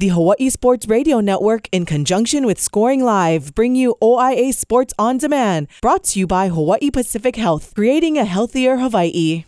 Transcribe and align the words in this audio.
The 0.00 0.08
Hawaii 0.08 0.50
Sports 0.50 0.88
Radio 0.88 1.20
Network, 1.20 1.68
in 1.70 1.86
conjunction 1.86 2.46
with 2.46 2.60
Scoring 2.60 3.04
Live, 3.04 3.54
bring 3.54 3.76
you 3.76 3.94
OIA 4.02 4.52
Sports 4.52 4.92
on 4.98 5.18
Demand, 5.18 5.68
brought 5.80 6.02
to 6.04 6.18
you 6.18 6.26
by 6.26 6.48
Hawaii 6.48 6.90
Pacific 6.90 7.36
Health, 7.36 7.72
creating 7.76 8.18
a 8.18 8.24
healthier 8.24 8.78
Hawaii. 8.78 9.44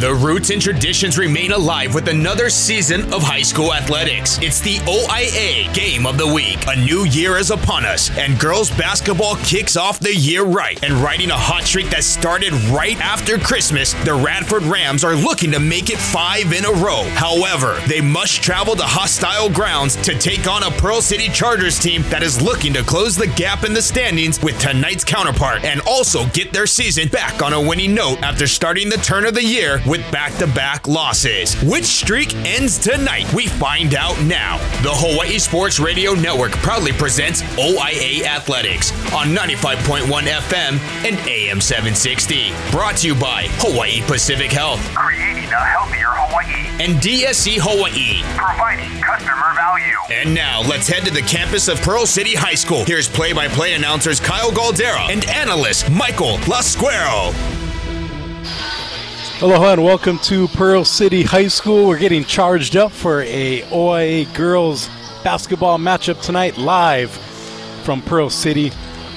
The 0.00 0.12
roots 0.12 0.50
and 0.50 0.60
traditions 0.60 1.18
remain 1.18 1.52
alive 1.52 1.94
with 1.94 2.08
another 2.08 2.50
season 2.50 3.02
of 3.14 3.22
high 3.22 3.42
school 3.42 3.72
athletics. 3.72 4.40
It's 4.42 4.58
the 4.58 4.80
OIA 4.88 5.72
Game 5.72 6.04
of 6.04 6.18
the 6.18 6.26
Week. 6.26 6.58
A 6.66 6.74
new 6.74 7.04
year 7.04 7.36
is 7.36 7.52
upon 7.52 7.84
us, 7.84 8.10
and 8.18 8.36
girls 8.40 8.72
basketball 8.72 9.36
kicks 9.36 9.76
off 9.76 10.00
the 10.00 10.12
year 10.12 10.42
right. 10.42 10.82
And 10.82 10.94
riding 10.94 11.30
a 11.30 11.36
hot 11.36 11.62
streak 11.62 11.90
that 11.90 12.02
started 12.02 12.52
right 12.64 13.00
after 13.00 13.38
Christmas, 13.38 13.92
the 14.04 14.14
Radford 14.14 14.64
Rams 14.64 15.04
are 15.04 15.14
looking 15.14 15.52
to 15.52 15.60
make 15.60 15.90
it 15.90 15.98
five 15.98 16.52
in 16.52 16.64
a 16.64 16.72
row. 16.72 17.04
However, 17.14 17.80
they 17.86 18.00
must 18.00 18.42
travel 18.42 18.74
to 18.74 18.82
hostile 18.82 19.48
grounds 19.48 19.94
to 20.02 20.18
take 20.18 20.48
on 20.48 20.64
a 20.64 20.72
Pearl 20.72 21.02
City 21.02 21.28
Chargers 21.28 21.78
team 21.78 22.02
that 22.10 22.24
is 22.24 22.42
looking 22.42 22.72
to 22.72 22.82
close 22.82 23.14
the 23.14 23.28
gap 23.28 23.62
in 23.62 23.72
the 23.72 23.82
standings 23.82 24.42
with 24.42 24.58
tonight's 24.58 25.04
counterpart 25.04 25.64
and 25.64 25.80
also 25.82 26.26
get 26.30 26.52
their 26.52 26.66
season 26.66 27.06
back 27.06 27.42
on 27.42 27.52
a 27.52 27.60
winning 27.60 27.94
note 27.94 28.20
after 28.24 28.48
starting 28.48 28.88
the 28.88 28.96
turn 28.96 29.24
of 29.24 29.34
the 29.34 29.44
year 29.44 29.80
with 29.86 30.00
back 30.10 30.34
to 30.38 30.46
back 30.46 30.88
losses. 30.88 31.54
Which 31.62 31.84
streak 31.84 32.34
ends 32.46 32.78
tonight? 32.78 33.32
We 33.34 33.46
find 33.46 33.94
out 33.94 34.20
now. 34.22 34.58
The 34.82 34.92
Hawaii 34.92 35.38
Sports 35.38 35.78
Radio 35.78 36.12
Network 36.12 36.52
proudly 36.52 36.92
presents 36.92 37.42
OIA 37.58 38.24
Athletics 38.24 38.92
on 39.12 39.28
95.1 39.28 40.06
FM 40.06 40.78
and 41.04 41.18
AM 41.28 41.60
760. 41.60 42.52
Brought 42.70 42.98
to 42.98 43.08
you 43.08 43.14
by 43.14 43.46
Hawaii 43.58 44.00
Pacific 44.02 44.50
Health. 44.50 44.80
Creating 44.94 45.44
a 45.44 45.56
healthier 45.56 46.08
Hawaii. 46.08 46.64
And 46.82 47.00
DSC 47.02 47.58
Hawaii. 47.60 48.22
Providing 48.36 49.00
customer 49.00 49.54
value. 49.54 49.96
And 50.10 50.34
now 50.34 50.62
let's 50.62 50.88
head 50.88 51.04
to 51.04 51.12
the 51.12 51.22
campus 51.22 51.68
of 51.68 51.80
Pearl 51.80 52.06
City 52.06 52.34
High 52.34 52.54
School. 52.54 52.84
Here's 52.84 53.08
play 53.08 53.32
by 53.32 53.48
play 53.48 53.74
announcers 53.74 54.20
Kyle 54.20 54.50
Galdeira 54.50 55.10
and 55.10 55.24
analyst 55.28 55.90
Michael 55.90 56.38
Lasquero. 56.46 57.32
Aloha 59.42 59.72
and 59.72 59.84
welcome 59.84 60.18
to 60.20 60.46
Pearl 60.48 60.84
City 60.84 61.24
High 61.24 61.48
School. 61.48 61.88
We're 61.88 61.98
getting 61.98 62.24
charged 62.24 62.76
up 62.76 62.92
for 62.92 63.22
a 63.22 63.62
OIA 63.62 64.32
girls 64.32 64.88
basketball 65.24 65.76
matchup 65.76 66.22
tonight 66.22 66.56
live 66.56 67.10
from 67.82 68.00
Pearl 68.00 68.30
City. 68.30 68.70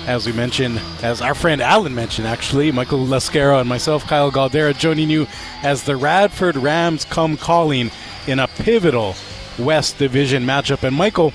As 0.08 0.26
we 0.26 0.34
mentioned, 0.34 0.82
as 1.04 1.22
our 1.22 1.36
friend 1.36 1.62
Alan 1.62 1.94
mentioned, 1.94 2.28
actually, 2.28 2.72
Michael 2.72 3.06
Lasquero 3.06 3.60
and 3.60 3.70
myself, 3.70 4.06
Kyle 4.06 4.32
Galdeira, 4.32 4.78
joining 4.78 5.12
you 5.12 5.28
as 5.62 5.84
the 5.84 5.96
Radford 5.96 6.56
Rams 6.58 7.06
come 7.06 7.38
calling 7.38 7.92
in 8.26 8.40
a 8.40 8.48
pivotal 8.48 9.14
West 9.60 10.00
Division 10.00 10.44
matchup. 10.44 10.84
And 10.84 10.96
Michael, 10.96 11.32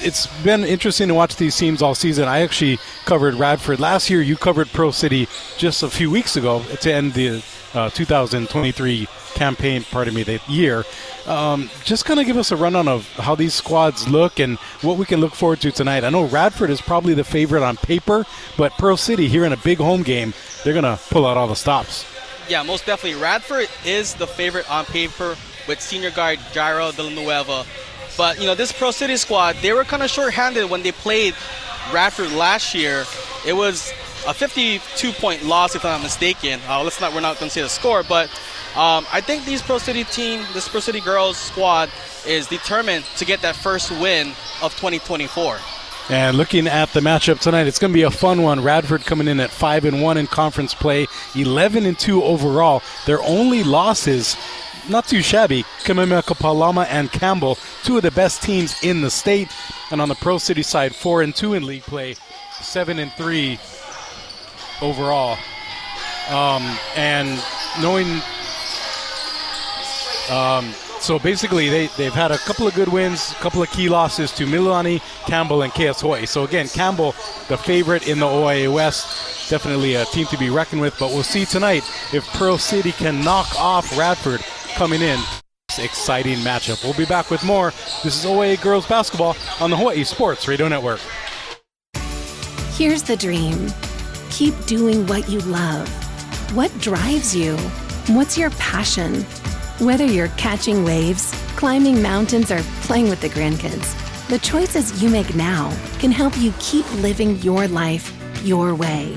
it's 0.00 0.28
been 0.42 0.62
interesting 0.62 1.08
to 1.08 1.14
watch 1.14 1.36
these 1.36 1.56
teams 1.56 1.82
all 1.82 1.96
season. 1.96 2.28
I 2.28 2.42
actually 2.42 2.78
covered 3.04 3.34
Radford 3.34 3.80
last 3.80 4.10
year. 4.10 4.22
You 4.22 4.36
covered 4.36 4.68
Pearl 4.68 4.92
City 4.92 5.26
just 5.58 5.82
a 5.82 5.90
few 5.90 6.08
weeks 6.08 6.36
ago 6.36 6.62
to 6.82 6.92
end 6.92 7.14
the 7.14 7.42
uh, 7.74 7.90
2023 7.90 9.06
campaign, 9.34 9.84
pardon 9.90 10.14
me, 10.14 10.22
the 10.22 10.40
year. 10.48 10.84
Um, 11.26 11.70
just 11.84 12.04
kind 12.04 12.20
of 12.20 12.26
give 12.26 12.36
us 12.36 12.52
a 12.52 12.56
rundown 12.56 12.88
of 12.88 13.10
how 13.14 13.34
these 13.34 13.54
squads 13.54 14.08
look 14.08 14.40
and 14.40 14.58
what 14.82 14.98
we 14.98 15.04
can 15.04 15.20
look 15.20 15.34
forward 15.34 15.60
to 15.62 15.72
tonight. 15.72 16.04
I 16.04 16.10
know 16.10 16.24
Radford 16.24 16.70
is 16.70 16.80
probably 16.80 17.14
the 17.14 17.24
favorite 17.24 17.62
on 17.62 17.76
paper, 17.76 18.24
but 18.56 18.72
Pearl 18.72 18.96
City 18.96 19.28
here 19.28 19.44
in 19.44 19.52
a 19.52 19.56
big 19.56 19.78
home 19.78 20.02
game, 20.02 20.34
they're 20.64 20.74
going 20.74 20.84
to 20.84 21.00
pull 21.10 21.26
out 21.26 21.36
all 21.36 21.48
the 21.48 21.56
stops. 21.56 22.06
Yeah, 22.48 22.62
most 22.62 22.86
definitely. 22.86 23.20
Radford 23.20 23.68
is 23.84 24.14
the 24.14 24.26
favorite 24.26 24.70
on 24.70 24.84
paper 24.84 25.36
with 25.68 25.80
senior 25.80 26.10
guard 26.10 26.38
Jirah 26.52 26.92
Villanueva. 26.92 27.64
But, 28.16 28.40
you 28.40 28.46
know, 28.46 28.54
this 28.54 28.72
Pearl 28.72 28.92
City 28.92 29.16
squad, 29.16 29.56
they 29.62 29.72
were 29.72 29.84
kind 29.84 30.02
of 30.02 30.10
short-handed 30.10 30.68
when 30.68 30.82
they 30.82 30.92
played 30.92 31.34
Radford 31.92 32.32
last 32.32 32.74
year. 32.74 33.04
It 33.46 33.54
was 33.54 33.92
a 34.26 34.34
52 34.34 35.12
point 35.12 35.44
loss, 35.44 35.74
if 35.74 35.84
I'm 35.84 35.92
not 35.92 36.02
mistaken. 36.02 36.60
Uh, 36.68 36.82
let's 36.82 37.00
not, 37.00 37.12
we're 37.12 37.20
not 37.20 37.38
going 37.38 37.48
to 37.48 37.54
say 37.54 37.62
the 37.62 37.68
score, 37.68 38.02
but 38.02 38.28
um, 38.76 39.06
I 39.12 39.20
think 39.20 39.44
these 39.44 39.62
Pearl 39.62 39.78
City 39.78 40.04
team, 40.04 40.44
this 40.54 40.68
Pearl 40.68 40.80
City 40.80 41.00
girls 41.00 41.36
squad, 41.36 41.90
is 42.26 42.46
determined 42.46 43.04
to 43.16 43.24
get 43.24 43.42
that 43.42 43.56
first 43.56 43.90
win 43.90 44.28
of 44.62 44.72
2024. 44.76 45.58
And 46.08 46.36
looking 46.36 46.66
at 46.66 46.92
the 46.92 47.00
matchup 47.00 47.40
tonight, 47.40 47.66
it's 47.66 47.78
going 47.78 47.92
to 47.92 47.96
be 47.96 48.02
a 48.02 48.10
fun 48.10 48.42
one. 48.42 48.62
Radford 48.62 49.04
coming 49.04 49.28
in 49.28 49.40
at 49.40 49.50
five 49.50 49.84
and 49.84 50.02
one 50.02 50.16
in 50.16 50.26
conference 50.26 50.74
play, 50.74 51.06
11 51.36 51.86
and 51.86 51.98
two 51.98 52.22
overall. 52.22 52.82
Their 53.06 53.22
only 53.22 53.62
losses, 53.62 54.36
not 54.88 55.06
too 55.06 55.22
shabby. 55.22 55.64
Palama 55.84 56.86
and 56.88 57.10
Campbell, 57.12 57.56
two 57.84 57.96
of 57.96 58.02
the 58.02 58.10
best 58.10 58.42
teams 58.42 58.82
in 58.82 59.00
the 59.00 59.10
state. 59.10 59.48
And 59.90 60.00
on 60.00 60.08
the 60.08 60.14
Pearl 60.16 60.38
City 60.38 60.62
side, 60.62 60.94
four 60.94 61.22
and 61.22 61.34
two 61.34 61.54
in 61.54 61.64
league 61.64 61.82
play, 61.82 62.16
seven 62.60 62.98
and 62.98 63.12
three 63.12 63.58
overall. 64.82 65.38
Um, 66.28 66.62
and 66.96 67.42
knowing, 67.80 68.06
um, 70.30 70.72
so 71.00 71.18
basically 71.18 71.68
they, 71.68 71.86
they've 71.96 72.12
had 72.12 72.30
a 72.30 72.38
couple 72.38 72.66
of 72.66 72.74
good 72.74 72.88
wins, 72.88 73.32
a 73.32 73.34
couple 73.36 73.62
of 73.62 73.70
key 73.70 73.88
losses 73.88 74.30
to 74.32 74.46
Mililani, 74.46 75.00
Campbell, 75.26 75.62
and 75.62 75.72
KS 75.72 76.00
Hawaii. 76.00 76.26
So 76.26 76.44
again, 76.44 76.68
Campbell, 76.68 77.12
the 77.48 77.56
favorite 77.56 78.06
in 78.06 78.20
the 78.20 78.26
OIA 78.26 78.70
West, 78.70 79.50
definitely 79.50 79.94
a 79.96 80.04
team 80.06 80.26
to 80.26 80.38
be 80.38 80.50
reckoned 80.50 80.80
with. 80.80 80.96
But 80.98 81.10
we'll 81.10 81.24
see 81.24 81.44
tonight 81.44 81.82
if 82.12 82.24
Pearl 82.34 82.58
City 82.58 82.92
can 82.92 83.20
knock 83.24 83.48
off 83.58 83.96
Radford 83.98 84.40
coming 84.74 85.02
in. 85.02 85.18
Exciting 85.78 86.38
matchup. 86.38 86.84
We'll 86.84 86.94
be 86.94 87.06
back 87.06 87.30
with 87.30 87.42
more. 87.42 87.70
This 88.04 88.16
is 88.16 88.26
OIA 88.26 88.58
Girls 88.58 88.86
Basketball 88.86 89.36
on 89.58 89.70
the 89.70 89.76
Hawaii 89.76 90.04
Sports 90.04 90.46
Radio 90.46 90.68
Network. 90.68 91.00
Here's 92.74 93.02
the 93.02 93.16
dream 93.16 93.68
keep 94.32 94.54
doing 94.64 95.06
what 95.06 95.28
you 95.28 95.40
love. 95.40 95.86
What 96.56 96.76
drives 96.80 97.36
you? 97.36 97.56
What's 98.08 98.38
your 98.38 98.50
passion? 98.52 99.22
Whether 99.78 100.06
you're 100.06 100.28
catching 100.38 100.84
waves, 100.84 101.32
climbing 101.56 102.02
mountains, 102.02 102.50
or 102.50 102.62
playing 102.82 103.10
with 103.10 103.20
the 103.20 103.28
grandkids, 103.28 103.86
the 104.28 104.38
choices 104.38 105.02
you 105.02 105.10
make 105.10 105.34
now 105.34 105.70
can 105.98 106.10
help 106.10 106.36
you 106.38 106.52
keep 106.58 106.90
living 106.94 107.36
your 107.40 107.68
life 107.68 108.10
your 108.42 108.74
way. 108.74 109.16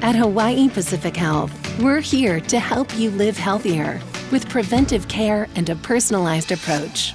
At 0.00 0.16
Hawaii 0.16 0.68
Pacific 0.68 1.14
Health, 1.14 1.52
we're 1.78 2.00
here 2.00 2.40
to 2.40 2.58
help 2.58 2.96
you 2.98 3.10
live 3.10 3.36
healthier 3.36 4.00
with 4.32 4.48
preventive 4.48 5.06
care 5.08 5.46
and 5.56 5.68
a 5.68 5.76
personalized 5.76 6.52
approach. 6.52 7.14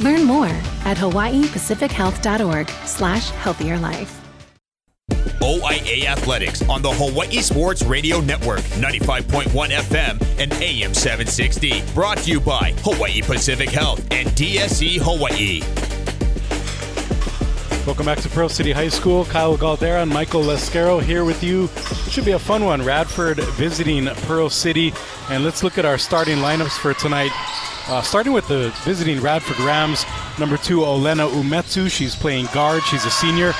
Learn 0.00 0.24
more 0.24 0.54
at 0.84 0.96
hawaiipacifichealth.org 0.96 2.68
slash 2.86 3.30
healthier 3.30 3.78
life. 3.78 4.23
OIA 5.44 6.06
Athletics 6.06 6.66
on 6.70 6.80
the 6.80 6.90
Hawaii 6.90 7.42
Sports 7.42 7.82
Radio 7.82 8.20
Network, 8.20 8.62
95.1 8.80 9.68
FM 9.68 10.40
and 10.42 10.50
AM 10.54 10.94
760. 10.94 11.82
Brought 11.92 12.16
to 12.18 12.30
you 12.30 12.40
by 12.40 12.72
Hawaii 12.78 13.20
Pacific 13.20 13.68
Health 13.68 14.00
and 14.10 14.26
DSE 14.30 14.96
Hawaii. 15.02 15.60
Welcome 17.84 18.06
back 18.06 18.20
to 18.20 18.30
Pearl 18.30 18.48
City 18.48 18.72
High 18.72 18.88
School. 18.88 19.26
Kyle 19.26 19.58
Galdeira 19.58 20.00
and 20.00 20.10
Michael 20.10 20.40
Lasquero 20.40 21.02
here 21.02 21.26
with 21.26 21.44
you. 21.44 21.64
It 22.06 22.10
should 22.10 22.24
be 22.24 22.32
a 22.32 22.38
fun 22.38 22.64
one. 22.64 22.82
Radford 22.82 23.36
visiting 23.36 24.06
Pearl 24.06 24.48
City. 24.48 24.94
And 25.28 25.44
let's 25.44 25.62
look 25.62 25.76
at 25.76 25.84
our 25.84 25.98
starting 25.98 26.38
lineups 26.38 26.78
for 26.78 26.94
tonight. 26.94 27.32
Uh, 27.86 28.00
starting 28.00 28.32
with 28.32 28.48
the 28.48 28.74
visiting 28.84 29.20
Radford 29.20 29.60
Rams, 29.60 30.06
number 30.40 30.56
two, 30.56 30.78
Olena 30.78 31.28
Umetsu. 31.28 31.90
She's 31.90 32.16
playing 32.16 32.46
guard. 32.54 32.82
She's 32.84 33.04
a 33.04 33.10
senior. 33.10 33.52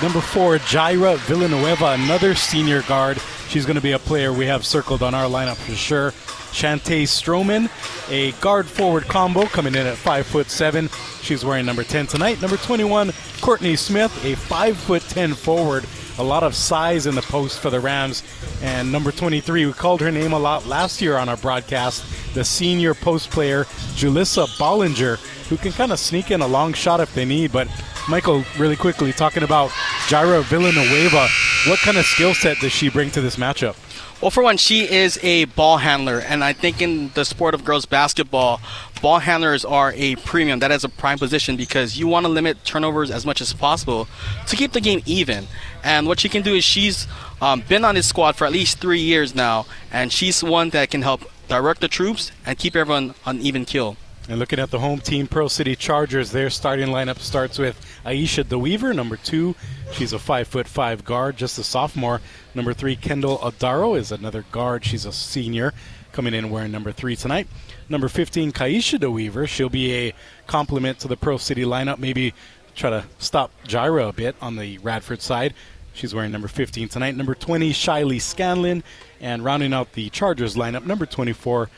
Number 0.00 0.20
four, 0.20 0.58
Jirah 0.58 1.16
Villanueva, 1.16 1.96
another 1.98 2.36
senior 2.36 2.82
guard. 2.82 3.20
She's 3.48 3.66
going 3.66 3.74
to 3.74 3.82
be 3.82 3.92
a 3.92 3.98
player 3.98 4.32
we 4.32 4.46
have 4.46 4.64
circled 4.64 5.02
on 5.02 5.12
our 5.12 5.24
lineup 5.24 5.56
for 5.56 5.74
sure. 5.74 6.12
Shantae 6.52 7.02
Stroman, 7.02 7.68
a 8.08 8.30
guard 8.40 8.66
forward 8.66 9.08
combo 9.08 9.46
coming 9.46 9.74
in 9.74 9.88
at 9.88 9.96
five 9.96 10.24
foot 10.24 10.50
seven. 10.50 10.88
She's 11.20 11.44
wearing 11.44 11.66
number 11.66 11.82
10 11.82 12.06
tonight. 12.06 12.40
Number 12.40 12.56
21, 12.58 13.12
Courtney 13.40 13.74
Smith, 13.74 14.24
a 14.24 14.36
five 14.36 14.76
foot 14.76 15.02
10 15.02 15.34
forward. 15.34 15.84
A 16.18 16.22
lot 16.22 16.44
of 16.44 16.54
size 16.54 17.06
in 17.06 17.16
the 17.16 17.22
post 17.22 17.58
for 17.58 17.70
the 17.70 17.80
Rams. 17.80 18.22
And 18.62 18.92
number 18.92 19.10
23, 19.10 19.66
we 19.66 19.72
called 19.72 20.00
her 20.00 20.12
name 20.12 20.32
a 20.32 20.38
lot 20.38 20.64
last 20.64 21.00
year 21.00 21.16
on 21.16 21.28
our 21.28 21.36
broadcast, 21.36 22.04
the 22.34 22.44
senior 22.44 22.94
post 22.94 23.30
player, 23.30 23.64
Julissa 23.96 24.46
Bollinger, 24.58 25.18
who 25.48 25.56
can 25.56 25.72
kind 25.72 25.90
of 25.90 25.98
sneak 25.98 26.30
in 26.30 26.40
a 26.40 26.46
long 26.46 26.72
shot 26.72 27.00
if 27.00 27.12
they 27.14 27.24
need, 27.24 27.50
but 27.50 27.66
Michael, 28.08 28.42
really 28.58 28.76
quickly, 28.76 29.12
talking 29.12 29.42
about 29.42 29.68
Jirah 30.08 30.42
Villanueva, 30.44 31.28
what 31.66 31.78
kind 31.80 31.98
of 31.98 32.06
skill 32.06 32.32
set 32.32 32.58
does 32.58 32.72
she 32.72 32.88
bring 32.88 33.10
to 33.10 33.20
this 33.20 33.36
matchup? 33.36 33.76
Well, 34.22 34.30
for 34.30 34.42
one, 34.42 34.56
she 34.56 34.90
is 34.90 35.18
a 35.22 35.44
ball 35.44 35.76
handler, 35.76 36.20
and 36.20 36.42
I 36.42 36.54
think 36.54 36.80
in 36.80 37.10
the 37.10 37.26
sport 37.26 37.52
of 37.52 37.66
girls 37.66 37.84
basketball, 37.84 38.62
ball 39.02 39.18
handlers 39.18 39.62
are 39.62 39.92
a 39.94 40.16
premium. 40.16 40.58
That 40.60 40.70
is 40.70 40.84
a 40.84 40.88
prime 40.88 41.18
position 41.18 41.58
because 41.58 41.98
you 41.98 42.08
want 42.08 42.24
to 42.24 42.32
limit 42.32 42.64
turnovers 42.64 43.10
as 43.10 43.26
much 43.26 43.42
as 43.42 43.52
possible 43.52 44.08
to 44.46 44.56
keep 44.56 44.72
the 44.72 44.80
game 44.80 45.02
even. 45.04 45.46
And 45.84 46.06
what 46.06 46.18
she 46.18 46.30
can 46.30 46.42
do 46.42 46.54
is 46.54 46.64
she's 46.64 47.06
um, 47.42 47.62
been 47.68 47.84
on 47.84 47.94
this 47.94 48.08
squad 48.08 48.36
for 48.36 48.46
at 48.46 48.52
least 48.52 48.78
three 48.78 49.00
years 49.00 49.34
now, 49.34 49.66
and 49.92 50.10
she's 50.10 50.42
one 50.42 50.70
that 50.70 50.90
can 50.90 51.02
help 51.02 51.30
direct 51.46 51.82
the 51.82 51.88
troops 51.88 52.32
and 52.46 52.58
keep 52.58 52.74
everyone 52.74 53.14
on 53.26 53.38
even 53.40 53.66
kill. 53.66 53.98
And 54.28 54.38
looking 54.38 54.58
at 54.58 54.70
the 54.70 54.78
home 54.78 55.00
team, 55.00 55.26
Pearl 55.26 55.48
City 55.48 55.74
Chargers, 55.74 56.32
their 56.32 56.50
starting 56.50 56.88
lineup 56.88 57.18
starts 57.18 57.58
with 57.58 57.80
Aisha 58.04 58.44
DeWeaver, 58.44 58.94
number 58.94 59.16
two. 59.16 59.54
She's 59.92 60.12
a 60.12 60.18
five 60.18 60.46
foot 60.46 60.68
five 60.68 61.02
guard, 61.02 61.38
just 61.38 61.58
a 61.58 61.64
sophomore. 61.64 62.20
Number 62.54 62.74
three, 62.74 62.94
Kendall 62.94 63.38
Adaro 63.38 63.98
is 63.98 64.12
another 64.12 64.44
guard. 64.52 64.84
She's 64.84 65.06
a 65.06 65.12
senior, 65.12 65.72
coming 66.12 66.34
in 66.34 66.50
wearing 66.50 66.70
number 66.70 66.92
three 66.92 67.16
tonight. 67.16 67.48
Number 67.88 68.08
15, 68.08 68.52
Kaisha 68.52 68.98
DeWeaver. 68.98 69.48
She'll 69.48 69.70
be 69.70 69.94
a 69.94 70.12
complement 70.46 70.98
to 71.00 71.08
the 71.08 71.16
Pearl 71.16 71.38
City 71.38 71.62
lineup. 71.62 71.98
Maybe 71.98 72.34
try 72.74 72.90
to 72.90 73.04
stop 73.18 73.50
Jirah 73.66 74.10
a 74.10 74.12
bit 74.12 74.36
on 74.42 74.56
the 74.56 74.76
Radford 74.78 75.22
side. 75.22 75.54
She's 75.94 76.14
wearing 76.14 76.32
number 76.32 76.48
15 76.48 76.88
tonight. 76.88 77.16
Number 77.16 77.34
20, 77.34 77.72
Shiley 77.72 78.20
Scanlon. 78.20 78.84
And 79.22 79.42
rounding 79.42 79.72
out 79.72 79.94
the 79.94 80.10
Chargers 80.10 80.54
lineup, 80.54 80.84
number 80.84 81.06
24, 81.06 81.70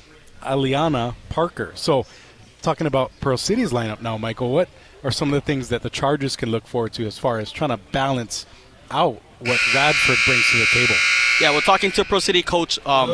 Aliana 0.43 1.15
Parker. 1.29 1.71
So, 1.77 2.07
talking 2.61 2.87
about 2.87 3.13
Pearl 3.21 3.37
City's 3.37 3.71
lineup 3.73 4.01
now, 4.01 4.17
Michael, 4.17 4.53
what 4.53 4.69
are 5.03 5.11
some 5.11 5.29
of 5.29 5.35
the 5.35 5.41
things 5.41 5.69
that 5.71 5.83
the 5.83 5.91
Chargers 5.91 6.37
can 6.37 6.51
look 6.51 6.67
forward 6.67 6.93
to 6.95 7.07
as 7.07 7.19
far 7.19 7.39
as 7.39 7.51
trying 7.51 7.71
to 7.71 7.77
balance 7.77 8.47
out 8.91 9.21
what 9.39 9.59
Radford 9.75 10.19
brings 10.27 10.45
to 10.51 10.59
the 10.59 10.67
table? 10.73 10.95
Yeah, 11.41 11.53
we're 11.53 11.63
talking 11.63 11.91
to 11.93 12.05
Pearl 12.05 12.21
City 12.21 12.43
coach 12.43 12.79
um, 12.87 13.09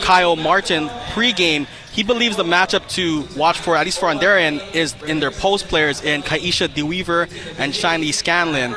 Kyle 0.00 0.36
Martin 0.36 0.88
pregame. 1.12 1.66
He 1.92 2.02
believes 2.02 2.36
the 2.36 2.44
matchup 2.44 2.88
to 2.90 3.26
watch 3.38 3.58
for, 3.58 3.76
at 3.76 3.84
least 3.84 4.00
for 4.00 4.06
Ondarian, 4.06 4.74
is 4.74 4.94
in 5.02 5.20
their 5.20 5.30
post 5.30 5.68
players 5.68 6.02
in 6.02 6.22
Kaisha 6.22 6.68
DeWeaver 6.68 7.30
and 7.58 7.72
Shiley 7.72 8.14
Scanlon. 8.14 8.74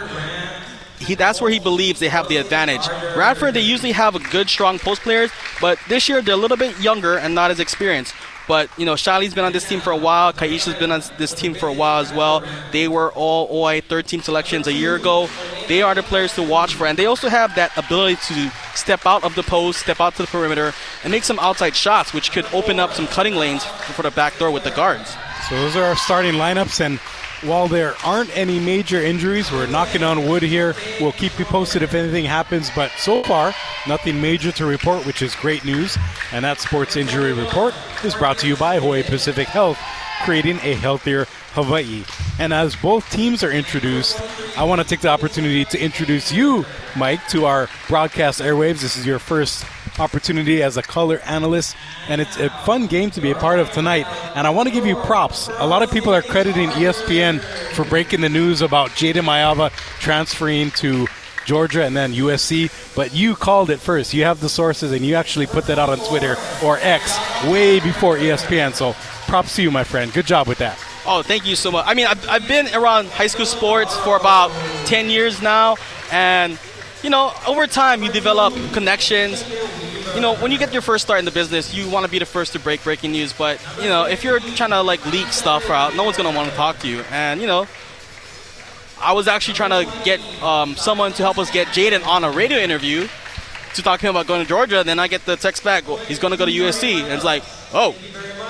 He, 1.00 1.16
that's 1.16 1.42
where 1.42 1.50
he 1.50 1.60
believes 1.60 2.00
they 2.00 2.10
have 2.10 2.28
the 2.28 2.38
advantage. 2.38 2.88
Radford, 3.16 3.54
they 3.54 3.62
usually 3.62 3.92
have 3.94 4.16
a 4.16 4.19
good, 4.19 4.50
strong 4.50 4.78
post 4.78 5.02
players, 5.02 5.31
but 5.60 5.80
this 5.88 6.10
year 6.10 6.22
they're 6.22 6.36
a 6.36 6.38
little 6.38 6.57
bit 6.57 6.78
younger 6.80 7.18
and 7.18 7.34
not 7.34 7.50
as 7.50 7.60
experienced. 7.60 8.14
But 8.51 8.69
you 8.77 8.86
know, 8.86 8.95
Shali's 8.95 9.33
been 9.33 9.45
on 9.45 9.53
this 9.53 9.63
team 9.63 9.80
for 9.80 9.92
a 9.92 9.95
while. 9.95 10.33
Kaisha's 10.33 10.75
been 10.75 10.92
on 10.92 11.01
this 11.18 11.33
team 11.33 11.53
for 11.53 11.69
a 11.69 11.74
while 11.74 12.01
as 12.01 12.12
well. 12.12 12.44
They 12.74 12.89
were 12.89 13.09
all 13.13 13.48
OI 13.50 13.80
13 13.80 14.24
selections 14.24 14.68
a 14.68 14.74
year 14.74 14.95
ago. 14.95 15.30
They 15.69 15.81
are 15.81 15.95
the 15.95 16.03
players 16.03 16.36
to 16.36 16.44
watch 16.44 16.75
for, 16.75 16.86
and 16.86 17.00
they 17.00 17.06
also 17.06 17.30
have 17.30 17.56
that 17.56 17.71
ability 17.77 18.18
to 18.27 18.51
step 18.75 19.06
out 19.06 19.24
of 19.24 19.36
the 19.36 19.44
post, 19.44 19.80
step 19.80 20.01
out 20.01 20.15
to 20.15 20.24
the 20.24 20.27
perimeter, 20.27 20.74
and 21.06 21.12
make 21.12 21.24
some 21.24 21.39
outside 21.39 21.77
shots, 21.77 22.13
which 22.13 22.33
could 22.33 22.44
open 22.51 22.77
up 22.77 22.92
some 22.92 23.07
cutting 23.07 23.36
lanes 23.36 23.63
for 23.63 24.01
the 24.01 24.12
back 24.12 24.38
door 24.38 24.51
with 24.51 24.65
the 24.65 24.71
guards. 24.71 25.15
So 25.47 25.56
those 25.56 25.77
are 25.77 25.86
our 25.86 25.95
starting 25.95 26.33
lineups, 26.33 26.81
and 26.81 27.00
while 27.44 27.68
there 27.68 27.96
aren't 28.06 28.36
any 28.38 28.60
major 28.60 29.02
injuries, 29.02 29.52
we're 29.52 29.68
knocking 29.68 30.04
on 30.04 30.28
wood 30.28 30.44
here. 30.44 30.76
We'll 31.00 31.12
keep 31.12 31.38
you 31.40 31.46
posted 31.46 31.82
if 31.82 31.94
anything 31.94 32.26
happens, 32.26 32.70
but 32.76 32.92
so 32.98 33.24
far, 33.24 33.54
nothing 33.88 34.22
major 34.22 34.52
to 34.54 34.66
report, 34.66 35.06
which 35.06 35.22
is 35.22 35.36
great 35.36 35.66
news. 35.66 35.98
And 36.32 36.46
that 36.46 36.60
Sports 36.60 36.96
Injury 36.96 37.34
Report 37.34 37.74
is 38.04 38.16
brought 38.16 38.38
to 38.40 38.48
you 38.48 38.56
by 38.56 38.80
Hawaii 38.80 39.04
Pacific 39.04 39.48
Health, 39.48 39.80
creating 40.24 40.58
a 40.58 40.76
healthier 40.76 41.26
Hawaii. 41.54 42.04
And 42.40 42.54
as 42.54 42.76
both 42.76 43.10
teams 43.10 43.44
are 43.44 43.52
introduced, 43.52 44.22
I 44.58 44.64
want 44.64 44.82
to 44.82 44.88
take 44.88 45.02
the 45.02 45.10
opportunity 45.10 45.66
to 45.66 45.80
introduce 45.80 46.32
you, 46.32 46.66
Mike, 46.96 47.26
to 47.30 47.46
our 47.46 47.70
broadcast 47.88 48.40
airwaves. 48.40 48.82
This 48.82 48.98
is 48.98 49.06
your 49.06 49.20
first 49.20 49.66
opportunity 50.01 50.62
as 50.62 50.75
a 50.75 50.81
color 50.81 51.19
analyst, 51.19 51.77
and 52.09 52.19
it's 52.19 52.36
a 52.38 52.50
fun 52.65 52.88
game 52.88 53.12
to 53.12 53.21
be 53.21 53.31
a 53.31 53.36
part 53.36 53.59
of 53.59 53.71
tonight. 53.71 54.06
And 54.36 54.45
I 54.45 54.50
want 54.50 54.68
to 54.68 54.74
give 54.74 54.86
you 54.86 54.95
props. 54.98 55.50
A 55.59 55.68
lot 55.68 55.83
of 55.83 55.92
people 55.92 56.13
are 56.13 56.21
crediting 56.21 56.69
ESPN 56.71 57.39
for 57.74 57.86
breaking 57.86 58.21
the 58.21 58.30
news 58.30 58.62
about 58.62 58.89
Jaden 58.92 59.24
Maiava 59.24 59.71
transferring 60.00 60.71
to 60.71 61.07
Georgia 61.45 61.83
and 61.83 61.95
then 61.95 62.13
USC, 62.13 62.71
but 62.95 63.13
you 63.13 63.36
called 63.36 63.69
it 63.69 63.80
first. 63.80 64.13
You 64.13 64.24
have 64.25 64.39
the 64.39 64.50
sources, 64.50 64.92
and 64.92 65.06
you 65.06 65.15
actually 65.15 65.48
put 65.48 65.65
that 65.65 65.80
out 65.80 65.89
on 65.89 66.00
Twitter 66.07 66.36
or 66.63 66.77
X 66.80 67.18
way 67.45 67.80
before 67.80 68.18
ESPN. 68.18 68.74
So 68.74 68.94
props 69.27 69.56
to 69.56 69.62
you, 69.62 69.71
my 69.71 69.83
friend. 69.83 70.12
Good 70.13 70.25
job 70.25 70.47
with 70.47 70.59
that. 70.59 70.77
Oh, 71.06 71.24
thank 71.24 71.45
you 71.45 71.56
so 71.56 71.71
much. 71.71 71.86
I 71.88 71.95
mean, 71.95 72.06
I've, 72.06 72.30
I've 72.30 72.47
been 72.47 72.68
around 72.75 73.07
high 73.07 73.27
school 73.27 73.47
sports 73.47 73.95
for 73.97 74.18
about 74.18 74.51
10 74.86 75.09
years 75.09 75.42
now, 75.42 75.77
and 76.12 76.59
you 77.01 77.09
know, 77.09 77.33
over 77.47 77.65
time 77.65 78.04
you 78.04 78.12
develop 78.12 78.54
connections. 78.74 79.44
You 80.16 80.22
know, 80.22 80.36
when 80.36 80.52
you 80.52 80.58
get 80.58 80.74
your 80.74 80.81
first 80.81 81.06
start 81.06 81.19
in 81.19 81.25
the 81.25 81.31
business, 81.31 81.74
you 81.74 81.90
want 81.90 82.06
to 82.06 82.12
be 82.12 82.19
the 82.19 82.25
first 82.25 82.54
to 82.54 82.60
break 82.60 82.84
breaking 82.84 83.12
news. 83.12 83.34
But 83.34 83.60
you 83.81 83.90
know, 83.90 84.06
if 84.06 84.24
you're 84.24 84.40
trying 84.40 84.72
to 84.72 84.81
like 84.81 85.06
leak 85.12 85.28
stuff 85.28 85.69
out, 85.69 85.96
no 85.96 86.04
one's 86.04 86.18
gonna 86.18 86.36
want 86.36 86.50
to 86.50 86.56
talk 86.56 86.80
to 86.80 86.88
you. 86.88 87.02
And 87.12 87.40
you 87.40 87.48
know, 87.48 87.68
I 89.00 89.13
was 89.13 89.28
actually 89.28 89.56
trying 89.56 89.86
to 89.86 90.04
get 90.04 90.19
um, 90.44 90.75
someone 90.75 91.13
to 91.13 91.24
help 91.24 91.38
us 91.38 91.50
get 91.50 91.68
Jaden 91.68 92.06
on 92.06 92.24
a 92.24 92.31
radio 92.31 92.60
interview 92.60 93.08
to 93.75 93.81
talk 93.81 94.00
to 94.00 94.06
him 94.08 94.12
about 94.16 94.28
going 94.28 94.42
to 94.42 94.48
Georgia. 94.48 94.84
Then 94.84 95.00
I 95.00 95.08
get 95.08 95.25
the 95.25 95.36
text 95.36 95.63
back, 95.63 95.88
well, 95.88 95.98
he's 95.98 96.19
to 96.19 96.38
go 96.38 96.46
to 96.46 96.52
USC. 96.52 97.04
And 97.04 97.14
it's 97.14 97.24
like, 97.24 97.44
oh, 97.74 97.96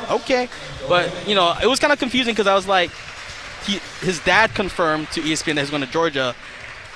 okay. 0.10 0.50
But, 0.90 1.12
you 1.28 1.36
know, 1.36 1.56
it 1.62 1.68
was 1.68 1.80
kind 1.80 1.94
of 1.94 2.00
confusing 2.00 2.34
because 2.34 2.48
I 2.48 2.56
was 2.56 2.68
like, 2.68 2.92
he, 3.66 3.80
his 4.06 4.20
dad 4.22 4.54
confirmed 4.56 5.10
to 5.12 5.22
ESPN 5.22 5.56
that 5.56 5.62
he's 5.62 5.70
going 5.70 5.84
to 5.84 5.92
Georgia. 5.92 6.36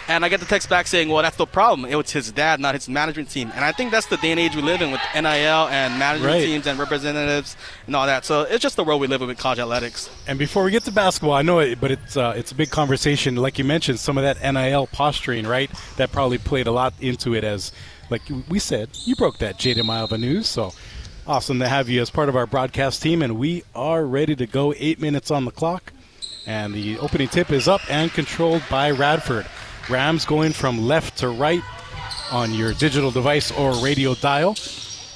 And 0.08 0.24
I 0.24 0.30
get 0.30 0.40
the 0.40 0.46
text 0.46 0.70
back 0.70 0.86
saying, 0.86 1.10
well, 1.10 1.24
that's 1.24 1.36
the 1.36 1.48
problem. 1.48 1.90
It 1.90 1.96
was 1.96 2.12
his 2.12 2.32
dad, 2.32 2.60
not 2.60 2.76
his 2.76 2.88
management 2.88 3.30
team. 3.32 3.52
And 3.56 3.66
I 3.66 3.72
think 3.72 3.90
that's 3.90 4.06
the 4.06 4.18
day 4.18 4.30
and 4.32 4.40
age 4.40 4.56
we 4.56 4.62
live 4.62 4.82
in 4.82 4.92
with 4.92 5.02
NIL 5.16 5.26
and 5.26 5.98
management 5.98 6.32
Right. 6.34 6.42
teams 6.46 6.68
and 6.68 6.78
representatives 6.78 7.58
and 7.88 7.96
all 7.96 8.06
that. 8.06 8.24
So 8.24 8.42
it's 8.44 8.62
just 8.62 8.76
the 8.76 8.84
world 8.84 9.02
we 9.02 9.08
live 9.08 9.24
in 9.24 9.28
with 9.30 9.40
college 9.40 9.58
athletics. 9.58 10.10
And 10.28 10.38
before 10.38 10.64
we 10.64 10.70
get 10.70 10.84
to 10.84 10.92
basketball, 10.92 11.34
I 11.34 11.42
know 11.42 11.58
it, 11.58 11.82
but 11.82 11.90
it's 11.90 12.16
uh, 12.16 12.34
it's 12.38 12.52
a 12.52 12.56
big 12.56 12.70
conversation. 12.70 13.36
Like 13.36 13.58
you 13.58 13.64
mentioned, 13.66 14.00
some 14.00 14.18
of 14.18 14.24
that 14.24 14.42
NIL 14.54 14.86
posturing, 14.88 15.48
right? 15.48 15.72
That 15.98 16.12
probably 16.12 16.38
played 16.38 16.68
a 16.68 16.72
lot 16.72 16.94
into 17.02 17.34
it. 17.34 17.44
As 17.44 17.72
like 18.12 18.22
we 18.48 18.60
said, 18.60 18.90
you 19.06 19.16
broke 19.16 19.40
that 19.40 19.58
Jaden 19.58 19.84
Maiava 19.86 20.20
news, 20.20 20.48
so 20.48 20.72
awesome 21.26 21.58
to 21.58 21.68
have 21.68 21.90
you 21.90 22.00
as 22.04 22.12
part 22.12 22.30
of 22.30 22.36
our 22.36 22.46
broadcast 22.46 23.02
team. 23.02 23.24
And 23.24 23.40
we 23.40 23.64
are 23.74 24.06
ready 24.06 24.36
to 24.36 24.46
go. 24.46 24.72
Eight 24.78 25.02
minutes 25.02 25.32
on 25.32 25.46
the 25.46 25.52
clock, 25.52 25.92
and 26.46 26.76
the 26.76 27.00
opening 27.00 27.28
tip 27.28 27.50
is 27.52 27.68
up 27.68 27.82
and 27.90 28.12
controlled 28.14 28.62
by 28.70 28.92
Radford. 28.92 29.48
Rams 29.90 30.26
going 30.26 30.54
from 30.54 30.86
left 30.88 31.18
to 31.20 31.30
right 31.30 31.62
on 32.32 32.54
your 32.54 32.74
digital 32.74 33.12
device 33.12 33.52
or 33.52 33.74
radio 33.84 34.16
dial. 34.16 34.56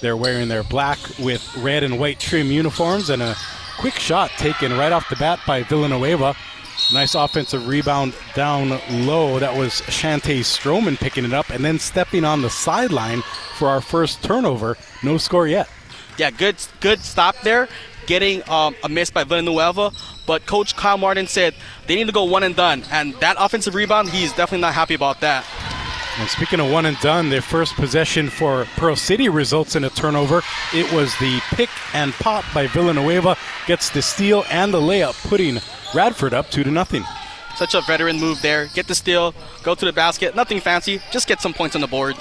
They're 0.02 0.18
wearing 0.18 0.48
their 0.48 0.64
black 0.64 1.00
with 1.20 1.56
red 1.58 1.84
and 1.84 2.00
white 2.00 2.20
trim 2.20 2.48
uniforms 2.52 3.10
and 3.10 3.22
a 3.22 3.36
quick 3.80 3.96
shot 3.96 4.30
taken 4.32 4.78
right 4.78 4.92
off 4.92 5.10
the 5.10 5.16
bat 5.16 5.40
by 5.46 5.64
Villanueva. 5.64 6.36
Nice 6.94 7.14
offensive 7.16 7.68
rebound 7.68 8.14
down 8.36 8.80
low. 9.06 9.38
That 9.40 9.56
was 9.56 9.74
Shante 9.82 10.40
Stroman 10.40 10.98
picking 10.98 11.26
it 11.26 11.34
up 11.34 11.50
and 11.50 11.64
then 11.64 11.78
stepping 11.78 12.24
on 12.24 12.42
the 12.42 12.50
sideline 12.50 13.22
for 13.58 13.68
our 13.68 13.82
first 13.82 14.24
turnover. 14.24 14.78
No 15.04 15.18
score 15.18 15.48
yet. 15.48 15.70
yeah, 16.18 16.32
good 16.32 16.56
good 16.80 17.00
stop 17.00 17.36
there, 17.42 17.68
getting 18.10 18.42
um, 18.50 18.76
a 18.84 18.90
miss 18.90 19.12
by 19.12 19.24
Villanueva. 19.24 19.92
But 20.26 20.46
Coach 20.46 20.76
Kyle 20.76 20.98
Martin 20.98 21.28
said 21.28 21.54
they 21.88 21.96
need 21.96 22.08
to 22.08 22.12
go 22.12 22.26
one 22.26 22.44
and 22.44 22.56
done, 22.56 22.84
and 22.92 23.14
that 23.16 23.38
offensive 23.40 23.76
rebound, 23.76 24.10
he's 24.10 24.32
definitely 24.32 24.62
not 24.62 24.74
happy 24.74 24.96
about 24.96 25.22
that. 25.22 25.46
And 26.20 26.28
speaking 26.28 26.60
of 26.60 26.70
one 26.70 26.86
and 26.86 27.00
done, 27.00 27.30
their 27.30 27.42
first 27.42 27.76
possession 27.76 28.30
for 28.30 28.66
Pearl 28.76 28.98
City 28.98 29.30
results 29.30 29.78
in 29.78 29.86
a 29.86 29.90
turnover. 29.90 30.42
It 30.74 30.92
was 30.92 31.18
the 31.20 31.40
pick 31.52 31.70
and 31.94 32.12
pop 32.14 32.44
by 32.54 32.68
Villanueva, 32.68 33.38
gets 33.68 33.90
the 33.90 34.02
steal 34.02 34.44
and 34.52 34.74
the 34.74 34.82
layup, 34.82 35.16
putting 35.30 35.60
Radford 35.96 36.34
up 36.34 36.50
two 36.50 36.64
to 36.64 36.72
nothing. 36.72 37.06
Such 37.56 37.74
a 37.74 37.82
veteran 37.82 38.20
move 38.20 38.42
there. 38.42 38.68
Get 38.74 38.88
the 38.88 38.96
steal, 38.96 39.34
go 39.64 39.76
to 39.76 39.86
the 39.86 39.94
basket. 39.94 40.36
Nothing 40.36 40.60
fancy, 40.60 41.00
just 41.12 41.28
get 41.28 41.42
some 41.42 41.54
points 41.54 41.76
on 41.76 41.82
the 41.82 41.88
board. 41.88 42.16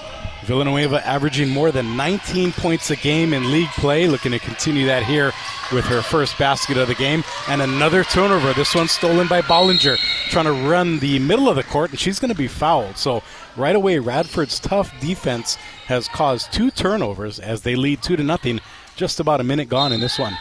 Villanueva 0.49 1.07
averaging 1.07 1.51
more 1.51 1.71
than 1.71 1.95
19 1.95 2.53
points 2.53 2.91
a 2.91 2.97
game 2.97 3.35
in 3.35 3.53
league 3.53 3.69
play, 3.73 4.09
looking 4.09 4.33
to 4.33 4.39
continue 4.39 4.87
that 4.87 5.03
here 5.03 5.31
with 5.75 5.85
her 5.85 6.01
first 6.01 6.39
basket 6.39 6.79
of 6.79 6.89
the 6.89 6.95
game. 6.95 7.23
And 7.49 7.61
another 7.61 8.03
turnover, 8.03 8.55
this 8.55 8.75
one 8.75 8.89
stolen 8.89 9.29
by 9.29 9.43
Bollinger, 9.43 9.99
trying 10.31 10.47
to 10.47 10.53
run 10.53 11.01
the 11.01 11.19
middle 11.19 11.51
of 11.51 11.57
the 11.57 11.65
court, 11.65 11.91
and 11.91 12.01
she's 12.01 12.19
going 12.19 12.33
to 12.33 12.39
be 12.39 12.49
fouled. 12.49 12.97
So 12.97 13.23
right 13.59 13.77
away, 13.77 13.99
Radford's 13.99 14.59
tough 14.59 14.99
defense 15.03 15.57
has 15.87 16.09
caused 16.09 16.51
two 16.51 16.71
turnovers 16.71 17.39
as 17.39 17.61
they 17.61 17.77
lead 17.77 18.01
two 18.03 18.17
to 18.17 18.25
nothing. 18.25 18.59
Just 18.97 19.21
about 19.21 19.43
a 19.43 19.45
minute 19.45 19.69
gone 19.69 19.93
in 19.93 20.01
this 20.01 20.19
one. 20.19 20.35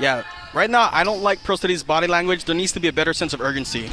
Yeah, 0.00 0.24
right 0.52 0.68
now 0.68 0.88
I 0.90 1.04
don't 1.04 1.22
like 1.22 1.40
Pearl 1.44 1.56
City's 1.56 1.84
body 1.84 2.08
language. 2.08 2.46
There 2.46 2.54
needs 2.56 2.72
to 2.72 2.80
be 2.80 2.88
a 2.88 2.92
better 2.92 3.14
sense 3.14 3.32
of 3.32 3.40
urgency. 3.40 3.90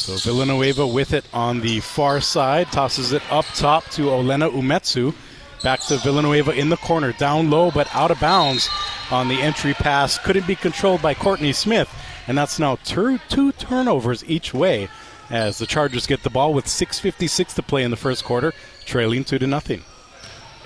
So 0.00 0.16
Villanueva 0.16 0.86
with 0.86 1.12
it 1.12 1.26
on 1.30 1.60
the 1.60 1.80
far 1.80 2.22
side, 2.22 2.72
tosses 2.72 3.12
it 3.12 3.22
up 3.30 3.44
top 3.54 3.84
to 3.90 4.06
Olena 4.06 4.50
Umetsu. 4.50 5.14
Back 5.62 5.80
to 5.82 5.98
Villanueva 5.98 6.52
in 6.52 6.70
the 6.70 6.78
corner, 6.78 7.12
down 7.12 7.50
low 7.50 7.70
but 7.70 7.94
out 7.94 8.10
of 8.10 8.18
bounds 8.18 8.70
on 9.10 9.28
the 9.28 9.42
entry 9.42 9.74
pass. 9.74 10.16
Couldn't 10.16 10.46
be 10.46 10.56
controlled 10.56 11.02
by 11.02 11.12
Courtney 11.12 11.52
Smith, 11.52 11.94
and 12.26 12.38
that's 12.38 12.58
now 12.58 12.76
two, 12.76 13.18
two 13.28 13.52
turnovers 13.52 14.24
each 14.26 14.54
way 14.54 14.88
as 15.28 15.58
the 15.58 15.66
Chargers 15.66 16.06
get 16.06 16.22
the 16.22 16.30
ball 16.30 16.54
with 16.54 16.66
6:56 16.66 17.52
to 17.52 17.62
play 17.62 17.82
in 17.82 17.90
the 17.90 17.96
first 17.98 18.24
quarter, 18.24 18.54
trailing 18.86 19.22
two 19.22 19.38
to 19.38 19.46
nothing. 19.46 19.84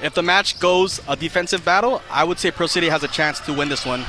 If 0.00 0.14
the 0.14 0.22
match 0.22 0.60
goes 0.60 1.00
a 1.08 1.16
defensive 1.16 1.64
battle, 1.64 2.02
I 2.08 2.22
would 2.22 2.38
say 2.38 2.52
Pearl 2.52 2.68
City 2.68 2.88
has 2.88 3.02
a 3.02 3.08
chance 3.08 3.40
to 3.40 3.52
win 3.52 3.68
this 3.68 3.84
one. 3.84 4.04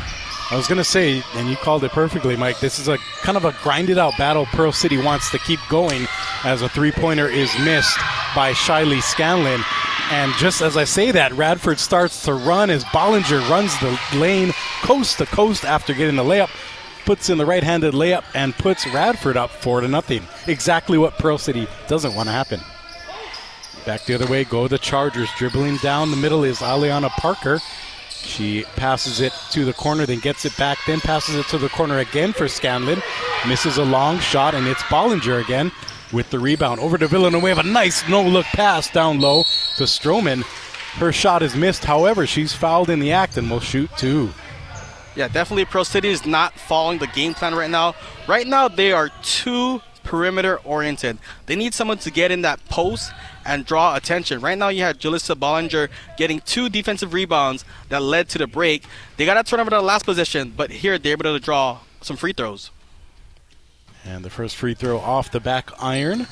I 0.52 0.56
was 0.56 0.68
going 0.68 0.78
to 0.78 0.84
say, 0.84 1.24
and 1.34 1.50
you 1.50 1.56
called 1.56 1.84
it 1.84 1.92
perfectly, 1.92 2.36
Mike. 2.36 2.60
This 2.60 2.78
is 2.78 2.88
a 2.88 3.00
kind 3.24 3.36
of 3.36 3.46
a 3.46 3.56
grinded 3.64 3.98
out 3.98 4.14
battle. 4.16 4.46
Pearl 4.46 4.72
City 4.72 5.02
wants 5.02 5.32
to 5.32 5.40
keep 5.40 5.60
going 5.70 6.06
as 6.44 6.62
a 6.62 6.70
three 6.70 6.92
pointer 6.92 7.28
is 7.28 7.52
missed 7.60 7.98
by 8.36 8.52
Shiley 8.54 9.02
Scanlon. 9.02 9.64
And 10.12 10.32
just 10.34 10.62
as 10.62 10.78
I 10.78 10.84
say 10.84 11.10
that, 11.12 11.34
Radford 11.34 11.80
starts 11.80 12.24
to 12.26 12.36
run 12.36 12.70
as 12.70 12.84
Bollinger 12.86 13.50
runs 13.50 13.78
the 13.80 14.00
lane 14.18 14.54
coast 14.84 15.18
to 15.18 15.26
coast 15.26 15.66
after 15.66 15.96
getting 15.96 16.16
the 16.16 16.24
layup, 16.24 16.52
puts 17.06 17.32
in 17.32 17.40
the 17.40 17.46
right 17.46 17.64
handed 17.64 17.96
layup, 17.96 18.24
and 18.36 18.54
puts 18.54 18.86
Radford 18.86 19.38
up 19.38 19.50
four 19.50 19.82
to 19.82 19.88
nothing. 19.88 20.22
Exactly 20.46 21.00
what 21.00 21.18
Pearl 21.18 21.40
City 21.40 21.68
doesn't 21.88 22.14
want 22.14 22.28
to 22.28 22.34
happen. 22.34 22.60
Back 23.84 24.06
the 24.06 24.14
other 24.14 24.28
way 24.28 24.44
go 24.44 24.68
the 24.68 24.78
Chargers. 24.78 25.30
Dribbling 25.38 25.78
down 25.78 26.12
the 26.12 26.18
middle 26.18 26.44
is 26.44 26.60
Aliana 26.60 27.10
Parker. 27.10 27.60
She 28.26 28.64
passes 28.76 29.22
it 29.22 29.34
to 29.52 29.66
the 29.66 29.74
corner, 29.74 30.06
then 30.06 30.20
gets 30.20 30.46
it 30.46 30.58
back, 30.58 30.78
then 30.88 31.00
passes 31.00 31.36
it 31.36 31.46
to 31.48 31.58
the 31.58 31.70
corner 31.70 32.00
again 32.00 32.34
for 32.34 32.48
Scanlon. 32.48 33.02
Misses 33.48 33.78
a 33.78 33.86
long 33.86 34.20
shot, 34.20 34.56
and 34.56 34.68
it's 34.68 34.82
Bollinger 34.84 35.44
again 35.44 35.72
with 36.12 36.30
the 36.32 36.40
rebound. 36.40 36.80
Over 36.80 36.98
to 36.98 37.08
Villanueva. 37.08 37.64
Nice 37.64 38.08
no 38.10 38.22
look 38.24 38.46
pass 38.48 38.90
down 38.90 39.20
low 39.20 39.44
to 39.78 39.84
Stroman. 39.84 40.44
Her 40.96 41.12
shot 41.12 41.44
is 41.44 41.56
missed, 41.56 41.86
however, 41.86 42.26
she's 42.26 42.54
fouled 42.54 42.90
in 42.90 43.00
the 43.00 43.12
act 43.12 43.38
and 43.38 43.50
will 43.50 43.60
shoot 43.60 43.90
two. 43.98 44.32
Yeah, 45.16 45.28
definitely 45.28 45.66
Pearl 45.66 45.86
City 45.86 46.10
is 46.10 46.26
not 46.26 46.54
following 46.54 47.00
the 47.00 47.08
game 47.08 47.34
plan 47.34 47.54
right 47.54 47.70
now. 47.70 47.96
Right 48.28 48.48
now, 48.48 48.68
they 48.68 48.92
are 48.92 49.10
too 49.22 49.82
perimeter 50.04 50.58
oriented. 50.64 51.18
They 51.46 51.56
need 51.56 51.74
someone 51.74 51.98
to 52.00 52.12
get 52.12 52.32
in 52.32 52.42
that 52.42 52.64
post 52.70 53.12
and 53.46 53.66
draw 53.66 53.96
attention. 53.96 54.42
Right 54.42 54.58
now, 54.58 54.70
you 54.70 54.82
had 54.82 55.00
Jalissa 55.00 55.36
Bollinger 55.36 55.90
getting 56.18 56.42
two 56.42 56.70
defensive 56.70 57.14
rebounds 57.14 57.64
that 57.90 58.02
led 58.02 58.28
to 58.30 58.38
the 58.38 58.48
break. 58.48 58.84
They 59.18 59.26
got 59.26 59.38
a 59.38 59.44
turn 59.44 59.60
over 59.60 59.70
the 59.70 59.82
last 59.82 60.06
position, 60.06 60.54
but 60.56 60.72
here 60.72 60.98
they're 60.98 61.14
able 61.14 61.24
to 61.24 61.40
draw 61.40 61.80
some 62.02 62.18
free 62.18 62.34
throws. 62.34 62.72
And 64.04 64.24
the 64.24 64.30
first 64.30 64.56
free 64.56 64.74
throw 64.74 65.00
off 65.00 65.32
the 65.32 65.40
back 65.40 65.72
iron. 65.82 66.28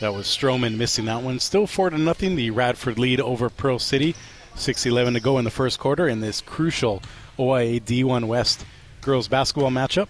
That 0.00 0.14
was 0.14 0.26
Stroman 0.26 0.76
missing 0.76 1.06
that 1.06 1.22
one. 1.22 1.38
Still 1.38 1.66
four 1.66 1.90
to 1.90 1.98
nothing. 1.98 2.36
The 2.36 2.50
Radford 2.50 2.98
lead 2.98 3.20
over 3.20 3.48
Pearl 3.48 3.78
City. 3.78 4.14
6-11 4.56 5.14
to 5.14 5.20
go 5.20 5.38
in 5.38 5.44
the 5.44 5.50
first 5.50 5.78
quarter 5.80 6.06
in 6.08 6.20
this 6.20 6.40
crucial 6.40 7.02
OIA 7.38 7.80
D1 7.80 8.26
West 8.26 8.64
girls 9.00 9.28
basketball 9.28 9.70
matchup. 9.70 10.08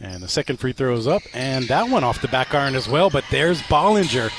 And 0.00 0.22
the 0.22 0.28
second 0.28 0.58
free 0.58 0.72
throw 0.72 0.94
is 0.96 1.08
up, 1.08 1.22
and 1.34 1.66
that 1.66 1.88
one 1.88 2.04
off 2.04 2.22
the 2.22 2.28
back 2.28 2.54
iron 2.54 2.76
as 2.76 2.88
well. 2.88 3.10
But 3.10 3.24
there's 3.30 3.60
Bollinger 3.62 4.30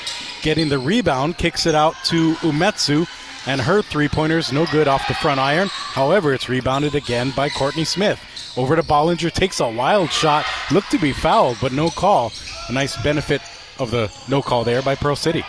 getting 0.42 0.70
the 0.70 0.78
rebound, 0.78 1.36
kicks 1.36 1.66
it 1.66 1.74
out 1.74 1.94
to 2.06 2.34
Umetsu, 2.36 3.06
and 3.46 3.60
her 3.60 3.82
three 3.82 4.08
pointers 4.08 4.52
no 4.52 4.64
good 4.66 4.88
off 4.88 5.06
the 5.06 5.14
front 5.14 5.38
iron. 5.38 5.68
However, 5.70 6.32
it's 6.32 6.48
rebounded 6.48 6.94
again 6.94 7.32
by 7.36 7.50
Courtney 7.50 7.84
Smith. 7.84 8.18
Over 8.56 8.74
to 8.74 8.82
Bollinger, 8.82 9.30
takes 9.30 9.60
a 9.60 9.68
wild 9.68 10.10
shot, 10.10 10.46
looked 10.72 10.90
to 10.92 10.98
be 10.98 11.12
fouled, 11.12 11.58
but 11.60 11.72
no 11.72 11.90
call. 11.90 12.32
A 12.68 12.72
nice 12.72 13.00
benefit 13.02 13.42
of 13.78 13.90
the 13.90 14.12
no 14.28 14.40
call 14.40 14.64
there 14.64 14.82
by 14.82 14.94
Pearl 14.94 15.16
City. 15.16 15.44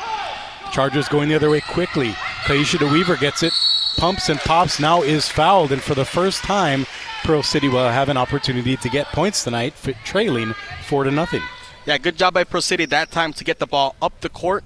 Chargers 0.71 1.07
going 1.07 1.29
the 1.29 1.35
other 1.35 1.49
way 1.49 1.61
quickly. 1.61 2.11
Kaisha 2.43 2.77
DeWeaver 2.77 3.19
gets 3.19 3.43
it, 3.43 3.53
pumps 3.97 4.29
and 4.29 4.39
pops, 4.39 4.79
now 4.79 5.01
is 5.01 5.27
fouled, 5.27 5.71
and 5.71 5.81
for 5.81 5.95
the 5.95 6.05
first 6.05 6.43
time, 6.43 6.85
Pearl 7.23 7.43
City 7.43 7.67
will 7.67 7.89
have 7.89 8.09
an 8.09 8.17
opportunity 8.17 8.75
to 8.77 8.89
get 8.89 9.07
points 9.07 9.43
tonight, 9.43 9.73
trailing 10.03 10.53
four 10.87 11.03
to 11.03 11.11
nothing. 11.11 11.41
Yeah, 11.85 11.97
good 11.97 12.17
job 12.17 12.33
by 12.33 12.43
Pearl 12.43 12.61
City 12.61 12.85
that 12.85 13.11
time 13.11 13.33
to 13.33 13.43
get 13.43 13.59
the 13.59 13.67
ball 13.67 13.95
up 14.01 14.21
the 14.21 14.29
court. 14.29 14.63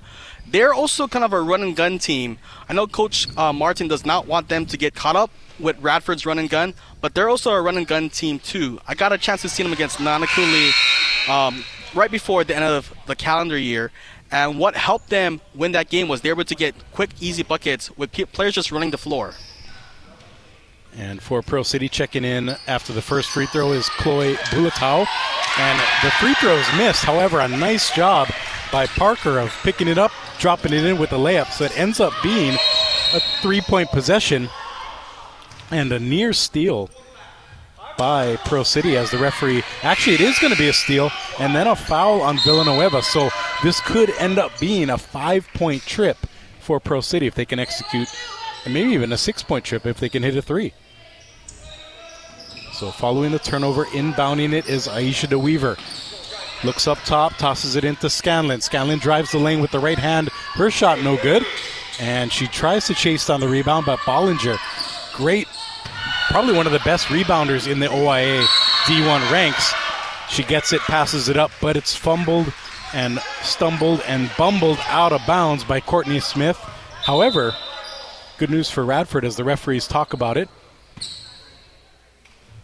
They're 0.48 0.74
also 0.74 1.08
kind 1.08 1.26
of 1.26 1.34
a 1.34 1.42
run 1.42 1.64
and 1.64 1.76
gun 1.76 1.98
team. 1.98 2.38
I 2.70 2.74
know 2.74 2.88
Coach 2.88 3.28
uh, 3.38 3.52
Martin 3.52 3.88
does 3.88 4.06
not 4.06 4.28
want 4.28 4.50
them 4.50 4.66
to 4.68 4.78
get 4.78 4.96
caught 4.96 5.16
up 5.16 5.32
with 5.60 5.78
Radford's 5.80 6.26
run 6.26 6.40
and 6.40 6.50
gun, 6.50 6.74
but 7.02 7.16
they're 7.16 7.30
also 7.30 7.52
a 7.52 7.62
run 7.62 7.78
and 7.78 7.88
gun 7.88 8.10
team 8.10 8.40
too. 8.40 8.80
I 8.88 8.96
got 8.96 9.14
a 9.14 9.18
chance 9.18 9.42
to 9.42 9.50
see 9.50 9.64
them 9.64 9.74
against 9.74 9.98
Nanakuli 9.98 11.30
um, 11.30 11.64
right 11.96 12.12
before 12.12 12.44
the 12.44 12.56
end 12.56 12.66
of 12.66 12.94
the 13.08 13.16
calendar 13.16 13.58
year, 13.58 13.92
and 14.36 14.60
what 14.60 14.76
helped 14.76 15.10
them 15.10 15.40
win 15.54 15.72
that 15.72 15.90
game 15.90 16.10
was 16.10 16.20
they 16.20 16.28
were 16.28 16.36
able 16.36 16.44
to 16.44 16.56
get 16.56 16.76
quick, 16.92 17.12
easy 17.22 17.42
buckets 17.42 17.90
with 17.96 18.12
players 18.34 18.54
just 18.54 18.70
running 18.70 18.92
the 18.92 18.98
floor. 18.98 19.34
And 20.98 21.22
for 21.22 21.42
Pearl 21.42 21.64
City, 21.64 21.88
checking 21.88 22.26
in 22.26 22.58
after 22.68 22.92
the 22.92 23.02
first 23.02 23.30
free 23.30 23.46
throw 23.46 23.72
is 23.72 23.88
Chloe 23.88 24.36
Bulatau. 24.52 25.08
And 25.58 25.80
the 26.04 26.12
free 26.20 26.34
throw 26.34 26.58
is 26.58 26.68
missed. 26.78 27.06
However, 27.06 27.40
a 27.40 27.48
nice 27.48 27.96
job 27.96 28.28
by 28.74 28.88
Parker 28.88 29.40
of 29.40 29.58
picking 29.64 29.88
it 29.88 29.98
up, 29.98 30.12
dropping 30.38 30.74
it 30.74 30.84
in 30.84 30.98
with 30.98 31.14
a 31.14 31.18
layup. 31.18 31.50
So 31.52 31.64
it 31.64 31.78
ends 31.80 32.02
up 32.02 32.12
being 32.22 32.58
a 33.14 33.22
three 33.42 33.62
point 33.62 33.90
possession 33.92 34.50
and 35.72 35.94
a 35.94 36.00
near 36.00 36.34
steal 36.34 36.90
by 37.98 38.36
Pearl 38.38 38.64
City 38.64 38.98
as 38.98 39.12
the 39.12 39.18
referee. 39.18 39.64
Actually, 39.84 40.16
it 40.16 40.22
is 40.22 40.40
going 40.40 40.54
to 40.54 40.60
be 40.60 40.70
a 40.70 40.74
steal 40.74 41.12
and 41.40 41.56
then 41.56 41.68
a 41.68 41.76
foul 41.76 42.22
on 42.22 42.38
Villanueva. 42.40 43.02
So 43.02 43.30
this 43.64 43.80
could 43.82 44.10
end 44.12 44.38
up 44.38 44.58
being 44.60 44.90
a 44.90 44.98
five 44.98 45.48
point 45.54 45.82
trip 45.84 46.18
for 46.60 46.80
Pearl 46.80 47.02
City 47.02 47.28
if 47.28 47.36
they 47.36 47.46
can 47.46 47.60
execute, 47.60 48.08
and 48.66 48.74
maybe 48.74 48.92
even 48.92 49.12
a 49.12 49.18
six 49.18 49.44
point 49.44 49.66
trip 49.66 49.86
if 49.86 50.00
they 50.00 50.10
can 50.10 50.24
hit 50.24 50.36
a 50.36 50.42
three. 50.42 50.74
So 52.74 52.92
following 52.92 53.32
the 53.32 53.40
turnover, 53.40 53.86
inbounding 53.86 54.52
it 54.52 54.68
is 54.68 54.88
Aisha 54.88 55.28
DeWeaver. 55.28 55.78
Looks 56.64 56.88
up 56.88 56.98
top, 57.06 57.38
tosses 57.38 57.76
it 57.76 57.84
into 57.84 58.10
Scanlon. 58.10 58.60
Scanlon 58.60 59.00
drives 59.00 59.32
the 59.32 59.38
lane 59.38 59.62
with 59.62 59.72
the 59.72 59.80
right 59.80 60.00
hand. 60.00 60.30
Her 60.30 60.72
shot 60.72 61.02
no 61.02 61.16
good. 61.18 61.46
And 62.00 62.32
she 62.32 62.48
tries 62.48 62.88
to 62.88 62.94
chase 62.94 63.28
down 63.28 63.40
the 63.40 63.48
rebound, 63.48 63.86
but 63.86 64.00
Bollinger, 64.00 64.58
great, 65.14 65.48
probably 66.30 66.54
one 66.54 66.66
of 66.66 66.74
the 66.74 66.80
best 66.80 67.08
rebounders 67.08 67.72
in 67.72 67.80
the 67.80 67.88
OIA 67.88 68.44
D1 68.86 69.32
ranks. 69.32 69.74
She 70.30 70.44
gets 70.44 70.74
it, 70.74 70.82
passes 70.82 71.30
it 71.30 71.38
up, 71.38 71.52
but 71.62 71.78
it's 71.78 71.96
fumbled 71.96 72.54
and 72.94 73.20
stumbled 73.42 74.02
and 74.08 74.32
bumbled 74.38 74.80
out 74.88 75.12
of 75.12 75.22
bounds 75.28 75.64
by 75.64 75.80
Courtney 75.80 76.20
Smith. 76.20 76.58
However, 76.58 77.54
good 78.38 78.50
news 78.50 78.70
for 78.70 78.84
Radford 78.86 79.26
as 79.26 79.36
the 79.36 79.44
referees 79.44 79.88
talk 79.88 80.14
about 80.14 80.38
it 80.38 80.50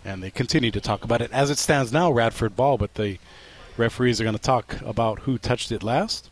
and 0.04 0.22
they 0.24 0.32
continue 0.32 0.72
to 0.72 0.82
talk 0.82 1.04
about 1.04 1.22
it. 1.22 1.32
As 1.32 1.50
it 1.50 1.58
stands 1.58 1.92
now, 1.92 2.12
Radford 2.12 2.56
ball, 2.56 2.78
but 2.78 2.96
the 2.96 3.18
referees 3.78 4.20
are 4.20 4.24
going 4.24 4.36
to 4.36 4.42
talk 4.42 4.80
about 4.82 5.20
who 5.20 5.38
touched 5.38 5.72
it 5.72 5.84
last. 5.84 6.30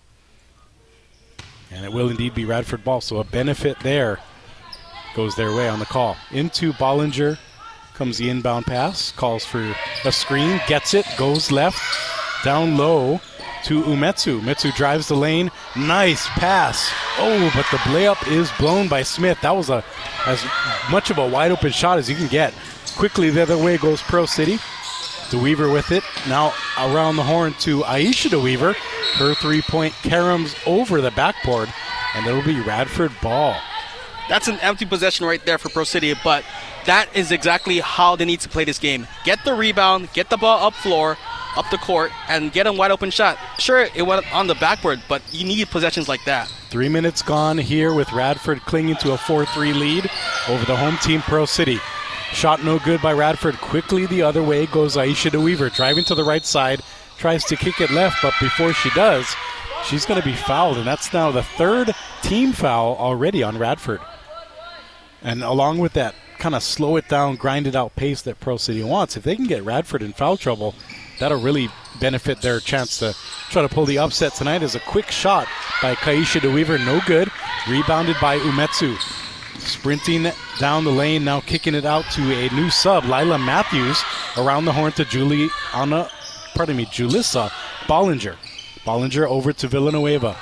And 1.72 1.86
it 1.86 1.94
will 1.94 2.10
indeed 2.10 2.34
be 2.34 2.46
Radford 2.46 2.84
ball, 2.84 3.02
so 3.02 3.18
a 3.18 3.24
benefit 3.24 3.80
there 3.82 4.20
goes 5.16 5.36
their 5.36 5.54
way 5.54 5.68
on 5.68 5.80
the 5.80 5.86
call. 5.86 6.18
Into 6.32 6.74
Bollinger 6.74 7.38
comes 7.94 8.18
the 8.18 8.30
inbound 8.30 8.66
pass, 8.66 9.12
calls 9.12 9.46
for 9.46 9.76
a 10.06 10.12
screen, 10.12 10.62
gets 10.68 10.94
it, 10.94 11.06
goes 11.18 11.52
left, 11.52 11.82
down 12.44 12.78
low 12.78 13.20
to 13.66 13.84
Umetsu. 13.84 14.40
Umetsu 14.40 14.74
drives 14.76 15.08
the 15.08 15.16
lane, 15.16 15.52
nice 15.76 16.28
pass. 16.30 16.90
Oh, 17.18 17.52
but 17.54 17.66
the 17.72 17.78
layup 17.90 18.32
is 18.32 18.52
blown 18.58 18.88
by 18.88 19.04
Smith. 19.04 19.40
That 19.42 19.52
was 19.52 19.70
a 19.70 19.84
as 20.26 20.44
much 20.92 21.12
of 21.12 21.18
a 21.18 21.28
wide 21.28 21.52
open 21.52 21.72
shot 21.72 21.98
as 21.98 22.10
you 22.10 22.16
can 22.16 22.28
get. 22.28 22.54
Quickly 22.96 23.30
the 23.30 23.42
other 23.42 23.58
way 23.58 23.78
goes 23.78 24.02
Pearl 24.02 24.28
City. 24.28 24.58
DeWeaver 25.30 25.72
with 25.72 25.92
it. 25.92 26.04
Now 26.28 26.54
around 26.78 27.18
the 27.18 27.24
horn 27.24 27.54
to 27.60 27.82
Aisha 27.82 28.30
DeWeaver. 28.30 28.76
Her 29.18 29.34
three 29.36 29.62
point 29.62 29.94
caroms 29.96 30.56
over 30.66 31.02
the 31.02 31.12
backboard, 31.12 31.72
and 32.16 32.26
it'll 32.26 32.42
be 32.42 32.60
Radford 32.62 33.12
ball. 33.22 33.56
That's 34.30 34.48
an 34.48 34.60
empty 34.60 34.86
possession 34.86 35.26
right 35.26 35.44
there 35.44 35.58
for 35.58 35.70
Pearl 35.70 35.86
City, 35.86 36.14
but 36.24 36.46
that 36.86 37.10
is 37.16 37.32
exactly 37.32 37.80
how 37.80 38.16
they 38.16 38.26
need 38.26 38.40
to 38.42 38.50
play 38.50 38.64
this 38.64 38.78
game. 38.78 39.08
Get 39.26 39.44
the 39.44 39.56
rebound, 39.56 40.10
get 40.14 40.30
the 40.30 40.38
ball 40.38 40.68
up 40.68 40.76
floor, 40.76 41.18
up 41.58 41.66
the 41.72 41.78
court, 41.78 42.12
and 42.28 42.52
get 42.52 42.68
a 42.68 42.72
wide 42.72 42.92
open 42.92 43.10
shot. 43.10 43.40
Sure, 43.58 43.88
it 43.96 44.04
went 44.04 44.32
on 44.34 44.46
the 44.46 44.56
backboard, 44.56 45.02
but 45.10 45.24
you 45.32 45.46
need 45.46 45.68
possessions 45.70 46.08
like 46.08 46.24
that. 46.26 46.48
Three 46.70 46.90
minutes 46.90 47.24
gone 47.24 47.58
here 47.58 47.92
with 47.94 48.12
Radford 48.14 48.62
clinging 48.62 48.98
to 48.98 49.14
a 49.14 49.18
4 49.18 49.46
3 49.46 49.74
lead 49.74 50.10
over 50.48 50.64
the 50.66 50.76
home 50.76 50.98
team 50.98 51.22
Pearl 51.22 51.48
City. 51.48 51.80
Shot 52.32 52.64
no 52.64 52.78
good 52.78 53.02
by 53.02 53.14
Radford. 53.14 53.58
Quickly 53.58 54.06
the 54.06 54.22
other 54.22 54.44
way 54.44 54.68
goes 54.68 54.96
Aisha 54.96 55.32
DeWeaver, 55.32 55.76
driving 55.76 56.04
to 56.06 56.14
the 56.14 56.24
right 56.24 56.46
side, 56.46 56.82
tries 57.18 57.44
to 57.46 57.56
kick 57.56 57.82
it 57.82 57.90
left, 57.90 58.22
but 58.22 58.36
before 58.40 58.74
she 58.74 58.92
does, 58.92 59.36
she's 59.84 60.06
going 60.06 60.22
to 60.22 60.26
be 60.26 60.36
fouled, 60.36 60.78
and 60.78 60.86
that's 60.86 61.12
now 61.12 61.32
the 61.32 61.42
third 61.42 61.96
team 62.22 62.54
foul 62.54 62.96
already 62.98 63.42
on 63.42 63.58
Radford. 63.58 64.00
And 65.22 65.44
along 65.44 65.80
with 65.80 65.94
that 65.94 66.16
kind 66.38 66.56
of 66.56 66.64
slow 66.64 66.96
it 66.96 67.08
down, 67.10 67.36
grind 67.36 67.68
it 67.68 67.76
out 67.76 67.96
pace 67.96 68.22
that 68.22 68.40
Pearl 68.40 68.58
City 68.58 68.84
wants, 68.84 69.18
if 69.18 69.24
they 69.24 69.36
can 69.36 69.46
get 69.46 69.64
Radford 69.64 70.02
in 70.02 70.14
foul 70.14 70.38
trouble, 70.38 70.74
that'll 71.20 71.42
really 71.42 71.70
benefit 72.00 72.42
their 72.42 72.60
chance 72.60 73.00
to 73.00 73.14
try 73.50 73.62
to 73.62 73.70
pull 73.70 73.86
the 73.86 73.98
upset 73.98 74.34
tonight. 74.34 74.64
As 74.64 74.76
a 74.76 74.80
quick 74.80 75.12
shot 75.12 75.48
by 75.82 75.96
Kaisha 75.96 76.40
DeWeaver, 76.40 76.84
no 76.86 77.02
good. 77.06 77.30
Rebounded 77.68 78.16
by 78.22 78.40
Umetsu. 78.40 78.98
Sprinting 79.60 80.32
down 80.58 80.86
the 80.86 80.92
lane, 80.92 81.26
now 81.26 81.42
kicking 81.42 81.76
it 81.76 81.86
out 81.86 82.06
to 82.12 82.22
a 82.22 82.50
new 82.56 82.70
sub, 82.70 83.04
Lila 83.04 83.38
Matthews, 83.38 84.02
around 84.38 84.64
the 84.64 84.72
horn 84.72 84.94
to 84.94 85.04
Julie 85.04 85.50
Juliana, 85.72 86.10
pardon 86.56 86.78
me, 86.78 86.86
Julissa 86.86 87.50
Bollinger. 87.86 88.36
Bollinger 88.86 89.28
over 89.28 89.52
to 89.52 89.68
Villanueva. 89.68 90.38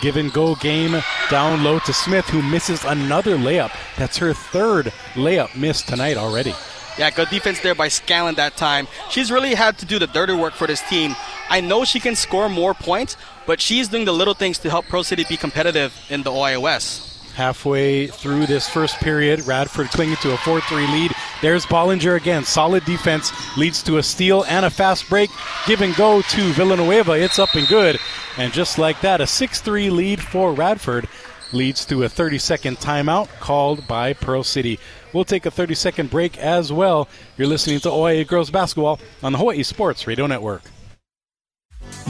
Give 0.00 0.16
and 0.16 0.32
go 0.32 0.54
game 0.56 1.00
down 1.30 1.62
low 1.62 1.78
to 1.80 1.92
Smith, 1.92 2.26
who 2.26 2.42
misses 2.42 2.84
another 2.84 3.36
layup. 3.36 3.70
That's 3.96 4.16
her 4.16 4.34
third 4.34 4.92
layup 5.14 5.54
missed 5.56 5.88
tonight 5.88 6.16
already. 6.16 6.54
Yeah, 6.98 7.10
good 7.10 7.28
defense 7.28 7.60
there 7.60 7.74
by 7.74 7.88
Scanlon 7.88 8.34
that 8.36 8.56
time. 8.56 8.88
She's 9.10 9.30
really 9.30 9.54
had 9.54 9.78
to 9.78 9.86
do 9.86 9.98
the 9.98 10.06
dirty 10.06 10.34
work 10.34 10.54
for 10.54 10.66
this 10.66 10.80
team. 10.88 11.14
I 11.50 11.60
know 11.60 11.84
she 11.84 12.00
can 12.00 12.16
score 12.16 12.48
more 12.48 12.74
points, 12.74 13.16
but 13.46 13.60
she's 13.60 13.88
doing 13.88 14.06
the 14.06 14.12
little 14.12 14.34
things 14.34 14.58
to 14.60 14.70
help 14.70 14.86
Pearl 14.86 15.04
City 15.04 15.24
be 15.28 15.36
competitive 15.36 15.94
in 16.08 16.22
the 16.22 16.32
OIA 16.32 16.60
West. 16.60 17.05
Halfway 17.36 18.06
through 18.06 18.46
this 18.46 18.66
first 18.66 18.96
period, 18.96 19.46
Radford 19.46 19.88
clinging 19.88 20.16
to 20.16 20.32
a 20.32 20.38
4 20.38 20.58
3 20.58 20.86
lead. 20.86 21.12
There's 21.42 21.66
Bollinger 21.66 22.16
again. 22.16 22.44
Solid 22.44 22.82
defense 22.86 23.30
leads 23.58 23.82
to 23.82 23.98
a 23.98 24.02
steal 24.02 24.44
and 24.44 24.64
a 24.64 24.70
fast 24.70 25.06
break. 25.10 25.28
Give 25.66 25.82
and 25.82 25.94
go 25.96 26.22
to 26.22 26.52
Villanueva. 26.52 27.12
It's 27.12 27.38
up 27.38 27.54
and 27.54 27.68
good. 27.68 28.00
And 28.38 28.54
just 28.54 28.78
like 28.78 29.02
that, 29.02 29.20
a 29.20 29.26
6 29.26 29.60
3 29.60 29.90
lead 29.90 30.22
for 30.22 30.54
Radford 30.54 31.08
leads 31.52 31.84
to 31.84 32.04
a 32.04 32.08
30 32.08 32.38
second 32.38 32.78
timeout 32.78 33.28
called 33.38 33.86
by 33.86 34.14
Pearl 34.14 34.42
City. 34.42 34.80
We'll 35.12 35.26
take 35.26 35.44
a 35.44 35.50
30 35.50 35.74
second 35.74 36.10
break 36.10 36.38
as 36.38 36.72
well. 36.72 37.06
You're 37.36 37.48
listening 37.48 37.80
to 37.80 37.90
OIA 37.90 38.24
Girls 38.24 38.50
Basketball 38.50 38.98
on 39.22 39.32
the 39.32 39.38
Hawaii 39.38 39.62
Sports 39.62 40.06
Radio 40.06 40.26
Network. 40.26 40.62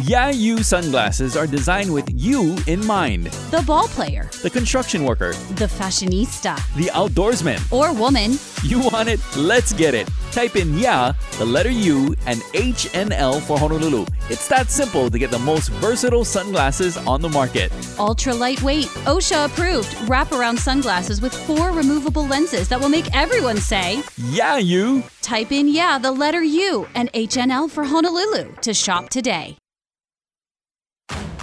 Yeah 0.02 0.28
You 0.30 0.62
sunglasses 0.62 1.36
are 1.36 1.46
designed 1.46 1.92
with 1.92 2.04
you 2.14 2.56
in 2.66 2.84
mind. 2.84 3.26
The 3.50 3.62
ball 3.66 3.88
player, 3.88 4.28
The 4.42 4.50
construction 4.50 5.04
worker, 5.04 5.32
the 5.56 5.66
fashionista, 5.66 6.56
the 6.76 6.90
outdoorsman. 6.92 7.60
or 7.72 7.92
woman. 7.94 8.38
You 8.62 8.80
want 8.80 9.08
it? 9.08 9.20
Let's 9.36 9.72
get 9.72 9.94
it. 9.94 10.08
Type 10.32 10.56
in 10.56 10.78
Yeah, 10.78 11.14
the 11.38 11.46
letter 11.46 11.70
U, 11.70 12.14
and 12.26 12.42
HNL 12.52 13.40
for 13.40 13.58
Honolulu. 13.58 14.04
It's 14.28 14.46
that 14.48 14.70
simple 14.70 15.08
to 15.08 15.18
get 15.18 15.30
the 15.30 15.38
most 15.38 15.68
versatile 15.80 16.24
sunglasses 16.24 16.98
on 16.98 17.22
the 17.22 17.28
market. 17.30 17.72
Ultra 17.98 18.34
lightweight, 18.34 18.86
OSHA 19.06 19.46
approved, 19.46 19.88
wraparound 20.08 20.58
sunglasses 20.58 21.22
with 21.22 21.32
four 21.46 21.70
removable 21.72 22.26
lenses 22.26 22.68
that 22.68 22.78
will 22.78 22.90
make 22.90 23.08
everyone 23.16 23.56
say, 23.56 24.02
Yeah 24.30 24.58
You. 24.58 25.04
type 25.22 25.52
in 25.52 25.68
yeah, 25.68 25.98
the 25.98 26.12
letter 26.12 26.42
U 26.42 26.86
and 26.94 27.10
HNL 27.14 27.70
for 27.70 27.84
Honolulu 27.84 28.54
to 28.60 28.74
shop 28.74 29.08
today. 29.08 29.56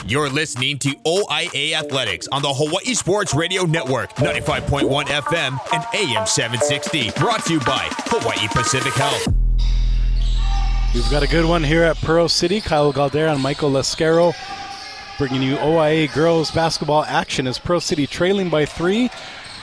You're 0.06 0.30
listening 0.30 0.80
to 0.80 0.90
OIA 1.08 1.76
Athletics 1.76 2.28
on 2.34 2.42
the 2.42 2.54
Hawaii 2.54 2.94
Sports 2.94 3.34
Radio 3.34 3.64
Network, 3.64 4.14
95.1 4.16 5.06
FM 5.06 5.58
and 5.74 5.86
AM 5.94 6.28
760. 6.28 7.12
Brought 7.12 7.46
to 7.46 7.54
you 7.54 7.60
by 7.62 7.88
Hawaii 8.08 8.50
Pacific 8.50 8.94
Health. 8.96 9.28
We've 10.94 11.10
got 11.10 11.24
a 11.24 11.28
good 11.28 11.46
one 11.46 11.64
here 11.64 11.84
at 11.84 11.96
Pearl 11.98 12.28
City. 12.28 12.60
Kyle 12.60 12.92
Galdeira 12.92 13.34
and 13.34 13.42
Michael 13.42 13.72
Lascaro 13.72 14.36
bringing 15.18 15.42
you 15.42 15.56
OIA 15.60 16.14
girls 16.14 16.52
basketball 16.52 17.06
action 17.06 17.48
as 17.48 17.58
Pearl 17.58 17.80
City 17.80 18.06
trailing 18.06 18.50
by 18.50 18.66
three. 18.66 19.10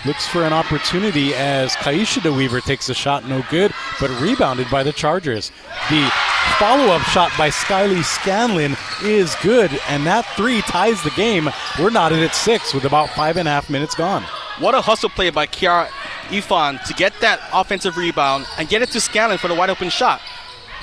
Looks 0.07 0.26
for 0.26 0.45
an 0.45 0.54
opportunity 0.54 1.35
as 1.35 1.75
Kaisha 1.76 2.21
DeWeaver 2.21 2.62
takes 2.62 2.88
a 2.88 2.95
shot, 2.95 3.28
no 3.28 3.45
good, 3.50 3.71
but 4.00 4.09
rebounded 4.19 4.71
by 4.71 4.83
the 4.83 4.95
Chargers. 4.95 5.52
The 5.90 6.11
follow 6.59 6.87
up 6.87 7.02
shot 7.02 7.30
by 7.37 7.50
Shiley 7.50 8.02
Scanlon 8.02 8.78
is 9.04 9.35
good, 9.42 9.71
and 9.88 10.07
that 10.07 10.25
three 10.37 10.62
ties 10.62 11.02
the 11.02 11.11
game. 11.11 11.50
We're 11.78 11.90
knotted 11.90 12.21
at 12.21 12.35
six 12.35 12.73
with 12.73 12.87
about 12.87 13.11
five 13.11 13.37
and 13.37 13.47
a 13.47 13.50
half 13.50 13.69
minutes 13.69 13.95
gone. 13.95 14.23
What 14.59 14.75
a 14.75 14.80
hustle 14.80 15.11
play 15.11 15.28
by 15.28 15.47
Kiara 15.47 15.88
Ifan 16.28 16.83
to 16.85 16.95
get 16.95 17.12
that 17.21 17.40
offensive 17.52 17.99
rebound 17.99 18.47
and 18.57 18.71
get 18.71 18.80
it 18.80 18.88
to 18.92 19.00
Scanlon 19.00 19.37
for 19.37 19.49
the 19.49 19.54
wide 19.54 19.69
open 19.69 19.90
shot. 19.90 20.23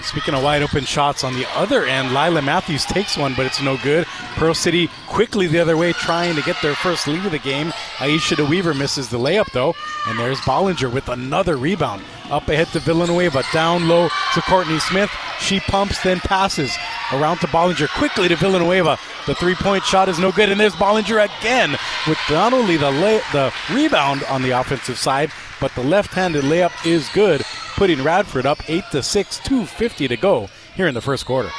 Speaking 0.03 0.35
of 0.35 0.43
wide 0.43 0.61
open 0.61 0.85
shots 0.85 1.23
on 1.23 1.33
the 1.33 1.45
other 1.55 1.85
end, 1.85 2.13
Lila 2.13 2.41
Matthews 2.41 2.85
takes 2.85 3.17
one, 3.17 3.33
but 3.35 3.45
it's 3.45 3.61
no 3.61 3.77
good. 3.77 4.05
Pearl 4.35 4.53
City 4.53 4.89
quickly 5.07 5.47
the 5.47 5.59
other 5.59 5.75
way, 5.75 5.91
trying 5.91 6.35
to 6.35 6.41
get 6.43 6.61
their 6.61 6.75
first 6.75 7.07
lead 7.07 7.25
of 7.25 7.31
the 7.31 7.39
game. 7.39 7.67
Aisha 7.97 8.35
DeWeaver 8.35 8.77
misses 8.77 9.09
the 9.09 9.17
layup, 9.17 9.51
though, 9.51 9.75
and 10.07 10.17
there's 10.17 10.39
Bollinger 10.41 10.91
with 10.91 11.09
another 11.09 11.57
rebound. 11.57 12.03
Up 12.29 12.49
ahead 12.49 12.67
to 12.69 12.79
Villanueva, 12.81 13.41
down 13.53 13.87
low 13.87 14.09
to 14.33 14.41
Courtney 14.41 14.79
Smith. 14.79 15.09
She 15.39 15.61
pumps, 15.61 16.03
then 16.03 16.19
passes 16.19 16.75
around 17.13 17.37
to 17.37 17.47
Bollinger, 17.47 17.87
quickly 17.97 18.27
to 18.27 18.35
Villanueva. 18.35 18.97
The 19.25 19.35
three-point 19.35 19.85
shot 19.85 20.09
is 20.09 20.19
no 20.19 20.33
good, 20.33 20.49
and 20.49 20.59
there's 20.59 20.73
Bollinger 20.75 21.23
again 21.23 21.77
with 22.05 22.17
not 22.29 22.51
only 22.51 22.75
the 22.75 22.91
lay- 22.91 23.21
the 23.31 23.53
rebound 23.71 24.23
on 24.25 24.41
the 24.41 24.51
offensive 24.51 24.97
side, 24.97 25.31
but 25.61 25.73
the 25.75 25.83
left-handed 25.83 26.43
layup 26.43 26.73
is 26.85 27.07
good, 27.09 27.43
putting 27.77 28.03
Radford 28.03 28.45
up 28.45 28.59
eight 28.69 28.83
to 28.91 29.01
six, 29.01 29.39
2:50 29.39 30.09
to 30.09 30.17
go 30.17 30.49
here 30.75 30.87
in 30.87 30.95
the 30.95 31.01
first 31.01 31.25
quarter. 31.25 31.51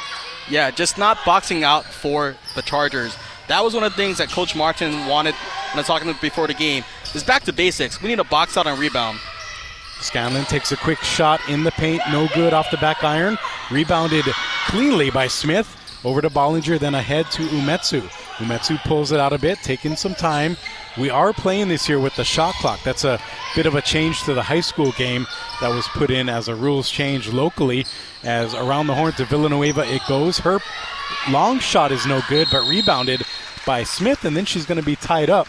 Yeah, 0.49 0.69
just 0.69 0.99
not 0.99 1.17
boxing 1.25 1.63
out 1.63 1.85
for 1.85 2.35
the 2.53 2.61
Chargers. 2.61 3.17
That 3.47 3.63
was 3.63 3.73
one 3.73 3.83
of 3.83 3.93
the 3.93 3.97
things 3.97 4.19
that 4.19 4.29
Coach 4.29 4.55
Martin 4.55 5.07
wanted 5.07 5.33
when 5.33 5.73
I 5.73 5.77
was 5.77 5.87
talking 5.87 6.07
to 6.07 6.13
him 6.13 6.19
before 6.21 6.45
the 6.45 6.53
game. 6.53 6.83
Is 7.15 7.23
back 7.23 7.43
to 7.45 7.53
basics. 7.53 7.99
We 8.03 8.09
need 8.09 8.17
to 8.17 8.23
box 8.23 8.55
out 8.55 8.67
and 8.67 8.77
rebound. 8.77 9.19
Scanlon 10.01 10.45
takes 10.45 10.71
a 10.71 10.77
quick 10.77 10.99
shot 10.99 11.41
in 11.49 11.63
the 11.63 11.71
paint, 11.71 12.01
no 12.11 12.27
good 12.33 12.53
off 12.53 12.71
the 12.71 12.77
back 12.77 13.03
iron. 13.03 13.37
Rebounded 13.71 14.25
cleanly 14.67 15.09
by 15.09 15.27
Smith. 15.27 15.75
Over 16.05 16.21
to 16.21 16.29
Bollinger, 16.29 16.79
then 16.79 16.95
ahead 16.95 17.29
to 17.31 17.43
Umetsu. 17.43 18.01
Umetsu 18.37 18.81
pulls 18.83 19.11
it 19.11 19.19
out 19.19 19.33
a 19.33 19.37
bit, 19.37 19.57
taking 19.61 19.97
some 19.97 20.15
time. 20.15 20.55
We 20.97 21.09
are 21.09 21.33
playing 21.33 21.67
this 21.67 21.89
year 21.89 21.99
with 21.99 22.15
the 22.15 22.23
shot 22.23 22.55
clock. 22.55 22.81
That's 22.83 23.03
a 23.03 23.19
bit 23.53 23.65
of 23.65 23.75
a 23.75 23.81
change 23.81 24.23
to 24.23 24.33
the 24.33 24.41
high 24.41 24.61
school 24.61 24.93
game 24.93 25.27
that 25.59 25.67
was 25.67 25.87
put 25.89 26.09
in 26.09 26.29
as 26.29 26.47
a 26.47 26.55
rules 26.55 26.89
change 26.89 27.27
locally. 27.33 27.85
As 28.23 28.53
around 28.53 28.87
the 28.87 28.95
horn 28.95 29.11
to 29.13 29.25
Villanueva 29.25 29.81
it 29.93 30.01
goes. 30.07 30.39
Her 30.39 30.59
long 31.29 31.59
shot 31.59 31.91
is 31.91 32.05
no 32.05 32.21
good, 32.29 32.47
but 32.49 32.65
rebounded 32.65 33.23
by 33.65 33.83
Smith, 33.83 34.23
and 34.23 34.37
then 34.37 34.45
she's 34.45 34.65
going 34.65 34.79
to 34.79 34.85
be 34.85 34.95
tied 34.95 35.29
up. 35.29 35.47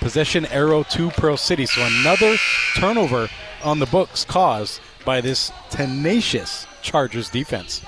Possession 0.00 0.44
arrow 0.46 0.82
to 0.82 1.10
Pearl 1.10 1.36
City. 1.36 1.66
So 1.66 1.86
another 2.00 2.36
turnover 2.76 3.28
on 3.64 3.78
the 3.78 3.86
books 3.86 4.24
caused 4.24 4.80
by 5.04 5.20
this 5.20 5.50
tenacious 5.70 6.66
Chargers 6.82 7.30
defense. 7.30 7.82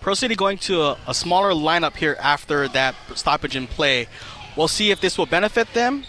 Pearl 0.00 0.14
City 0.14 0.34
going 0.34 0.58
to 0.58 0.82
a, 0.82 0.98
a 1.06 1.14
smaller 1.14 1.50
lineup 1.52 1.96
here 1.96 2.16
after 2.20 2.66
that 2.68 2.94
stoppage 3.14 3.54
in 3.54 3.66
play. 3.66 4.08
We'll 4.56 4.68
see 4.68 4.90
if 4.90 5.00
this 5.00 5.18
will 5.18 5.26
benefit 5.26 5.72
them 5.74 6.04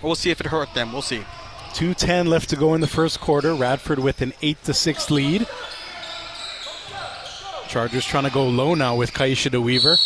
or 0.00 0.08
we'll 0.08 0.14
see 0.14 0.30
if 0.30 0.40
it 0.40 0.46
hurt 0.46 0.72
them. 0.74 0.92
We'll 0.92 1.02
see. 1.02 1.24
2.10 1.72 2.28
left 2.28 2.50
to 2.50 2.56
go 2.56 2.74
in 2.74 2.80
the 2.80 2.86
first 2.86 3.20
quarter. 3.20 3.54
Radford 3.54 3.98
with 3.98 4.20
an 4.20 4.32
8 4.42 4.62
to 4.64 4.74
6 4.74 5.10
lead. 5.10 5.46
Chargers 7.68 8.04
trying 8.04 8.24
to 8.24 8.30
go 8.30 8.46
low 8.46 8.74
now 8.74 8.94
with 8.94 9.12
Kaisha 9.12 9.50
DeWeaver. 9.50 9.96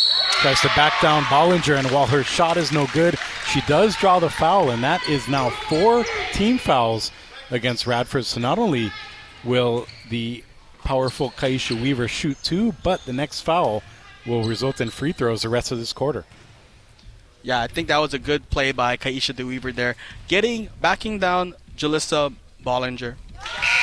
Tries 0.41 0.61
to 0.61 0.69
back 0.69 1.01
down 1.03 1.25
Bollinger, 1.25 1.77
and 1.77 1.91
while 1.91 2.07
her 2.07 2.23
shot 2.23 2.57
is 2.57 2.71
no 2.71 2.87
good, 2.93 3.19
she 3.49 3.61
does 3.63 3.97
draw 3.97 4.21
the 4.21 4.31
foul, 4.31 4.71
and 4.71 4.85
that 4.85 5.07
is 5.09 5.27
now 5.29 5.51
four 5.51 6.05
team 6.33 6.59
fouls 6.59 7.11
against 7.51 7.87
Radford. 7.87 8.25
So 8.25 8.41
not 8.41 8.59
only 8.59 8.93
will 9.45 9.87
the 10.09 10.45
powerful 10.85 11.31
Kaisha 11.31 11.81
Weaver 11.81 12.09
shoot 12.09 12.37
two, 12.43 12.73
but 12.83 13.05
the 13.07 13.13
next 13.13 13.41
foul 13.43 13.83
will 14.27 14.45
result 14.45 14.81
in 14.81 14.91
free 14.91 15.13
throws 15.13 15.43
the 15.43 15.49
rest 15.49 15.73
of 15.73 15.79
this 15.79 15.93
quarter. 15.93 16.25
Yeah, 17.43 17.61
I 17.61 17.69
think 17.69 17.89
that 17.89 17.99
was 17.99 18.13
a 18.13 18.19
good 18.19 18.51
play 18.51 18.73
by 18.73 18.97
Kaisha 18.97 19.35
DeWeaver 19.35 19.75
there. 19.75 19.95
Getting, 20.27 20.69
backing 20.81 21.21
down 21.21 21.55
Jalissa 21.77 22.35
Bollinger. 22.65 23.15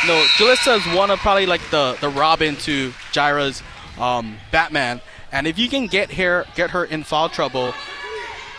No, 0.05 0.25
Jalissa 0.35 0.77
is 0.77 0.95
one 0.95 1.09
of 1.11 1.19
probably 1.19 1.45
like 1.45 1.61
the, 1.69 1.97
the 2.01 2.09
Robin 2.09 2.57
to 2.57 2.93
Jirah's 3.13 3.63
um, 3.97 4.37
Batman. 4.51 4.99
And 5.31 5.47
if 5.47 5.57
you 5.57 5.69
can 5.69 5.87
get 5.87 6.11
her 6.13 6.45
get 6.55 6.71
her 6.71 6.85
in 6.85 7.03
foul 7.03 7.29
trouble, 7.29 7.73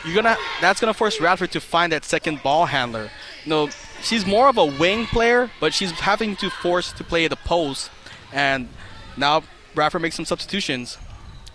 you're 0.04 0.14
gonna 0.14 0.36
that's 0.60 0.80
gonna 0.80 0.94
force 0.94 1.20
Radford 1.20 1.52
to 1.52 1.60
find 1.60 1.92
that 1.92 2.04
second 2.04 2.42
ball 2.42 2.66
handler. 2.66 3.10
You 3.44 3.50
know, 3.50 3.68
she's 4.04 4.26
more 4.26 4.48
of 4.48 4.58
a 4.58 4.64
wing 4.64 5.06
player, 5.06 5.50
but 5.60 5.74
she's 5.74 5.90
having 5.92 6.36
to 6.36 6.50
force 6.50 6.92
to 6.92 7.04
play 7.04 7.26
the 7.28 7.36
post. 7.36 7.90
And 8.32 8.68
now 9.16 9.42
Radford 9.74 10.02
makes 10.02 10.16
some 10.16 10.24
substitutions. 10.24 10.98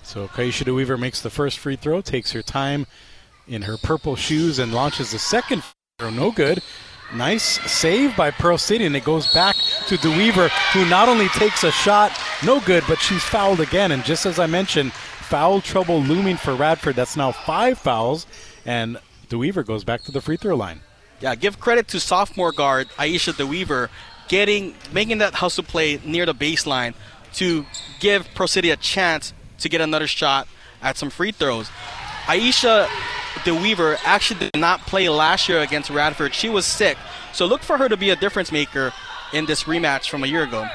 So 0.03 0.27
Kaisha 0.27 0.65
DeWeaver 0.65 0.99
makes 0.99 1.21
the 1.21 1.29
first 1.29 1.59
free 1.59 1.75
throw, 1.75 2.01
takes 2.01 2.31
her 2.31 2.41
time 2.41 2.87
in 3.47 3.63
her 3.63 3.77
purple 3.77 4.15
shoes, 4.15 4.59
and 4.59 4.73
launches 4.73 5.11
the 5.11 5.19
second 5.19 5.63
throw. 5.97 6.09
No 6.09 6.31
good. 6.31 6.61
Nice 7.13 7.43
save 7.71 8.15
by 8.15 8.29
Pearl 8.29 8.57
City, 8.57 8.85
and 8.85 8.95
it 8.95 9.03
goes 9.03 9.33
back 9.33 9.55
to 9.87 9.97
DeWeaver, 9.97 10.49
who 10.73 10.85
not 10.89 11.09
only 11.09 11.27
takes 11.29 11.63
a 11.63 11.71
shot, 11.71 12.11
no 12.43 12.59
good, 12.59 12.83
but 12.87 12.99
she's 12.99 13.23
fouled 13.23 13.59
again. 13.59 13.91
And 13.91 14.03
just 14.03 14.25
as 14.27 14.37
I 14.37 14.45
mentioned, 14.45 14.93
foul 14.93 15.61
trouble 15.61 16.01
looming 16.01 16.37
for 16.37 16.55
Radford. 16.55 16.95
That's 16.95 17.17
now 17.17 17.31
five 17.31 17.79
fouls, 17.79 18.27
and 18.65 18.97
DeWeaver 19.29 19.65
goes 19.65 19.83
back 19.83 20.01
to 20.03 20.11
the 20.11 20.21
free 20.21 20.37
throw 20.37 20.55
line. 20.55 20.81
Yeah, 21.21 21.35
give 21.35 21.59
credit 21.59 21.87
to 21.89 21.99
sophomore 21.99 22.51
guard 22.51 22.87
Aisha 22.97 23.33
DeWeaver 23.33 23.89
getting 24.29 24.75
making 24.93 25.17
that 25.17 25.33
hustle 25.33 25.63
play 25.63 25.99
near 26.05 26.25
the 26.25 26.33
baseline 26.33 26.93
to 27.33 27.65
give 27.99 28.27
Pro 28.35 28.45
a 28.45 28.75
chance 28.77 29.33
to 29.59 29.69
get 29.69 29.81
another 29.81 30.07
shot 30.07 30.47
at 30.81 30.97
some 30.97 31.09
free 31.09 31.31
throws. 31.31 31.69
Aisha 32.25 32.87
DeWeaver 33.43 33.97
actually 34.03 34.39
did 34.39 34.59
not 34.59 34.81
play 34.81 35.09
last 35.09 35.49
year 35.49 35.59
against 35.59 35.89
Radford. 35.89 36.33
She 36.33 36.49
was 36.49 36.65
sick. 36.65 36.97
So 37.33 37.45
look 37.45 37.61
for 37.61 37.77
her 37.77 37.89
to 37.89 37.97
be 37.97 38.09
a 38.11 38.15
difference 38.15 38.51
maker 38.51 38.93
in 39.33 39.45
this 39.45 39.63
rematch 39.63 40.09
from 40.09 40.23
a 40.23 40.27
year 40.27 40.43
ago. 40.43 40.67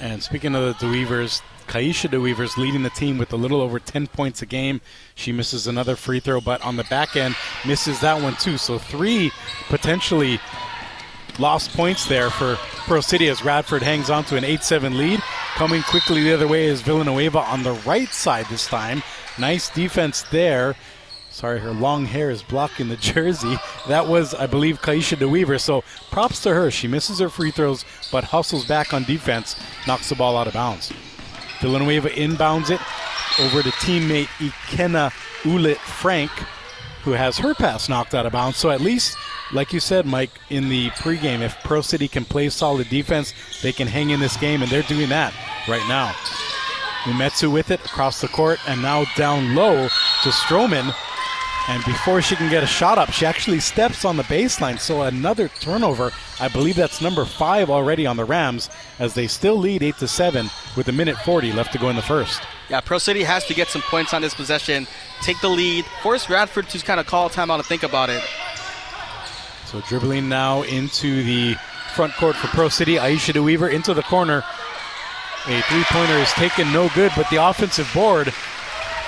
And 0.00 0.22
speaking 0.22 0.54
of 0.54 0.78
the 0.78 0.86
DeWeavers, 0.86 1.42
Kaisha 1.72 2.10
DeWeaver's 2.10 2.58
leading 2.58 2.82
the 2.82 2.90
team 2.90 3.16
with 3.16 3.32
a 3.32 3.36
little 3.36 3.62
over 3.62 3.78
10 3.78 4.08
points 4.08 4.42
a 4.42 4.46
game. 4.46 4.82
She 5.14 5.32
misses 5.32 5.66
another 5.66 5.96
free 5.96 6.20
throw, 6.20 6.38
but 6.38 6.62
on 6.62 6.76
the 6.76 6.84
back 6.84 7.16
end, 7.16 7.34
misses 7.66 7.98
that 8.00 8.20
one 8.20 8.36
too. 8.36 8.58
So 8.58 8.78
three 8.78 9.32
potentially 9.68 10.38
lost 11.38 11.72
points 11.72 12.04
there 12.04 12.28
for 12.28 12.56
Pearl 12.86 13.00
City 13.00 13.26
as 13.30 13.42
Radford 13.42 13.82
hangs 13.82 14.10
on 14.10 14.24
to 14.24 14.36
an 14.36 14.44
8 14.44 14.62
7 14.62 14.98
lead. 14.98 15.20
Coming 15.54 15.80
quickly 15.84 16.22
the 16.22 16.34
other 16.34 16.46
way 16.46 16.66
is 16.66 16.82
Villanueva 16.82 17.38
on 17.38 17.62
the 17.62 17.72
right 17.86 18.12
side 18.12 18.44
this 18.50 18.66
time. 18.66 19.02
Nice 19.38 19.70
defense 19.70 20.24
there. 20.24 20.76
Sorry, 21.30 21.58
her 21.58 21.72
long 21.72 22.04
hair 22.04 22.30
is 22.30 22.42
blocking 22.42 22.90
the 22.90 22.96
jersey. 23.14 23.56
That 23.88 24.08
was, 24.08 24.34
I 24.34 24.46
believe, 24.46 24.82
Kaisha 24.82 25.16
DeWeaver. 25.16 25.58
So 25.58 25.84
props 26.10 26.42
to 26.42 26.52
her. 26.52 26.70
She 26.70 26.86
misses 26.86 27.18
her 27.18 27.30
free 27.30 27.50
throws, 27.50 27.86
but 28.12 28.24
hustles 28.24 28.66
back 28.66 28.92
on 28.92 29.04
defense, 29.04 29.56
knocks 29.86 30.10
the 30.10 30.16
ball 30.16 30.36
out 30.36 30.48
of 30.48 30.52
bounds. 30.52 30.92
Villanueva 31.62 32.10
inbounds 32.10 32.70
it 32.70 32.80
over 33.40 33.62
to 33.62 33.70
teammate 33.78 34.26
Ikenna 34.38 35.12
Ulit 35.42 35.76
Frank, 35.76 36.30
who 37.04 37.12
has 37.12 37.38
her 37.38 37.54
pass 37.54 37.88
knocked 37.88 38.14
out 38.14 38.26
of 38.26 38.32
bounds. 38.32 38.56
So 38.56 38.70
at 38.70 38.80
least, 38.80 39.16
like 39.52 39.72
you 39.72 39.78
said, 39.78 40.04
Mike, 40.04 40.32
in 40.50 40.68
the 40.68 40.90
pregame, 40.90 41.40
if 41.40 41.56
Pearl 41.62 41.82
City 41.82 42.08
can 42.08 42.24
play 42.24 42.48
solid 42.48 42.88
defense, 42.88 43.32
they 43.62 43.70
can 43.70 43.86
hang 43.86 44.10
in 44.10 44.18
this 44.18 44.36
game, 44.36 44.60
and 44.62 44.70
they're 44.70 44.82
doing 44.82 45.08
that 45.10 45.32
right 45.68 45.86
now. 45.88 46.12
Umetsu 47.04 47.52
with 47.52 47.70
it 47.70 47.84
across 47.84 48.20
the 48.20 48.28
court, 48.28 48.58
and 48.68 48.82
now 48.82 49.04
down 49.16 49.54
low 49.54 49.86
to 49.86 50.28
Stroman. 50.30 50.92
And 51.68 51.84
before 51.84 52.20
she 52.20 52.34
can 52.34 52.50
get 52.50 52.64
a 52.64 52.66
shot 52.66 52.98
up, 52.98 53.12
she 53.12 53.24
actually 53.24 53.60
steps 53.60 54.04
on 54.04 54.16
the 54.16 54.24
baseline. 54.24 54.80
So 54.80 55.02
another 55.02 55.48
turnover. 55.48 56.10
I 56.40 56.48
believe 56.48 56.74
that's 56.74 57.00
number 57.00 57.24
five 57.24 57.70
already 57.70 58.04
on 58.04 58.16
the 58.16 58.24
Rams, 58.24 58.68
as 58.98 59.14
they 59.14 59.28
still 59.28 59.56
lead 59.56 59.82
eight 59.82 59.96
to 59.98 60.08
seven 60.08 60.50
with 60.76 60.88
a 60.88 60.92
minute 60.92 61.16
40 61.18 61.52
left 61.52 61.72
to 61.72 61.78
go 61.78 61.88
in 61.88 61.94
the 61.94 62.02
first. 62.02 62.42
Yeah, 62.68 62.80
Pearl 62.80 62.98
City 62.98 63.22
has 63.22 63.44
to 63.46 63.54
get 63.54 63.68
some 63.68 63.82
points 63.82 64.12
on 64.12 64.22
this 64.22 64.34
possession, 64.34 64.88
take 65.22 65.40
the 65.40 65.48
lead, 65.48 65.84
force 66.02 66.28
Radford 66.28 66.68
to 66.70 66.78
kind 66.80 66.98
of 66.98 67.06
call 67.06 67.30
timeout 67.30 67.56
and 67.56 67.66
think 67.66 67.84
about 67.84 68.10
it. 68.10 68.24
So 69.66 69.80
dribbling 69.82 70.28
now 70.28 70.62
into 70.62 71.22
the 71.22 71.54
front 71.94 72.12
court 72.14 72.34
for 72.34 72.48
Pearl 72.48 72.70
City. 72.70 72.96
Aisha 72.96 73.32
DeWeaver 73.34 73.72
into 73.72 73.94
the 73.94 74.02
corner. 74.02 74.42
A 75.46 75.60
three 75.62 75.84
pointer 75.84 76.14
is 76.14 76.30
taken 76.32 76.72
no 76.72 76.88
good, 76.94 77.12
but 77.16 77.28
the 77.30 77.36
offensive 77.36 77.90
board, 77.94 78.32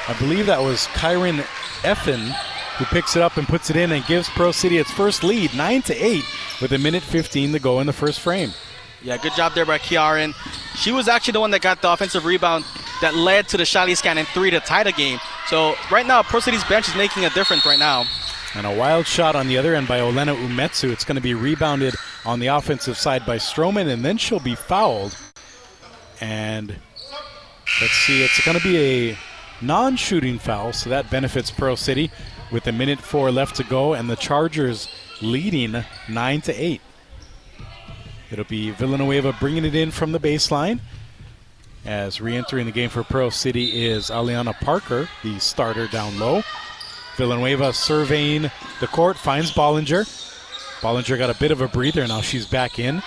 I 0.08 0.14
believe 0.18 0.46
that 0.46 0.60
was 0.60 0.86
Kyron 0.88 1.44
Effen 1.85 2.35
who 2.77 2.85
picks 2.87 3.14
it 3.14 3.23
up 3.23 3.37
and 3.37 3.47
puts 3.47 3.70
it 3.70 3.77
in 3.77 3.92
and 3.92 4.05
gives 4.07 4.29
Pearl 4.31 4.53
City 4.53 4.79
its 4.79 4.90
first 4.90 5.23
lead, 5.23 5.55
9 5.55 5.83
to 5.83 5.94
8, 5.94 6.25
with 6.61 6.73
a 6.73 6.79
minute 6.79 7.03
15 7.03 7.53
to 7.53 7.59
go 7.61 7.81
in 7.81 7.87
the 7.87 7.92
first 7.92 8.20
frame. 8.20 8.51
Yeah, 9.03 9.16
good 9.18 9.35
job 9.35 9.55
there 9.55 9.66
by 9.66 9.79
Kiaran. 9.79 10.35
She 10.77 10.90
was 10.90 11.09
actually 11.09 11.33
the 11.33 11.40
one 11.40 11.51
that 11.53 11.61
got 11.61 11.83
the 11.83 11.92
offensive 11.92 12.25
rebound 12.25 12.64
that 13.01 13.14
led 13.14 13.49
to 13.49 13.57
the 13.57 13.64
Shally 13.64 13.94
Scanlon 13.94 14.25
three 14.27 14.51
to 14.51 14.61
tie 14.61 14.83
the 14.83 14.92
game. 14.92 15.20
So 15.47 15.75
right 15.90 16.07
now, 16.07 16.23
Pearl 16.23 16.40
City's 16.40 16.64
bench 16.64 16.88
is 16.88 16.97
making 16.97 17.25
a 17.27 17.31
difference 17.31 17.66
right 17.66 17.79
now. 17.79 18.05
And 18.55 18.66
a 18.66 18.75
wild 18.75 19.07
shot 19.07 19.37
on 19.37 19.47
the 19.47 19.59
other 19.59 19.75
end 19.75 19.87
by 19.87 19.99
Olena 19.99 20.35
Umetsu. 20.35 20.90
It's 20.90 21.05
going 21.05 21.16
to 21.16 21.23
be 21.23 21.35
rebounded 21.35 21.94
on 22.25 22.40
the 22.40 22.47
offensive 22.47 22.97
side 22.97 23.27
by 23.27 23.37
Stroman, 23.37 23.92
and 23.92 24.05
then 24.05 24.16
she'll 24.16 24.40
be 24.40 24.55
fouled. 24.55 25.16
And 26.20 26.75
let's 27.81 27.92
see, 27.92 28.25
it's 28.25 28.44
going 28.44 28.59
to 28.59 28.64
be 28.64 28.79
a 29.11 29.18
non 29.66 29.96
shooting 29.96 30.38
foul, 30.38 30.72
so 30.72 30.90
that 30.90 31.11
benefits 31.11 31.50
Pearl 31.50 31.77
City 31.77 32.11
with 32.50 32.66
a 32.66 32.72
minute 32.72 33.00
four 33.00 33.31
left 33.31 33.57
to 33.57 33.64
go, 33.64 33.94
and 33.94 34.09
the 34.09 34.16
Chargers 34.16 34.88
leading 35.20 35.85
9 36.09 36.40
to 36.42 36.53
8. 36.53 36.81
It'll 38.31 38.44
be 38.44 38.70
Villanueva 38.70 39.37
bringing 39.38 39.64
it 39.64 39.74
in 39.74 39.90
from 39.90 40.12
the 40.12 40.20
baseline. 40.20 40.81
As 41.85 42.20
re 42.20 42.35
entering 42.35 42.66
the 42.66 42.72
game 42.72 42.88
for 42.88 43.05
Pearl 43.05 43.31
City 43.31 43.85
is 43.85 44.09
Aliana 44.09 44.55
Parker, 44.61 45.09
the 45.22 45.38
starter 45.38 45.87
down 45.87 46.18
low. 46.18 46.42
Villanueva 47.16 47.72
surveying 47.72 48.50
the 48.81 48.87
court, 48.87 49.16
finds 49.16 49.53
Bollinger. 49.53 50.05
Bollinger 50.81 51.18
got 51.18 51.31
a 51.31 51.38
bit 51.38 51.50
of 51.50 51.61
a 51.61 51.68
breather, 51.68 52.07
now 52.07 52.20
she's 52.20 52.46
back 52.46 52.79
in. 52.79 53.03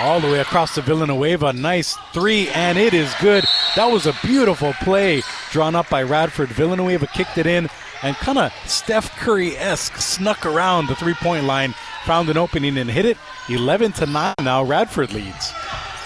All 0.00 0.18
the 0.18 0.28
way 0.28 0.40
across 0.40 0.74
to 0.76 0.82
Villanueva. 0.82 1.52
Nice 1.52 1.94
three, 2.14 2.48
and 2.48 2.78
it 2.78 2.94
is 2.94 3.12
good. 3.20 3.44
That 3.76 3.86
was 3.86 4.06
a 4.06 4.14
beautiful 4.24 4.72
play 4.82 5.22
drawn 5.50 5.74
up 5.74 5.90
by 5.90 6.02
Radford. 6.02 6.48
Villanueva 6.48 7.06
kicked 7.06 7.36
it 7.36 7.46
in 7.46 7.68
and 8.02 8.16
kind 8.16 8.38
of 8.38 8.52
Steph 8.64 9.14
Curry 9.18 9.56
esque 9.58 9.96
snuck 9.96 10.46
around 10.46 10.86
the 10.86 10.94
three 10.94 11.12
point 11.14 11.44
line, 11.44 11.74
found 12.04 12.30
an 12.30 12.38
opening 12.38 12.78
and 12.78 12.90
hit 12.90 13.04
it. 13.04 13.18
11 13.50 13.92
to 13.92 14.06
9 14.06 14.34
now. 14.40 14.62
Radford 14.62 15.12
leads. 15.12 15.52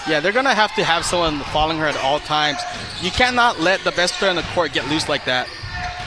Yeah, 0.07 0.19
they're 0.19 0.33
going 0.33 0.45
to 0.45 0.53
have 0.53 0.75
to 0.75 0.83
have 0.83 1.05
someone 1.05 1.39
following 1.51 1.77
her 1.77 1.87
at 1.87 1.97
all 1.97 2.19
times. 2.19 2.59
You 3.01 3.11
cannot 3.11 3.61
let 3.61 3.79
the 3.85 3.91
best 3.91 4.15
player 4.15 4.29
on 4.29 4.35
the 4.35 4.43
court 4.53 4.73
get 4.73 4.87
loose 4.89 5.07
like 5.07 5.23
that. 5.25 5.47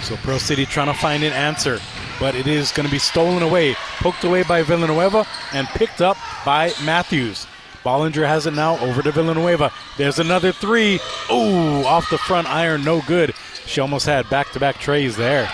So 0.03 0.16
Pearl 0.16 0.38
City 0.38 0.66
trying 0.66 0.87
to 0.87 0.94
find 0.94 1.24
an 1.24 1.33
answer, 1.33 1.81
but 2.20 2.35
it 2.35 2.46
is 2.46 2.70
going 2.70 2.87
to 2.87 2.92
be 2.92 2.98
stolen 2.98 3.42
away, 3.42 3.74
poked 3.98 4.24
away 4.24 4.42
by 4.42 4.62
Villanueva, 4.62 5.27
and 5.53 5.66
picked 5.68 6.01
up 6.01 6.16
by 6.44 6.72
Matthews. 6.85 7.46
Bollinger 7.85 8.27
has 8.27 8.47
it 8.47 8.55
now 8.55 8.79
over 8.79 9.03
to 9.03 9.12
Villanueva. 9.12 9.73
There's 9.97 10.19
another 10.19 10.53
three. 10.53 11.01
Ooh, 11.31 11.85
off 11.85 12.11
the 12.11 12.19
front 12.19 12.49
iron, 12.49 12.85
no 12.85 13.01
good. 13.03 13.35
She 13.67 13.81
almost 13.81 14.07
had 14.07 14.29
back 14.31 14.51
to 14.53 14.61
back 14.61 14.79
trays 14.79 15.17
there. 15.17 15.51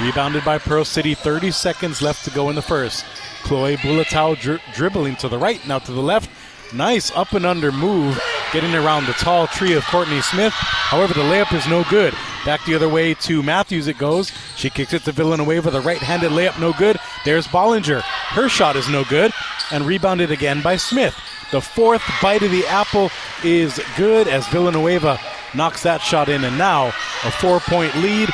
Rebounded 0.00 0.44
by 0.44 0.58
Pearl 0.58 0.84
City, 0.84 1.14
30 1.14 1.50
seconds 1.50 2.00
left 2.00 2.24
to 2.24 2.30
go 2.30 2.50
in 2.50 2.54
the 2.54 2.62
first. 2.62 3.04
Chloe 3.42 3.76
Bulatau 3.76 4.38
dri- 4.38 4.60
dribbling 4.74 5.16
to 5.16 5.28
the 5.28 5.38
right, 5.38 5.64
now 5.66 5.78
to 5.78 5.92
the 5.92 6.00
left. 6.00 6.30
Nice 6.72 7.10
up 7.12 7.32
and 7.32 7.46
under 7.46 7.72
move, 7.72 8.20
getting 8.52 8.74
around 8.74 9.06
the 9.06 9.12
tall 9.14 9.46
tree 9.46 9.72
of 9.72 9.84
Courtney 9.84 10.20
Smith. 10.20 10.52
However, 10.52 11.14
the 11.14 11.20
layup 11.20 11.52
is 11.54 11.66
no 11.66 11.82
good. 11.84 12.14
Back 12.44 12.64
the 12.66 12.74
other 12.74 12.88
way 12.88 13.14
to 13.14 13.42
Matthews 13.42 13.86
it 13.86 13.96
goes. 13.98 14.32
She 14.56 14.68
kicks 14.68 14.92
it 14.92 15.04
to 15.04 15.12
Villanueva. 15.12 15.70
The 15.70 15.80
right 15.80 15.98
handed 15.98 16.30
layup 16.32 16.60
no 16.60 16.72
good. 16.72 16.98
There's 17.24 17.46
Bollinger. 17.46 18.02
Her 18.02 18.48
shot 18.48 18.76
is 18.76 18.88
no 18.88 19.04
good. 19.04 19.32
And 19.70 19.84
rebounded 19.84 20.30
again 20.30 20.62
by 20.62 20.76
Smith. 20.76 21.14
The 21.50 21.60
fourth 21.60 22.02
bite 22.20 22.42
of 22.42 22.50
the 22.50 22.66
apple 22.66 23.10
is 23.42 23.80
good 23.96 24.28
as 24.28 24.46
Villanueva 24.48 25.18
knocks 25.54 25.82
that 25.82 26.02
shot 26.02 26.28
in. 26.28 26.44
And 26.44 26.58
now 26.58 26.88
a 26.88 27.30
four 27.30 27.60
point 27.60 27.94
lead. 27.96 28.28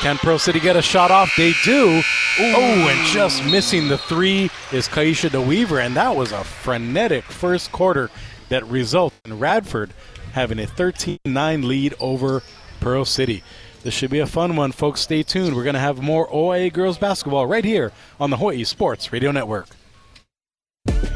Can 0.00 0.16
Pearl 0.16 0.38
City 0.38 0.60
get 0.60 0.76
a 0.76 0.82
shot 0.82 1.10
off? 1.10 1.30
They 1.36 1.52
do. 1.62 2.00
Oh, 2.38 2.88
and 2.88 3.06
just 3.08 3.44
missing 3.44 3.88
the 3.88 3.98
three 3.98 4.44
is 4.72 4.88
Kaisha 4.88 5.28
DeWeaver. 5.28 5.84
And 5.84 5.94
that 5.96 6.16
was 6.16 6.32
a 6.32 6.42
frenetic 6.42 7.22
first 7.24 7.70
quarter 7.70 8.10
that 8.48 8.64
resulted 8.66 9.20
in 9.26 9.38
Radford 9.38 9.92
having 10.32 10.58
a 10.58 10.66
13 10.66 11.18
9 11.26 11.68
lead 11.68 11.94
over 12.00 12.42
Pearl 12.80 13.04
City. 13.04 13.42
This 13.82 13.92
should 13.92 14.10
be 14.10 14.20
a 14.20 14.26
fun 14.26 14.56
one, 14.56 14.72
folks. 14.72 15.02
Stay 15.02 15.22
tuned. 15.22 15.54
We're 15.54 15.64
going 15.64 15.74
to 15.74 15.80
have 15.80 16.00
more 16.00 16.26
OIA 16.32 16.70
girls 16.72 16.96
basketball 16.96 17.46
right 17.46 17.64
here 17.64 17.92
on 18.18 18.30
the 18.30 18.38
Hawaii 18.38 18.64
Sports 18.64 19.12
Radio 19.12 19.32
Network. 19.32 19.68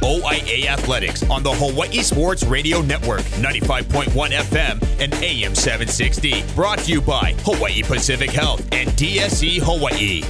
OIA 0.05 0.67
Athletics 0.67 1.29
on 1.31 1.43
the 1.43 1.53
Hawaii 1.53 2.03
Sports 2.03 2.45
Radio 2.45 2.83
Network, 2.83 3.23
95.1 3.41 4.31
FM 4.33 5.01
and 5.01 5.15
AM 5.15 5.55
760. 5.55 6.45
Brought 6.55 6.81
to 6.81 6.93
you 6.93 7.01
by 7.01 7.35
Hawaii 7.39 7.83
Pacific 7.83 8.31
Health 8.31 8.61
and 8.73 8.91
DSE 8.91 9.61
Hawaii. 9.63 10.21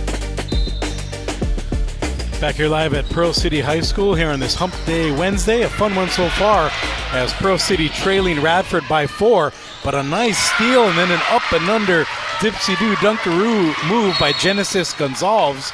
Back 2.41 2.55
here 2.55 2.69
live 2.69 2.95
at 2.95 3.05
Pearl 3.07 3.33
City 3.33 3.61
High 3.61 3.81
School 3.81 4.15
here 4.15 4.31
on 4.31 4.39
this 4.39 4.55
Hump 4.55 4.75
Day 4.87 5.11
Wednesday. 5.11 5.63
A 5.63 5.69
fun 5.69 5.95
one 5.97 6.09
so 6.09 6.29
far 6.29 6.71
as 7.11 7.33
Pearl 7.33 7.59
City 7.59 7.89
trailing 7.89 8.41
Radford 8.41 8.85
by 8.89 9.09
four, 9.09 9.53
but 9.83 9.97
a 9.97 10.05
nice 10.05 10.39
steal 10.55 10.85
and 10.85 10.97
then 10.97 11.11
an 11.11 11.21
up 11.31 11.53
and 11.53 11.69
under 11.69 12.05
dipsy 12.39 12.79
do 12.79 12.95
dunkaroo 12.97 13.75
move 13.89 14.17
by 14.21 14.31
Genesis 14.35 14.93
Gonzalez, 14.93 15.71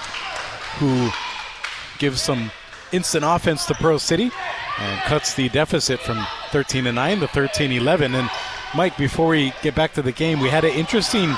who 0.78 1.10
gives 1.98 2.22
some 2.22 2.50
instant 2.92 3.24
offense 3.26 3.66
to 3.66 3.74
Pearl 3.74 3.98
City 3.98 4.30
and 4.78 5.00
cuts 5.02 5.34
the 5.34 5.48
deficit 5.48 6.00
from 6.00 6.24
13 6.50 6.84
to 6.84 6.92
9 6.92 7.20
to 7.20 7.28
13 7.28 7.72
11. 7.72 8.14
And 8.14 8.30
Mike, 8.74 8.96
before 8.96 9.28
we 9.28 9.52
get 9.62 9.74
back 9.74 9.92
to 9.94 10.02
the 10.02 10.12
game, 10.12 10.40
we 10.40 10.48
had 10.48 10.64
an 10.64 10.72
interesting. 10.72 11.34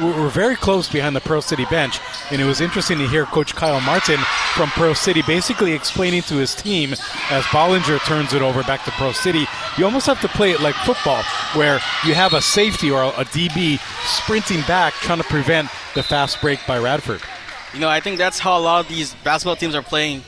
We're 0.00 0.30
very 0.30 0.56
close 0.56 0.90
behind 0.90 1.14
the 1.14 1.20
Pearl 1.20 1.42
City 1.42 1.66
bench, 1.66 2.00
and 2.30 2.40
it 2.40 2.46
was 2.46 2.62
interesting 2.62 2.96
to 2.96 3.06
hear 3.06 3.26
Coach 3.26 3.54
Kyle 3.54 3.78
Martin 3.82 4.16
from 4.54 4.70
Pearl 4.70 4.94
City 4.94 5.20
basically 5.26 5.74
explaining 5.74 6.22
to 6.22 6.36
his 6.36 6.54
team 6.54 6.94
as 7.30 7.44
Bollinger 7.44 8.02
turns 8.06 8.32
it 8.32 8.40
over 8.40 8.62
back 8.62 8.84
to 8.86 8.90
Pearl 8.92 9.12
City. 9.12 9.44
You 9.76 9.84
almost 9.84 10.06
have 10.06 10.18
to 10.22 10.28
play 10.28 10.52
it 10.52 10.62
like 10.62 10.74
football, 10.76 11.22
where 11.52 11.74
you 12.06 12.14
have 12.14 12.32
a 12.32 12.40
safety 12.40 12.90
or 12.90 13.02
a 13.02 13.24
DB 13.26 13.78
sprinting 14.06 14.62
back 14.62 14.94
trying 14.94 15.18
to 15.18 15.24
prevent 15.24 15.68
the 15.94 16.02
fast 16.02 16.40
break 16.40 16.58
by 16.66 16.78
Radford. 16.78 17.20
You 17.74 17.80
know, 17.80 17.88
I 17.90 18.00
think 18.00 18.16
that's 18.16 18.38
how 18.38 18.58
a 18.58 18.60
lot 18.60 18.80
of 18.80 18.88
these 18.88 19.14
basketball 19.16 19.56
teams 19.56 19.74
are 19.74 19.82
playing 19.82 20.24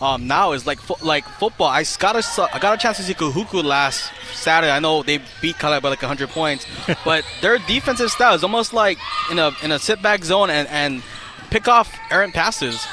um, 0.00 0.26
now 0.26 0.52
is 0.52 0.66
like 0.66 0.78
fo- 0.78 1.04
like 1.04 1.24
football. 1.24 1.68
I 1.68 1.84
got 1.98 2.16
a 2.16 2.48
I 2.54 2.58
got 2.58 2.74
a 2.74 2.76
chance 2.78 2.98
to 2.98 3.02
see 3.02 3.14
Kahuku 3.14 3.64
last 3.64 4.12
Saturday. 4.32 4.70
I 4.70 4.78
know 4.78 5.02
they 5.02 5.20
beat 5.40 5.58
Kala 5.58 5.80
by 5.80 5.88
like 5.88 6.02
100 6.02 6.28
points, 6.28 6.66
but 7.04 7.24
their 7.40 7.58
defensive 7.58 8.10
style 8.10 8.34
is 8.34 8.42
almost 8.42 8.72
like 8.72 8.98
in 9.30 9.38
a 9.38 9.52
in 9.62 9.72
a 9.72 9.78
sit 9.78 10.02
back 10.02 10.24
zone 10.24 10.50
and 10.50 10.68
and 10.68 11.02
pick 11.50 11.68
off 11.68 11.96
errant 12.10 12.34
passes. 12.34 12.86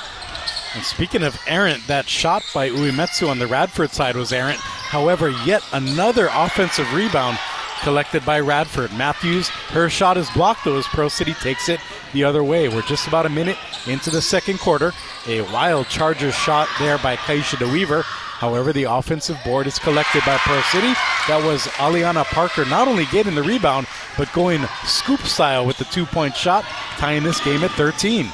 And 0.75 0.83
speaking 0.83 1.23
of 1.23 1.39
errant, 1.45 1.85
that 1.87 2.07
shot 2.07 2.43
by 2.53 2.69
Umetsu 2.69 3.29
on 3.29 3.37
the 3.37 3.45
Radford 3.47 3.91
side 3.91 4.15
was 4.15 4.33
errant. 4.33 4.57
However, 4.59 5.29
yet 5.45 5.63
another 5.71 6.29
offensive 6.31 6.91
rebound 6.93 7.37
collected 7.81 8.25
by 8.25 8.39
Radford. 8.39 8.91
Matthews, 8.93 9.49
her 9.49 9.89
shot 9.89 10.17
is 10.17 10.29
blocked 10.31 10.65
though 10.65 10.77
as 10.77 10.87
Pearl 10.87 11.09
City 11.09 11.33
takes 11.33 11.67
it 11.67 11.79
the 12.13 12.23
other 12.23 12.43
way. 12.43 12.69
We're 12.69 12.81
just 12.83 13.07
about 13.07 13.25
a 13.25 13.29
minute 13.29 13.57
into 13.87 14.09
the 14.09 14.21
second 14.21 14.59
quarter. 14.59 14.93
A 15.27 15.41
wild 15.41 15.87
Chargers 15.87 16.35
shot 16.35 16.67
there 16.79 16.97
by 16.99 17.15
Kaisha 17.15 17.57
DeWeaver. 17.57 18.03
However, 18.03 18.73
the 18.73 18.83
offensive 18.83 19.37
board 19.43 19.67
is 19.67 19.79
collected 19.79 20.21
by 20.25 20.37
Pearl 20.37 20.61
City. 20.63 20.93
That 21.27 21.41
was 21.43 21.61
Aliana 21.77 22.25
Parker 22.25 22.65
not 22.65 22.87
only 22.87 23.05
getting 23.05 23.35
the 23.35 23.43
rebound, 23.43 23.87
but 24.17 24.31
going 24.33 24.65
scoop 24.85 25.21
style 25.21 25.65
with 25.65 25.77
the 25.77 25.85
two 25.85 26.05
point 26.05 26.35
shot, 26.35 26.63
tying 26.97 27.23
this 27.23 27.43
game 27.43 27.63
at 27.63 27.71
13. 27.71 28.29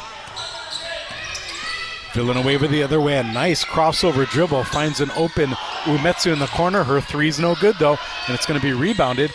Villanueva 2.14 2.68
the 2.68 2.82
other 2.82 3.00
way. 3.00 3.18
A 3.18 3.24
nice 3.24 3.64
crossover 3.64 4.28
dribble. 4.30 4.64
Finds 4.64 5.00
an 5.00 5.12
open 5.12 5.52
Umetsu 5.84 6.34
in 6.34 6.40
the 6.40 6.48
corner. 6.48 6.84
Her 6.84 7.02
three's 7.02 7.40
no 7.40 7.56
good 7.56 7.76
though, 7.80 7.98
and 8.28 8.36
it's 8.36 8.46
going 8.46 8.60
to 8.60 8.66
be 8.66 8.74
rebounded 8.74 9.32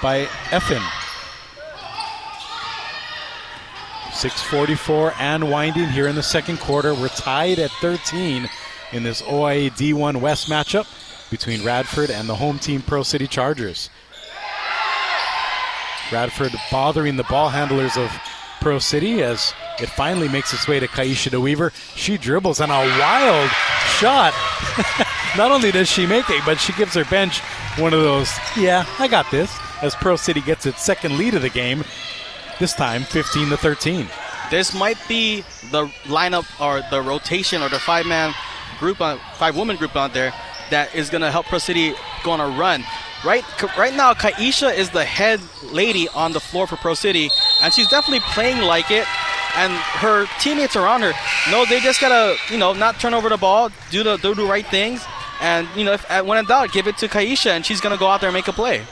by 0.00 0.26
Effin. 0.50 1.01
644 4.14 5.14
and 5.18 5.50
winding 5.50 5.88
here 5.88 6.06
in 6.06 6.14
the 6.14 6.22
second 6.22 6.58
quarter. 6.58 6.94
We're 6.94 7.08
tied 7.08 7.58
at 7.58 7.70
13 7.80 8.48
in 8.92 9.02
this 9.02 9.22
OIA 9.22 9.70
D1 9.70 10.20
West 10.20 10.48
matchup 10.48 10.86
between 11.30 11.64
Radford 11.64 12.10
and 12.10 12.28
the 12.28 12.36
home 12.36 12.58
team 12.58 12.82
Pearl 12.82 13.04
City 13.04 13.26
Chargers. 13.26 13.90
Radford 16.12 16.52
bothering 16.70 17.16
the 17.16 17.24
ball 17.24 17.48
handlers 17.48 17.96
of 17.96 18.10
Pearl 18.60 18.80
City 18.80 19.22
as 19.22 19.54
it 19.80 19.88
finally 19.88 20.28
makes 20.28 20.52
its 20.52 20.68
way 20.68 20.78
to 20.78 20.86
Kaisha 20.86 21.30
DeWeaver. 21.30 21.72
She 21.96 22.18
dribbles 22.18 22.60
on 22.60 22.70
a 22.70 22.98
wild 23.00 23.50
shot. 23.98 24.34
Not 25.36 25.50
only 25.50 25.72
does 25.72 25.88
she 25.88 26.06
make 26.06 26.28
it, 26.28 26.42
but 26.44 26.60
she 26.60 26.72
gives 26.74 26.94
her 26.94 27.04
bench 27.06 27.40
one 27.78 27.94
of 27.94 28.02
those, 28.02 28.30
yeah, 28.56 28.84
I 28.98 29.08
got 29.08 29.30
this, 29.30 29.56
as 29.80 29.94
Pearl 29.94 30.18
City 30.18 30.42
gets 30.42 30.66
its 30.66 30.82
second 30.82 31.16
lead 31.16 31.34
of 31.34 31.42
the 31.42 31.48
game, 31.48 31.82
this 32.62 32.74
time 32.74 33.02
15 33.02 33.48
to 33.48 33.56
13. 33.56 34.06
This 34.48 34.72
might 34.72 34.96
be 35.08 35.40
the 35.72 35.86
lineup 36.04 36.46
or 36.60 36.80
the 36.92 37.02
rotation 37.02 37.60
or 37.60 37.68
the 37.68 37.80
five 37.80 38.06
man 38.06 38.32
group, 38.78 39.00
on, 39.00 39.18
five 39.34 39.56
woman 39.56 39.74
group 39.74 39.96
out 39.96 40.14
there 40.14 40.32
that 40.70 40.94
is 40.94 41.10
going 41.10 41.22
to 41.22 41.30
help 41.32 41.46
Pearl 41.46 41.58
City 41.58 41.92
go 42.22 42.30
on 42.30 42.40
a 42.40 42.46
run. 42.56 42.84
Right, 43.24 43.44
right 43.76 43.94
now, 43.94 44.14
Kaisha 44.14 44.72
is 44.72 44.90
the 44.90 45.04
head 45.04 45.40
lady 45.72 46.06
on 46.14 46.32
the 46.32 46.38
floor 46.38 46.68
for 46.68 46.76
Pearl 46.76 46.94
City, 46.94 47.30
and 47.62 47.74
she's 47.74 47.88
definitely 47.88 48.20
playing 48.32 48.60
like 48.62 48.92
it. 48.92 49.08
And 49.56 49.72
her 49.98 50.26
teammates 50.38 50.76
around 50.76 51.02
her, 51.02 51.12
no, 51.50 51.64
they 51.64 51.80
just 51.80 52.00
gotta, 52.00 52.36
you 52.48 52.58
know, 52.58 52.72
not 52.72 53.00
turn 53.00 53.12
over 53.12 53.28
the 53.28 53.36
ball, 53.36 53.70
do 53.90 54.04
the 54.04 54.18
do 54.18 54.36
the 54.36 54.44
right 54.44 54.66
things, 54.66 55.04
and 55.40 55.66
you 55.76 55.84
know, 55.84 55.94
if, 55.94 56.08
when 56.24 56.38
in 56.38 56.44
doubt, 56.44 56.72
give 56.72 56.86
it 56.86 56.96
to 56.98 57.08
Kaisha, 57.08 57.50
and 57.50 57.66
she's 57.66 57.80
gonna 57.80 57.98
go 57.98 58.06
out 58.06 58.20
there 58.20 58.28
and 58.28 58.34
make 58.34 58.46
a 58.46 58.52
play. 58.52 58.84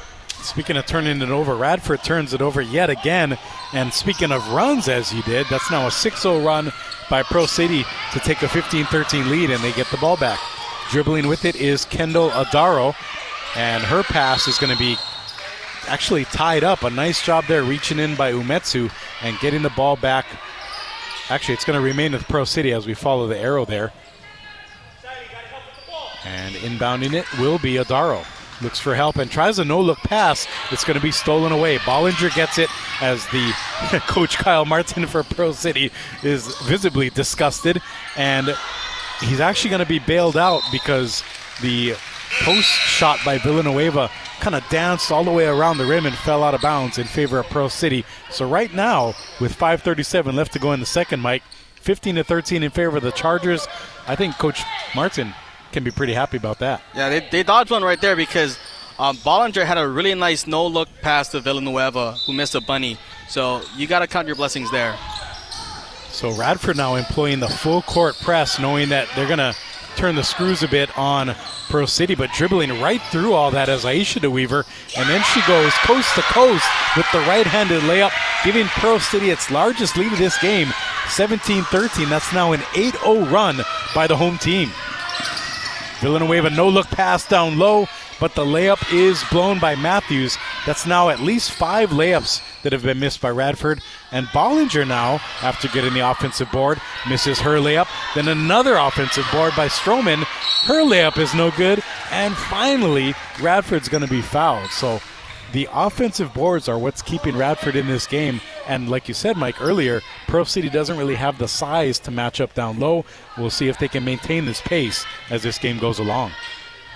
Speaking 0.43 0.77
of 0.77 0.87
turning 0.87 1.21
it 1.21 1.29
over, 1.29 1.55
Radford 1.55 2.03
turns 2.03 2.33
it 2.33 2.41
over 2.41 2.61
yet 2.61 2.91
again. 2.91 3.39
And 3.73 3.93
speaking 3.93 4.33
of 4.33 4.47
runs, 4.53 4.89
as 4.89 5.11
he 5.11 5.23
did, 5.23 5.47
that's 5.49 5.71
now 5.71 5.87
a 5.87 5.91
6 5.91 6.23
0 6.23 6.41
run 6.41 6.73
by 7.09 7.23
Pearl 7.23 7.47
City 7.47 7.85
to 8.13 8.21
take 8.21 8.43
a 8.43 8.49
15 8.49 8.87
13 8.87 9.31
lead, 9.31 9.51
and 9.51 9.63
they 9.63 9.73
get 9.73 9.87
the 9.89 9.97
ball 9.99 10.17
back. 10.17 10.41
Dribbling 10.91 11.29
with 11.29 11.45
it 11.45 11.57
is 11.57 11.85
Kendall 11.85 12.31
Adaro, 12.31 12.95
and 13.55 13.83
her 13.85 14.03
pass 14.03 14.49
is 14.49 14.59
going 14.59 14.73
to 14.73 14.79
be 14.79 14.97
actually 15.87 16.25
tied 16.27 16.65
up. 16.65 16.83
A 16.83 16.91
nice 16.91 17.25
job 17.25 17.45
there, 17.47 17.63
reaching 17.63 17.99
in 17.99 18.17
by 18.17 18.33
Umetsu 18.33 18.91
and 19.23 19.39
getting 19.41 19.63
the 19.63 19.71
ball 19.71 19.97
back. 19.97 20.27
Actually, 21.29 21.55
it's 21.55 21.65
going 21.65 21.79
to 21.79 21.85
remain 21.85 22.13
with 22.13 22.27
Pearl 22.27 22.47
City 22.47 22.73
as 22.73 22.87
we 22.87 22.95
follow 22.95 23.29
the 23.29 23.39
arrow 23.39 23.65
there. 23.65 23.93
And 26.25 26.55
inbounding 26.57 27.15
it 27.15 27.27
will 27.39 27.59
be 27.59 27.75
Adaro. 27.75 28.25
Looks 28.63 28.79
for 28.79 28.95
help 28.95 29.17
and 29.17 29.31
tries 29.31 29.59
a 29.59 29.65
no 29.65 29.81
look 29.81 29.99
pass. 29.99 30.47
It's 30.71 30.85
going 30.85 30.99
to 30.99 31.03
be 31.03 31.13
stolen 31.13 31.53
away. 31.53 31.79
Bollinger 31.79 32.35
gets 32.35 32.59
it 32.59 32.69
as 33.01 33.27
the 33.29 33.53
coach 34.07 34.37
Kyle 34.37 34.65
Martin 34.67 35.07
for 35.07 35.23
Pearl 35.23 35.55
City 35.55 35.91
is 36.23 36.55
visibly 36.63 37.09
disgusted. 37.11 37.81
And 38.17 38.55
he's 39.21 39.41
actually 39.41 39.71
going 39.71 39.81
to 39.81 39.87
be 39.87 39.99
bailed 39.99 40.37
out 40.37 40.63
because 40.71 41.23
the 41.63 41.95
post 42.43 42.69
shot 42.69 43.19
by 43.25 43.39
Villanueva 43.39 44.11
kind 44.41 44.55
of 44.55 44.67
danced 44.69 45.11
all 45.11 45.25
the 45.25 45.31
way 45.31 45.47
around 45.47 45.79
the 45.79 45.87
rim 45.87 46.07
and 46.07 46.15
fell 46.15 46.43
out 46.43 46.55
of 46.55 46.61
bounds 46.61 46.99
in 46.99 47.07
favor 47.07 47.39
of 47.39 47.47
Pearl 47.47 47.69
City. 47.69 48.05
So 48.31 48.49
right 48.49 48.73
now, 48.73 49.15
with 49.41 49.55
5:37 49.57 50.35
left 50.35 50.53
to 50.53 50.59
go 50.59 50.73
in 50.73 50.81
the 50.81 50.87
second, 50.87 51.21
Mike, 51.21 51.43
15 51.77 52.17
to 52.17 52.25
13 52.25 52.63
in 52.63 52.71
favor 52.71 52.99
of 52.99 53.03
the 53.03 53.13
Chargers. 53.13 53.67
I 54.07 54.17
think 54.17 54.37
Coach 54.39 54.63
Martin 54.95 55.35
can 55.73 55.85
be 55.85 55.91
pretty 55.91 56.15
happy 56.15 56.37
about 56.37 56.59
that. 56.61 56.83
Yeah, 56.95 57.09
they, 57.09 57.29
they 57.31 57.43
dodged 57.43 57.71
one 57.71 57.83
right 57.83 58.01
there 58.01 58.17
because 58.17 58.59
um, 58.99 59.17
Bollinger 59.19 59.65
had 59.65 59.79
a 59.79 59.89
really 59.89 60.15
nice 60.15 60.47
no 60.47 60.67
look 60.67 60.89
pass 61.01 61.29
to 61.29 61.41
Villanueva, 61.41 62.13
who 62.27 62.33
missed 62.33 62.55
a 62.55 62.61
bunny. 62.61 62.99
So 63.29 63.63
you 63.77 63.87
got 63.87 64.01
to 64.01 64.07
count 64.07 64.27
your 64.27 64.37
blessings 64.37 64.71
there. 64.71 64.97
So 66.11 66.33
Radford 66.33 66.77
now 66.77 66.97
employing 66.97 67.41
the 67.41 67.49
full 67.49 67.83
court 67.83 68.17
press, 68.21 68.59
knowing 68.59 68.89
that 68.91 69.09
they're 69.15 69.27
going 69.27 69.39
to 69.39 69.55
turn 69.97 70.17
the 70.17 70.23
screws 70.23 70.63
a 70.63 70.69
bit 70.69 70.97
on 70.99 71.35
Pearl 71.69 71.87
City, 71.87 72.15
but 72.15 72.31
dribbling 72.33 72.81
right 72.81 73.01
through 73.11 73.33
all 73.33 73.51
that 73.53 73.69
as 73.69 73.85
Aisha 73.85 74.21
DeWeaver. 74.21 74.65
And 74.99 75.09
then 75.09 75.23
she 75.23 75.41
goes 75.47 75.73
coast 75.85 76.15
to 76.17 76.23
coast 76.23 76.67
with 76.97 77.07
the 77.13 77.21
right 77.21 77.47
handed 77.47 77.83
layup, 77.83 78.13
giving 78.45 78.67
Pearl 78.67 78.99
City 78.99 79.31
its 79.31 79.51
largest 79.51 79.97
lead 79.97 80.13
of 80.13 80.19
this 80.19 80.39
game 80.39 80.69
17 81.09 81.63
13. 81.65 82.09
That's 82.09 82.33
now 82.33 82.53
an 82.53 82.61
8 82.75 82.95
0 82.97 83.27
run 83.27 83.61
by 83.95 84.07
the 84.07 84.17
home 84.17 84.39
team. 84.39 84.71
Villanueva 86.01 86.47
a 86.47 86.51
no 86.51 86.69
look 86.69 86.87
pass 86.87 87.29
down 87.29 87.59
low, 87.59 87.87
but 88.19 88.35
the 88.35 88.45
layup 88.45 88.93
is 88.93 89.23
blown 89.31 89.59
by 89.59 89.75
Matthews. 89.75 90.39
That's 90.65 90.87
now 90.87 91.11
at 91.11 91.21
least 91.21 91.53
five 91.53 91.91
layups 91.91 92.41
that 92.63 92.73
have 92.73 92.83
been 92.83 92.99
missed 92.99 93.21
by 93.21 93.31
Radford. 93.31 93.83
And 94.11 94.27
Bollinger 94.29 94.89
now, 94.89 95.21
after 95.43 95.69
getting 95.69 95.93
the 95.93 96.11
offensive 96.11 96.51
board, 96.51 96.81
misses 97.09 97.39
her 97.41 97.59
layup. 97.59 97.89
Then 98.15 98.29
another 98.29 98.77
offensive 98.77 99.27
board 99.31 99.53
by 99.57 99.69
Stroman. 99.69 100.25
Her 100.65 100.83
layup 100.83 101.19
is 101.19 101.35
no 101.35 101.51
good. 101.51 101.83
And 102.11 102.35
finally, 102.35 103.15
Radford's 103.41 103.89
going 103.89 104.05
to 104.05 104.11
be 104.11 104.23
fouled. 104.23 104.71
So 104.71 105.01
the 105.53 105.69
offensive 105.73 106.33
boards 106.33 106.69
are 106.69 106.79
what's 106.79 107.03
keeping 107.03 107.37
Radford 107.37 107.77
in 107.77 107.89
this 107.89 108.07
game. 108.07 108.41
And 108.71 108.89
like 108.89 109.09
you 109.09 109.15
said, 109.15 109.37
Mike, 109.37 109.61
earlier, 109.61 110.01
Pearl 110.29 110.45
City 110.45 110.71
doesn't 110.71 110.97
really 110.97 111.17
have 111.17 111.39
the 111.39 111.49
size 111.49 111.99
to 111.99 112.13
match 112.13 112.41
up 112.41 112.55
down 112.55 112.79
low. 112.79 113.05
We'll 113.37 113.51
see 113.51 113.67
if 113.67 113.79
they 113.79 113.89
can 113.89 114.05
maintain 114.05 114.45
this 114.45 114.61
pace 114.61 115.05
as 115.29 115.43
this 115.43 115.59
game 115.59 115.81
goes 115.81 115.99
along. 115.99 116.31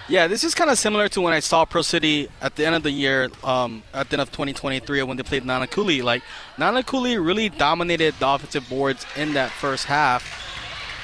Yeah, 0.09 0.29
this 0.29 0.45
is 0.45 0.55
kind 0.55 0.71
of 0.71 0.79
similar 0.79 1.09
to 1.09 1.21
when 1.21 1.33
I 1.33 1.41
saw 1.41 1.65
Pearl 1.65 1.83
City 1.83 2.29
at 2.41 2.55
the 2.55 2.65
end 2.65 2.77
of 2.77 2.85
the 2.85 2.93
year, 2.93 3.29
um, 3.43 3.83
at 3.93 4.09
the 4.09 4.15
end 4.15 4.23
of 4.23 4.31
2023, 4.31 5.03
when 5.03 5.17
they 5.17 5.25
played 5.25 5.43
Nanakuli. 5.43 6.01
Like, 6.01 6.23
Nanakuli 6.59 7.17
really 7.17 7.49
dominated 7.49 8.15
the 8.21 8.29
offensive 8.29 8.69
boards 8.69 9.05
in 9.17 9.35
that 9.35 9.51
first 9.51 9.87
half. 9.87 10.23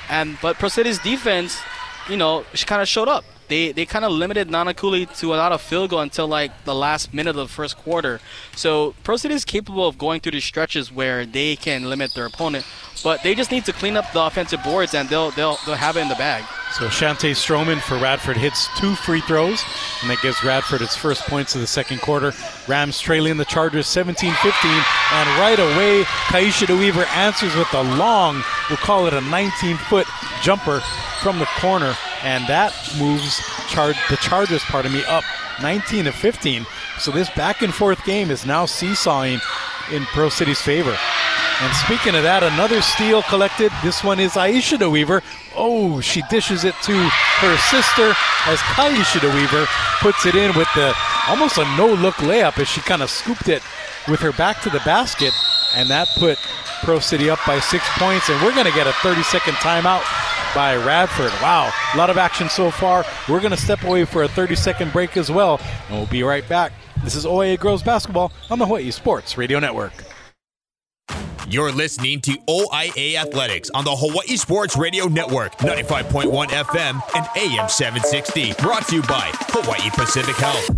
And 0.08 0.38
But 0.40 0.56
Pearl 0.60 0.70
City's 0.70 1.00
defense, 1.00 1.60
you 2.08 2.16
know, 2.16 2.44
she 2.54 2.64
kind 2.64 2.80
of 2.80 2.86
showed 2.86 3.08
up 3.08 3.24
they 3.50 3.72
they 3.72 3.84
kind 3.84 4.04
of 4.04 4.12
limited 4.12 4.48
Nanakuli 4.48 5.18
to 5.18 5.34
a 5.34 5.36
lot 5.36 5.52
of 5.52 5.60
field 5.60 5.90
goal 5.90 6.00
until 6.00 6.26
like 6.26 6.64
the 6.64 6.74
last 6.74 7.12
minute 7.12 7.30
of 7.30 7.36
the 7.36 7.48
first 7.48 7.76
quarter. 7.76 8.20
So 8.56 8.94
Pearl 9.04 9.18
City 9.18 9.34
is 9.34 9.44
capable 9.44 9.86
of 9.86 9.98
going 9.98 10.20
through 10.20 10.32
these 10.32 10.44
stretches 10.44 10.90
where 10.90 11.26
they 11.26 11.56
can 11.56 11.84
limit 11.84 12.14
their 12.14 12.26
opponent, 12.26 12.64
but 13.04 13.22
they 13.22 13.34
just 13.34 13.50
need 13.50 13.66
to 13.66 13.72
clean 13.72 13.96
up 13.96 14.10
the 14.12 14.22
offensive 14.22 14.62
boards 14.62 14.94
and 14.94 15.08
they'll 15.10 15.32
they'll 15.32 15.58
they'll 15.66 15.74
have 15.74 15.98
it 15.98 16.00
in 16.00 16.08
the 16.08 16.14
bag. 16.14 16.44
So 16.78 16.86
Shante 16.86 17.32
Stroman 17.32 17.80
for 17.80 17.98
Radford 17.98 18.36
hits 18.36 18.68
two 18.78 18.94
free 18.94 19.20
throws, 19.22 19.60
and 20.00 20.10
that 20.10 20.22
gives 20.22 20.44
Radford 20.44 20.80
its 20.80 20.96
first 20.96 21.22
points 21.22 21.56
of 21.56 21.60
the 21.60 21.66
second 21.66 22.00
quarter. 22.00 22.32
Rams 22.68 23.00
trailing 23.00 23.36
the 23.38 23.44
Chargers 23.44 23.88
17-15, 23.88 24.30
and 24.30 25.28
right 25.40 25.58
away, 25.58 26.04
Kaisha 26.30 26.68
DeWeaver 26.68 27.04
answers 27.08 27.56
with 27.56 27.74
a 27.74 27.82
long, 27.82 28.44
we'll 28.68 28.76
call 28.76 29.08
it 29.08 29.14
a 29.14 29.20
19-foot 29.20 30.06
jumper 30.42 30.78
from 31.20 31.40
the 31.40 31.48
corner 31.58 31.96
and 32.22 32.46
that 32.48 32.72
moves 32.98 33.39
char- 33.68 33.94
the 34.08 34.16
Chargers, 34.16 34.62
pardon 34.64 34.92
me, 34.92 35.04
up 35.04 35.24
19 35.62 36.04
to 36.04 36.12
15. 36.12 36.66
So 36.98 37.10
this 37.10 37.30
back 37.30 37.62
and 37.62 37.72
forth 37.74 38.04
game 38.04 38.30
is 38.30 38.46
now 38.46 38.66
seesawing 38.66 39.40
in 39.92 40.04
Pearl 40.06 40.30
City's 40.30 40.60
favor. 40.60 40.96
And 41.62 41.76
speaking 41.76 42.14
of 42.14 42.22
that, 42.22 42.42
another 42.42 42.80
steal 42.80 43.22
collected. 43.22 43.70
This 43.82 44.02
one 44.02 44.18
is 44.18 44.32
Aisha 44.32 44.78
DeWeaver. 44.78 45.22
Oh, 45.54 46.00
she 46.00 46.22
dishes 46.30 46.64
it 46.64 46.74
to 46.84 46.92
her 46.96 47.56
sister 47.68 48.16
as 48.46 48.58
Kaisha 48.72 49.20
DeWeaver 49.20 49.66
puts 50.00 50.24
it 50.24 50.34
in 50.34 50.56
with 50.56 50.68
the 50.74 50.96
almost 51.28 51.58
a 51.58 51.64
no-look 51.76 52.14
layup 52.16 52.58
as 52.58 52.66
she 52.66 52.80
kind 52.80 53.02
of 53.02 53.10
scooped 53.10 53.48
it 53.48 53.62
with 54.08 54.20
her 54.20 54.32
back 54.32 54.62
to 54.62 54.70
the 54.70 54.80
basket, 54.80 55.34
and 55.76 55.90
that 55.90 56.08
put 56.16 56.38
Pearl 56.80 57.00
City 57.00 57.28
up 57.28 57.38
by 57.46 57.60
six 57.60 57.84
points. 57.98 58.30
And 58.30 58.40
we're 58.40 58.54
going 58.54 58.64
to 58.64 58.72
get 58.72 58.86
a 58.86 58.92
30-second 59.04 59.54
timeout 59.60 60.00
by 60.54 60.76
Radford. 60.76 61.32
Wow, 61.42 61.72
a 61.94 61.96
lot 61.96 62.10
of 62.10 62.18
action 62.18 62.48
so 62.48 62.70
far. 62.70 63.04
We're 63.28 63.40
going 63.40 63.52
to 63.52 63.56
step 63.56 63.84
away 63.84 64.04
for 64.04 64.22
a 64.22 64.28
30 64.28 64.54
second 64.54 64.92
break 64.92 65.16
as 65.16 65.30
well, 65.30 65.60
and 65.88 65.98
we'll 65.98 66.06
be 66.06 66.22
right 66.22 66.46
back. 66.48 66.72
This 67.04 67.14
is 67.14 67.24
OIA 67.24 67.56
Girls 67.56 67.82
Basketball 67.82 68.32
on 68.50 68.58
the 68.58 68.66
Hawaii 68.66 68.90
Sports 68.90 69.38
Radio 69.38 69.58
Network. 69.58 69.92
You're 71.48 71.72
listening 71.72 72.20
to 72.20 72.38
OIA 72.48 73.16
Athletics 73.16 73.70
on 73.70 73.84
the 73.84 73.96
Hawaii 73.96 74.36
Sports 74.36 74.76
Radio 74.76 75.06
Network, 75.06 75.56
95.1 75.58 76.46
FM 76.46 77.00
and 77.16 77.26
AM 77.36 77.68
760. 77.68 78.52
Brought 78.62 78.86
to 78.88 78.96
you 78.96 79.02
by 79.02 79.32
Hawaii 79.48 79.90
Pacific 79.90 80.36
Health. 80.36 80.70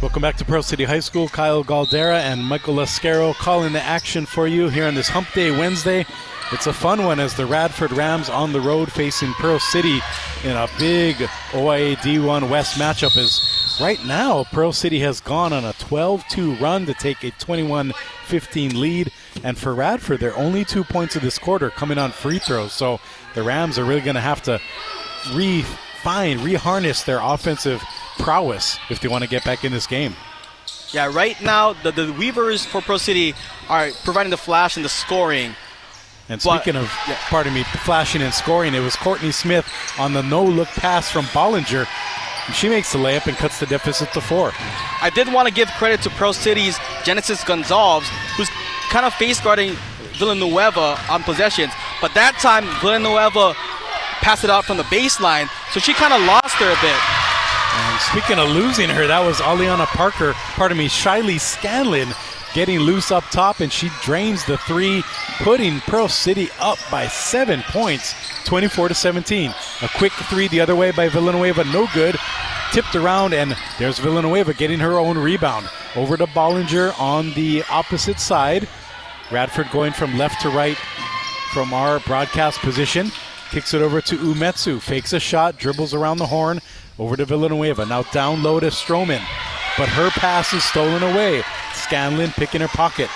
Welcome 0.00 0.22
back 0.22 0.36
to 0.36 0.44
Pearl 0.44 0.62
City 0.62 0.84
High 0.84 1.00
School. 1.00 1.28
Kyle 1.28 1.62
Galdeira 1.64 2.20
and 2.20 2.42
Michael 2.42 2.76
Lascaro 2.76 3.34
calling 3.34 3.72
the 3.72 3.82
action 3.82 4.26
for 4.26 4.46
you 4.46 4.68
here 4.68 4.86
on 4.86 4.94
this 4.94 5.08
Hump 5.08 5.32
Day 5.32 5.50
Wednesday. 5.50 6.06
It's 6.50 6.66
a 6.66 6.72
fun 6.72 7.04
one 7.04 7.20
as 7.20 7.34
the 7.34 7.44
Radford 7.44 7.92
Rams 7.92 8.30
on 8.30 8.54
the 8.54 8.60
road 8.60 8.90
facing 8.90 9.34
Pearl 9.34 9.58
City 9.58 10.00
in 10.44 10.56
a 10.56 10.66
big 10.78 11.16
OIA 11.52 11.94
D1 11.96 12.48
West 12.48 12.78
matchup. 12.78 13.18
As 13.18 13.78
right 13.82 14.02
now, 14.06 14.44
Pearl 14.44 14.72
City 14.72 14.98
has 15.00 15.20
gone 15.20 15.52
on 15.52 15.66
a 15.66 15.74
12 15.74 16.24
2 16.30 16.54
run 16.54 16.86
to 16.86 16.94
take 16.94 17.22
a 17.22 17.32
21 17.32 17.92
15 18.24 18.80
lead. 18.80 19.12
And 19.44 19.58
for 19.58 19.74
Radford, 19.74 20.20
they're 20.20 20.36
only 20.38 20.64
two 20.64 20.84
points 20.84 21.16
of 21.16 21.22
this 21.22 21.38
quarter 21.38 21.68
coming 21.68 21.98
on 21.98 22.12
free 22.12 22.38
throws. 22.38 22.72
So 22.72 22.98
the 23.34 23.42
Rams 23.42 23.78
are 23.78 23.84
really 23.84 24.00
going 24.00 24.14
to 24.14 24.22
have 24.22 24.40
to 24.44 24.58
refine, 25.34 26.38
reharness 26.38 27.04
their 27.04 27.20
offensive 27.20 27.82
prowess 28.18 28.78
if 28.88 29.00
they 29.00 29.08
want 29.08 29.22
to 29.22 29.28
get 29.28 29.44
back 29.44 29.64
in 29.64 29.72
this 29.72 29.86
game. 29.86 30.14
Yeah, 30.92 31.12
right 31.12 31.38
now 31.42 31.74
the, 31.74 31.92
the 31.92 32.10
Weavers 32.14 32.64
for 32.64 32.80
Pearl 32.80 32.98
City 32.98 33.34
are 33.68 33.90
providing 34.02 34.30
the 34.30 34.38
flash 34.38 34.76
and 34.76 34.84
the 34.84 34.88
scoring. 34.88 35.54
And 36.28 36.42
speaking 36.42 36.74
but, 36.74 36.82
of, 36.82 36.92
yeah. 37.08 37.16
pardon 37.28 37.54
me, 37.54 37.62
flashing 37.62 38.22
and 38.22 38.34
scoring, 38.34 38.74
it 38.74 38.80
was 38.80 38.96
Courtney 38.96 39.32
Smith 39.32 39.66
on 39.98 40.12
the 40.12 40.22
no-look 40.22 40.68
pass 40.68 41.10
from 41.10 41.24
Bollinger. 41.26 41.86
She 42.52 42.68
makes 42.68 42.92
the 42.92 42.98
layup 42.98 43.26
and 43.26 43.36
cuts 43.36 43.60
the 43.60 43.66
deficit 43.66 44.12
to 44.12 44.20
four. 44.20 44.52
I 45.00 45.10
did 45.14 45.32
want 45.32 45.48
to 45.48 45.54
give 45.54 45.68
credit 45.72 46.02
to 46.02 46.10
Pearl 46.10 46.32
City's 46.32 46.78
Genesis 47.04 47.44
Gonzalez, 47.44 48.08
who's 48.36 48.48
kind 48.90 49.06
of 49.06 49.14
face 49.14 49.40
guarding 49.40 49.76
Villanueva 50.18 50.98
on 51.10 51.22
possessions. 51.22 51.72
But 52.00 52.14
that 52.14 52.36
time, 52.40 52.64
Villanueva 52.80 53.54
passed 54.20 54.44
it 54.44 54.50
out 54.50 54.64
from 54.64 54.76
the 54.76 54.82
baseline, 54.84 55.48
so 55.72 55.80
she 55.80 55.92
kind 55.94 56.12
of 56.12 56.20
lost 56.22 56.56
her 56.56 56.68
a 56.68 56.80
bit. 56.80 57.00
And 57.78 58.00
speaking 58.00 58.38
of 58.38 58.48
losing 58.48 58.88
her, 58.90 59.06
that 59.06 59.24
was 59.24 59.38
Aliana 59.38 59.86
Parker, 59.86 60.32
pardon 60.56 60.76
me, 60.76 60.88
Shiley 60.88 61.38
Scanlon 61.38 62.08
getting 62.54 62.80
loose 62.80 63.10
up 63.10 63.24
top, 63.30 63.60
and 63.60 63.72
she 63.72 63.90
drains 64.02 64.44
the 64.44 64.58
three, 64.58 65.02
putting 65.38 65.80
Pearl 65.80 66.08
City 66.08 66.48
up 66.58 66.78
by 66.90 67.06
seven 67.08 67.62
points, 67.68 68.14
24 68.44 68.88
to 68.88 68.94
17. 68.94 69.54
A 69.82 69.88
quick 69.96 70.12
three 70.12 70.48
the 70.48 70.60
other 70.60 70.76
way 70.76 70.90
by 70.90 71.08
Villanueva, 71.08 71.64
no 71.64 71.86
good. 71.94 72.16
Tipped 72.72 72.94
around, 72.94 73.32
and 73.32 73.56
there's 73.78 73.98
Villanueva 73.98 74.52
getting 74.54 74.78
her 74.78 74.98
own 74.98 75.16
rebound. 75.16 75.68
Over 75.96 76.16
to 76.16 76.26
Bollinger 76.26 76.98
on 77.00 77.32
the 77.32 77.62
opposite 77.70 78.20
side. 78.20 78.68
Radford 79.30 79.70
going 79.70 79.92
from 79.92 80.18
left 80.18 80.42
to 80.42 80.50
right 80.50 80.76
from 81.52 81.72
our 81.72 82.00
broadcast 82.00 82.60
position. 82.60 83.10
Kicks 83.50 83.72
it 83.72 83.80
over 83.80 84.00
to 84.02 84.16
Umetsu. 84.16 84.80
Fakes 84.80 85.12
a 85.14 85.20
shot, 85.20 85.58
dribbles 85.58 85.94
around 85.94 86.18
the 86.18 86.26
horn, 86.26 86.60
over 86.98 87.16
to 87.16 87.24
Villanueva. 87.24 87.86
Now 87.86 88.02
down 88.02 88.42
low 88.42 88.60
to 88.60 88.66
Stroman. 88.66 89.22
But 89.78 89.88
her 89.88 90.10
pass 90.10 90.52
is 90.52 90.64
stolen 90.64 91.02
away. 91.02 91.42
Scanlon 91.88 92.30
picking 92.32 92.60
her 92.60 92.68
pocket. 92.68 93.08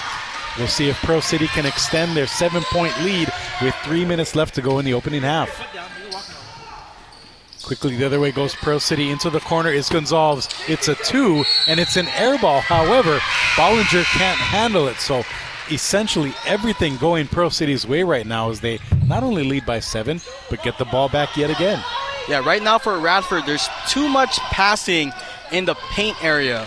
We'll 0.58 0.66
see 0.66 0.88
if 0.88 0.96
Pearl 1.02 1.20
City 1.20 1.46
can 1.48 1.66
extend 1.66 2.16
their 2.16 2.26
seven 2.26 2.62
point 2.72 2.98
lead 3.02 3.30
with 3.61 3.74
three 3.85 4.04
minutes 4.04 4.35
left 4.35 4.54
to 4.54 4.62
go 4.62 4.78
in 4.78 4.87
the 4.87 4.94
opening 4.94 5.20
half. 5.20 5.50
Quickly 7.62 7.96
the 7.96 8.06
other 8.06 8.18
way 8.18 8.32
goes 8.32 8.54
Pearl 8.54 8.80
City 8.80 9.11
into 9.11 9.28
the 9.28 9.40
corner 9.40 9.70
is 9.70 9.90
Gonzalez. 9.90 10.48
It's 10.68 10.88
a 10.88 10.94
two 10.94 11.44
and 11.68 11.78
it's 11.78 11.96
an 11.96 12.08
air 12.08 12.38
ball. 12.38 12.61
However, 12.61 13.18
Bollinger 13.56 14.04
can't 14.16 14.38
handle 14.38 14.88
it. 14.88 14.96
So 14.96 15.22
essentially 15.70 16.32
everything 16.46 16.96
going 16.96 17.28
Pearl 17.28 17.50
City's 17.50 17.87
way 17.87 18.02
right 18.02 18.26
now 18.26 18.48
is 18.48 18.61
they 18.61 18.78
not 19.06 19.22
only 19.22 19.44
lead 19.44 19.66
by 19.66 19.80
seven, 19.80 20.18
but 20.48 20.62
get 20.62 20.78
the 20.78 20.87
ball 20.87 21.11
back 21.11 21.37
yet 21.37 21.50
again. 21.50 21.82
Yeah, 22.26 22.42
right 22.44 22.62
now 22.62 22.78
for 22.78 22.98
Radford, 22.98 23.44
there's 23.44 23.68
too 23.88 24.08
much 24.08 24.38
passing 24.38 25.12
in 25.50 25.66
the 25.66 25.74
paint 25.74 26.22
area. 26.24 26.66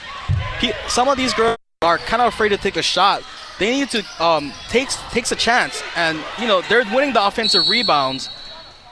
Some 0.88 1.08
of 1.08 1.18
these 1.18 1.34
girls 1.34 1.58
are 1.86 1.98
kind 2.00 2.22
of 2.22 2.34
afraid 2.34 2.50
to 2.50 2.58
take 2.58 2.78
a 2.78 2.82
shot. 2.82 3.24
They 3.60 3.72
need 3.72 3.90
to 3.92 4.04
um, 4.24 4.52
takes 4.68 4.98
takes 5.12 5.32
a 5.32 5.36
chance, 5.36 5.82
and 5.96 6.20
you 6.40 6.48
know 6.48 6.62
they're 6.64 6.84
winning 6.94 7.14
the 7.14 7.26
offensive 7.26 7.70
rebounds. 7.70 8.30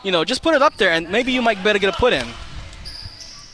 You 0.04 0.12
know, 0.12 0.24
just 0.24 0.44
put 0.44 0.54
it 0.54 0.62
up 0.62 0.78
there, 0.78 0.92
and 0.92 1.10
maybe 1.10 1.32
you 1.32 1.42
might 1.42 1.64
better 1.64 1.80
get 1.80 1.94
a 1.94 1.98
put 1.98 2.14
in. 2.14 2.28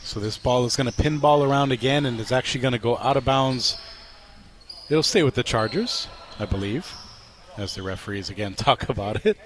So 0.02 0.18
this 0.18 0.36
ball 0.36 0.64
is 0.64 0.76
going 0.76 0.90
to 0.90 1.02
pinball 1.02 1.48
around 1.48 1.70
again, 1.70 2.04
and 2.06 2.18
it's 2.20 2.32
actually 2.32 2.60
going 2.60 2.72
to 2.72 2.78
go 2.78 2.98
out 2.98 3.16
of 3.16 3.24
bounds. 3.24 3.78
It'll 4.88 5.04
stay 5.04 5.22
with 5.22 5.34
the 5.34 5.44
Chargers, 5.44 6.08
I 6.40 6.46
believe, 6.46 6.92
as 7.56 7.76
the 7.76 7.82
referees 7.82 8.28
again 8.28 8.54
talk 8.66 8.88
about 8.88 9.24
it. 9.24 9.38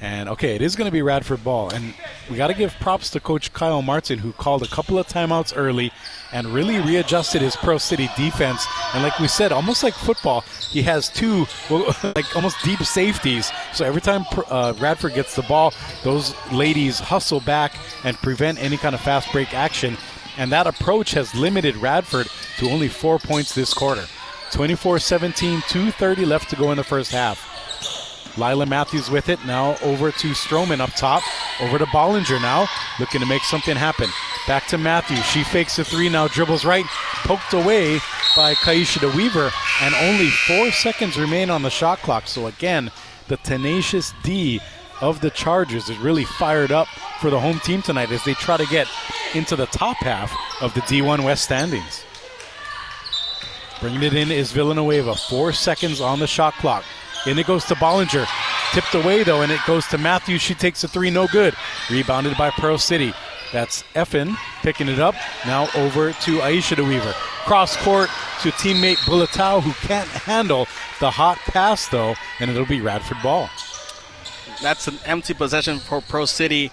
And 0.00 0.30
okay, 0.30 0.54
it 0.54 0.62
is 0.62 0.76
going 0.76 0.86
to 0.86 0.92
be 0.92 1.02
Radford 1.02 1.44
ball, 1.44 1.68
and 1.68 1.92
we 2.30 2.36
got 2.36 2.46
to 2.46 2.54
give 2.54 2.72
props 2.80 3.10
to 3.10 3.20
Coach 3.20 3.52
Kyle 3.52 3.82
Martin, 3.82 4.18
who 4.18 4.32
called 4.32 4.62
a 4.62 4.66
couple 4.68 4.98
of 4.98 5.06
timeouts 5.06 5.52
early 5.54 5.92
and 6.32 6.46
really 6.48 6.78
readjusted 6.78 7.42
his 7.42 7.54
Pearl 7.54 7.78
City 7.78 8.08
defense. 8.16 8.66
And 8.94 9.02
like 9.02 9.18
we 9.18 9.28
said, 9.28 9.52
almost 9.52 9.82
like 9.82 9.92
football, 9.92 10.40
he 10.70 10.80
has 10.82 11.10
two 11.10 11.44
like 11.70 12.34
almost 12.34 12.56
deep 12.64 12.80
safeties. 12.80 13.52
So 13.74 13.84
every 13.84 14.00
time 14.00 14.24
uh, 14.48 14.72
Radford 14.78 15.14
gets 15.14 15.36
the 15.36 15.42
ball, 15.42 15.74
those 16.02 16.34
ladies 16.50 16.98
hustle 16.98 17.40
back 17.40 17.74
and 18.04 18.16
prevent 18.18 18.58
any 18.58 18.78
kind 18.78 18.94
of 18.94 19.02
fast 19.02 19.30
break 19.32 19.52
action. 19.52 19.98
And 20.38 20.50
that 20.52 20.66
approach 20.66 21.12
has 21.12 21.34
limited 21.34 21.76
Radford 21.76 22.28
to 22.56 22.70
only 22.70 22.88
four 22.88 23.18
points 23.18 23.54
this 23.54 23.74
quarter. 23.74 24.06
24-17, 24.52 25.60
2:30 25.62 26.26
left 26.26 26.48
to 26.50 26.56
go 26.56 26.70
in 26.70 26.78
the 26.78 26.84
first 26.84 27.12
half. 27.12 27.49
Lila 28.36 28.66
Matthews 28.66 29.10
with 29.10 29.28
it. 29.28 29.44
Now 29.44 29.76
over 29.82 30.10
to 30.10 30.28
Stroman 30.30 30.80
up 30.80 30.90
top. 30.94 31.22
Over 31.60 31.78
to 31.78 31.86
Bollinger 31.86 32.40
now. 32.40 32.66
Looking 32.98 33.20
to 33.20 33.26
make 33.26 33.42
something 33.42 33.76
happen. 33.76 34.08
Back 34.46 34.66
to 34.68 34.78
Matthews. 34.78 35.24
She 35.26 35.44
fakes 35.44 35.78
a 35.78 35.84
three. 35.84 36.08
Now 36.08 36.28
dribbles 36.28 36.64
right. 36.64 36.84
Poked 37.24 37.52
away 37.52 37.98
by 38.36 38.54
Kaisha 38.54 39.00
De 39.00 39.08
Weaver. 39.16 39.50
And 39.82 39.94
only 39.96 40.28
four 40.28 40.70
seconds 40.70 41.18
remain 41.18 41.50
on 41.50 41.62
the 41.62 41.70
shot 41.70 41.98
clock. 42.00 42.26
So 42.26 42.46
again, 42.46 42.90
the 43.28 43.36
tenacious 43.38 44.12
D 44.22 44.60
of 45.00 45.20
the 45.20 45.30
Chargers 45.30 45.88
is 45.88 45.98
really 45.98 46.24
fired 46.24 46.72
up 46.72 46.88
for 47.20 47.30
the 47.30 47.40
home 47.40 47.58
team 47.60 47.82
tonight 47.82 48.10
as 48.10 48.22
they 48.24 48.34
try 48.34 48.56
to 48.56 48.66
get 48.66 48.86
into 49.34 49.56
the 49.56 49.66
top 49.66 49.96
half 49.98 50.34
of 50.60 50.74
the 50.74 50.80
D1 50.82 51.24
West 51.24 51.44
standings. 51.44 52.04
Bringing 53.80 54.02
it 54.02 54.14
in 54.14 54.30
is 54.30 54.52
Villanueva. 54.52 55.14
Four 55.14 55.52
seconds 55.52 56.00
on 56.00 56.18
the 56.18 56.26
shot 56.26 56.54
clock. 56.54 56.84
And 57.26 57.38
it 57.38 57.46
goes 57.46 57.64
to 57.66 57.74
Bollinger. 57.74 58.26
Tipped 58.72 58.94
away 58.94 59.24
though, 59.24 59.42
and 59.42 59.50
it 59.50 59.60
goes 59.66 59.86
to 59.88 59.98
Matthews. 59.98 60.40
She 60.40 60.54
takes 60.54 60.84
a 60.84 60.88
three, 60.88 61.10
no 61.10 61.26
good. 61.26 61.54
Rebounded 61.90 62.36
by 62.36 62.50
Pearl 62.50 62.78
City. 62.78 63.12
That's 63.52 63.82
Effin 63.94 64.36
picking 64.62 64.88
it 64.88 65.00
up. 65.00 65.14
Now 65.44 65.68
over 65.74 66.12
to 66.12 66.38
Aisha 66.38 66.76
De 66.76 66.84
Weaver. 66.84 67.12
Cross 67.44 67.76
court 67.78 68.08
to 68.42 68.50
teammate 68.52 68.98
Bulatao, 68.98 69.62
who 69.62 69.72
can't 69.86 70.08
handle 70.08 70.66
the 71.00 71.10
hot 71.10 71.38
pass 71.38 71.88
though, 71.88 72.14
and 72.38 72.50
it'll 72.50 72.64
be 72.66 72.80
Radford 72.80 73.18
ball. 73.22 73.50
That's 74.62 74.86
an 74.88 74.98
empty 75.04 75.34
possession 75.34 75.78
for 75.78 76.00
Pearl 76.00 76.26
City. 76.26 76.70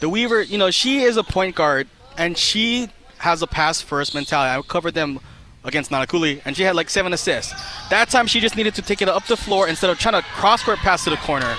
De 0.00 0.08
Weaver, 0.08 0.42
you 0.42 0.58
know, 0.58 0.70
she 0.70 1.02
is 1.02 1.16
a 1.16 1.22
point 1.22 1.54
guard, 1.54 1.86
and 2.18 2.36
she 2.36 2.88
has 3.18 3.40
a 3.42 3.46
pass 3.46 3.80
first 3.80 4.14
mentality. 4.14 4.58
I 4.58 4.60
covered 4.66 4.94
them 4.94 5.20
against 5.66 5.90
Nanakuli, 5.90 6.40
and 6.44 6.56
she 6.56 6.62
had 6.62 6.74
like 6.74 6.88
seven 6.88 7.12
assists. 7.12 7.52
That 7.90 8.08
time 8.08 8.26
she 8.26 8.40
just 8.40 8.56
needed 8.56 8.74
to 8.76 8.82
take 8.82 9.02
it 9.02 9.08
up 9.08 9.26
the 9.26 9.36
floor 9.36 9.68
instead 9.68 9.90
of 9.90 9.98
trying 9.98 10.20
to 10.20 10.26
cross 10.28 10.62
court 10.62 10.78
pass 10.78 11.04
to 11.04 11.10
the 11.10 11.16
corner. 11.16 11.54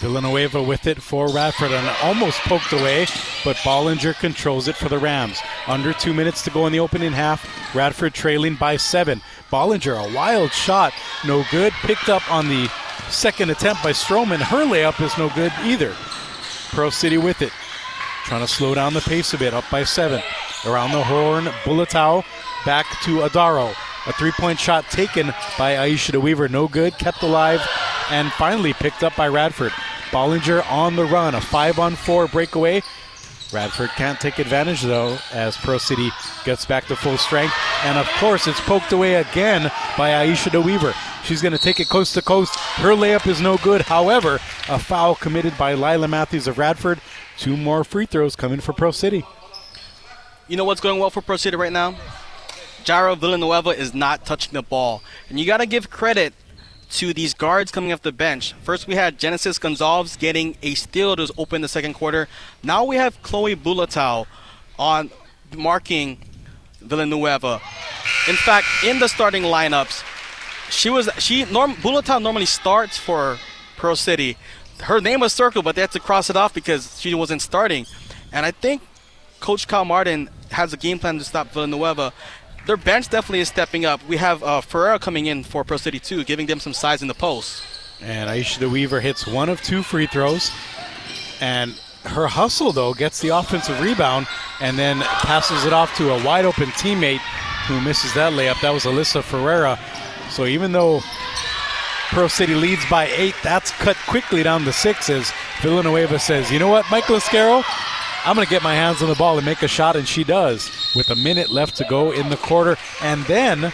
Villanueva 0.00 0.62
with 0.62 0.86
it 0.86 1.00
for 1.00 1.28
Radford 1.28 1.72
and 1.72 1.96
almost 2.02 2.38
poked 2.40 2.72
away, 2.72 3.06
but 3.44 3.56
Bollinger 3.56 4.14
controls 4.18 4.68
it 4.68 4.76
for 4.76 4.90
the 4.90 4.98
Rams. 4.98 5.40
Under 5.66 5.94
two 5.94 6.12
minutes 6.12 6.42
to 6.42 6.50
go 6.50 6.66
in 6.66 6.72
the 6.72 6.80
opening 6.80 7.12
half. 7.12 7.74
Radford 7.74 8.12
trailing 8.12 8.56
by 8.56 8.76
seven. 8.76 9.22
Bollinger, 9.50 9.96
a 9.96 10.14
wild 10.14 10.52
shot, 10.52 10.92
no 11.24 11.44
good. 11.50 11.72
Picked 11.82 12.10
up 12.10 12.30
on 12.30 12.48
the 12.48 12.68
second 13.08 13.50
attempt 13.50 13.82
by 13.82 13.92
Stroman. 13.92 14.38
Her 14.38 14.66
layup 14.66 15.02
is 15.02 15.16
no 15.16 15.30
good 15.30 15.52
either. 15.62 15.94
Pearl 16.70 16.90
City 16.90 17.16
with 17.16 17.40
it. 17.40 17.52
Trying 18.24 18.42
to 18.42 18.48
slow 18.48 18.74
down 18.74 18.92
the 18.92 19.00
pace 19.00 19.32
a 19.32 19.38
bit, 19.38 19.54
up 19.54 19.64
by 19.70 19.84
seven. 19.84 20.20
Around 20.66 20.92
the 20.92 21.04
horn, 21.04 21.44
Bulatao 21.64 22.24
back 22.66 22.86
to 23.02 23.20
Adaro. 23.20 23.72
A 24.06 24.12
three 24.12 24.32
point 24.32 24.58
shot 24.58 24.84
taken 24.90 25.28
by 25.56 25.74
Aisha 25.74 26.12
De 26.12 26.20
Weaver, 26.20 26.48
no 26.48 26.68
good, 26.68 26.98
kept 26.98 27.22
alive, 27.22 27.60
and 28.10 28.30
finally 28.32 28.72
picked 28.72 29.02
up 29.02 29.16
by 29.16 29.28
Radford. 29.28 29.72
Bollinger 30.10 30.68
on 30.70 30.96
the 30.96 31.04
run, 31.04 31.34
a 31.34 31.40
five 31.40 31.78
on 31.78 31.94
four 31.94 32.26
breakaway. 32.28 32.82
Radford 33.52 33.90
can't 33.90 34.20
take 34.20 34.40
advantage 34.40 34.82
though 34.82 35.18
as 35.32 35.56
Pearl 35.56 35.78
City 35.78 36.10
gets 36.44 36.66
back 36.66 36.86
to 36.86 36.96
full 36.96 37.16
strength. 37.16 37.54
And 37.84 37.96
of 37.96 38.06
course, 38.18 38.48
it's 38.48 38.60
poked 38.60 38.92
away 38.92 39.14
again 39.14 39.70
by 39.96 40.10
Aisha 40.10 40.50
De 40.50 40.60
Weaver. 40.60 40.94
She's 41.24 41.42
going 41.42 41.52
to 41.52 41.58
take 41.58 41.80
it 41.80 41.88
coast 41.88 42.14
to 42.14 42.22
coast. 42.22 42.56
Her 42.56 42.94
layup 42.94 43.26
is 43.26 43.40
no 43.40 43.56
good. 43.58 43.82
However, 43.82 44.34
a 44.68 44.78
foul 44.78 45.14
committed 45.14 45.56
by 45.56 45.74
Lila 45.74 46.08
Matthews 46.08 46.46
of 46.46 46.58
Radford. 46.58 47.00
Two 47.38 47.56
more 47.56 47.84
free 47.84 48.06
throws 48.06 48.36
coming 48.36 48.60
for 48.60 48.72
Pearl 48.72 48.92
City. 48.92 49.24
You 50.48 50.56
know 50.56 50.64
what's 50.64 50.80
going 50.80 51.00
well 51.00 51.10
for 51.10 51.22
Pearl 51.22 51.38
City 51.38 51.56
right 51.56 51.72
now? 51.72 51.96
Jirah 52.86 53.18
Villanueva 53.18 53.70
is 53.70 53.92
not 53.92 54.24
touching 54.24 54.52
the 54.52 54.62
ball. 54.62 55.02
And 55.28 55.40
you 55.40 55.44
got 55.44 55.56
to 55.58 55.66
give 55.66 55.90
credit 55.90 56.32
to 56.92 57.12
these 57.12 57.34
guards 57.34 57.72
coming 57.72 57.92
off 57.92 58.00
the 58.02 58.12
bench. 58.12 58.54
First, 58.62 58.86
we 58.86 58.94
had 58.94 59.18
Genesis 59.18 59.58
Gonzalez 59.58 60.16
getting 60.16 60.56
a 60.62 60.74
steal 60.74 61.16
to 61.16 61.28
open 61.36 61.62
the 61.62 61.68
second 61.68 61.94
quarter. 61.94 62.28
Now 62.62 62.84
we 62.84 62.94
have 62.94 63.20
Chloe 63.22 63.56
Bulatao 63.56 64.26
on 64.78 65.10
marking 65.56 66.18
Villanueva. 66.80 67.60
In 68.28 68.36
fact, 68.36 68.66
in 68.84 69.00
the 69.00 69.08
starting 69.08 69.42
lineups, 69.42 70.04
she 70.70 70.88
was 70.88 71.10
she 71.18 71.44
norm 71.46 71.74
Bulatao 71.74 72.22
normally 72.22 72.46
starts 72.46 72.96
for 72.96 73.38
Pearl 73.76 73.96
City. 73.96 74.36
Her 74.80 75.00
name 75.00 75.20
was 75.20 75.32
circled, 75.32 75.64
but 75.64 75.74
they 75.74 75.80
had 75.80 75.90
to 75.92 76.00
cross 76.00 76.30
it 76.30 76.36
off 76.36 76.54
because 76.54 77.00
she 77.00 77.14
wasn't 77.14 77.42
starting. 77.42 77.86
And 78.32 78.46
I 78.46 78.52
think 78.52 78.82
Coach 79.40 79.66
Kyle 79.66 79.84
Martin 79.84 80.30
has 80.52 80.72
a 80.72 80.76
game 80.76 80.98
plan 81.00 81.18
to 81.18 81.24
stop 81.24 81.50
Villanueva. 81.50 82.12
Their 82.66 82.76
bench 82.76 83.08
definitely 83.08 83.40
is 83.40 83.48
stepping 83.48 83.84
up. 83.84 84.00
We 84.08 84.16
have 84.16 84.42
uh, 84.42 84.60
Ferreira 84.60 84.98
coming 84.98 85.26
in 85.26 85.44
for 85.44 85.62
Pearl 85.62 85.78
City 85.78 86.00
too, 86.00 86.24
giving 86.24 86.46
them 86.46 86.58
some 86.58 86.72
size 86.72 87.00
in 87.00 87.06
the 87.06 87.14
post. 87.14 87.62
And 88.00 88.28
Aisha 88.28 88.58
DeWeaver 88.58 89.00
hits 89.00 89.24
one 89.24 89.48
of 89.48 89.62
two 89.62 89.84
free 89.84 90.06
throws. 90.06 90.50
And 91.40 91.80
her 92.04 92.26
hustle, 92.26 92.72
though, 92.72 92.92
gets 92.92 93.20
the 93.20 93.28
offensive 93.28 93.80
rebound 93.80 94.26
and 94.60 94.76
then 94.76 94.98
passes 94.98 95.64
it 95.64 95.72
off 95.72 95.96
to 95.98 96.12
a 96.12 96.24
wide 96.24 96.44
open 96.44 96.66
teammate 96.70 97.20
who 97.68 97.80
misses 97.80 98.12
that 98.14 98.32
layup. 98.32 98.60
That 98.60 98.74
was 98.74 98.82
Alyssa 98.82 99.22
Ferreira. 99.22 99.78
So 100.30 100.44
even 100.44 100.72
though 100.72 101.02
Pearl 102.10 102.28
City 102.28 102.56
leads 102.56 102.84
by 102.90 103.06
eight, 103.06 103.36
that's 103.44 103.70
cut 103.70 103.96
quickly 104.08 104.42
down 104.42 104.64
to 104.64 104.72
six 104.72 105.08
as 105.08 105.32
Villanueva 105.62 106.18
says, 106.18 106.50
you 106.50 106.58
know 106.58 106.68
what, 106.68 106.84
Michael 106.90 107.16
Escaro, 107.16 107.62
I'm 108.24 108.34
going 108.34 108.46
to 108.46 108.50
get 108.50 108.64
my 108.64 108.74
hands 108.74 109.02
on 109.02 109.08
the 109.08 109.14
ball 109.14 109.36
and 109.36 109.46
make 109.46 109.62
a 109.62 109.68
shot, 109.68 109.94
and 109.94 110.06
she 110.06 110.24
does 110.24 110.85
with 110.96 111.10
a 111.10 111.14
minute 111.14 111.50
left 111.50 111.76
to 111.76 111.84
go 111.84 112.10
in 112.10 112.30
the 112.30 112.36
quarter. 112.36 112.76
And 113.02 113.22
then 113.24 113.64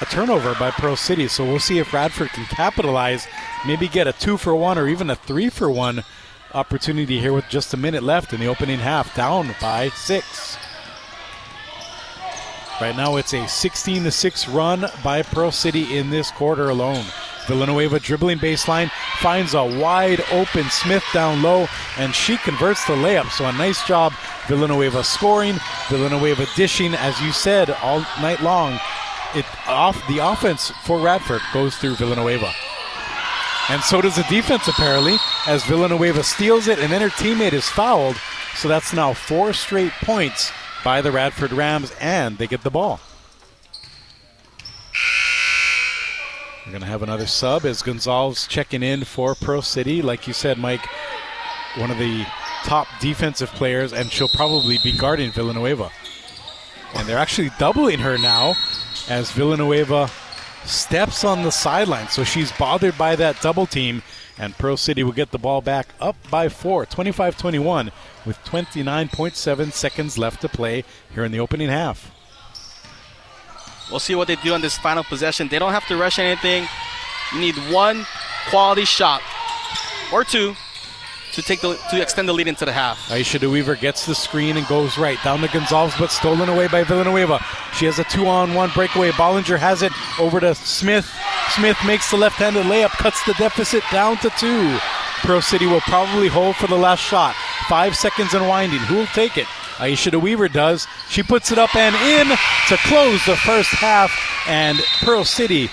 a 0.00 0.06
turnover 0.06 0.54
by 0.54 0.70
Pearl 0.70 0.96
City. 0.96 1.28
So 1.28 1.44
we'll 1.44 1.58
see 1.58 1.78
if 1.78 1.92
Radford 1.92 2.30
can 2.30 2.44
capitalize, 2.46 3.26
maybe 3.66 3.88
get 3.88 4.06
a 4.06 4.12
two 4.12 4.36
for 4.36 4.54
one 4.54 4.78
or 4.78 4.88
even 4.88 5.10
a 5.10 5.16
three 5.16 5.48
for 5.48 5.70
one 5.70 6.04
opportunity 6.54 7.20
here 7.20 7.32
with 7.32 7.48
just 7.48 7.74
a 7.74 7.76
minute 7.76 8.02
left 8.02 8.32
in 8.32 8.40
the 8.40 8.46
opening 8.46 8.78
half, 8.78 9.14
down 9.14 9.54
by 9.60 9.88
six. 9.90 10.56
Right 12.80 12.96
now, 12.96 13.16
it's 13.16 13.34
a 13.34 13.46
16 13.46 14.04
to 14.04 14.10
6 14.10 14.48
run 14.48 14.86
by 15.04 15.20
Pearl 15.20 15.52
City 15.52 15.98
in 15.98 16.08
this 16.08 16.30
quarter 16.30 16.70
alone. 16.70 17.04
Villanueva 17.46 17.98
dribbling 18.00 18.38
baseline 18.38 18.90
finds 19.18 19.54
a 19.54 19.64
wide 19.64 20.20
open 20.32 20.68
Smith 20.70 21.04
down 21.12 21.42
low, 21.42 21.66
and 21.98 22.14
she 22.14 22.36
converts 22.38 22.86
the 22.86 22.94
layup. 22.94 23.30
So 23.30 23.46
a 23.46 23.52
nice 23.52 23.86
job, 23.86 24.12
Villanueva 24.46 25.02
scoring, 25.04 25.56
Villanueva 25.88 26.46
dishing, 26.54 26.94
as 26.94 27.20
you 27.20 27.32
said 27.32 27.70
all 27.82 28.00
night 28.20 28.40
long. 28.40 28.78
It 29.34 29.46
off 29.68 30.06
the 30.08 30.18
offense 30.18 30.70
for 30.84 30.98
Radford 30.98 31.40
goes 31.52 31.76
through 31.76 31.96
Villanueva. 31.96 32.52
And 33.68 33.82
so 33.82 34.00
does 34.00 34.16
the 34.16 34.24
defense, 34.24 34.66
apparently, 34.66 35.16
as 35.46 35.64
Villanueva 35.64 36.24
steals 36.24 36.66
it 36.66 36.80
and 36.80 36.90
then 36.90 37.00
her 37.00 37.08
teammate 37.08 37.52
is 37.52 37.68
fouled. 37.68 38.16
So 38.56 38.66
that's 38.66 38.92
now 38.92 39.14
four 39.14 39.52
straight 39.52 39.92
points 40.02 40.50
by 40.82 41.00
the 41.00 41.12
Radford 41.12 41.52
Rams, 41.52 41.92
and 42.00 42.36
they 42.38 42.46
get 42.46 42.62
the 42.62 42.70
ball. 42.70 42.98
We're 46.70 46.78
going 46.78 46.86
to 46.86 46.92
have 46.92 47.02
another 47.02 47.26
sub 47.26 47.64
as 47.64 47.82
Gonzalez 47.82 48.46
checking 48.46 48.84
in 48.84 49.02
for 49.02 49.34
Pearl 49.34 49.60
City. 49.60 50.02
Like 50.02 50.28
you 50.28 50.32
said, 50.32 50.56
Mike, 50.56 50.86
one 51.74 51.90
of 51.90 51.98
the 51.98 52.24
top 52.62 52.86
defensive 53.00 53.50
players, 53.50 53.92
and 53.92 54.08
she'll 54.12 54.28
probably 54.28 54.78
be 54.84 54.96
guarding 54.96 55.32
Villanueva. 55.32 55.90
And 56.94 57.08
they're 57.08 57.18
actually 57.18 57.50
doubling 57.58 57.98
her 57.98 58.16
now 58.18 58.54
as 59.08 59.32
Villanueva 59.32 60.12
steps 60.64 61.24
on 61.24 61.42
the 61.42 61.50
sideline. 61.50 62.06
So 62.06 62.22
she's 62.22 62.52
bothered 62.52 62.96
by 62.96 63.16
that 63.16 63.40
double 63.40 63.66
team, 63.66 64.04
and 64.38 64.56
Pearl 64.56 64.76
City 64.76 65.02
will 65.02 65.10
get 65.10 65.32
the 65.32 65.38
ball 65.38 65.62
back 65.62 65.88
up 65.98 66.14
by 66.30 66.48
four, 66.48 66.86
25 66.86 67.36
21, 67.36 67.90
with 68.24 68.38
29.7 68.44 69.72
seconds 69.72 70.16
left 70.16 70.40
to 70.42 70.48
play 70.48 70.84
here 71.12 71.24
in 71.24 71.32
the 71.32 71.40
opening 71.40 71.68
half. 71.68 72.12
We'll 73.90 74.00
see 74.00 74.14
what 74.14 74.28
they 74.28 74.36
do 74.36 74.54
on 74.54 74.60
this 74.60 74.78
final 74.78 75.04
possession. 75.04 75.48
They 75.48 75.58
don't 75.58 75.72
have 75.72 75.86
to 75.88 75.96
rush 75.96 76.18
anything. 76.18 76.68
You 77.34 77.40
need 77.40 77.56
one 77.72 78.06
quality 78.48 78.84
shot 78.84 79.22
or 80.12 80.24
two 80.24 80.54
to 81.32 81.42
take 81.42 81.60
the 81.60 81.78
to 81.90 82.02
extend 82.02 82.28
the 82.28 82.32
lead 82.32 82.48
into 82.48 82.64
the 82.64 82.72
half. 82.72 83.08
Aisha 83.08 83.38
DeWeaver 83.38 83.78
gets 83.80 84.06
the 84.06 84.14
screen 84.14 84.56
and 84.56 84.66
goes 84.66 84.98
right 84.98 85.18
down 85.22 85.40
to 85.40 85.48
Gonzalez, 85.48 85.94
but 85.98 86.10
stolen 86.10 86.48
away 86.48 86.66
by 86.66 86.82
Villanueva. 86.82 87.38
She 87.74 87.84
has 87.84 87.98
a 87.98 88.04
two-on-one 88.04 88.70
breakaway. 88.74 89.10
Bollinger 89.10 89.58
has 89.58 89.82
it 89.82 89.92
over 90.18 90.40
to 90.40 90.54
Smith. 90.54 91.08
Smith 91.50 91.78
makes 91.86 92.10
the 92.10 92.16
left-handed 92.16 92.66
layup, 92.66 92.90
cuts 92.90 93.24
the 93.24 93.34
deficit 93.34 93.82
down 93.92 94.16
to 94.18 94.30
two. 94.30 94.78
Pearl 95.22 95.40
City 95.40 95.66
will 95.66 95.80
probably 95.82 96.28
hold 96.28 96.56
for 96.56 96.66
the 96.66 96.76
last 96.76 97.00
shot. 97.00 97.34
Five 97.68 97.94
seconds 97.94 98.34
and 98.34 98.48
winding. 98.48 98.80
Who 98.80 98.96
will 98.96 99.06
take 99.06 99.36
it? 99.36 99.46
Aisha 99.80 100.12
DeWeaver 100.12 100.52
does. 100.52 100.86
She 101.08 101.22
puts 101.22 101.50
it 101.50 101.58
up 101.58 101.74
and 101.74 101.94
in 101.96 102.36
to 102.68 102.76
close 102.86 103.24
the 103.24 103.36
first 103.36 103.70
half, 103.70 104.12
and 104.46 104.78
Pearl 105.00 105.24
City 105.24 105.68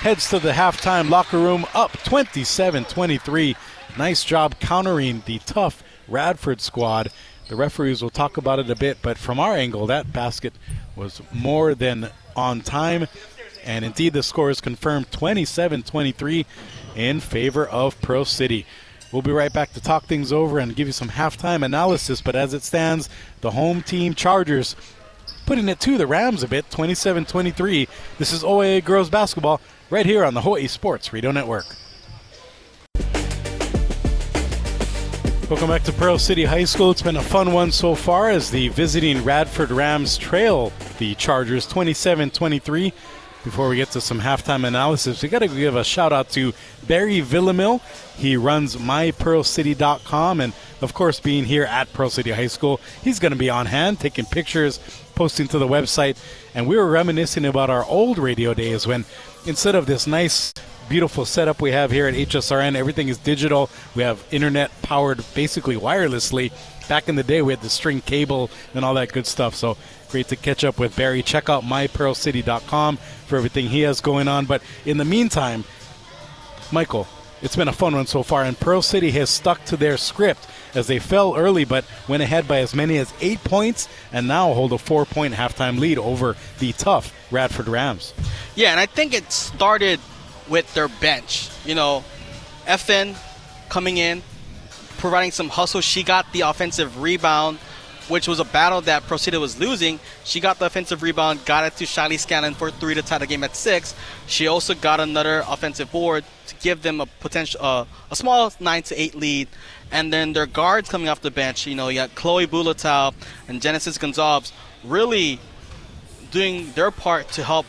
heads 0.00 0.28
to 0.30 0.40
the 0.40 0.50
halftime 0.50 1.08
locker 1.08 1.38
room 1.38 1.64
up 1.72 1.92
27 2.02 2.84
23. 2.86 3.54
Nice 3.96 4.24
job 4.24 4.58
countering 4.58 5.22
the 5.26 5.38
tough 5.40 5.84
Radford 6.08 6.60
squad. 6.60 7.12
The 7.48 7.54
referees 7.54 8.02
will 8.02 8.10
talk 8.10 8.36
about 8.36 8.58
it 8.58 8.68
a 8.68 8.74
bit, 8.74 8.98
but 9.00 9.16
from 9.16 9.38
our 9.38 9.54
angle, 9.54 9.86
that 9.86 10.12
basket 10.12 10.54
was 10.96 11.22
more 11.32 11.76
than 11.76 12.10
on 12.34 12.62
time. 12.62 13.06
And 13.64 13.84
indeed, 13.84 14.12
the 14.12 14.24
score 14.24 14.50
is 14.50 14.60
confirmed 14.60 15.12
27 15.12 15.84
23 15.84 16.46
in 16.96 17.20
favor 17.20 17.64
of 17.64 18.00
Pearl 18.02 18.24
City. 18.24 18.66
We'll 19.12 19.20
be 19.20 19.30
right 19.30 19.52
back 19.52 19.74
to 19.74 19.80
talk 19.80 20.04
things 20.04 20.32
over 20.32 20.58
and 20.58 20.74
give 20.74 20.86
you 20.86 20.92
some 20.92 21.10
halftime 21.10 21.64
analysis. 21.64 22.22
But 22.22 22.34
as 22.34 22.54
it 22.54 22.62
stands, 22.62 23.10
the 23.42 23.50
home 23.50 23.82
team 23.82 24.14
Chargers 24.14 24.74
putting 25.44 25.68
it 25.68 25.80
to 25.80 25.98
the 25.98 26.06
Rams 26.06 26.42
a 26.42 26.48
bit 26.48 26.70
27 26.70 27.26
23. 27.26 27.88
This 28.18 28.32
is 28.32 28.42
OIA 28.42 28.80
Girls 28.80 29.10
Basketball 29.10 29.60
right 29.90 30.06
here 30.06 30.24
on 30.24 30.32
the 30.32 30.40
Hawaii 30.40 30.66
Sports 30.66 31.12
Radio 31.12 31.30
Network. 31.30 31.66
Welcome 35.50 35.68
back 35.68 35.82
to 35.82 35.92
Pearl 35.92 36.18
City 36.18 36.46
High 36.46 36.64
School. 36.64 36.92
It's 36.92 37.02
been 37.02 37.16
a 37.16 37.22
fun 37.22 37.52
one 37.52 37.70
so 37.70 37.94
far 37.94 38.30
as 38.30 38.50
the 38.50 38.68
visiting 38.68 39.22
Radford 39.22 39.70
Rams 39.70 40.16
trail 40.16 40.72
the 40.96 41.14
Chargers 41.16 41.66
27 41.66 42.30
23. 42.30 42.94
Before 43.44 43.68
we 43.68 43.76
get 43.76 43.90
to 43.90 44.00
some 44.00 44.20
halftime 44.20 44.64
analysis, 44.64 45.22
we 45.22 45.28
got 45.28 45.40
to 45.40 45.48
give 45.48 45.74
a 45.74 45.82
shout 45.82 46.12
out 46.12 46.30
to 46.30 46.52
Barry 46.86 47.20
Villamil. 47.20 47.80
He 48.16 48.36
runs 48.36 48.76
mypearlcity.com, 48.76 50.40
and 50.40 50.52
of 50.80 50.94
course, 50.94 51.18
being 51.18 51.44
here 51.44 51.64
at 51.64 51.92
Pearl 51.92 52.08
City 52.08 52.30
High 52.30 52.46
School, 52.46 52.80
he's 53.02 53.18
going 53.18 53.32
to 53.32 53.38
be 53.38 53.50
on 53.50 53.66
hand 53.66 53.98
taking 53.98 54.26
pictures, 54.26 54.78
posting 55.16 55.48
to 55.48 55.58
the 55.58 55.66
website. 55.66 56.16
And 56.54 56.68
we 56.68 56.76
were 56.76 56.88
reminiscing 56.88 57.44
about 57.44 57.68
our 57.68 57.84
old 57.84 58.18
radio 58.18 58.54
days 58.54 58.86
when 58.86 59.04
instead 59.44 59.74
of 59.74 59.86
this 59.86 60.06
nice 60.06 60.54
beautiful 60.88 61.24
setup 61.24 61.60
we 61.62 61.72
have 61.72 61.90
here 61.90 62.06
at 62.06 62.14
HSRN. 62.14 62.76
Everything 62.76 63.08
is 63.08 63.18
digital. 63.18 63.70
We 63.94 64.02
have 64.02 64.22
internet 64.30 64.70
powered 64.82 65.24
basically 65.34 65.76
wirelessly. 65.76 66.52
Back 66.88 67.08
in 67.08 67.14
the 67.14 67.22
day, 67.22 67.42
we 67.42 67.52
had 67.52 67.62
the 67.62 67.70
string 67.70 68.00
cable 68.02 68.50
and 68.74 68.84
all 68.84 68.94
that 68.94 69.12
good 69.12 69.26
stuff. 69.26 69.54
So 69.54 69.76
great 70.12 70.28
to 70.28 70.36
catch 70.36 70.62
up 70.62 70.78
with 70.78 70.94
Barry. 70.94 71.22
Check 71.22 71.48
out 71.48 71.64
mypearlcity.com 71.64 72.98
for 73.26 73.36
everything 73.36 73.66
he 73.66 73.80
has 73.80 74.00
going 74.00 74.28
on. 74.28 74.44
But 74.44 74.62
in 74.84 74.98
the 74.98 75.04
meantime, 75.04 75.64
Michael, 76.70 77.08
it's 77.40 77.56
been 77.56 77.66
a 77.66 77.72
fun 77.72 77.96
one 77.96 78.06
so 78.06 78.22
far, 78.22 78.44
and 78.44 78.58
Pearl 78.58 78.82
City 78.82 79.10
has 79.12 79.30
stuck 79.30 79.64
to 79.64 79.76
their 79.76 79.96
script 79.96 80.46
as 80.74 80.86
they 80.86 80.98
fell 80.98 81.36
early 81.36 81.64
but 81.64 81.84
went 82.08 82.22
ahead 82.22 82.46
by 82.46 82.58
as 82.58 82.74
many 82.74 82.98
as 82.98 83.12
eight 83.20 83.42
points 83.44 83.88
and 84.12 84.28
now 84.28 84.52
hold 84.54 84.72
a 84.72 84.78
four 84.78 85.04
point 85.04 85.34
halftime 85.34 85.78
lead 85.78 85.98
over 85.98 86.36
the 86.60 86.72
tough 86.72 87.12
Radford 87.32 87.68
Rams. 87.68 88.14
Yeah, 88.54 88.70
and 88.70 88.80
I 88.80 88.86
think 88.86 89.12
it 89.14 89.32
started 89.32 89.98
with 90.48 90.72
their 90.74 90.88
bench. 90.88 91.50
You 91.64 91.74
know, 91.74 92.04
FN 92.66 93.16
coming 93.68 93.96
in, 93.96 94.22
providing 94.98 95.30
some 95.30 95.48
hustle. 95.48 95.80
She 95.80 96.02
got 96.02 96.30
the 96.32 96.42
offensive 96.42 97.00
rebound, 97.02 97.58
which 98.12 98.28
was 98.28 98.38
a 98.38 98.44
battle 98.44 98.80
that 98.82 99.02
City 99.18 99.38
was 99.38 99.58
losing. 99.58 99.98
She 100.24 100.38
got 100.38 100.58
the 100.58 100.66
offensive 100.66 101.02
rebound, 101.02 101.44
got 101.46 101.64
it 101.64 101.76
to 101.76 101.84
Shiley 101.84 102.18
Scanlon 102.18 102.54
for 102.54 102.70
three 102.70 102.94
to 102.94 103.02
tie 103.02 103.18
the 103.18 103.26
game 103.26 103.42
at 103.42 103.56
six. 103.56 103.94
She 104.26 104.46
also 104.46 104.74
got 104.74 105.00
another 105.00 105.42
offensive 105.48 105.90
board 105.90 106.24
to 106.46 106.54
give 106.56 106.82
them 106.82 107.00
a 107.00 107.06
potential, 107.06 107.60
uh, 107.64 107.84
a 108.10 108.16
small 108.16 108.52
nine 108.60 108.82
to 108.84 109.00
eight 109.00 109.14
lead. 109.14 109.48
And 109.90 110.12
then 110.12 110.34
their 110.34 110.46
guards 110.46 110.88
coming 110.88 111.08
off 111.08 111.20
the 111.22 111.30
bench, 111.30 111.66
you 111.66 111.74
know, 111.74 111.88
you 111.88 111.96
got 111.96 112.14
Chloe 112.14 112.46
Bulatao 112.46 113.14
and 113.48 113.60
Genesis 113.60 113.98
Gonzalez 113.98 114.52
really 114.84 115.40
doing 116.30 116.72
their 116.72 116.90
part 116.90 117.28
to 117.32 117.42
help 117.42 117.66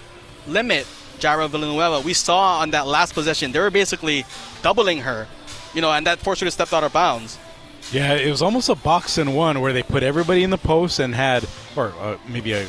limit 0.48 0.86
Jirah 1.20 1.50
Villanueva. 1.50 2.02
We 2.02 2.14
saw 2.14 2.60
on 2.60 2.72
that 2.72 2.86
last 2.86 3.14
possession, 3.14 3.52
they 3.54 3.60
were 3.60 3.72
basically 3.72 4.26
doubling 4.62 5.00
her, 5.00 5.28
you 5.74 5.82
know, 5.82 5.92
and 5.92 6.06
that 6.06 6.20
forced 6.20 6.42
her 6.42 6.46
to 6.46 6.52
step 6.52 6.74
out 6.74 6.84
of 6.84 6.94
bounds. 6.94 7.38
Yeah, 7.92 8.14
it 8.14 8.30
was 8.30 8.42
almost 8.42 8.70
a 8.70 8.76
box 8.76 9.18
in 9.18 9.34
one 9.34 9.62
where 9.62 9.74
they 9.74 9.84
put 9.84 10.04
everybody 10.04 10.44
in 10.44 10.50
the 10.50 10.58
post 10.58 11.00
and 11.00 11.14
had, 11.14 11.46
or 11.76 11.94
uh, 12.00 12.18
maybe 12.28 12.54
a 12.54 12.66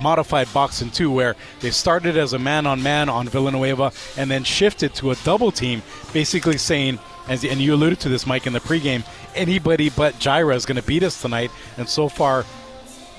modified 0.00 0.52
box 0.52 0.82
in 0.82 0.90
two 0.90 1.10
where 1.10 1.36
they 1.60 1.70
started 1.70 2.16
as 2.16 2.32
a 2.32 2.38
man 2.38 2.66
on 2.66 2.82
man 2.82 3.08
on 3.08 3.28
Villanueva 3.28 3.92
and 4.16 4.30
then 4.30 4.42
shifted 4.42 4.94
to 4.96 5.10
a 5.10 5.16
double 5.16 5.52
team, 5.52 5.82
basically 6.12 6.58
saying, 6.58 6.98
as, 7.28 7.44
and 7.44 7.60
you 7.60 7.74
alluded 7.74 8.00
to 8.00 8.08
this, 8.08 8.26
Mike, 8.26 8.46
in 8.46 8.52
the 8.52 8.60
pregame, 8.60 9.04
anybody 9.34 9.90
but 9.90 10.14
Jirah 10.14 10.54
is 10.54 10.66
going 10.66 10.80
to 10.80 10.86
beat 10.86 11.02
us 11.02 11.20
tonight. 11.20 11.50
And 11.76 11.88
so 11.88 12.08
far, 12.08 12.44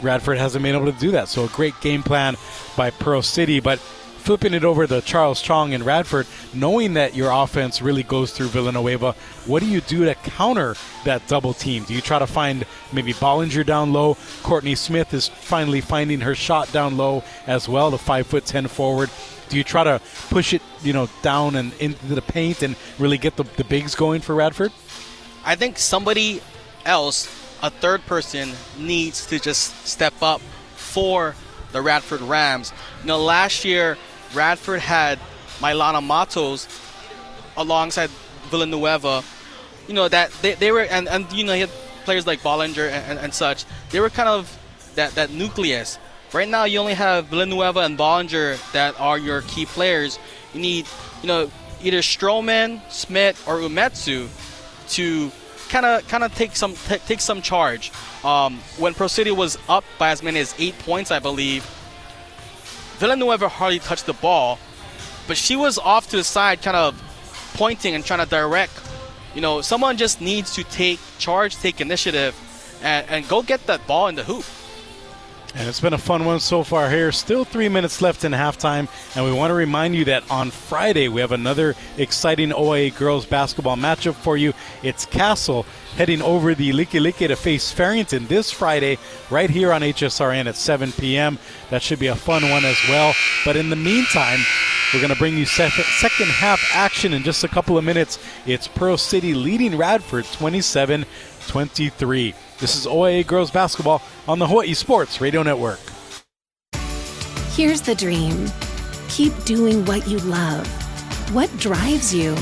Radford 0.02 0.38
hasn't 0.38 0.64
been 0.64 0.76
able 0.76 0.92
to 0.92 1.00
do 1.00 1.12
that. 1.12 1.28
So 1.28 1.46
a 1.46 1.50
great 1.50 1.80
game 1.82 2.04
plan 2.04 2.36
by 2.76 2.90
Pearl 2.92 3.22
City, 3.22 3.60
but 3.60 3.82
flipping 4.28 4.54
it 4.54 4.66
over 4.66 4.86
to 4.86 5.00
Charles 5.00 5.42
Chong 5.42 5.74
and 5.74 5.86
Radford, 5.86 6.28
knowing 6.54 6.96
that 6.96 7.16
your 7.16 7.32
offense 7.32 7.82
really 7.82 8.04
goes 8.04 8.34
through 8.34 8.48
Villanueva, 8.48 9.14
what 9.46 9.62
do 9.62 9.70
you 9.70 9.80
do 9.80 10.04
to 10.04 10.16
counter 10.16 10.76
that 11.06 11.26
double 11.28 11.54
team? 11.54 11.86
Do 11.86 11.94
you 11.94 12.02
try 12.02 12.20
to 12.20 12.28
find 12.28 12.66
maybe 12.92 13.14
Bollinger 13.14 13.66
down 13.66 13.94
low? 13.94 14.18
Courtney 14.44 14.76
Smith 14.76 15.14
is 15.14 15.30
finally 15.30 15.80
finding 15.80 16.20
her 16.20 16.36
shot 16.36 16.70
down 16.74 16.98
low 16.98 17.24
as 17.46 17.70
well, 17.70 17.90
the 17.90 17.98
five 17.98 18.28
foot 18.28 18.46
ten 18.46 18.68
forward. 18.68 19.10
Do 19.48 19.56
you 19.56 19.64
try 19.64 19.86
to 19.86 20.02
push 20.30 20.52
it, 20.52 20.62
you 20.84 20.92
know, 20.92 21.08
down 21.22 21.56
and 21.56 21.72
into 21.80 22.14
the 22.14 22.22
paint 22.22 22.64
and 22.64 22.76
really 23.00 23.18
get 23.18 23.38
the, 23.38 23.44
the 23.56 23.64
bigs 23.64 23.96
going 23.96 24.20
for 24.20 24.36
Radford? 24.36 24.74
I 25.46 25.56
think 25.56 25.78
somebody 25.78 26.42
else, 26.84 27.28
a 27.64 27.70
third 27.70 28.06
person, 28.06 28.52
needs 28.78 29.26
to 29.28 29.40
just 29.40 29.88
step 29.88 30.16
up 30.22 30.42
for 30.76 31.34
the 31.72 31.82
Radford 31.82 32.20
Rams. 32.20 32.74
You 33.04 33.08
know, 33.08 33.24
last 33.24 33.64
year 33.64 33.98
Radford 34.34 34.80
had 34.80 35.20
Milana 35.60 36.04
Matos 36.04 36.68
alongside 37.56 38.10
Villanueva. 38.50 39.24
You 39.88 39.94
know 39.94 40.08
that 40.08 40.32
they, 40.42 40.54
they 40.54 40.72
were 40.72 40.82
and, 40.82 41.08
and 41.08 41.32
you 41.32 41.44
know 41.44 41.54
he 41.54 41.62
had 41.62 41.70
players 42.06 42.28
like 42.28 42.42
Bollinger 42.42 42.90
and, 42.90 43.12
and, 43.12 43.20
and 43.20 43.34
such. 43.34 43.66
They 43.92 44.00
were 44.00 44.10
kind 44.10 44.30
of 44.30 44.52
that 44.96 45.16
that 45.16 45.32
nucleus. 45.32 45.98
Right 46.34 46.48
now 46.48 46.66
you 46.66 46.80
only 46.80 46.94
have 46.94 47.28
Villanueva 47.28 47.80
and 47.82 47.98
Bollinger 47.98 48.60
that 48.74 49.00
are 49.00 49.18
your 49.18 49.42
key 49.44 49.66
players. 49.66 50.20
You 50.54 50.62
need 50.62 50.88
you 51.22 51.28
know 51.28 51.52
either 51.82 52.00
Stroman, 52.00 52.82
Smith, 52.92 53.44
or 53.48 53.58
Umetsu 53.58 54.28
to 54.90 55.32
kind 55.70 55.86
of 55.86 56.08
kind 56.08 56.24
of 56.24 56.34
take 56.36 56.56
some 56.56 56.74
t- 56.74 57.00
take 57.00 57.22
some 57.22 57.42
charge. 57.42 57.92
Um, 58.24 58.60
when 58.78 58.94
Pearl 58.94 59.10
City 59.10 59.32
was 59.32 59.58
up 59.70 59.84
by 59.98 60.10
as 60.10 60.24
many 60.24 60.40
as 60.40 60.54
eight 60.58 60.78
points, 60.80 61.12
I 61.12 61.20
believe, 61.20 61.66
Villanueva 62.98 63.48
hardly 63.48 63.80
touched 63.80 64.06
the 64.06 64.14
ball, 64.14 64.60
but 65.28 65.38
she 65.38 65.56
was 65.56 65.78
off 65.78 66.10
to 66.10 66.18
the 66.18 66.24
side, 66.24 66.62
kind 66.62 66.76
of 66.76 67.02
pointing 67.54 67.96
and 67.96 68.04
trying 68.04 68.20
to 68.20 68.30
direct. 68.30 68.74
You 69.36 69.42
know, 69.42 69.62
someone 69.62 69.98
just 69.98 70.20
needs 70.20 70.56
to 70.56 70.64
take 70.64 71.00
charge, 71.20 71.56
take 71.58 71.80
initiative, 71.80 72.36
and, 72.82 73.08
and 73.10 73.28
go 73.28 73.44
get 73.44 73.66
that 73.68 73.86
ball 73.86 74.08
in 74.08 74.16
the 74.16 74.24
hoop. 74.24 74.46
And 75.58 75.68
it's 75.68 75.80
been 75.80 75.94
a 75.94 75.98
fun 75.98 76.24
one 76.24 76.40
so 76.40 76.64
far 76.64 76.88
here. 76.88 77.12
Still 77.12 77.44
three 77.44 77.68
minutes 77.68 78.00
left 78.00 78.24
in 78.24 78.32
halftime. 78.32 78.88
And 79.16 79.26
we 79.26 79.32
want 79.32 79.50
to 79.50 79.56
remind 79.56 79.96
you 79.96 80.06
that 80.06 80.30
on 80.30 80.52
Friday, 80.52 81.08
we 81.08 81.20
have 81.20 81.32
another 81.32 81.74
exciting 81.98 82.54
OIA 82.54 82.92
girls 82.92 83.26
basketball 83.26 83.76
matchup 83.76 84.14
for 84.14 84.38
you. 84.38 84.54
It's 84.84 85.08
Castle 85.08 85.66
heading 85.96 86.22
over 86.22 86.54
the 86.54 86.74
Likelike 86.74 87.28
to 87.30 87.36
face 87.36 87.72
Farrington 87.72 88.28
this 88.28 88.52
Friday, 88.52 89.00
right 89.32 89.50
here 89.50 89.74
on 89.74 89.82
HSRN 89.82 90.46
at 90.46 90.56
7 90.56 90.92
p.m. 90.92 91.40
That 91.72 91.82
should 91.82 91.98
be 91.98 92.06
a 92.06 92.16
fun 92.16 92.48
one 92.52 92.64
as 92.64 92.78
well. 92.88 93.16
But 93.44 93.56
in 93.56 93.72
the 93.72 93.76
meantime, 93.76 94.40
we're 94.94 95.02
going 95.02 95.12
to 95.12 95.18
bring 95.18 95.40
you 95.40 95.46
second 95.48 96.30
half 96.30 96.62
action 96.76 97.14
in 97.14 97.24
just 97.24 97.44
a 97.44 97.48
couple 97.48 97.80
of 97.80 97.84
minutes. 97.84 98.20
It's 98.46 98.68
Pearl 98.68 98.96
City 98.96 99.34
leading 99.34 99.76
Radford 99.76 100.26
27 100.26 101.04
23. 101.48 102.34
This 102.60 102.76
is 102.76 102.86
OIA 102.86 103.24
Girls 103.24 103.52
Basketball 103.52 104.02
on 104.28 104.40
the 104.40 104.48
Hawaii 104.48 104.74
Sports 104.74 105.22
Radio 105.22 105.44
Network. 105.44 105.80
Here's 107.52 107.82
the 107.82 107.96
dream 107.96 108.48
keep 109.10 109.34
doing 109.46 109.84
what 109.86 110.08
you 110.08 110.20
love. 110.20 110.68
What 111.34 111.50
drives 111.58 112.14
you? 112.14 112.36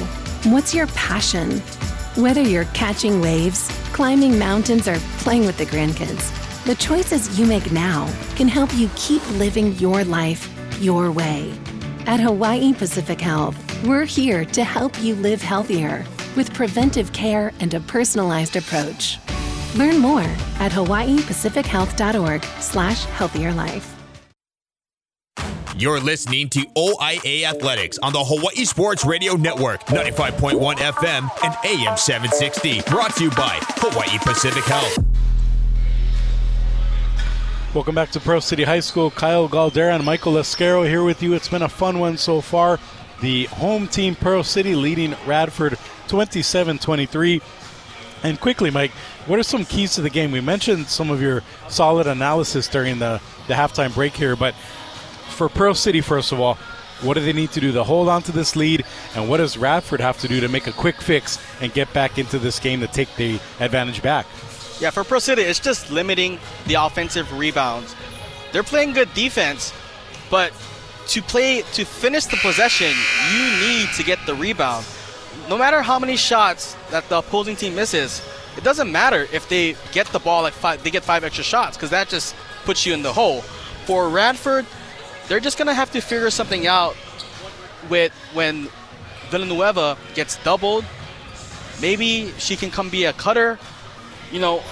What's 0.45 0.73
your 0.73 0.87
passion? 0.87 1.59
Whether 2.15 2.41
you're 2.41 2.65
catching 2.73 3.21
waves, 3.21 3.69
climbing 3.93 4.37
mountains, 4.37 4.87
or 4.87 4.97
playing 5.19 5.45
with 5.45 5.57
the 5.57 5.65
grandkids, 5.65 6.31
the 6.65 6.75
choices 6.75 7.39
you 7.39 7.45
make 7.45 7.71
now 7.71 8.11
can 8.35 8.47
help 8.47 8.73
you 8.75 8.89
keep 8.95 9.21
living 9.31 9.73
your 9.75 10.03
life 10.03 10.49
your 10.81 11.11
way. 11.11 11.53
At 12.07 12.19
Hawaii 12.19 12.73
Pacific 12.73 13.21
Health, 13.21 13.55
we're 13.85 14.05
here 14.05 14.43
to 14.45 14.63
help 14.63 15.01
you 15.01 15.15
live 15.15 15.41
healthier 15.41 16.05
with 16.35 16.53
preventive 16.53 17.11
care 17.13 17.51
and 17.59 17.73
a 17.73 17.79
personalized 17.79 18.55
approach. 18.55 19.19
Learn 19.75 19.97
more 19.97 20.21
at 20.59 20.71
hawaiipacifichealth.org 20.71 22.43
slash 22.61 23.03
healthier 23.05 23.53
life. 23.53 23.95
You're 25.77 25.99
listening 25.99 26.47
to 26.51 26.65
OIA 26.77 27.43
Athletics 27.43 27.99
on 28.01 28.13
the 28.13 28.23
Hawaii 28.23 28.63
Sports 28.63 29.03
Radio 29.03 29.35
Network, 29.35 29.85
95.1 29.87 30.75
FM 30.75 31.29
and 31.43 31.53
AM 31.65 31.97
760. 31.97 32.81
Brought 32.89 33.13
to 33.17 33.25
you 33.25 33.29
by 33.31 33.59
Hawaii 33.61 34.17
Pacific 34.19 34.63
Health. 34.63 34.97
Welcome 37.75 37.93
back 37.93 38.11
to 38.11 38.21
Pearl 38.21 38.39
City 38.39 38.63
High 38.63 38.79
School. 38.79 39.11
Kyle 39.11 39.49
Galdeira 39.49 39.93
and 39.93 40.05
Michael 40.05 40.31
Lescaro 40.31 40.87
here 40.87 41.03
with 41.03 41.21
you. 41.21 41.33
It's 41.33 41.49
been 41.49 41.63
a 41.63 41.67
fun 41.67 41.99
one 41.99 42.15
so 42.15 42.39
far. 42.39 42.79
The 43.21 43.45
home 43.45 43.87
team, 43.87 44.15
Pearl 44.15 44.43
City, 44.43 44.75
leading 44.75 45.15
Radford 45.25 45.77
27 46.07 46.79
23. 46.79 47.41
And 48.23 48.39
quickly, 48.39 48.71
Mike, 48.71 48.91
what 49.27 49.39
are 49.39 49.43
some 49.43 49.65
keys 49.65 49.95
to 49.95 50.01
the 50.01 50.09
game? 50.09 50.31
We 50.31 50.41
mentioned 50.41 50.87
some 50.87 51.09
of 51.11 51.21
your 51.21 51.43
solid 51.69 52.07
analysis 52.07 52.67
during 52.67 52.99
the, 52.99 53.21
the 53.47 53.53
halftime 53.53 53.93
break 53.93 54.13
here, 54.13 54.35
but 54.35 54.55
for 55.29 55.49
Pearl 55.49 55.73
City, 55.73 56.01
first 56.01 56.31
of 56.31 56.39
all, 56.39 56.57
what 57.01 57.15
do 57.15 57.21
they 57.21 57.33
need 57.33 57.51
to 57.51 57.59
do 57.59 57.71
to 57.73 57.83
hold 57.83 58.07
on 58.07 58.21
to 58.23 58.31
this 58.31 58.55
lead? 58.55 58.85
And 59.15 59.29
what 59.29 59.37
does 59.37 59.57
Radford 59.57 59.99
have 59.99 60.17
to 60.19 60.27
do 60.27 60.39
to 60.39 60.47
make 60.47 60.65
a 60.67 60.71
quick 60.71 61.01
fix 61.01 61.39
and 61.61 61.73
get 61.73 61.91
back 61.93 62.17
into 62.17 62.39
this 62.39 62.59
game 62.59 62.79
to 62.79 62.87
take 62.87 63.13
the 63.15 63.39
advantage 63.59 64.01
back? 64.01 64.25
Yeah, 64.79 64.89
for 64.89 65.03
Pearl 65.03 65.19
City, 65.19 65.41
it's 65.41 65.59
just 65.59 65.91
limiting 65.91 66.39
the 66.67 66.75
offensive 66.75 67.31
rebounds. 67.37 67.95
They're 68.51 68.63
playing 68.63 68.93
good 68.93 69.13
defense, 69.13 69.73
but 70.29 70.51
to 71.07 71.21
play 71.21 71.61
to 71.73 71.85
finish 71.85 72.25
the 72.25 72.37
possession, 72.37 72.93
you 73.33 73.67
need 73.67 73.89
to 73.95 74.03
get 74.03 74.19
the 74.25 74.35
rebound 74.35 74.85
no 75.49 75.57
matter 75.57 75.81
how 75.81 75.99
many 75.99 76.15
shots 76.15 76.75
that 76.89 77.07
the 77.09 77.19
opposing 77.19 77.55
team 77.55 77.75
misses, 77.75 78.21
it 78.57 78.63
doesn't 78.63 78.91
matter 78.91 79.27
if 79.31 79.47
they 79.49 79.75
get 79.91 80.07
the 80.07 80.19
ball 80.19 80.41
like 80.41 80.53
five, 80.53 80.83
they 80.83 80.89
get 80.89 81.03
five 81.03 81.23
extra 81.23 81.43
shots 81.43 81.77
because 81.77 81.89
that 81.89 82.09
just 82.09 82.35
puts 82.63 82.85
you 82.85 82.93
in 82.93 83.03
the 83.03 83.13
hole. 83.13 83.41
For 83.85 84.09
Radford, 84.09 84.65
they're 85.27 85.39
just 85.39 85.57
gonna 85.57 85.73
have 85.73 85.91
to 85.91 86.01
figure 86.01 86.29
something 86.29 86.67
out 86.67 86.95
with 87.89 88.11
when 88.33 88.69
Villanueva 89.29 89.97
gets 90.15 90.37
doubled. 90.37 90.85
Maybe 91.81 92.31
she 92.37 92.55
can 92.55 92.71
come 92.71 92.89
be 92.89 93.05
a 93.05 93.13
cutter. 93.13 93.59
You 94.31 94.39
know, 94.39 94.63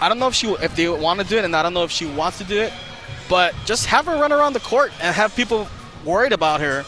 I 0.00 0.08
don't 0.08 0.18
know 0.18 0.28
if 0.28 0.34
she 0.34 0.48
if 0.48 0.74
they 0.74 0.88
want 0.88 1.20
to 1.20 1.26
do 1.26 1.36
it, 1.38 1.44
and 1.44 1.54
I 1.54 1.62
don't 1.62 1.74
know 1.74 1.84
if 1.84 1.90
she 1.90 2.06
wants 2.06 2.38
to 2.38 2.44
do 2.44 2.60
it. 2.60 2.72
But 3.28 3.54
just 3.64 3.86
have 3.86 4.06
her 4.06 4.14
run 4.14 4.32
around 4.32 4.52
the 4.52 4.60
court 4.60 4.92
and 5.00 5.14
have 5.14 5.34
people 5.34 5.68
worried 6.04 6.32
about 6.32 6.60
her 6.60 6.84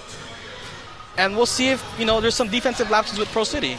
and 1.19 1.37
we'll 1.37 1.47
see 1.47 1.69
if 1.69 1.85
you 1.99 2.05
know 2.05 2.21
there's 2.21 2.35
some 2.35 2.49
defensive 2.49 2.91
lapses 2.91 3.19
with 3.19 3.31
Pearl 3.33 3.45
City. 3.45 3.77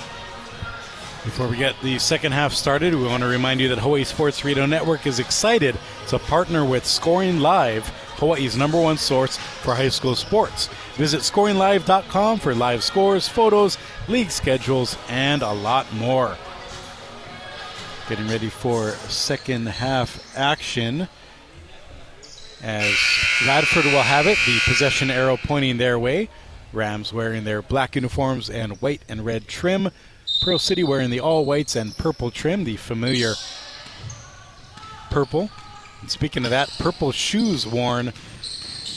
Before 1.24 1.48
we 1.48 1.58
get 1.58 1.76
the 1.82 2.00
second 2.00 2.32
half 2.32 2.54
started, 2.54 2.96
we 2.96 3.04
want 3.06 3.22
to 3.22 3.28
remind 3.28 3.60
you 3.60 3.68
that 3.70 3.80
Hawaii 3.80 4.06
Sports 4.06 4.46
Radio 4.46 4.66
Network 4.66 5.06
is 5.06 5.20
excited 5.20 5.78
to 6.08 6.20
partner 6.20 6.64
with 6.64 6.86
Scoring 6.86 7.40
Live, 7.40 7.86
Hawaii's 8.16 8.56
number 8.56 8.80
one 8.80 8.98
source 8.98 9.36
for 9.36 9.76
high 9.76 9.90
school 9.90 10.16
sports. 10.16 10.70
Visit 10.96 11.22
scoringlive.com 11.22 12.40
for 12.40 12.56
live 12.56 12.82
scores, 12.82 13.28
photos, 13.28 13.78
league 14.08 14.32
schedules, 14.32 14.98
and 15.10 15.42
a 15.42 15.52
lot 15.52 15.92
more. 15.94 16.38
Getting 18.08 18.30
ready 18.30 18.50
for 18.50 18.92
second 18.92 19.68
half 19.68 20.36
action 20.38 21.10
as 22.62 22.96
Radford 23.46 23.86
will 23.86 24.02
have 24.02 24.28
it, 24.28 24.38
the 24.46 24.60
possession 24.66 25.12
arrow 25.12 25.38
pointing 25.38 25.78
their 25.78 26.00
way. 26.00 26.30
Rams 26.74 27.14
wearing 27.14 27.44
their 27.44 27.62
black 27.62 27.96
uniforms 27.96 28.50
and 28.50 28.74
white 28.82 29.02
and 29.08 29.26
red 29.26 29.48
trim. 29.48 29.90
Pearl 30.42 30.60
City 30.60 30.84
wearing 30.84 31.10
the 31.10 31.20
all 31.20 31.46
whites 31.46 31.76
and 31.76 31.96
purple 31.98 32.32
trim, 32.32 32.64
the 32.64 32.76
familiar 32.78 33.34
purple. 35.10 35.50
And 36.02 36.12
speaking 36.12 36.44
of 36.44 36.52
that, 36.52 36.70
purple 36.78 37.12
shoes 37.12 37.66
worn 37.66 38.14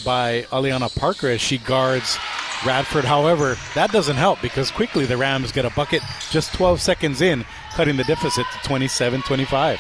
by 0.04 0.42
Aliana 0.50 0.94
Parker 0.98 1.28
as 1.28 1.40
she 1.40 1.58
guards 1.58 2.18
Radford. 2.64 3.04
However, 3.04 3.56
that 3.74 3.90
doesn't 3.92 4.16
help 4.16 4.40
because 4.42 4.70
quickly 4.70 5.06
the 5.06 5.16
Rams 5.16 5.52
get 5.52 5.64
a 5.64 5.70
bucket 5.70 6.02
just 6.30 6.52
12 6.54 6.80
seconds 6.80 7.20
in, 7.20 7.44
cutting 7.72 7.96
the 7.96 8.04
deficit 8.04 8.46
to 8.52 8.68
27 8.68 9.22
25. 9.22 9.78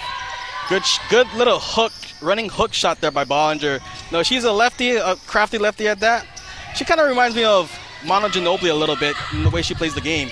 Good, 0.68 0.82
good 1.10 1.32
little 1.34 1.58
hook, 1.60 1.92
running 2.20 2.48
hook 2.48 2.72
shot 2.72 3.00
there 3.00 3.10
by 3.10 3.24
Bollinger. 3.24 3.80
No, 4.12 4.22
she's 4.22 4.44
a 4.44 4.52
lefty, 4.52 4.96
a 4.96 5.16
crafty 5.26 5.58
lefty 5.58 5.88
at 5.88 6.00
that. 6.00 6.26
She 6.74 6.84
kind 6.84 7.00
of 7.00 7.08
reminds 7.08 7.36
me 7.36 7.44
of 7.44 7.76
Manu 8.04 8.28
Ginobili 8.28 8.70
a 8.70 8.74
little 8.74 8.96
bit 8.96 9.16
in 9.32 9.42
the 9.44 9.50
way 9.50 9.62
she 9.62 9.74
plays 9.74 9.94
the 9.94 10.00
game. 10.00 10.30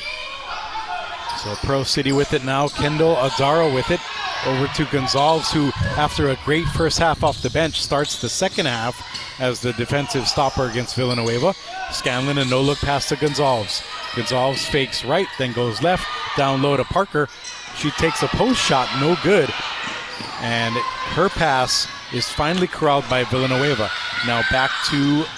So 1.43 1.55
Pearl 1.57 1.85
City 1.85 2.13
with 2.13 2.33
it 2.33 2.45
now. 2.45 2.69
Kendall 2.69 3.15
Adaro 3.17 3.73
with 3.73 3.91
it. 3.91 4.01
Over 4.47 4.69
to 4.69 4.85
Gonzalez, 4.87 5.51
who, 5.51 5.71
after 5.97 6.31
a 6.31 6.39
great 6.45 6.67
first 6.69 6.99
half 6.99 7.25
off 7.25 7.43
the 7.43 7.51
bench, 7.51 7.81
starts 7.83 8.21
the 8.21 8.29
second 8.29 8.67
half 8.67 9.41
as 9.41 9.61
the 9.61 9.73
defensive 9.73 10.29
stopper 10.29 10.67
against 10.69 10.95
Villanueva. 10.95 11.55
Scanlon 11.91 12.39
and 12.39 12.49
no 12.49 12.61
look 12.61 12.79
pass 12.79 13.09
to 13.09 13.17
Gonzalez. 13.17 13.83
Gonzalez 14.15 14.65
fakes 14.65 15.05
right, 15.05 15.27
then 15.39 15.53
goes 15.53 15.83
left, 15.83 16.07
down 16.37 16.63
low 16.63 16.77
to 16.77 16.85
Parker. 16.85 17.29
She 17.77 17.91
takes 17.93 18.23
a 18.23 18.29
post 18.29 18.61
shot, 18.61 18.89
no 19.01 19.17
good. 19.25 19.53
And 20.41 20.75
her 21.15 21.29
pass 21.29 21.89
is 22.13 22.29
finally 22.31 22.67
corralled 22.67 23.09
by 23.09 23.25
Villanueva. 23.25 23.91
Now 24.27 24.43
back 24.51 24.71
to 24.91 24.97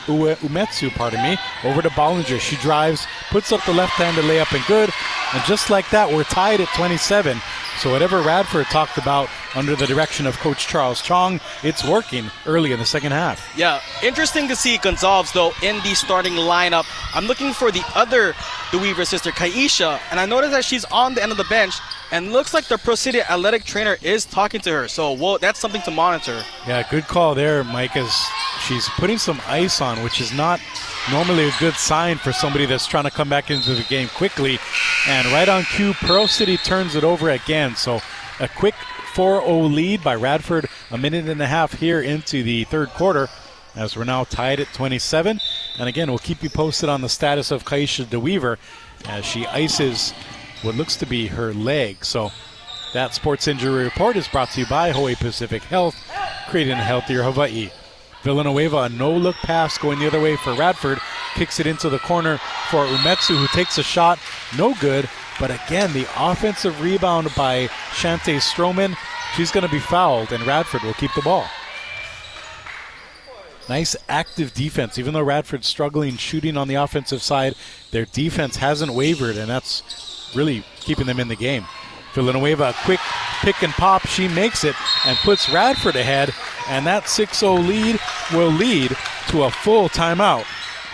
Ue- 0.08 0.34
Umetsu, 0.36 0.90
pardon 0.90 1.22
me, 1.22 1.36
over 1.64 1.82
to 1.82 1.90
Bollinger. 1.90 2.40
She 2.40 2.56
drives, 2.56 3.06
puts 3.30 3.52
up 3.52 3.64
the 3.64 3.72
left-handed 3.72 4.24
layup 4.24 4.54
and 4.54 4.64
good. 4.66 4.90
And 5.32 5.44
just 5.44 5.70
like 5.70 5.88
that, 5.90 6.08
we're 6.10 6.24
tied 6.24 6.60
at 6.60 6.68
27. 6.74 7.40
So 7.78 7.90
whatever 7.90 8.20
Radford 8.20 8.66
talked 8.66 8.98
about 8.98 9.28
under 9.54 9.74
the 9.74 9.86
direction 9.86 10.26
of 10.26 10.36
Coach 10.38 10.66
Charles 10.66 11.00
Chong, 11.00 11.40
it's 11.62 11.82
working 11.84 12.30
early 12.46 12.72
in 12.72 12.78
the 12.78 12.84
second 12.84 13.12
half. 13.12 13.52
Yeah, 13.56 13.80
interesting 14.02 14.48
to 14.48 14.56
see 14.56 14.76
Gonzalez 14.78 15.32
though 15.32 15.52
in 15.62 15.76
the 15.76 15.94
starting 15.94 16.34
lineup. 16.34 16.84
I'm 17.14 17.24
looking 17.26 17.52
for 17.52 17.70
the 17.70 17.82
other 17.94 18.34
DeWeaver 18.70 19.06
sister, 19.06 19.30
Kaisha, 19.30 19.98
and 20.10 20.20
I 20.20 20.26
noticed 20.26 20.52
that 20.52 20.64
she's 20.64 20.84
on 20.86 21.14
the 21.14 21.22
end 21.22 21.32
of 21.32 21.38
the 21.38 21.44
bench 21.44 21.74
and 22.12 22.32
looks 22.32 22.52
like 22.52 22.66
the 22.66 22.76
City 22.96 23.20
athletic 23.22 23.64
trainer 23.64 23.96
is 24.02 24.24
talking 24.24 24.60
to 24.62 24.70
her. 24.72 24.88
So 24.88 25.12
whoa, 25.12 25.38
that's 25.38 25.58
something 25.58 25.80
to 25.82 25.90
monitor. 25.90 26.42
Yeah, 26.66 26.86
good 26.90 27.06
call 27.06 27.34
there, 27.34 27.64
Mike, 27.64 27.96
as 27.96 28.14
she's 28.66 28.86
putting 28.90 29.16
some 29.16 29.40
ice 29.46 29.80
on, 29.80 30.02
which 30.02 30.20
is 30.20 30.30
not 30.32 30.60
normally 31.10 31.48
a 31.48 31.52
good 31.58 31.72
sign 31.74 32.18
for 32.18 32.32
somebody 32.32 32.66
that's 32.66 32.86
trying 32.86 33.04
to 33.04 33.10
come 33.10 33.30
back 33.30 33.50
into 33.50 33.74
the 33.74 33.82
game 33.84 34.08
quickly. 34.08 34.58
And 35.08 35.26
right 35.28 35.48
on 35.48 35.62
cue, 35.64 35.94
Pearl 35.94 36.28
City 36.28 36.58
turns 36.58 36.94
it 36.94 37.02
over 37.02 37.30
again. 37.30 37.76
So 37.76 38.00
a 38.40 38.48
quick 38.48 38.74
4 39.14 39.40
0 39.40 39.60
lead 39.62 40.04
by 40.04 40.14
Radford, 40.16 40.68
a 40.90 40.98
minute 40.98 41.30
and 41.30 41.40
a 41.40 41.46
half 41.46 41.72
here 41.72 42.02
into 42.02 42.42
the 42.42 42.64
third 42.64 42.90
quarter, 42.90 43.28
as 43.74 43.96
we're 43.96 44.04
now 44.04 44.24
tied 44.24 44.60
at 44.60 44.72
27. 44.74 45.40
And 45.78 45.88
again, 45.88 46.08
we'll 46.08 46.18
keep 46.18 46.42
you 46.42 46.50
posted 46.50 46.90
on 46.90 47.00
the 47.00 47.08
status 47.08 47.50
of 47.50 47.64
Kaisha 47.64 48.04
DeWeaver 48.04 48.58
as 49.06 49.24
she 49.24 49.46
ices 49.46 50.12
what 50.60 50.74
looks 50.74 50.96
to 50.96 51.06
be 51.06 51.26
her 51.28 51.54
leg. 51.54 52.04
So 52.04 52.30
that 52.92 53.14
sports 53.14 53.46
injury 53.48 53.84
report 53.84 54.16
is 54.16 54.28
brought 54.28 54.50
to 54.52 54.60
you 54.60 54.66
by 54.66 54.90
Hawaii 54.90 55.14
Pacific 55.14 55.62
Health, 55.62 55.96
creating 56.48 56.72
a 56.72 56.76
healthier 56.76 57.22
Hawaii. 57.22 57.70
Villanueva, 58.22 58.76
a 58.78 58.88
no 58.88 59.12
look 59.12 59.36
pass 59.36 59.78
going 59.78 59.98
the 59.98 60.06
other 60.06 60.20
way 60.20 60.36
for 60.36 60.54
Radford, 60.54 60.98
kicks 61.34 61.60
it 61.60 61.66
into 61.66 61.88
the 61.88 61.98
corner 62.00 62.38
for 62.70 62.84
Umetsu, 62.86 63.36
who 63.36 63.46
takes 63.48 63.78
a 63.78 63.82
shot, 63.82 64.18
no 64.58 64.74
good. 64.80 65.08
But 65.38 65.50
again, 65.50 65.92
the 65.92 66.06
offensive 66.18 66.82
rebound 66.82 67.28
by 67.34 67.68
Shante 67.92 68.36
Stroman, 68.36 68.96
she's 69.36 69.50
going 69.50 69.64
to 69.64 69.72
be 69.72 69.78
fouled, 69.78 70.32
and 70.32 70.46
Radford 70.46 70.82
will 70.82 70.94
keep 70.94 71.14
the 71.14 71.22
ball. 71.22 71.46
Nice 73.68 73.96
active 74.08 74.52
defense. 74.52 74.98
Even 74.98 75.14
though 75.14 75.22
Radford's 75.22 75.68
struggling 75.68 76.16
shooting 76.16 76.56
on 76.56 76.68
the 76.68 76.74
offensive 76.74 77.22
side, 77.22 77.54
their 77.92 78.04
defense 78.04 78.56
hasn't 78.56 78.92
wavered, 78.92 79.36
and 79.36 79.48
that's 79.48 80.32
really 80.34 80.64
keeping 80.80 81.06
them 81.06 81.20
in 81.20 81.28
the 81.28 81.36
game. 81.36 81.64
Villanueva, 82.14 82.74
quick 82.84 83.00
pick 83.40 83.62
and 83.62 83.72
pop. 83.72 84.06
She 84.06 84.28
makes 84.28 84.64
it 84.64 84.74
and 85.06 85.16
puts 85.18 85.50
Radford 85.50 85.96
ahead, 85.96 86.32
and 86.68 86.86
that 86.86 87.08
6 87.08 87.38
0 87.38 87.54
lead 87.54 87.98
will 88.32 88.50
lead 88.50 88.96
to 89.28 89.44
a 89.44 89.50
full 89.50 89.88
timeout 89.88 90.44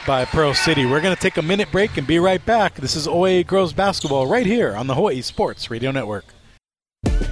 by 0.06 0.24
Pearl 0.24 0.54
City. 0.54 0.86
We're 0.86 1.00
going 1.00 1.14
to 1.14 1.20
take 1.20 1.36
a 1.36 1.42
minute 1.42 1.70
break 1.72 1.96
and 1.96 2.06
be 2.06 2.18
right 2.18 2.44
back. 2.44 2.74
This 2.76 2.96
is 2.96 3.08
OIA 3.08 3.44
Girls 3.44 3.72
Basketball 3.72 4.26
right 4.26 4.46
here 4.46 4.74
on 4.74 4.86
the 4.86 4.94
Hawaii 4.94 5.20
Sports 5.22 5.70
Radio 5.70 5.90
Network. 5.90 6.24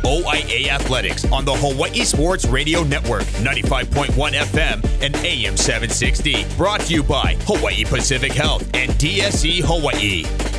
OIA 0.04 0.68
Athletics 0.68 1.24
on 1.32 1.44
the 1.44 1.54
Hawaii 1.54 2.04
Sports 2.04 2.44
Radio 2.46 2.82
Network, 2.82 3.24
95.1 3.40 4.32
FM 4.32 4.84
and 5.02 5.16
AM 5.16 5.56
760. 5.56 6.44
Brought 6.56 6.80
to 6.82 6.92
you 6.92 7.02
by 7.02 7.36
Hawaii 7.46 7.84
Pacific 7.84 8.32
Health 8.32 8.62
and 8.74 8.90
DSE 8.92 9.62
Hawaii. 9.64 10.53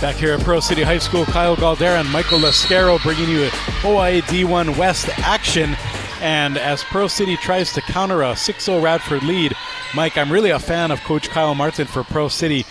Back 0.00 0.14
here 0.14 0.32
at 0.32 0.40
Pearl 0.40 0.60
City 0.60 0.84
High 0.84 0.98
School, 0.98 1.24
Kyle 1.24 1.56
Galdeira 1.56 1.98
and 1.98 2.08
Michael 2.10 2.38
Lascaro 2.38 3.02
bringing 3.02 3.28
you 3.28 3.48
OIA 3.82 4.22
D1 4.22 4.78
West 4.78 5.08
action. 5.18 5.76
And 6.20 6.56
as 6.56 6.84
Pearl 6.84 7.08
City 7.08 7.36
tries 7.36 7.72
to 7.72 7.80
counter 7.80 8.22
a 8.22 8.36
6 8.36 8.64
0 8.64 8.80
Radford 8.80 9.24
lead, 9.24 9.54
Mike, 9.96 10.16
I'm 10.16 10.30
really 10.30 10.50
a 10.50 10.60
fan 10.60 10.92
of 10.92 11.00
Coach 11.00 11.30
Kyle 11.30 11.56
Martin 11.56 11.88
for 11.88 12.04
Pearl 12.04 12.28
City. 12.28 12.64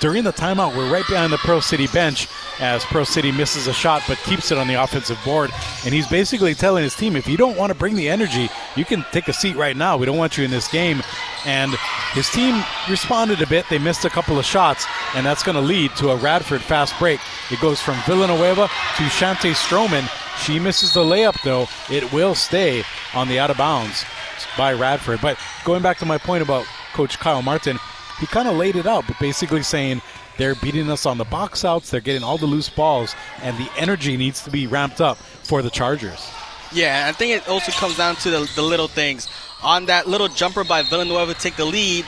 During 0.00 0.24
the 0.24 0.32
timeout, 0.32 0.74
we're 0.74 0.90
right 0.90 1.06
behind 1.06 1.34
the 1.34 1.38
Pearl 1.38 1.60
City 1.60 1.86
bench 1.86 2.28
as 2.60 2.84
Pearl 2.84 3.04
City 3.04 3.32
misses 3.32 3.66
a 3.66 3.72
shot 3.72 4.02
but 4.06 4.18
keeps 4.18 4.52
it 4.52 4.58
on 4.58 4.68
the 4.68 4.74
offensive 4.74 5.18
board. 5.24 5.50
And 5.84 5.94
he's 5.94 6.06
basically 6.06 6.54
telling 6.54 6.82
his 6.82 6.94
team, 6.94 7.16
if 7.16 7.26
you 7.26 7.36
don't 7.36 7.56
want 7.56 7.72
to 7.72 7.78
bring 7.78 7.96
the 7.96 8.08
energy, 8.08 8.48
you 8.76 8.84
can 8.84 9.04
take 9.12 9.28
a 9.28 9.32
seat 9.32 9.56
right 9.56 9.76
now. 9.76 9.96
We 9.96 10.06
don't 10.06 10.18
want 10.18 10.36
you 10.36 10.44
in 10.44 10.50
this 10.50 10.68
game. 10.68 11.02
And 11.46 11.74
his 12.12 12.28
team 12.28 12.62
responded 12.88 13.40
a 13.40 13.46
bit. 13.46 13.66
They 13.70 13.78
missed 13.78 14.04
a 14.04 14.10
couple 14.10 14.38
of 14.38 14.44
shots, 14.44 14.86
and 15.14 15.24
that's 15.24 15.42
going 15.42 15.56
to 15.56 15.62
lead 15.62 15.96
to 15.96 16.10
a 16.10 16.16
Radford 16.16 16.60
fast 16.60 16.98
break. 16.98 17.18
It 17.50 17.60
goes 17.60 17.80
from 17.80 17.96
Villanueva 18.06 18.66
to 18.66 19.02
Shante 19.04 19.54
Stroman. 19.54 20.08
She 20.44 20.58
misses 20.58 20.92
the 20.92 21.00
layup, 21.00 21.42
though. 21.42 21.66
It 21.90 22.12
will 22.12 22.34
stay 22.34 22.84
on 23.14 23.28
the 23.28 23.38
out 23.38 23.50
of 23.50 23.56
bounds 23.56 24.04
by 24.56 24.74
Radford. 24.74 25.20
But 25.22 25.38
going 25.64 25.82
back 25.82 25.98
to 25.98 26.06
my 26.06 26.18
point 26.18 26.42
about 26.42 26.66
Coach 26.92 27.18
Kyle 27.18 27.42
Martin, 27.42 27.78
he 28.18 28.26
kind 28.26 28.48
of 28.48 28.56
laid 28.56 28.76
it 28.76 28.86
out, 28.86 29.06
but 29.06 29.18
basically 29.18 29.62
saying 29.62 30.02
they're 30.40 30.54
beating 30.56 30.90
us 30.90 31.04
on 31.04 31.18
the 31.18 31.24
box 31.24 31.64
outs, 31.64 31.90
they're 31.90 32.00
getting 32.00 32.22
all 32.22 32.38
the 32.38 32.46
loose 32.46 32.68
balls, 32.68 33.14
and 33.42 33.56
the 33.58 33.68
energy 33.76 34.16
needs 34.16 34.42
to 34.44 34.50
be 34.50 34.66
ramped 34.66 35.00
up 35.00 35.18
for 35.18 35.60
the 35.60 35.70
Chargers. 35.70 36.30
Yeah, 36.72 37.06
I 37.08 37.12
think 37.12 37.36
it 37.36 37.48
also 37.48 37.72
comes 37.72 37.96
down 37.96 38.14
to 38.16 38.30
the, 38.30 38.50
the 38.54 38.62
little 38.62 38.88
things. 38.88 39.28
On 39.62 39.86
that 39.86 40.08
little 40.08 40.28
jumper 40.28 40.64
by 40.64 40.82
Villanueva 40.82 41.34
take 41.34 41.56
the 41.56 41.64
lead, 41.64 42.06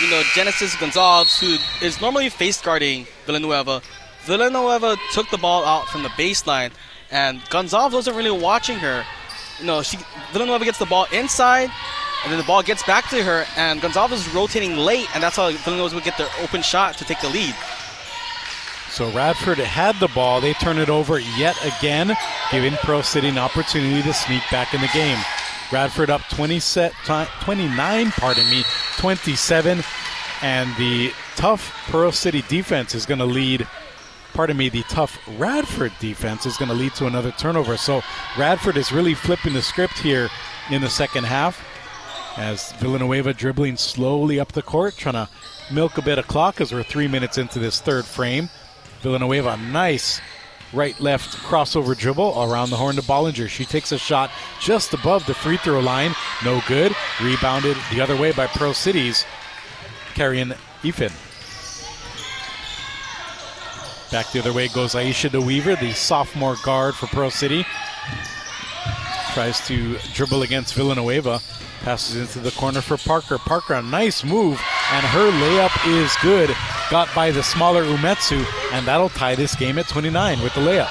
you 0.00 0.10
know, 0.10 0.22
Genesis 0.34 0.76
Gonzalez, 0.76 1.40
who 1.40 1.56
is 1.84 2.00
normally 2.00 2.28
face 2.28 2.60
guarding 2.60 3.06
Villanueva, 3.26 3.82
Villanueva 4.24 4.96
took 5.10 5.28
the 5.30 5.38
ball 5.38 5.64
out 5.64 5.88
from 5.88 6.04
the 6.04 6.08
baseline, 6.10 6.70
and 7.10 7.42
Gonzalez 7.50 7.94
wasn't 7.94 8.16
really 8.16 8.30
watching 8.30 8.78
her. 8.78 9.04
You 9.58 9.66
know, 9.66 9.82
she 9.82 9.98
Villanueva 10.32 10.64
gets 10.64 10.78
the 10.78 10.86
ball 10.86 11.06
inside, 11.12 11.70
and 12.22 12.32
then 12.32 12.38
the 12.38 12.44
ball 12.44 12.62
gets 12.62 12.82
back 12.84 13.08
to 13.10 13.22
her, 13.22 13.44
and 13.56 13.80
Gonzalez 13.80 14.26
is 14.26 14.34
rotating 14.34 14.76
late, 14.76 15.08
and 15.14 15.22
that's 15.22 15.36
how 15.36 15.50
Villanueva 15.50 15.96
would 15.96 16.04
get 16.04 16.16
their 16.16 16.30
open 16.40 16.62
shot 16.62 16.96
to 16.98 17.04
take 17.04 17.20
the 17.20 17.28
lead. 17.28 17.54
So 18.90 19.10
Radford 19.12 19.58
had 19.58 19.98
the 20.00 20.08
ball. 20.08 20.40
They 20.40 20.52
turn 20.52 20.78
it 20.78 20.90
over 20.90 21.18
yet 21.18 21.56
again, 21.64 22.14
giving 22.50 22.74
Pearl 22.74 23.02
City 23.02 23.28
an 23.28 23.38
opportunity 23.38 24.02
to 24.02 24.12
sneak 24.12 24.42
back 24.50 24.74
in 24.74 24.82
the 24.82 24.90
game. 24.92 25.18
Radford 25.72 26.10
up 26.10 26.20
20 26.28 26.60
set, 26.60 26.92
29, 27.04 28.10
pardon 28.10 28.50
me, 28.50 28.64
27. 28.98 29.82
And 30.42 30.76
the 30.76 31.12
tough 31.36 31.74
Pearl 31.90 32.12
City 32.12 32.42
defense 32.48 32.94
is 32.94 33.06
going 33.06 33.20
to 33.20 33.24
lead, 33.24 33.66
pardon 34.34 34.58
me, 34.58 34.68
the 34.68 34.82
tough 34.82 35.18
Radford 35.38 35.92
defense 35.98 36.44
is 36.44 36.58
going 36.58 36.68
to 36.68 36.74
lead 36.74 36.94
to 36.96 37.06
another 37.06 37.30
turnover. 37.32 37.78
So 37.78 38.02
Radford 38.36 38.76
is 38.76 38.92
really 38.92 39.14
flipping 39.14 39.54
the 39.54 39.62
script 39.62 39.98
here 39.98 40.28
in 40.70 40.82
the 40.82 40.90
second 40.90 41.24
half 41.24 41.66
as 42.36 42.72
Villanueva 42.72 43.34
dribbling 43.34 43.76
slowly 43.76 44.40
up 44.40 44.52
the 44.52 44.62
court, 44.62 44.96
trying 44.96 45.14
to 45.14 45.28
milk 45.70 45.98
a 45.98 46.02
bit 46.02 46.18
of 46.18 46.26
clock 46.26 46.60
as 46.60 46.72
we're 46.72 46.82
three 46.82 47.08
minutes 47.08 47.38
into 47.38 47.58
this 47.58 47.80
third 47.80 48.04
frame. 48.04 48.48
Villanueva, 49.00 49.56
nice 49.56 50.20
right 50.72 50.98
left 51.00 51.36
crossover 51.38 51.96
dribble 51.96 52.42
around 52.42 52.70
the 52.70 52.76
horn 52.76 52.96
to 52.96 53.02
Bollinger. 53.02 53.48
She 53.48 53.64
takes 53.64 53.92
a 53.92 53.98
shot 53.98 54.30
just 54.60 54.94
above 54.94 55.26
the 55.26 55.34
free 55.34 55.56
throw 55.58 55.80
line. 55.80 56.14
No 56.44 56.62
good. 56.66 56.94
Rebounded 57.20 57.76
the 57.92 58.00
other 58.00 58.16
way 58.16 58.32
by 58.32 58.46
Pearl 58.46 58.74
Cities. 58.74 59.24
Carrying 60.14 60.52
Ethan. 60.82 61.12
Back 64.10 64.30
the 64.32 64.40
other 64.40 64.52
way 64.52 64.68
goes 64.68 64.94
Aisha 64.94 65.30
DeWeaver, 65.30 65.80
the 65.80 65.92
sophomore 65.92 66.56
guard 66.64 66.94
for 66.94 67.06
Pearl 67.06 67.30
City. 67.30 67.64
Tries 69.32 69.66
to 69.66 69.96
dribble 70.12 70.42
against 70.42 70.74
Villanueva. 70.74 71.40
Passes 71.82 72.16
into 72.16 72.38
the 72.38 72.52
corner 72.52 72.80
for 72.80 72.96
Parker. 72.96 73.38
Parker, 73.38 73.74
a 73.74 73.82
nice 73.82 74.22
move, 74.22 74.62
and 74.92 75.04
her 75.06 75.30
layup 75.32 76.00
is 76.00 76.14
good. 76.22 76.54
Got 76.90 77.12
by 77.12 77.32
the 77.32 77.42
smaller 77.42 77.82
Umetsu, 77.82 78.46
and 78.72 78.86
that'll 78.86 79.08
tie 79.08 79.34
this 79.34 79.56
game 79.56 79.78
at 79.78 79.88
29 79.88 80.42
with 80.42 80.54
the 80.54 80.60
layup. 80.60 80.88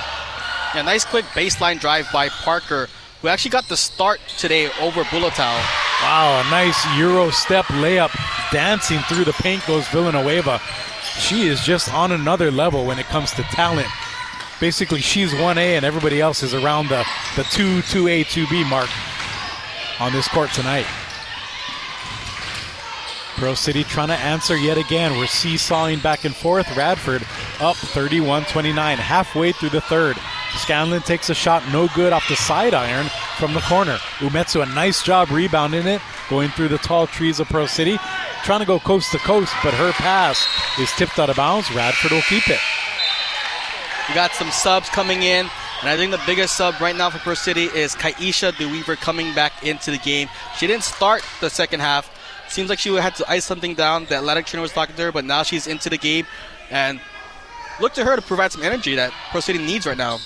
Yeah, 0.76 0.82
nice 0.82 1.06
quick 1.06 1.24
baseline 1.28 1.80
drive 1.80 2.08
by 2.12 2.28
Parker, 2.28 2.90
who 3.22 3.30
actually 3.30 3.52
got 3.52 3.70
the 3.70 3.78
start 3.78 4.20
today 4.38 4.66
over 4.82 5.04
Bulatao. 5.04 5.56
Wow, 6.04 6.44
a 6.46 6.52
nice 6.52 6.86
Euro 6.98 7.30
step 7.30 7.66
layup. 7.66 8.12
Dancing 8.52 9.00
through 9.00 9.24
the 9.24 9.34
paint 9.34 9.66
goes 9.66 9.88
Villanueva. 9.88 10.60
She 11.18 11.48
is 11.48 11.64
just 11.64 11.94
on 11.94 12.12
another 12.12 12.52
level 12.52 12.86
when 12.86 13.00
it 13.00 13.06
comes 13.06 13.32
to 13.32 13.44
talent. 13.44 13.88
Basically, 14.60 15.00
she's 15.00 15.32
1A 15.34 15.78
and 15.78 15.86
everybody 15.86 16.20
else 16.20 16.44
is 16.44 16.54
around 16.54 16.90
the, 16.90 17.06
the 17.38 17.44
2, 17.44 17.80
2A, 17.80 18.26
2B 18.26 18.70
mark 18.70 18.90
on 20.02 20.12
this 20.12 20.28
court 20.28 20.52
tonight. 20.52 20.88
Pearl 23.36 23.56
City 23.56 23.84
trying 23.84 24.08
to 24.08 24.16
answer 24.16 24.58
yet 24.58 24.78
again. 24.78 25.18
We're 25.18 25.28
seesawing 25.28 26.00
back 26.00 26.26
and 26.26 26.36
forth. 26.36 26.76
Radford 26.76 27.24
up 27.60 27.76
31 27.76 28.46
29, 28.46 28.98
halfway 28.98 29.52
through 29.52 29.70
the 29.70 29.82
third. 29.82 30.18
Scanlon 30.56 31.02
takes 31.04 31.30
a 31.30 31.36
shot, 31.36 31.64
no 31.72 31.88
good 31.96 32.14
off 32.14 32.28
the 32.28 32.36
side 32.36 32.74
iron 32.74 33.08
from 33.38 33.54
the 33.54 33.62
corner. 33.62 33.98
Umetsu, 34.18 34.64
a 34.64 34.66
nice 34.74 35.04
job 35.04 35.30
rebounding 35.30 35.86
it, 35.86 36.02
going 36.30 36.50
through 36.50 36.68
the 36.68 36.78
tall 36.80 37.06
trees 37.06 37.40
of 37.40 37.48
Pearl 37.48 37.68
City. 37.68 37.98
Trying 38.44 38.60
to 38.60 38.66
go 38.66 38.80
coast 38.80 39.12
to 39.12 39.20
coast, 39.20 39.54
but 39.64 39.74
her 39.76 39.92
pass 39.94 40.46
is 40.80 40.92
tipped 40.94 41.20
out 41.20 41.30
of 41.30 41.36
bounds. 41.36 41.72
Radford 41.74 42.12
will 42.12 42.22
keep 42.24 42.50
it. 42.50 42.60
We 44.10 44.16
got 44.16 44.32
some 44.34 44.50
subs 44.50 44.90
coming 44.90 45.22
in. 45.24 45.48
And 45.82 45.90
I 45.90 45.98
think 45.98 46.12
the 46.12 46.22
biggest 46.28 46.56
sub 46.56 46.80
right 46.80 46.96
now 46.96 47.10
for 47.10 47.18
Pearl 47.20 47.36
City 47.36 47.64
is 47.66 47.96
Kaisha 47.96 48.52
DeWeaver 48.52 48.98
coming 48.98 49.34
back 49.34 49.66
into 49.66 49.90
the 49.90 49.98
game. 49.98 50.30
She 50.58 50.68
didn't 50.68 50.84
start 50.84 51.24
the 51.40 51.50
second 51.50 51.80
half. 51.80 52.10
Seems 52.50 52.70
like 52.70 52.78
she 52.78 52.94
had 52.94 53.16
to 53.16 53.30
ice 53.30 53.46
something 53.46 53.74
down. 53.74 54.06
The 54.06 54.18
athletic 54.18 54.46
trainer 54.46 54.62
was 54.62 54.72
talking 54.72 54.96
to 54.96 55.02
her, 55.04 55.12
but 55.12 55.26
now 55.26 55.42
she's 55.42 55.66
into 55.66 55.90
the 55.90 55.98
game. 55.98 56.28
And 56.70 57.02
look 57.80 57.94
to 57.94 58.06
her 58.06 58.16
to 58.16 58.22
provide 58.22 58.52
some 58.52 58.62
energy 58.62 58.94
that 58.96 59.12
Pearl 59.32 59.42
City 59.42 59.58
needs 59.58 59.88
right 59.88 59.98
now. 59.98 60.20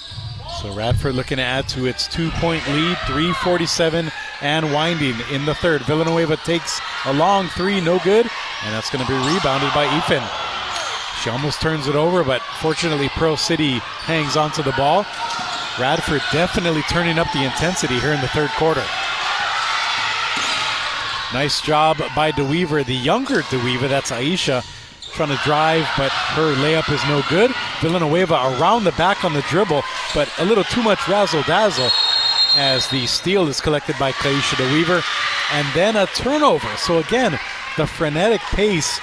So 0.62 0.74
Radford 0.74 1.16
looking 1.16 1.38
to 1.38 1.44
add 1.44 1.68
to 1.70 1.86
its 1.86 2.08
two-point 2.08 2.68
lead, 2.68 2.98
347 3.08 4.12
and 4.42 4.74
winding 4.74 5.16
in 5.32 5.46
the 5.46 5.56
third. 5.56 5.82
Villanueva 5.84 6.38
takes 6.38 6.80
a 7.06 7.14
long 7.14 7.48
three, 7.50 7.80
no 7.80 8.00
good, 8.00 8.30
and 8.64 8.74
that's 8.74 8.90
going 8.90 9.06
to 9.06 9.10
be 9.10 9.18
rebounded 9.18 9.74
by 9.74 9.86
Ethan. 9.98 10.24
She 11.26 11.32
almost 11.32 11.60
turns 11.60 11.88
it 11.88 11.96
over, 11.96 12.24
but 12.24 12.40
fortunately 12.62 13.10
Pearl 13.10 13.36
City 13.36 13.80
hangs 14.06 14.38
onto 14.38 14.62
the 14.62 14.74
ball. 14.74 15.08
Radford 15.80 16.22
definitely 16.32 16.84
turning 16.84 17.18
up 17.18 17.26
the 17.34 17.44
intensity 17.44 18.00
here 18.00 18.14
in 18.14 18.22
the 18.22 18.28
third 18.28 18.52
quarter. 18.52 18.84
Nice 21.34 21.62
job 21.62 21.98
by 22.16 22.32
DeWeaver, 22.32 22.86
the 22.86 22.94
younger 22.94 23.42
DeWeaver, 23.42 23.90
that's 23.90 24.12
Aisha, 24.12 24.64
trying 25.14 25.36
to 25.36 25.44
drive, 25.44 25.88
but 25.98 26.12
her 26.12 26.54
layup 26.58 26.94
is 26.94 27.04
no 27.06 27.24
good. 27.28 27.50
Villanueva 27.82 28.36
around 28.60 28.84
the 28.84 28.92
back 28.92 29.26
on 29.26 29.34
the 29.34 29.42
dribble, 29.50 29.82
but 30.14 30.32
a 30.38 30.46
little 30.46 30.64
too 30.66 30.84
much 30.84 31.08
razzle 31.08 31.42
dazzle 31.42 31.90
as 32.56 32.88
the 32.90 33.08
steal 33.08 33.48
is 33.48 33.60
collected 33.60 33.96
by 33.98 34.12
Kaisha 34.12 34.58
DeWeaver, 34.58 35.04
and 35.54 35.68
then 35.74 35.96
a 35.96 36.06
turnover. 36.06 36.70
So 36.78 37.00
again, 37.00 37.40
the 37.78 37.88
frenetic 37.88 38.42
pace 38.42 39.00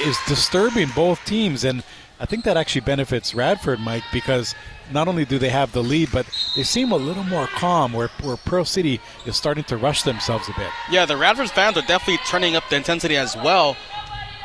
is 0.00 0.18
disturbing 0.26 0.88
both 0.94 1.24
teams, 1.24 1.64
and 1.64 1.82
I 2.20 2.26
think 2.26 2.44
that 2.44 2.56
actually 2.56 2.80
benefits 2.80 3.34
Radford, 3.34 3.80
Mike, 3.80 4.02
because 4.12 4.54
not 4.92 5.06
only 5.06 5.24
do 5.24 5.38
they 5.38 5.50
have 5.50 5.72
the 5.72 5.82
lead, 5.82 6.10
but 6.12 6.26
they 6.56 6.62
seem 6.64 6.90
a 6.90 6.96
little 6.96 7.24
more 7.24 7.46
calm. 7.46 7.92
Where 7.92 8.08
where 8.22 8.36
Pearl 8.36 8.64
City 8.64 9.00
is 9.26 9.36
starting 9.36 9.64
to 9.64 9.76
rush 9.76 10.02
themselves 10.02 10.48
a 10.48 10.52
bit. 10.58 10.70
Yeah, 10.90 11.06
the 11.06 11.16
Radford 11.16 11.50
fans 11.50 11.76
are 11.76 11.82
definitely 11.82 12.18
turning 12.26 12.56
up 12.56 12.64
the 12.70 12.76
intensity 12.76 13.16
as 13.16 13.36
well. 13.36 13.76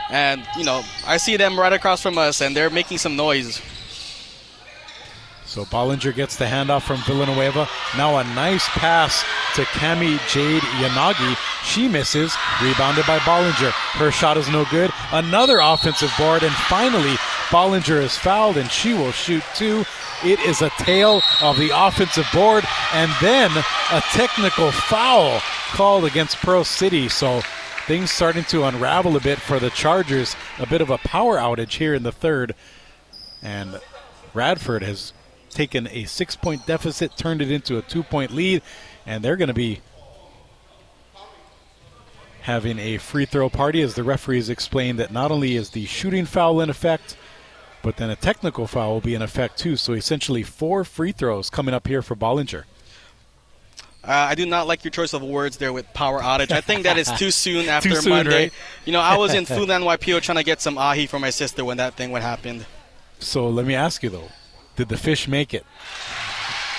And, 0.09 0.45
you 0.57 0.63
know, 0.63 0.83
I 1.07 1.17
see 1.17 1.37
them 1.37 1.59
right 1.59 1.73
across 1.73 2.01
from 2.01 2.17
us, 2.17 2.41
and 2.41 2.55
they're 2.55 2.69
making 2.69 2.99
some 2.99 3.15
noise. 3.15 3.61
So 5.53 5.65
Bollinger 5.65 6.15
gets 6.15 6.35
the 6.35 6.45
handoff 6.45 6.81
from 6.81 6.97
Villanueva. 7.03 7.69
Now 7.95 8.17
a 8.17 8.23
nice 8.23 8.67
pass 8.69 9.23
to 9.53 9.61
Cami 9.65 10.17
Jade 10.27 10.63
Yanagi. 10.63 11.37
She 11.63 11.87
misses, 11.87 12.35
rebounded 12.59 13.05
by 13.05 13.19
Bollinger. 13.19 13.69
Her 13.69 14.09
shot 14.09 14.35
is 14.35 14.49
no 14.49 14.65
good. 14.71 14.89
Another 15.11 15.59
offensive 15.59 16.11
board, 16.17 16.41
and 16.41 16.51
finally 16.53 17.17
Bollinger 17.49 18.01
is 18.01 18.17
fouled, 18.17 18.57
and 18.57 18.71
she 18.71 18.95
will 18.95 19.11
shoot 19.11 19.43
two. 19.53 19.85
It 20.23 20.39
is 20.39 20.63
a 20.63 20.71
tale 20.79 21.21
of 21.39 21.55
the 21.59 21.69
offensive 21.71 22.25
board, 22.33 22.63
and 22.91 23.11
then 23.21 23.51
a 23.91 24.01
technical 24.11 24.71
foul 24.71 25.39
called 25.73 26.05
against 26.05 26.37
Pearl 26.37 26.63
City. 26.63 27.07
So 27.09 27.41
things 27.85 28.09
starting 28.09 28.45
to 28.45 28.63
unravel 28.63 29.17
a 29.17 29.21
bit 29.21 29.37
for 29.37 29.59
the 29.59 29.69
Chargers. 29.69 30.35
A 30.57 30.65
bit 30.65 30.81
of 30.81 30.89
a 30.89 30.97
power 30.97 31.37
outage 31.37 31.77
here 31.77 31.93
in 31.93 32.01
the 32.01 32.11
third. 32.11 32.55
And 33.43 33.79
Radford 34.33 34.81
has 34.81 35.13
taken 35.53 35.87
a 35.87 36.05
six 36.05 36.35
point 36.35 36.65
deficit, 36.65 37.15
turned 37.17 37.41
it 37.41 37.51
into 37.51 37.77
a 37.77 37.81
two 37.81 38.03
point 38.03 38.31
lead, 38.31 38.61
and 39.05 39.23
they're 39.23 39.37
going 39.37 39.47
to 39.47 39.53
be 39.53 39.81
having 42.41 42.77
a 42.77 42.97
free 42.97 43.25
throw 43.25 43.49
party 43.49 43.81
as 43.81 43.95
the 43.95 44.03
referees 44.03 44.49
explained 44.49 44.99
that 44.99 45.11
not 45.11 45.31
only 45.31 45.55
is 45.55 45.69
the 45.69 45.85
shooting 45.85 46.25
foul 46.25 46.59
in 46.59 46.69
effect, 46.69 47.15
but 47.81 47.97
then 47.97 48.09
a 48.09 48.15
technical 48.15 48.67
foul 48.67 48.93
will 48.93 49.01
be 49.01 49.15
in 49.15 49.21
effect 49.21 49.57
too. 49.57 49.75
So 49.77 49.93
essentially, 49.93 50.43
four 50.43 50.83
free 50.83 51.11
throws 51.11 51.49
coming 51.49 51.73
up 51.73 51.87
here 51.87 52.01
for 52.01 52.15
Bollinger. 52.15 52.63
Uh, 54.05 54.11
I 54.11 54.35
do 54.35 54.45
not 54.45 54.67
like 54.67 54.83
your 54.83 54.91
choice 54.91 55.13
of 55.13 55.21
words 55.21 55.55
there 55.55 55.71
with 55.71 55.91
power 55.93 56.19
outage. 56.19 56.51
I 56.51 56.59
think 56.59 56.83
that 56.83 56.97
is 56.97 57.09
too 57.13 57.31
soon 57.45 57.69
after 57.69 57.89
Too 57.89 57.95
soon, 57.95 58.09
Monday. 58.11 58.43
right? 58.43 58.53
You 58.83 58.91
know, 58.91 58.99
I 58.99 59.15
was 59.15 59.33
in 59.33 59.45
Food 59.45 59.69
NYPO 59.69 60.21
trying 60.21 60.37
to 60.37 60.43
get 60.43 60.59
some 60.61 60.77
ahi 60.77 61.07
for 61.07 61.19
my 61.19 61.29
sister 61.29 61.63
when 61.63 61.77
that 61.77 61.93
thing 61.93 62.11
would 62.11 62.21
happened. 62.21 62.65
So 63.19 63.47
let 63.47 63.65
me 63.65 63.75
ask 63.75 64.03
you 64.03 64.09
though, 64.09 64.27
did 64.75 64.89
the 64.89 64.97
fish 64.97 65.27
make 65.27 65.53
it? 65.53 65.65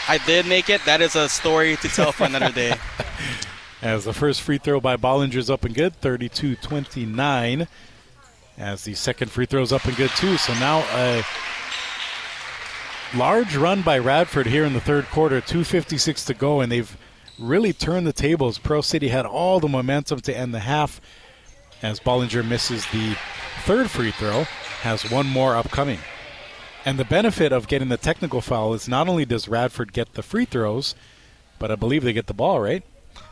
I 0.09 0.19
did 0.27 0.47
make 0.47 0.69
it. 0.69 0.85
That 0.85 1.01
is 1.01 1.17
a 1.17 1.29
story 1.29 1.77
to 1.77 1.89
tell 1.89 2.13
for 2.13 2.25
another 2.25 2.53
day. 2.53 2.75
As 3.83 4.05
the 4.05 4.13
first 4.13 4.43
free 4.43 4.59
throw 4.59 4.81
by 4.81 4.97
Bollinger's 4.97 5.51
up 5.51 5.65
and 5.65 5.75
good, 5.75 5.95
32 5.97 6.57
29. 6.57 7.69
As 8.57 8.85
the 8.85 8.95
second 8.95 9.31
free 9.31 9.47
throw's 9.47 9.73
up 9.73 9.85
and 9.85 9.97
good 9.97 10.11
too. 10.11 10.37
So 10.37 10.55
now 10.55 10.81
a 10.93 11.25
large 13.17 13.57
run 13.57 13.83
by 13.83 13.99
Radford 13.99 14.47
here 14.47 14.65
in 14.65 14.73
the 14.73 14.81
third 14.81 15.07
quarter, 15.07 15.41
2.56 15.41 16.27
to 16.27 16.35
go, 16.35 16.61
and 16.61 16.71
they've 16.71 16.97
really 17.39 17.73
turned 17.73 18.07
the 18.07 18.13
tables. 18.13 18.59
Pearl 18.59 18.83
City 18.83 19.09
had 19.09 19.27
all 19.27 19.61
the 19.61 19.69
momentum 19.69 20.21
to 20.21 20.37
end 20.37 20.55
the 20.55 20.61
half 20.61 21.01
as 21.83 22.01
Bollinger 22.01 22.47
misses 22.47 22.87
the 22.87 23.17
third 23.65 23.91
free 23.91 24.11
throw, 24.13 24.45
has 24.83 25.11
one 25.11 25.27
more 25.27 25.57
upcoming. 25.57 25.99
And 26.85 26.99
the 26.99 27.05
benefit 27.05 27.53
of 27.53 27.67
getting 27.67 27.89
the 27.89 27.97
technical 27.97 28.41
foul 28.41 28.75
is 28.75 28.89
not 28.89 29.09
only 29.09 29.25
does 29.25 29.49
Radford 29.49 29.93
get 29.93 30.15
the 30.15 30.23
free 30.23 30.45
throws, 30.45 30.95
but 31.59 31.71
I 31.71 31.77
believe 31.77 32.05
they 32.05 32.13
get 32.13 32.27
the 32.27 32.35
ball, 32.35 32.61
right? 32.61 32.83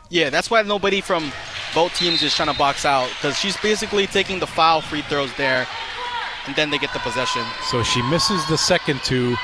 Yeah, 0.09 0.29
that's 0.29 0.49
why 0.49 0.61
nobody 0.63 1.01
from 1.01 1.31
both 1.73 1.95
teams 1.95 2.23
is 2.23 2.35
trying 2.35 2.51
to 2.51 2.57
box 2.57 2.85
out 2.85 3.09
because 3.09 3.37
she's 3.37 3.57
basically 3.57 4.07
taking 4.07 4.39
the 4.39 4.47
foul 4.47 4.81
free 4.81 5.01
throws 5.03 5.33
there, 5.35 5.67
and 6.45 6.55
then 6.55 6.69
they 6.69 6.77
get 6.77 6.93
the 6.93 6.99
possession. 6.99 7.43
So 7.69 7.83
she 7.83 8.01
misses 8.03 8.45
the 8.47 8.57
second 8.57 9.01
two, 9.03 9.35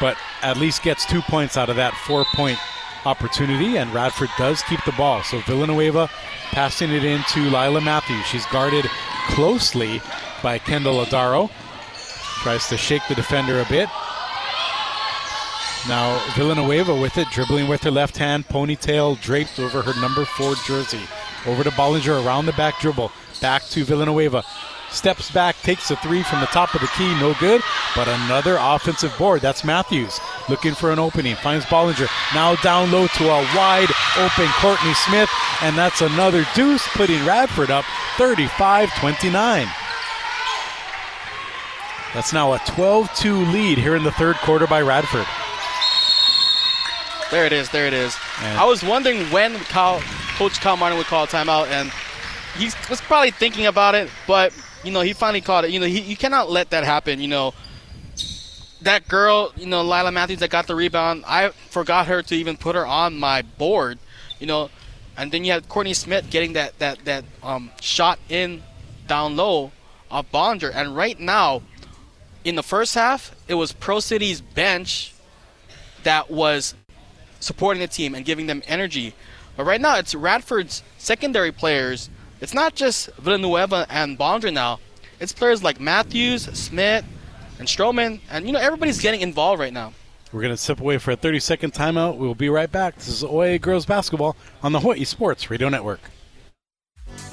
but 0.00 0.16
at 0.42 0.56
least 0.56 0.82
gets 0.82 1.06
two 1.06 1.22
points 1.22 1.56
out 1.56 1.68
of 1.68 1.76
that 1.76 1.94
four 1.94 2.24
point 2.34 2.58
opportunity, 3.04 3.76
and 3.76 3.92
Radford 3.92 4.30
does 4.38 4.62
keep 4.62 4.84
the 4.84 4.92
ball. 4.92 5.22
So 5.22 5.40
Villanueva 5.40 6.08
passing 6.50 6.90
it 6.90 7.04
into 7.04 7.40
Lila 7.40 7.80
Matthews. 7.80 8.24
She's 8.26 8.46
guarded 8.46 8.84
closely 9.28 10.00
by 10.42 10.58
Kendall 10.58 11.04
Adaro. 11.04 11.50
Tries 12.42 12.68
to 12.68 12.76
shake 12.76 13.02
the 13.08 13.14
defender 13.14 13.60
a 13.60 13.64
bit. 13.66 13.88
Now 15.88 16.20
Villanueva 16.34 16.94
with 16.94 17.18
it, 17.18 17.28
dribbling 17.30 17.68
with 17.68 17.82
her 17.84 17.90
left 17.90 18.16
hand, 18.16 18.48
ponytail 18.48 19.20
draped 19.20 19.58
over 19.58 19.82
her 19.82 20.00
number 20.00 20.24
four 20.24 20.54
jersey. 20.66 21.00
Over 21.46 21.64
to 21.64 21.70
Bollinger 21.70 22.24
around 22.24 22.46
the 22.46 22.52
back 22.52 22.80
dribble. 22.80 23.12
Back 23.40 23.64
to 23.70 23.84
Villanueva. 23.84 24.44
Steps 24.90 25.30
back, 25.30 25.56
takes 25.62 25.90
a 25.90 25.96
three 25.96 26.22
from 26.22 26.40
the 26.40 26.46
top 26.46 26.74
of 26.74 26.80
the 26.80 26.86
key, 26.88 27.14
no 27.20 27.34
good. 27.40 27.62
But 27.96 28.08
another 28.08 28.58
offensive 28.60 29.16
board. 29.16 29.40
That's 29.40 29.64
Matthews 29.64 30.20
looking 30.48 30.74
for 30.74 30.92
an 30.92 30.98
opening. 30.98 31.34
Finds 31.36 31.64
Bollinger. 31.66 32.08
Now 32.34 32.56
down 32.56 32.92
low 32.92 33.06
to 33.06 33.24
a 33.24 33.42
wide 33.56 33.88
open 34.18 34.48
Courtney 34.60 34.94
Smith. 34.94 35.30
And 35.62 35.76
that's 35.76 36.00
another 36.00 36.44
deuce, 36.54 36.86
putting 36.88 37.24
Radford 37.24 37.70
up 37.70 37.84
35 38.18 38.92
29. 38.98 39.68
That's 42.14 42.32
now 42.32 42.52
a 42.52 42.58
12 42.66 43.14
2 43.14 43.36
lead 43.46 43.78
here 43.78 43.96
in 43.96 44.02
the 44.02 44.12
third 44.12 44.36
quarter 44.36 44.66
by 44.66 44.82
Radford. 44.82 45.26
There 47.30 47.46
it 47.46 47.52
is. 47.52 47.70
There 47.70 47.86
it 47.86 47.94
is. 47.94 48.14
And- 48.42 48.58
I 48.58 48.64
was 48.66 48.82
wondering 48.82 49.24
when 49.30 49.56
Kyle, 49.56 50.00
Coach 50.36 50.60
Kyle 50.60 50.76
Martin 50.76 50.98
would 50.98 51.06
call 51.06 51.24
a 51.24 51.26
timeout, 51.26 51.68
and 51.68 51.90
he 52.58 52.66
was 52.90 53.00
probably 53.00 53.30
thinking 53.30 53.64
about 53.66 53.94
it, 53.94 54.10
but 54.26 54.52
you 54.84 54.92
know 54.92 55.00
he 55.00 55.14
finally 55.14 55.40
called 55.40 55.64
it. 55.64 55.70
You 55.70 55.80
know 55.80 55.86
he, 55.86 56.00
you 56.00 56.16
cannot 56.16 56.50
let 56.50 56.70
that 56.70 56.84
happen. 56.84 57.18
You 57.20 57.28
know 57.28 57.54
that 58.82 59.08
girl, 59.08 59.52
you 59.56 59.66
know 59.66 59.82
Lila 59.82 60.12
Matthews 60.12 60.40
that 60.40 60.50
got 60.50 60.66
the 60.66 60.74
rebound. 60.74 61.24
I 61.26 61.48
forgot 61.70 62.08
her 62.08 62.22
to 62.24 62.34
even 62.34 62.58
put 62.58 62.74
her 62.74 62.84
on 62.84 63.18
my 63.18 63.40
board. 63.40 63.98
You 64.38 64.46
know, 64.46 64.70
and 65.16 65.32
then 65.32 65.44
you 65.44 65.52
had 65.52 65.66
Courtney 65.70 65.94
Smith 65.94 66.28
getting 66.28 66.52
that 66.52 66.78
that 66.80 67.02
that 67.06 67.24
um, 67.42 67.70
shot 67.80 68.18
in 68.28 68.62
down 69.06 69.36
low 69.36 69.72
of 70.10 70.30
Bonder, 70.30 70.68
and 70.68 70.94
right 70.94 71.18
now 71.18 71.62
in 72.44 72.54
the 72.54 72.62
first 72.62 72.94
half 72.94 73.34
it 73.48 73.54
was 73.54 73.72
Pearl 73.72 74.00
City's 74.00 74.40
bench 74.40 75.14
that 76.02 76.30
was 76.30 76.74
supporting 77.40 77.80
the 77.80 77.88
team 77.88 78.14
and 78.14 78.24
giving 78.24 78.46
them 78.46 78.62
energy. 78.66 79.14
But 79.56 79.64
right 79.64 79.80
now, 79.80 79.96
it's 79.98 80.14
Radford's 80.14 80.82
secondary 80.98 81.52
players. 81.52 82.08
It's 82.40 82.54
not 82.54 82.74
just 82.74 83.08
Villanueva 83.16 83.86
and 83.90 84.18
Bondra 84.18 84.52
now. 84.52 84.80
It's 85.20 85.32
players 85.32 85.62
like 85.62 85.78
Matthews, 85.78 86.44
Smith, 86.58 87.04
and 87.58 87.68
Stroman, 87.68 88.20
and 88.30 88.46
you 88.46 88.52
know 88.52 88.58
everybody's 88.58 89.00
getting 89.00 89.20
involved 89.20 89.60
right 89.60 89.72
now. 89.72 89.92
We're 90.32 90.40
going 90.40 90.54
to 90.54 90.56
step 90.56 90.80
away 90.80 90.96
for 90.98 91.10
a 91.10 91.16
30 91.16 91.40
second 91.40 91.74
timeout. 91.74 92.16
We'll 92.16 92.34
be 92.34 92.48
right 92.48 92.70
back. 92.72 92.96
This 92.96 93.08
is 93.08 93.22
OIA 93.22 93.58
Girls 93.58 93.84
Basketball 93.84 94.34
on 94.62 94.72
the 94.72 94.80
Hawaii 94.80 95.04
Sports 95.04 95.50
Radio 95.50 95.68
Network. 95.68 96.00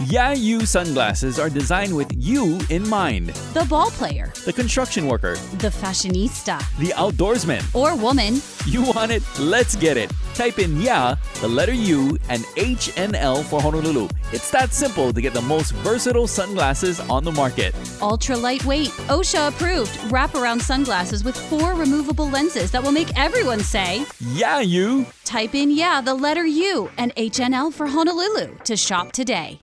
Yeah 0.06 0.32
You 0.34 0.66
sunglasses 0.66 1.40
are 1.40 1.50
designed 1.50 1.94
with 1.96 2.08
you 2.16 2.60
in 2.70 2.88
mind. 2.88 3.30
The 3.54 3.66
ball 3.70 3.92
player, 3.92 4.32
The 4.46 4.54
construction 4.54 5.08
worker, 5.08 5.36
the 5.58 5.70
fashionista, 5.70 6.58
the 6.80 6.94
outdoorsman. 6.96 7.64
or 7.76 7.96
woman. 7.96 8.42
You 8.66 8.84
want 8.84 9.12
it? 9.12 9.24
Let's 9.40 9.76
get 9.76 9.98
it. 9.98 10.12
Type 10.36 10.58
in 10.60 10.80
yeah, 10.82 11.16
the 11.42 11.48
letter 11.50 11.74
U, 11.74 12.18
and 12.30 12.44
HNL 12.56 13.44
for 13.44 13.62
Honolulu. 13.62 14.08
It's 14.32 14.50
that 14.52 14.72
simple 14.74 15.12
to 15.12 15.22
get 15.22 15.34
the 15.34 15.42
most 15.42 15.72
versatile 15.84 16.28
sunglasses 16.28 17.02
on 17.10 17.26
the 17.26 17.32
market. 17.32 17.76
Ultra 18.02 18.38
lightweight, 18.38 18.90
OSHA 19.10 19.50
approved, 19.50 19.92
wraparound 20.12 20.62
sunglasses 20.62 21.24
with 21.26 21.36
four 21.36 21.74
removable 21.74 22.30
lenses 22.30 22.72
that 22.72 22.82
will 22.82 22.94
make 22.94 23.10
everyone 23.20 23.60
say, 23.60 24.06
Yeah, 24.34 24.62
you. 24.62 25.06
type 25.26 25.56
in 25.56 25.72
yeah, 25.72 26.00
the 26.00 26.14
letter 26.14 26.46
U, 26.46 26.90
and 26.98 27.14
HNL 27.16 27.74
for 27.74 27.88
Honolulu 27.88 28.56
to 28.64 28.78
shop 28.78 29.12
today. 29.12 29.60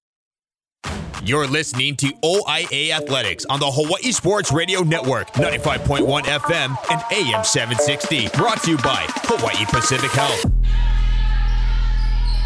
You're 1.26 1.48
listening 1.48 1.96
to 1.96 2.12
OIA 2.22 2.92
Athletics 2.92 3.44
on 3.46 3.58
the 3.58 3.68
Hawaii 3.68 4.12
Sports 4.12 4.52
Radio 4.52 4.82
Network, 4.82 5.32
95.1 5.32 6.22
FM 6.22 6.76
and 6.88 7.02
AM 7.10 7.42
760. 7.42 8.28
Brought 8.28 8.62
to 8.62 8.70
you 8.70 8.76
by 8.76 9.04
Hawaii 9.24 9.64
Pacific 9.66 10.12
Health. 10.12 10.44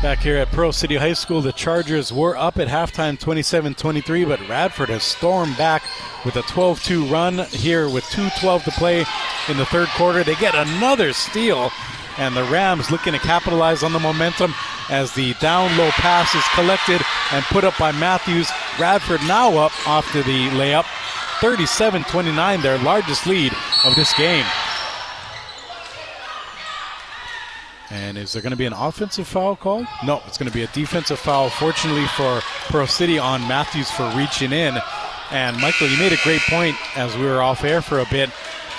Back 0.00 0.20
here 0.20 0.38
at 0.38 0.50
Pearl 0.52 0.72
City 0.72 0.96
High 0.96 1.12
School, 1.12 1.42
the 1.42 1.52
Chargers 1.52 2.10
were 2.10 2.34
up 2.38 2.58
at 2.58 2.68
halftime 2.68 3.20
27 3.20 3.74
23, 3.74 4.24
but 4.24 4.48
Radford 4.48 4.88
has 4.88 5.02
stormed 5.02 5.58
back 5.58 5.82
with 6.24 6.36
a 6.36 6.42
12 6.42 6.82
2 6.82 7.04
run 7.04 7.40
here 7.50 7.90
with 7.90 8.04
2.12 8.04 8.64
to 8.64 8.70
play 8.70 9.04
in 9.48 9.58
the 9.58 9.66
third 9.66 9.88
quarter. 9.88 10.24
They 10.24 10.36
get 10.36 10.54
another 10.54 11.12
steal, 11.12 11.70
and 12.18 12.36
the 12.36 12.44
Rams 12.44 12.90
looking 12.90 13.12
to 13.12 13.18
capitalize 13.18 13.82
on 13.82 13.92
the 13.92 13.98
momentum 13.98 14.54
as 14.88 15.12
the 15.14 15.34
down 15.34 15.76
low 15.78 15.90
pass 15.90 16.34
is 16.34 16.44
collected 16.54 17.00
and 17.32 17.44
put 17.46 17.64
up 17.64 17.76
by 17.78 17.92
Matthews. 17.92 18.50
Radford 18.78 19.20
now 19.22 19.56
up 19.56 19.72
after 19.88 20.22
the 20.22 20.48
layup 20.50 20.84
37 21.40 22.04
29, 22.04 22.60
their 22.60 22.78
largest 22.78 23.26
lead 23.26 23.52
of 23.84 23.94
this 23.94 24.12
game. 24.14 24.44
And 27.90 28.16
is 28.16 28.32
there 28.32 28.42
going 28.42 28.52
to 28.52 28.56
be 28.56 28.66
an 28.66 28.72
offensive 28.72 29.26
foul 29.26 29.56
called? 29.56 29.86
No, 30.04 30.22
it's 30.26 30.38
going 30.38 30.48
to 30.48 30.54
be 30.54 30.62
a 30.62 30.68
defensive 30.68 31.18
foul. 31.18 31.50
Fortunately 31.50 32.06
for 32.08 32.40
Pearl 32.68 32.86
City 32.86 33.18
on 33.18 33.40
Matthews 33.48 33.90
for 33.90 34.08
reaching 34.16 34.52
in. 34.52 34.78
And 35.32 35.56
Michael, 35.60 35.88
you 35.88 35.98
made 35.98 36.12
a 36.12 36.22
great 36.22 36.40
point 36.42 36.76
as 36.96 37.16
we 37.16 37.24
were 37.24 37.42
off 37.42 37.64
air 37.64 37.82
for 37.82 37.98
a 37.98 38.06
bit. 38.06 38.30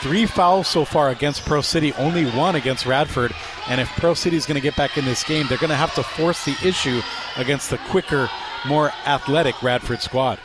Three 0.01 0.25
fouls 0.25 0.67
so 0.67 0.83
far 0.83 1.09
against 1.11 1.45
Pearl 1.45 1.61
City, 1.61 1.93
only 1.93 2.25
one 2.31 2.55
against 2.55 2.87
Radford. 2.87 3.33
And 3.67 3.79
if 3.79 3.87
Pearl 3.89 4.15
City 4.15 4.35
is 4.35 4.47
going 4.47 4.55
to 4.55 4.61
get 4.61 4.75
back 4.75 4.97
in 4.97 5.05
this 5.05 5.23
game, 5.23 5.45
they're 5.47 5.59
going 5.59 5.69
to 5.69 5.75
have 5.75 5.93
to 5.93 6.01
force 6.01 6.43
the 6.43 6.55
issue 6.63 7.01
against 7.37 7.69
the 7.69 7.77
quicker, 7.77 8.27
more 8.67 8.91
athletic 9.05 9.61
Radford 9.61 10.01
squad. 10.01 10.39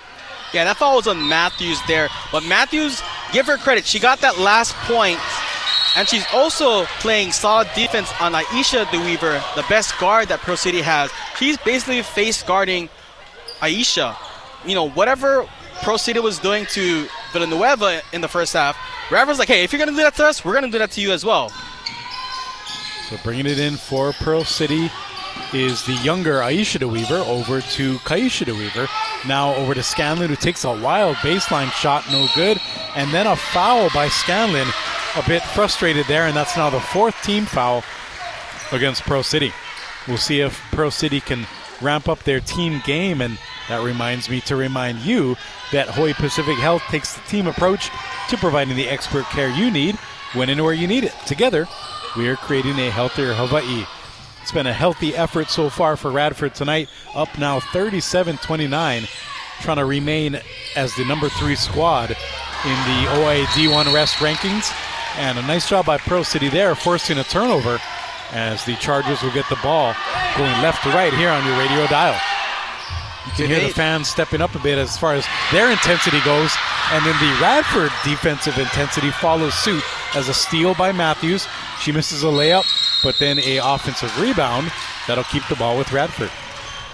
Yeah, 0.53 0.65
that 0.65 0.77
foul 0.77 0.97
was 0.97 1.07
on 1.07 1.27
Matthews 1.27 1.79
there. 1.89 2.09
But 2.31 2.45
Matthews, 2.45 3.03
give 3.33 3.47
her 3.47 3.57
credit. 3.57 3.87
She 3.87 3.99
got 3.99 4.21
that 4.21 4.39
last 4.39 4.75
point, 4.85 5.19
and 5.97 6.07
she's 6.07 6.27
also 6.35 6.85
playing 7.01 7.33
solid 7.33 7.69
defense 7.75 8.13
on 8.21 8.33
Aisha 8.33 8.85
DeWeaver, 8.85 9.43
the 9.55 9.65
best 9.71 9.99
guard 9.99 10.29
that 10.29 10.41
Pearl 10.41 10.59
City 10.59 10.83
has. 10.83 11.11
She's 11.39 11.57
basically 11.57 12.03
face 12.03 12.43
guarding 12.43 12.91
Aisha. 13.61 14.15
You 14.67 14.75
know, 14.75 14.91
whatever 14.91 15.49
Pro 15.83 15.97
was 16.23 16.39
doing 16.39 16.67
to 16.67 17.07
Villanueva 17.33 18.03
in 18.13 18.21
the 18.21 18.29
first 18.29 18.53
half, 18.53 18.77
Radford's 19.11 19.39
like, 19.39 19.49
hey, 19.49 19.63
if 19.63 19.73
you're 19.73 19.79
going 19.79 19.91
to 19.91 19.95
do 19.95 20.03
that 20.03 20.15
to 20.17 20.27
us, 20.27 20.45
we're 20.45 20.53
going 20.53 20.65
to 20.65 20.71
do 20.71 20.79
that 20.79 20.91
to 20.93 21.01
you 21.01 21.13
as 21.13 21.25
well. 21.25 21.51
So 23.09 23.17
bringing 23.23 23.47
it 23.47 23.59
in 23.59 23.77
for 23.77 24.13
Pearl 24.13 24.45
City 24.45 24.91
is 25.53 25.85
the 25.87 25.95
younger 25.95 26.41
Aisha 26.41 26.81
DeWeaver 26.81 27.25
over 27.27 27.61
to 27.61 27.99
Kaisha 27.99 28.47
DeWeaver. 28.47 28.89
Now 29.29 29.55
over 29.55 29.75
to 29.75 29.83
Scanlon, 29.83 30.29
who 30.29 30.37
takes 30.37 30.65
a 30.65 30.81
wild 30.81 31.17
baseline 31.17 31.71
shot, 31.71 32.05
no 32.11 32.27
good. 32.35 32.61
And 32.97 33.13
then 33.13 33.29
a 33.29 33.37
foul 33.37 33.89
by 33.95 34.09
Scanlon, 34.09 34.67
a 35.15 35.23
bit 35.29 35.43
frustrated 35.43 36.07
there, 36.07 36.27
and 36.27 36.37
that's 36.37 36.57
now 36.57 36.69
the 36.69 36.81
fourth 36.81 37.21
team 37.23 37.45
foul 37.45 37.85
against 38.73 39.03
Pearl 39.03 39.23
City. 39.23 39.53
We'll 40.09 40.17
see 40.17 40.41
if 40.41 40.61
Pearl 40.73 40.91
City 40.91 41.21
can 41.21 41.47
ramp 41.81 42.09
up 42.09 42.25
their 42.25 42.41
team 42.41 42.83
game, 42.85 43.21
and 43.21 43.39
that 43.69 43.83
reminds 43.83 44.29
me 44.29 44.41
to 44.43 44.57
remind 44.57 45.01
you 45.01 45.37
that 45.73 45.89
Hawaii 45.89 46.15
Pacific 46.15 46.57
Health 46.57 46.83
takes 46.89 47.15
the 47.15 47.21
team 47.29 47.47
approach 47.47 47.91
to 48.29 48.37
providing 48.37 48.77
the 48.77 48.89
expert 48.89 49.25
care 49.27 49.49
you 49.49 49.71
need 49.71 49.97
when 50.35 50.49
and 50.49 50.63
where 50.63 50.75
you 50.75 50.87
need 50.87 51.05
it. 51.05 51.15
Together, 51.27 51.67
we 52.17 52.29
are 52.29 52.37
creating 52.37 52.79
a 52.79 52.91
healthier 52.91 53.35
Hawaii. 53.35 53.85
It's 54.43 54.53
been 54.53 54.67
a 54.67 54.73
healthy 54.73 55.15
effort 55.17 55.49
so 55.49 55.69
far 55.69 55.97
for 55.97 56.11
Radford 56.11 56.55
tonight, 56.55 56.89
up 57.15 57.37
now 57.39 57.59
37 57.59 58.39
29, 58.39 59.05
trying 59.61 59.77
to 59.77 59.85
remain 59.85 60.41
as 60.77 60.95
the 60.95 61.05
number 61.05 61.29
three 61.29 61.57
squad 61.57 62.11
in 62.11 62.77
the 62.87 63.07
OIA 63.19 63.45
D1 63.47 63.93
West 63.93 64.17
rankings. 64.17 64.73
And 65.19 65.39
a 65.39 65.43
nice 65.43 65.69
job 65.69 65.87
by 65.87 65.99
Pearl 65.99 66.25
City 66.25 66.49
there, 66.49 66.75
forcing 66.75 67.19
a 67.19 67.25
turnover 67.25 67.81
as 68.33 68.65
the 68.65 68.77
Chargers 68.77 69.23
will 69.23 69.33
get 69.33 69.49
the 69.49 69.59
ball 69.63 69.95
going 70.37 70.63
left 70.63 70.83
to 70.83 70.91
right 70.91 71.13
here 71.15 71.31
on 71.31 71.45
your 71.47 71.59
radio 71.59 71.87
dial. 71.87 72.21
You 73.27 73.33
can 73.33 73.47
hear 73.47 73.61
the 73.61 73.73
fans 73.73 74.09
stepping 74.09 74.41
up 74.41 74.55
a 74.55 74.59
bit 74.59 74.79
as 74.79 74.97
far 74.97 75.15
as 75.15 75.27
their 75.53 75.71
intensity 75.71 76.21
goes. 76.25 76.55
And 76.93 77.05
then 77.05 77.15
the 77.19 77.39
Radford 77.43 77.91
defensive 78.05 78.57
intensity 78.57 79.11
follows 79.11 79.55
suit 79.55 79.83
as 80.15 80.29
a 80.29 80.35
steal 80.35 80.75
by 80.75 80.93
Matthews. 80.93 81.47
She 81.81 81.91
misses 81.91 82.23
a 82.23 82.27
layup, 82.27 82.65
but 83.03 83.17
then 83.19 83.39
a 83.41 83.59
offensive 83.59 84.19
rebound 84.21 84.71
that'll 85.07 85.25
keep 85.25 85.47
the 85.49 85.57
ball 85.57 85.77
with 85.77 85.93
Radford. 85.93 86.31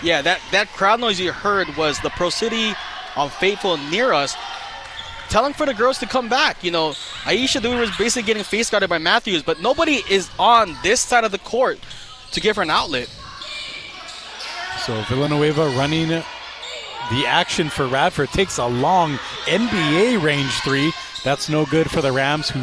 Yeah, 0.02 0.22
that, 0.22 0.40
that 0.50 0.68
crowd 0.68 1.00
noise 1.00 1.20
you 1.20 1.32
heard 1.32 1.76
was 1.76 2.00
the 2.00 2.10
Pearl 2.10 2.30
City 2.30 2.72
on 3.14 3.28
Faithful 3.28 3.76
near 3.76 4.12
us 4.12 4.34
telling 5.28 5.52
for 5.54 5.64
the 5.64 5.74
girls 5.74 5.98
to 5.98 6.06
come 6.06 6.28
back. 6.28 6.62
You 6.62 6.70
know, 6.70 6.90
Aisha 7.24 7.60
Dewey 7.62 7.76
was 7.76 7.96
basically 7.96 8.26
getting 8.26 8.42
face 8.42 8.68
guarded 8.68 8.90
by 8.90 8.98
Matthews, 8.98 9.42
but 9.42 9.60
nobody 9.60 10.02
is 10.10 10.30
on 10.38 10.76
this 10.82 11.00
side 11.00 11.24
of 11.24 11.32
the 11.32 11.38
court 11.38 11.78
to 12.32 12.40
give 12.40 12.56
her 12.56 12.62
an 12.62 12.70
outlet. 12.70 13.08
So 14.86 15.00
Villanueva 15.02 15.68
running 15.76 16.08
the 16.08 17.26
action 17.26 17.68
for 17.68 17.86
Radford 17.86 18.30
takes 18.30 18.58
a 18.58 18.66
long 18.66 19.12
NBA 19.44 20.20
range 20.20 20.52
three. 20.62 20.92
That's 21.22 21.48
no 21.48 21.64
good 21.66 21.88
for 21.88 22.02
the 22.02 22.10
Rams, 22.10 22.50
who 22.50 22.60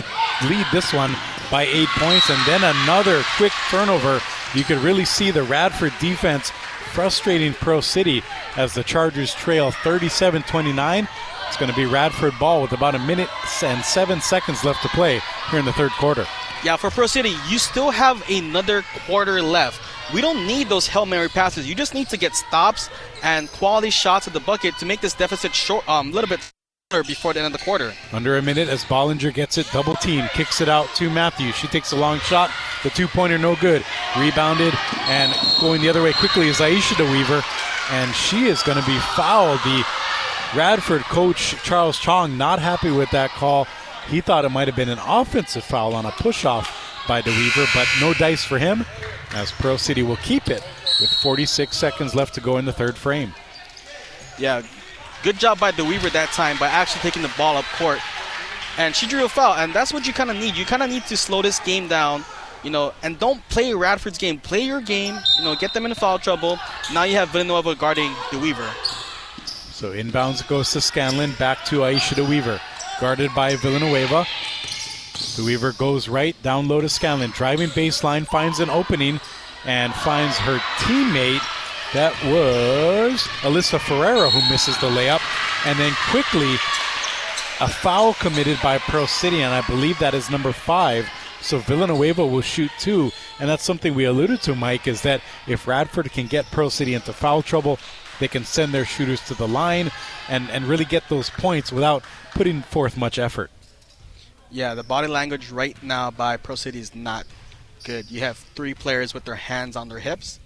lead 0.49 0.65
this 0.73 0.91
one 0.91 1.15
by 1.49 1.63
eight 1.63 1.87
points. 1.89 2.29
And 2.29 2.45
then 2.45 2.61
another 2.83 3.23
quick 3.37 3.53
turnover. 3.69 4.19
You 4.53 4.65
could 4.65 4.79
really 4.79 5.05
see 5.05 5.31
the 5.31 5.43
Radford 5.43 5.93
defense 6.01 6.51
frustrating 6.91 7.53
Pearl 7.53 7.81
City 7.81 8.21
as 8.57 8.73
the 8.73 8.83
Chargers 8.83 9.33
trail 9.33 9.71
37 9.71 10.43
29. 10.43 11.07
It's 11.47 11.57
going 11.57 11.71
to 11.71 11.77
be 11.77 11.85
Radford 11.85 12.37
ball 12.37 12.61
with 12.61 12.73
about 12.73 12.95
a 12.95 12.99
minute 12.99 13.29
and 13.63 13.83
seven 13.83 14.19
seconds 14.19 14.65
left 14.65 14.81
to 14.81 14.89
play 14.89 15.21
here 15.49 15.59
in 15.59 15.65
the 15.65 15.73
third 15.73 15.91
quarter. 15.91 16.25
Yeah, 16.63 16.75
for 16.75 16.89
Pearl 16.89 17.07
City, 17.07 17.35
you 17.47 17.57
still 17.57 17.89
have 17.89 18.27
another 18.29 18.83
quarter 19.07 19.41
left. 19.41 19.81
We 20.13 20.19
don't 20.19 20.45
need 20.45 20.67
those 20.67 20.87
Hail 20.87 21.05
Mary 21.05 21.29
passes. 21.29 21.69
You 21.69 21.73
just 21.73 21.93
need 21.93 22.09
to 22.09 22.17
get 22.17 22.35
stops 22.35 22.89
and 23.23 23.49
quality 23.51 23.91
shots 23.91 24.27
at 24.27 24.33
the 24.33 24.41
bucket 24.41 24.77
to 24.79 24.85
make 24.85 24.99
this 24.99 25.13
deficit 25.13 25.55
short, 25.55 25.85
a 25.87 25.91
um, 25.91 26.11
little 26.11 26.27
bit 26.27 26.41
shorter 26.91 27.07
before 27.07 27.31
the 27.31 27.39
end 27.39 27.53
of 27.53 27.59
the 27.59 27.63
quarter. 27.63 27.93
Under 28.11 28.35
a 28.37 28.41
minute 28.41 28.67
as 28.67 28.83
Bollinger 28.83 29.33
gets 29.33 29.57
it 29.57 29.69
double 29.71 29.95
team, 29.95 30.27
kicks 30.33 30.59
it 30.59 30.67
out 30.67 30.93
to 30.95 31.09
Matthews. 31.09 31.55
She 31.55 31.67
takes 31.67 31.93
a 31.93 31.95
long 31.95 32.19
shot. 32.19 32.51
The 32.83 32.89
two 32.89 33.07
pointer, 33.07 33.37
no 33.37 33.55
good. 33.55 33.85
Rebounded 34.17 34.73
and 35.03 35.33
going 35.61 35.81
the 35.81 35.89
other 35.89 36.03
way 36.03 36.11
quickly 36.11 36.49
is 36.49 36.57
Aisha 36.57 36.95
DeWeaver, 36.95 37.41
and 37.91 38.13
she 38.13 38.47
is 38.47 38.63
going 38.63 38.79
to 38.79 38.85
be 38.85 38.97
fouled. 39.15 39.59
The 39.59 39.85
Radford 40.55 41.03
coach, 41.03 41.55
Charles 41.63 41.99
Chong, 41.99 42.35
not 42.37 42.59
happy 42.59 42.91
with 42.91 43.11
that 43.11 43.29
call. 43.29 43.67
He 44.09 44.21
thought 44.21 44.43
it 44.43 44.49
might 44.49 44.67
have 44.67 44.75
been 44.75 44.89
an 44.89 44.99
offensive 45.05 45.63
foul 45.63 45.93
on 45.93 46.05
a 46.05 46.11
push 46.11 46.43
off 46.43 47.03
by 47.07 47.21
DeWeaver, 47.21 47.73
but 47.75 47.87
no 48.01 48.13
dice 48.13 48.43
for 48.43 48.57
him 48.57 48.85
as 49.33 49.51
Pearl 49.51 49.77
City 49.77 50.01
will 50.01 50.17
keep 50.17 50.49
it 50.49 50.63
with 50.99 51.11
46 51.21 51.75
seconds 51.75 52.15
left 52.15 52.33
to 52.35 52.41
go 52.41 52.57
in 52.57 52.65
the 52.65 52.73
third 52.73 52.97
frame. 52.97 53.33
Yeah, 54.37 54.63
good 55.21 55.37
job 55.37 55.59
by 55.59 55.71
DeWeaver 55.71 56.11
that 56.11 56.29
time 56.29 56.57
by 56.57 56.67
actually 56.67 57.01
taking 57.01 57.21
the 57.21 57.31
ball 57.37 57.57
up 57.57 57.65
court. 57.77 57.99
And 58.77 58.95
she 58.95 59.07
drew 59.07 59.25
a 59.25 59.29
foul, 59.29 59.55
and 59.55 59.73
that's 59.73 59.93
what 59.93 60.07
you 60.07 60.13
kind 60.13 60.31
of 60.31 60.37
need. 60.37 60.55
You 60.55 60.65
kind 60.65 60.81
of 60.81 60.89
need 60.89 61.03
to 61.05 61.17
slow 61.17 61.41
this 61.41 61.59
game 61.59 61.87
down, 61.87 62.23
you 62.63 62.69
know, 62.69 62.93
and 63.03 63.19
don't 63.19 63.47
play 63.49 63.73
Radford's 63.73 64.17
game. 64.17 64.39
Play 64.39 64.61
your 64.61 64.81
game, 64.81 65.17
you 65.37 65.43
know, 65.43 65.55
get 65.55 65.73
them 65.73 65.85
in 65.85 65.93
foul 65.93 66.17
trouble. 66.17 66.57
Now 66.93 67.03
you 67.03 67.15
have 67.15 67.29
Villanueva 67.29 67.75
guarding 67.75 68.11
DeWeaver. 68.31 68.71
So 69.45 69.91
inbounds 69.91 70.47
goes 70.47 70.71
to 70.71 70.81
Scanlon, 70.81 71.33
back 71.37 71.63
to 71.65 71.79
Aisha 71.79 72.15
DeWeaver, 72.15 72.59
guarded 72.99 73.33
by 73.33 73.55
Villanueva. 73.55 74.25
DeWeaver 75.35 75.77
goes 75.77 76.07
right, 76.09 76.35
down 76.43 76.67
low 76.67 76.81
to 76.81 76.89
Scanlon, 76.89 77.31
driving 77.31 77.69
baseline, 77.69 78.25
finds 78.25 78.59
an 78.59 78.69
opening, 78.69 79.19
and 79.65 79.93
finds 79.93 80.37
her 80.37 80.57
teammate. 80.79 81.41
That 81.93 82.13
was 82.25 83.21
Alyssa 83.41 83.79
Ferreira 83.79 84.29
who 84.29 84.51
misses 84.51 84.77
the 84.79 84.89
layup. 84.89 85.21
And 85.65 85.79
then 85.79 85.93
quickly, 86.09 86.53
a 87.61 87.67
foul 87.67 88.13
committed 88.15 88.59
by 88.61 88.77
Pearl 88.77 89.07
City, 89.07 89.41
and 89.41 89.53
I 89.53 89.65
believe 89.67 89.97
that 89.99 90.13
is 90.13 90.29
number 90.29 90.51
five. 90.51 91.09
So 91.41 91.59
Villanueva 91.59 92.25
will 92.25 92.41
shoot 92.41 92.71
two. 92.79 93.11
And 93.39 93.49
that's 93.49 93.63
something 93.63 93.95
we 93.95 94.05
alluded 94.05 94.41
to, 94.41 94.55
Mike, 94.55 94.87
is 94.87 95.01
that 95.01 95.21
if 95.47 95.67
Radford 95.67 96.11
can 96.11 96.27
get 96.27 96.45
Pearl 96.51 96.69
City 96.69 96.93
into 96.93 97.13
foul 97.13 97.41
trouble, 97.41 97.79
they 98.19 98.27
can 98.27 98.43
send 98.43 98.73
their 98.73 98.85
shooters 98.85 99.21
to 99.27 99.33
the 99.33 99.47
line 99.47 99.91
and, 100.27 100.49
and 100.51 100.65
really 100.65 100.85
get 100.85 101.07
those 101.09 101.29
points 101.29 101.71
without 101.71 102.03
putting 102.39 102.61
forth 102.61 102.95
much 102.95 103.19
effort. 103.19 103.51
Yeah, 104.49 104.73
the 104.73 104.81
body 104.81 105.09
language 105.09 105.51
right 105.51 105.75
now 105.83 106.09
by 106.09 106.37
Pearl 106.37 106.55
City 106.55 106.79
is 106.79 106.95
not 106.95 107.25
good. 107.83 108.09
You 108.09 108.21
have 108.21 108.37
three 108.37 108.73
players 108.73 109.13
with 109.13 109.25
their 109.25 109.35
hands 109.35 109.75
on 109.75 109.89
their 109.89 109.99
hips. 109.99 110.39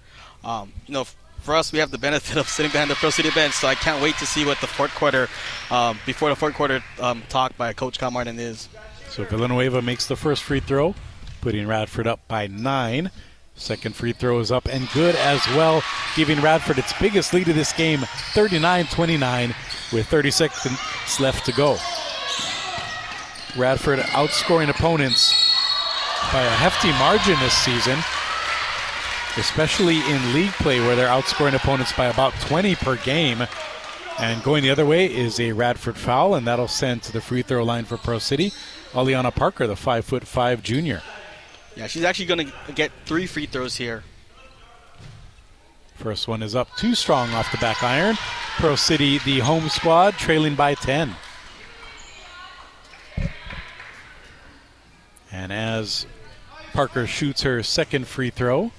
Um, 0.43 0.73
you 0.87 0.95
know, 0.95 1.05
for 1.41 1.55
us, 1.55 1.71
we 1.71 1.77
have 1.77 1.91
the 1.91 1.99
benefit 1.99 2.35
of 2.37 2.49
sitting 2.49 2.71
behind 2.71 2.89
the 2.89 2.95
Pearl 2.95 3.11
City 3.11 3.29
bench, 3.29 3.53
so 3.53 3.67
I 3.67 3.75
can't 3.75 4.01
wait 4.01 4.15
to 4.15 4.25
see 4.25 4.43
what 4.43 4.59
the 4.59 4.65
fourth 4.65 4.95
quarter, 4.95 5.29
um, 5.69 5.99
before 6.07 6.29
the 6.29 6.35
fourth 6.35 6.55
quarter 6.55 6.83
um, 6.99 7.21
talk 7.29 7.55
by 7.57 7.73
Coach 7.73 7.99
Kyle 7.99 8.09
Martin 8.09 8.39
is. 8.39 8.69
So 9.09 9.23
Villanueva 9.25 9.83
makes 9.83 10.07
the 10.07 10.15
first 10.15 10.41
free 10.41 10.61
throw, 10.61 10.95
putting 11.41 11.67
Radford 11.67 12.07
up 12.07 12.27
by 12.27 12.47
nine. 12.47 13.11
Second 13.55 13.95
free 13.95 14.13
throw 14.13 14.39
is 14.39 14.51
up 14.51 14.67
and 14.67 14.89
good 14.91 15.15
as 15.15 15.45
well, 15.49 15.83
giving 16.15 16.41
Radford 16.41 16.79
its 16.79 16.93
biggest 16.99 17.33
lead 17.33 17.47
of 17.49 17.55
this 17.55 17.71
game, 17.71 17.99
39 18.33 18.85
29, 18.87 19.55
with 19.91 20.07
30 20.07 20.31
seconds 20.31 20.79
left 21.19 21.45
to 21.45 21.51
go. 21.51 21.77
Radford 23.55 23.99
outscoring 23.99 24.69
opponents 24.69 25.31
by 26.31 26.41
a 26.41 26.49
hefty 26.49 26.91
margin 26.93 27.39
this 27.39 27.53
season, 27.53 27.99
especially 29.37 29.97
in 30.09 30.33
league 30.33 30.53
play 30.53 30.79
where 30.79 30.95
they're 30.95 31.07
outscoring 31.07 31.53
opponents 31.53 31.93
by 31.93 32.05
about 32.05 32.33
20 32.41 32.75
per 32.75 32.95
game. 32.97 33.45
And 34.19 34.43
going 34.43 34.63
the 34.63 34.69
other 34.71 34.85
way 34.85 35.05
is 35.05 35.39
a 35.39 35.51
Radford 35.53 35.97
foul, 35.97 36.35
and 36.35 36.45
that'll 36.47 36.67
send 36.67 37.03
to 37.03 37.11
the 37.11 37.21
free 37.21 37.43
throw 37.43 37.63
line 37.63 37.85
for 37.85 37.97
Pearl 37.97 38.19
City. 38.19 38.51
Aliana 38.93 39.33
Parker, 39.33 39.67
the 39.67 39.75
five 39.75 40.05
foot 40.05 40.25
five 40.25 40.63
junior. 40.63 41.01
Yeah, 41.75 41.87
she's 41.87 42.03
actually 42.03 42.25
going 42.25 42.47
to 42.47 42.73
get 42.73 42.91
three 43.05 43.25
free 43.25 43.45
throws 43.45 43.75
here. 43.75 44.03
First 45.95 46.27
one 46.27 46.43
is 46.43 46.55
up 46.55 46.67
too 46.75 46.95
strong 46.95 47.29
off 47.31 47.51
the 47.51 47.57
back 47.57 47.83
iron. 47.83 48.17
Pearl 48.57 48.77
City, 48.77 49.19
the 49.19 49.39
home 49.39 49.69
squad, 49.69 50.13
trailing 50.15 50.55
by 50.55 50.75
10. 50.75 51.15
And 55.31 55.51
as 55.51 56.05
Parker 56.73 57.07
shoots 57.07 57.41
her 57.41 57.63
second 57.63 58.07
free 58.07 58.29
throw, 58.29 58.71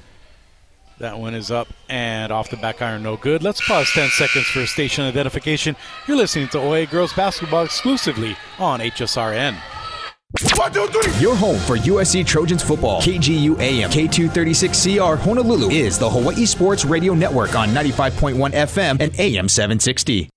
that 0.99 1.19
one 1.19 1.35
is 1.35 1.51
up 1.51 1.69
and 1.89 2.33
off 2.33 2.51
the 2.51 2.57
back 2.57 2.81
iron, 2.81 3.03
no 3.03 3.17
good. 3.17 3.43
Let's 3.43 3.67
pause 3.67 3.91
10 3.93 4.11
seconds 4.11 4.47
for 4.47 4.65
station 4.67 5.05
identification. 5.05 5.75
You're 6.07 6.17
listening 6.17 6.49
to 6.49 6.59
OIA 6.59 6.87
Girls 6.87 7.13
Basketball 7.13 7.65
exclusively 7.65 8.37
on 8.59 8.81
HSRN. 8.81 9.57
Your 11.21 11.37
home 11.37 11.61
for 11.61 11.77
USC 11.77 12.27
Trojans 12.27 12.61
football. 12.63 13.01
KGU 13.01 13.59
AM 13.61 13.89
K236CR 13.89 15.17
Honolulu 15.17 15.71
is 15.71 15.97
the 15.97 16.11
Hawaii 16.11 16.45
Sports 16.45 16.85
Radio 16.85 17.15
Network 17.15 17.55
on 17.55 17.69
95.1 17.69 18.51
FM 18.51 19.01
and 19.01 19.19
AM 19.21 19.49
760. 19.49 20.29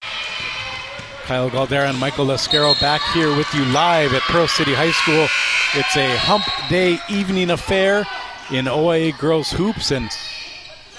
Kyle 1.24 1.50
Galdeira 1.50 1.90
and 1.90 1.98
Michael 1.98 2.28
Lascaro 2.28 2.80
back 2.80 3.02
here 3.14 3.36
with 3.36 3.52
you 3.56 3.66
live 3.66 4.14
at 4.14 4.22
Pearl 4.22 4.48
City 4.48 4.74
High 4.76 4.92
School. 4.92 5.28
It's 5.74 5.98
a 5.98 6.16
hump 6.18 6.44
day 6.70 7.00
evening 7.10 7.50
affair 7.50 8.06
in 8.52 8.68
OIA 8.68 9.14
girls 9.18 9.50
hoops, 9.50 9.92
and 9.92 10.10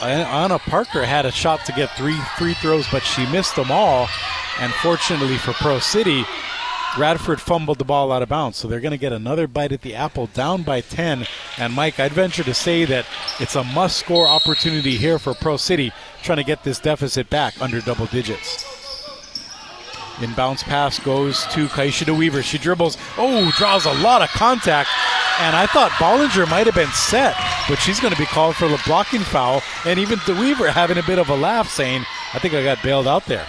Anna 0.00 0.58
Parker 0.58 1.04
had 1.04 1.24
a 1.24 1.30
shot 1.30 1.64
to 1.66 1.72
get 1.72 1.90
three 1.96 2.18
free 2.36 2.54
throws, 2.54 2.86
but 2.90 3.04
she 3.04 3.24
missed 3.30 3.54
them 3.54 3.70
all. 3.70 4.08
And 4.60 4.72
fortunately 4.74 5.38
for 5.38 5.52
Pearl 5.52 5.80
City, 5.80 6.24
Radford 6.96 7.40
fumbled 7.40 7.78
the 7.78 7.84
ball 7.84 8.10
out 8.10 8.22
of 8.22 8.28
bounds, 8.28 8.56
so 8.56 8.66
they're 8.66 8.80
going 8.80 8.92
to 8.92 8.98
get 8.98 9.12
another 9.12 9.46
bite 9.46 9.72
at 9.72 9.82
the 9.82 9.94
apple, 9.94 10.26
down 10.28 10.62
by 10.62 10.80
10. 10.80 11.26
And 11.58 11.72
Mike, 11.72 12.00
I'd 12.00 12.12
venture 12.12 12.44
to 12.44 12.54
say 12.54 12.84
that 12.86 13.06
it's 13.38 13.56
a 13.56 13.64
must-score 13.64 14.26
opportunity 14.26 14.96
here 14.96 15.18
for 15.18 15.34
Pearl 15.34 15.58
City, 15.58 15.92
trying 16.22 16.38
to 16.38 16.44
get 16.44 16.64
this 16.64 16.80
deficit 16.80 17.28
back 17.30 17.60
under 17.60 17.80
double 17.80 18.06
digits. 18.06 18.64
Inbounds 20.16 20.64
pass 20.64 20.98
goes 20.98 21.44
to 21.46 21.68
Kaisha 21.68 22.04
DeWeaver. 22.04 22.42
She 22.42 22.58
dribbles. 22.58 22.96
Oh, 23.16 23.52
draws 23.56 23.84
a 23.84 23.94
lot 23.94 24.22
of 24.22 24.28
contact. 24.30 24.88
And 25.38 25.54
I 25.54 25.66
thought 25.66 25.92
Bollinger 25.92 26.50
might 26.50 26.66
have 26.66 26.74
been 26.74 26.88
set, 26.88 27.36
but 27.68 27.76
she's 27.76 28.00
going 28.00 28.12
to 28.12 28.18
be 28.18 28.26
called 28.26 28.56
for 28.56 28.66
the 28.66 28.82
blocking 28.84 29.20
foul. 29.20 29.62
And 29.84 30.00
even 30.00 30.18
DeWeaver 30.20 30.70
having 30.70 30.98
a 30.98 31.04
bit 31.04 31.20
of 31.20 31.28
a 31.28 31.36
laugh, 31.36 31.68
saying, 31.68 32.04
I 32.34 32.40
think 32.40 32.54
I 32.54 32.64
got 32.64 32.82
bailed 32.82 33.06
out 33.06 33.26
there. 33.26 33.46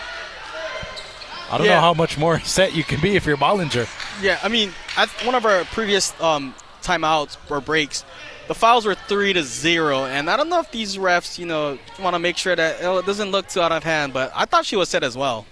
I 1.52 1.58
don't 1.58 1.68
Yeah. 1.68 1.76
know 1.76 1.82
how 1.82 1.94
much 1.94 2.18
more 2.18 2.40
set 2.44 2.74
you 2.76 2.84
can 2.84 3.00
be 3.02 3.16
if 3.16 3.26
you're 3.26 3.38
Bollinger. 3.38 3.88
Yeah, 4.22 4.40
I 4.44 4.48
mean, 4.50 4.74
at 4.98 5.10
one 5.26 5.36
of 5.36 5.46
our 5.46 5.64
previous 5.66 6.14
um, 6.22 6.54
timeouts 6.82 7.38
or 7.50 7.60
breaks, 7.62 8.04
the 8.48 8.56
fouls 8.56 8.86
were 8.86 8.96
three 8.96 9.34
to 9.34 9.44
zero, 9.44 10.06
and 10.06 10.30
I 10.30 10.36
don't 10.38 10.50
know 10.50 10.60
if 10.60 10.72
these 10.72 10.98
refs, 10.98 11.38
you 11.38 11.46
know, 11.46 11.78
want 12.00 12.16
to 12.16 12.20
make 12.20 12.36
sure 12.38 12.56
that 12.56 12.78
oh, 12.82 12.98
it 12.98 13.06
doesn't 13.06 13.30
look 13.32 13.48
too 13.48 13.62
out 13.62 13.72
of 13.72 13.84
hand. 13.84 14.12
But 14.14 14.32
I 14.36 14.46
thought 14.46 14.66
she 14.66 14.76
was 14.76 14.90
set 14.90 15.04
as 15.04 15.16
well. 15.16 15.46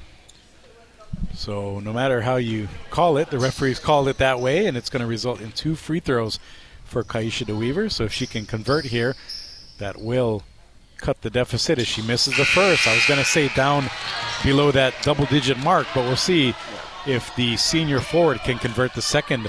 So 1.35 1.79
no 1.79 1.93
matter 1.93 2.21
how 2.21 2.37
you 2.37 2.67
call 2.89 3.17
it, 3.17 3.29
the 3.29 3.37
referees 3.39 3.79
called 3.79 4.07
it 4.07 4.17
that 4.17 4.39
way, 4.39 4.65
and 4.65 4.75
it's 4.75 4.89
going 4.89 5.01
to 5.01 5.07
result 5.07 5.39
in 5.41 5.51
two 5.51 5.75
free 5.75 5.99
throws 5.99 6.39
for 6.83 7.03
Kaisha 7.03 7.45
DeWeaver. 7.45 7.91
So 7.91 8.05
if 8.05 8.13
she 8.13 8.25
can 8.25 8.45
convert 8.45 8.85
here, 8.85 9.15
that 9.77 10.01
will 10.01 10.43
cut 10.97 11.21
the 11.21 11.29
deficit 11.29 11.79
as 11.79 11.87
she 11.87 12.01
misses 12.01 12.35
the 12.37 12.45
first. 12.45 12.87
I 12.87 12.95
was 12.95 13.05
going 13.05 13.19
to 13.19 13.25
say 13.25 13.49
down 13.49 13.89
below 14.43 14.71
that 14.71 14.93
double-digit 15.03 15.57
mark, 15.59 15.87
but 15.93 16.03
we'll 16.03 16.15
see 16.15 16.53
if 17.05 17.33
the 17.35 17.55
senior 17.57 17.99
forward 17.99 18.39
can 18.39 18.57
convert 18.57 18.93
the 18.93 19.01
second 19.01 19.47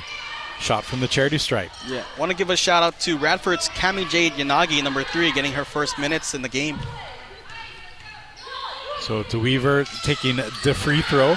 shot 0.60 0.84
from 0.84 1.00
the 1.00 1.08
charity 1.08 1.38
stripe. 1.38 1.70
Yeah, 1.86 2.04
want 2.18 2.30
to 2.30 2.36
give 2.36 2.50
a 2.50 2.56
shout 2.56 2.82
out 2.82 2.98
to 3.00 3.16
Radford's 3.16 3.68
Cami 3.70 4.08
Jade 4.08 4.32
Yanagi, 4.32 4.82
number 4.82 5.04
three, 5.04 5.32
getting 5.32 5.52
her 5.52 5.64
first 5.64 5.98
minutes 5.98 6.34
in 6.34 6.42
the 6.42 6.48
game. 6.48 6.78
So 9.00 9.22
DeWeaver 9.24 9.86
taking 10.02 10.36
the 10.36 10.74
free 10.74 11.02
throw. 11.02 11.36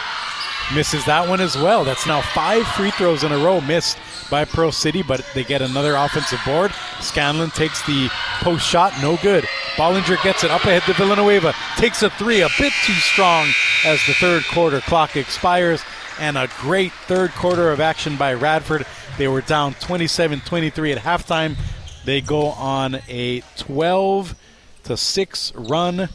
Misses 0.73 1.05
that 1.05 1.27
one 1.27 1.41
as 1.41 1.57
well. 1.57 1.83
That's 1.83 2.07
now 2.07 2.21
five 2.21 2.65
free 2.67 2.91
throws 2.91 3.23
in 3.23 3.31
a 3.31 3.37
row 3.37 3.59
missed 3.61 3.97
by 4.29 4.45
Pearl 4.45 4.71
City, 4.71 5.03
but 5.03 5.25
they 5.33 5.43
get 5.43 5.61
another 5.61 5.95
offensive 5.95 6.39
board. 6.45 6.71
Scanlon 7.01 7.49
takes 7.49 7.85
the 7.85 8.09
post 8.39 8.65
shot, 8.65 8.93
no 9.01 9.17
good. 9.17 9.43
Bollinger 9.75 10.21
gets 10.23 10.43
it 10.43 10.51
up 10.51 10.63
ahead 10.63 10.83
to 10.83 10.93
Villanueva. 10.93 11.53
Takes 11.75 12.03
a 12.03 12.09
three, 12.11 12.41
a 12.41 12.49
bit 12.57 12.73
too 12.85 12.93
strong 12.93 13.47
as 13.85 14.05
the 14.07 14.13
third 14.13 14.43
quarter 14.45 14.79
clock 14.81 15.15
expires. 15.15 15.81
And 16.19 16.37
a 16.37 16.49
great 16.59 16.91
third 17.07 17.31
quarter 17.31 17.71
of 17.71 17.79
action 17.79 18.15
by 18.15 18.33
Radford. 18.33 18.85
They 19.17 19.27
were 19.27 19.41
down 19.41 19.73
27 19.75 20.41
23 20.41 20.91
at 20.93 20.97
halftime. 20.99 21.57
They 22.05 22.21
go 22.21 22.47
on 22.47 22.99
a 23.07 23.41
12 23.57 24.35
to 24.83 24.97
6 24.97 25.53
run 25.55 26.09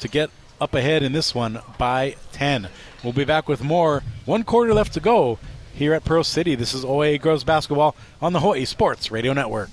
to 0.00 0.08
get 0.08 0.30
up 0.60 0.74
ahead 0.74 1.02
in 1.02 1.12
this 1.12 1.34
one 1.34 1.60
by 1.78 2.16
10. 2.32 2.68
We'll 3.02 3.12
be 3.12 3.24
back 3.24 3.48
with 3.48 3.62
more. 3.62 4.02
One 4.24 4.42
quarter 4.42 4.74
left 4.74 4.94
to 4.94 5.00
go 5.00 5.38
here 5.74 5.94
at 5.94 6.04
Pearl 6.04 6.24
City. 6.24 6.54
This 6.54 6.74
is 6.74 6.84
OIA 6.84 7.18
Girls 7.18 7.44
Basketball 7.44 7.94
on 8.20 8.32
the 8.32 8.40
Hawaii 8.40 8.64
Sports 8.64 9.10
Radio 9.10 9.32
Network. 9.32 9.70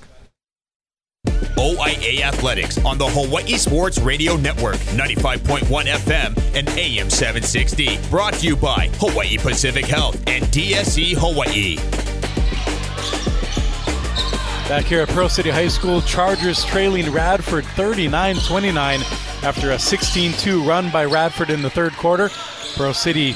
OIA 1.57 2.21
Athletics 2.21 2.77
on 2.85 2.97
the 2.97 3.07
Hawaii 3.07 3.57
Sports 3.57 3.97
Radio 3.99 4.35
Network, 4.35 4.75
95.1 4.75 5.85
FM 5.85 6.37
and 6.53 6.69
AM 6.69 7.09
760. 7.09 7.97
Brought 8.09 8.33
to 8.35 8.45
you 8.45 8.55
by 8.55 8.89
Hawaii 8.95 9.37
Pacific 9.37 9.85
Health 9.85 10.15
and 10.27 10.43
DSE 10.45 11.15
Hawaii. 11.17 11.77
Back 14.69 14.85
here 14.85 15.01
at 15.01 15.09
Pearl 15.09 15.29
City 15.29 15.49
High 15.49 15.67
School, 15.67 16.01
Chargers 16.01 16.63
trailing 16.65 17.11
Radford 17.11 17.65
39 17.65 18.35
29 18.35 18.99
after 19.43 19.71
a 19.71 19.79
16 19.79 20.33
2 20.33 20.63
run 20.63 20.91
by 20.91 21.05
Radford 21.05 21.49
in 21.49 21.61
the 21.61 21.69
third 21.69 21.93
quarter. 21.93 22.29
Pearl 22.75 22.93
City 22.93 23.31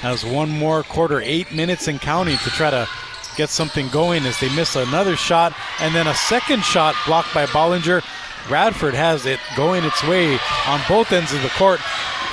has 0.00 0.24
one 0.24 0.50
more 0.50 0.82
quarter, 0.84 1.20
eight 1.20 1.52
minutes 1.52 1.88
and 1.88 2.00
counting 2.00 2.36
to 2.38 2.50
try 2.50 2.70
to 2.70 2.88
get 3.36 3.50
something 3.50 3.88
going 3.88 4.24
as 4.24 4.38
they 4.38 4.54
miss 4.54 4.76
another 4.76 5.16
shot 5.16 5.52
and 5.80 5.94
then 5.94 6.06
a 6.06 6.14
second 6.14 6.64
shot 6.64 6.94
blocked 7.06 7.34
by 7.34 7.46
Bollinger. 7.46 8.02
Radford 8.48 8.94
has 8.94 9.26
it 9.26 9.40
going 9.56 9.84
its 9.84 10.02
way 10.04 10.38
on 10.66 10.80
both 10.88 11.12
ends 11.12 11.32
of 11.32 11.42
the 11.42 11.48
court. 11.50 11.80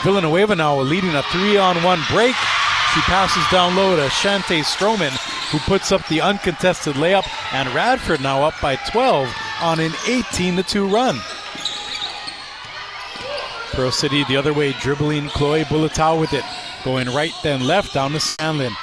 Villanueva 0.03 0.55
now 0.55 0.79
leading 0.79 1.15
a 1.15 1.23
three 1.23 1.57
on 1.57 1.81
one 1.83 1.99
break. 2.11 2.35
She 2.93 3.01
passes 3.01 3.43
down 3.49 3.75
low 3.75 3.95
to 3.95 4.07
Shante 4.07 4.61
Stroman, 4.63 5.11
who 5.51 5.59
puts 5.59 5.91
up 5.91 6.05
the 6.09 6.21
uncontested 6.21 6.95
layup, 6.95 7.25
and 7.53 7.73
Radford 7.73 8.21
now 8.21 8.43
up 8.43 8.53
by 8.61 8.75
12 8.75 9.33
on 9.61 9.79
an 9.79 9.93
18 10.07 10.61
2 10.61 10.87
run. 10.87 11.15
Pearl 13.71 13.91
City 13.91 14.23
the 14.25 14.37
other 14.37 14.53
way, 14.53 14.73
dribbling 14.73 15.29
Chloe 15.29 15.63
Bulatao 15.63 16.19
with 16.19 16.33
it, 16.33 16.43
going 16.83 17.07
right 17.09 17.33
then 17.43 17.65
left 17.65 17.93
down 17.93 18.11
to 18.11 18.19
Scanlon. 18.19 18.73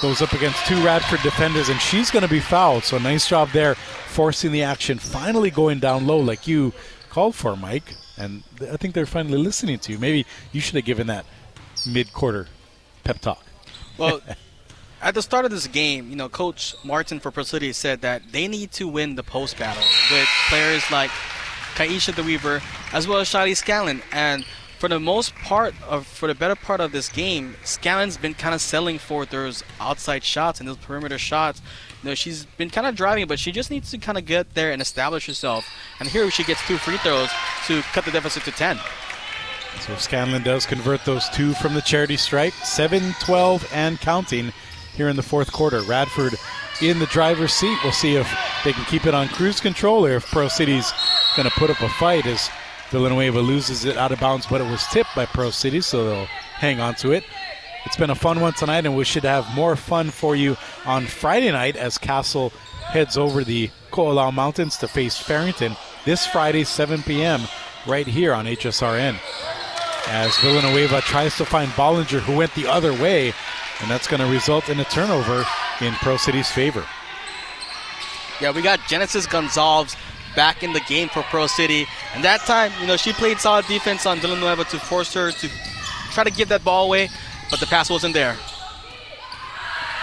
Goes 0.00 0.20
up 0.20 0.32
against 0.32 0.66
two 0.66 0.82
Radford 0.84 1.20
defenders, 1.22 1.68
and 1.68 1.80
she's 1.80 2.10
going 2.10 2.24
to 2.24 2.28
be 2.28 2.40
fouled. 2.40 2.84
So 2.84 2.98
nice 2.98 3.28
job 3.28 3.50
there, 3.50 3.76
forcing 3.76 4.50
the 4.50 4.62
action, 4.62 4.98
finally 4.98 5.50
going 5.50 5.78
down 5.78 6.06
low 6.06 6.18
like 6.18 6.46
you 6.48 6.72
called 7.08 7.34
for, 7.34 7.56
Mike. 7.56 7.94
And 8.16 8.42
I 8.70 8.76
think 8.76 8.94
they're 8.94 9.06
finally 9.06 9.38
listening 9.38 9.78
to 9.80 9.92
you. 9.92 9.98
Maybe 9.98 10.26
you 10.50 10.60
should 10.60 10.74
have 10.74 10.84
given 10.84 11.06
that 11.06 11.24
mid-quarter 11.86 12.48
pep 13.04 13.20
talk. 13.20 13.44
Well, 13.96 14.20
at 15.02 15.14
the 15.14 15.22
start 15.22 15.44
of 15.44 15.50
this 15.50 15.66
game, 15.66 16.10
you 16.10 16.16
know, 16.16 16.28
Coach 16.28 16.74
Martin 16.84 17.20
for 17.20 17.30
Pearl 17.30 17.44
City 17.44 17.72
said 17.72 18.00
that 18.02 18.32
they 18.32 18.48
need 18.48 18.72
to 18.72 18.88
win 18.88 19.14
the 19.14 19.22
post 19.22 19.58
battle 19.58 19.84
with 20.10 20.28
players 20.48 20.82
like 20.90 21.10
Kaisha 21.88 22.24
Weaver, 22.24 22.62
as 22.92 23.08
well 23.08 23.18
as 23.18 23.28
Shiley 23.28 23.56
Scanlon. 23.56 24.02
And 24.12 24.44
for 24.78 24.88
the 24.88 25.00
most 25.00 25.34
part 25.36 25.74
of 25.88 26.06
for 26.06 26.26
the 26.26 26.34
better 26.34 26.56
part 26.56 26.80
of 26.80 26.92
this 26.92 27.08
game, 27.08 27.56
Scanlon's 27.64 28.16
been 28.16 28.34
kind 28.34 28.54
of 28.54 28.60
selling 28.60 28.98
for 28.98 29.24
those 29.26 29.62
outside 29.80 30.24
shots 30.24 30.60
and 30.60 30.68
those 30.68 30.76
perimeter 30.76 31.18
shots. 31.18 31.60
You 32.02 32.10
know, 32.10 32.14
she's 32.14 32.44
been 32.44 32.70
kind 32.70 32.86
of 32.86 32.94
driving, 32.94 33.26
but 33.26 33.38
she 33.38 33.52
just 33.52 33.70
needs 33.70 33.90
to 33.90 33.98
kind 33.98 34.18
of 34.18 34.26
get 34.26 34.54
there 34.54 34.72
and 34.72 34.82
establish 34.82 35.26
herself. 35.26 35.68
And 36.00 36.08
here 36.08 36.30
she 36.30 36.44
gets 36.44 36.66
two 36.66 36.78
free 36.78 36.98
throws 36.98 37.30
to 37.66 37.82
cut 37.92 38.04
the 38.04 38.10
deficit 38.10 38.44
to 38.44 38.50
10. 38.50 38.78
So 39.80 39.96
Scanlon 39.96 40.42
does 40.42 40.66
convert 40.66 41.04
those 41.04 41.28
two 41.30 41.54
from 41.54 41.74
the 41.74 41.82
charity 41.82 42.16
stripe, 42.16 42.52
7 42.52 43.14
12 43.20 43.68
and 43.72 44.00
counting 44.00 44.52
here 44.94 45.08
in 45.08 45.16
the 45.16 45.22
fourth 45.22 45.52
quarter. 45.52 45.80
Radford 45.82 46.34
in 46.80 46.98
the 46.98 47.06
driver's 47.06 47.52
seat. 47.52 47.78
We'll 47.82 47.92
see 47.92 48.16
if 48.16 48.28
they 48.64 48.72
can 48.72 48.84
keep 48.86 49.06
it 49.06 49.14
on 49.14 49.28
cruise 49.28 49.60
control 49.60 50.06
or 50.06 50.16
if 50.16 50.30
Pearl 50.30 50.48
City's 50.48 50.92
going 51.36 51.48
to 51.48 51.54
put 51.54 51.70
up 51.70 51.80
a 51.80 51.88
fight 51.88 52.26
as 52.26 52.48
Villanueva 52.90 53.40
loses 53.40 53.84
it 53.84 53.96
out 53.96 54.12
of 54.12 54.20
bounds, 54.20 54.46
but 54.46 54.60
it 54.60 54.70
was 54.70 54.86
tipped 54.88 55.14
by 55.16 55.26
Pearl 55.26 55.50
City, 55.50 55.80
so 55.80 56.04
they'll 56.04 56.26
hang 56.26 56.80
on 56.80 56.94
to 56.96 57.12
it. 57.12 57.24
It's 57.84 57.96
been 57.96 58.10
a 58.10 58.14
fun 58.14 58.40
one 58.40 58.52
tonight, 58.52 58.86
and 58.86 58.96
we 58.96 59.04
should 59.04 59.24
have 59.24 59.52
more 59.54 59.76
fun 59.76 60.10
for 60.10 60.36
you 60.36 60.56
on 60.84 61.06
Friday 61.06 61.50
night 61.50 61.76
as 61.76 61.98
Castle 61.98 62.50
heads 62.84 63.16
over 63.16 63.44
the 63.44 63.70
Ko'olau 63.90 64.32
Mountains 64.32 64.76
to 64.78 64.88
face 64.88 65.16
Farrington 65.16 65.76
this 66.04 66.26
Friday, 66.26 66.64
7 66.64 67.02
p.m., 67.02 67.40
right 67.86 68.06
here 68.06 68.34
on 68.34 68.44
HSRN. 68.44 69.16
As 70.08 70.36
Villanueva 70.38 71.00
tries 71.00 71.36
to 71.38 71.44
find 71.44 71.70
Bollinger, 71.70 72.20
who 72.20 72.36
went 72.36 72.54
the 72.54 72.66
other 72.66 72.92
way, 72.92 73.32
and 73.82 73.90
that's 73.90 74.06
going 74.06 74.20
to 74.20 74.26
result 74.26 74.68
in 74.68 74.80
a 74.80 74.84
turnover 74.84 75.44
in 75.80 75.92
Pearl 75.94 76.18
City's 76.18 76.50
favor. 76.50 76.84
Yeah, 78.40 78.52
we 78.52 78.62
got 78.62 78.80
Genesis 78.88 79.26
Gonzalez 79.26 79.96
back 80.34 80.62
in 80.62 80.72
the 80.72 80.80
game 80.80 81.08
for 81.08 81.22
Pearl 81.24 81.48
City. 81.48 81.86
And 82.14 82.24
that 82.24 82.40
time, 82.40 82.72
you 82.80 82.86
know, 82.86 82.96
she 82.96 83.12
played 83.12 83.38
solid 83.38 83.66
defense 83.66 84.06
on 84.06 84.18
Villanueva 84.18 84.64
to 84.64 84.78
force 84.78 85.12
her 85.14 85.30
to 85.30 85.48
try 86.12 86.24
to 86.24 86.30
give 86.30 86.48
that 86.48 86.64
ball 86.64 86.86
away, 86.86 87.08
but 87.50 87.60
the 87.60 87.66
pass 87.66 87.90
wasn't 87.90 88.14
there. 88.14 88.36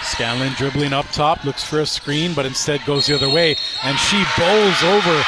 Scanlon 0.02 0.54
dribbling 0.54 0.94
up 0.94 1.06
top, 1.08 1.44
looks 1.44 1.64
for 1.64 1.82
a 1.82 1.86
screen, 1.86 2.34
but 2.34 2.46
instead 2.46 2.84
goes 2.86 3.08
the 3.08 3.16
other 3.16 3.30
way, 3.30 3.58
and 3.84 3.98
she 3.98 4.24
bowls 4.38 4.84
over 4.84 5.24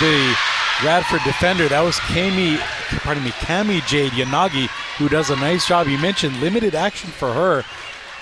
the 0.00 0.36
Radford 0.82 1.22
defender. 1.24 1.68
That 1.68 1.82
was 1.82 1.98
Kami, 2.00 2.58
pardon 3.02 3.22
me, 3.22 3.30
Kami 3.32 3.80
Jade 3.82 4.12
Yanagi, 4.12 4.66
who 4.98 5.08
does 5.08 5.30
a 5.30 5.36
nice 5.36 5.68
job. 5.68 5.86
You 5.86 5.98
mentioned 5.98 6.40
limited 6.40 6.74
action 6.74 7.10
for 7.10 7.32
her. 7.32 7.64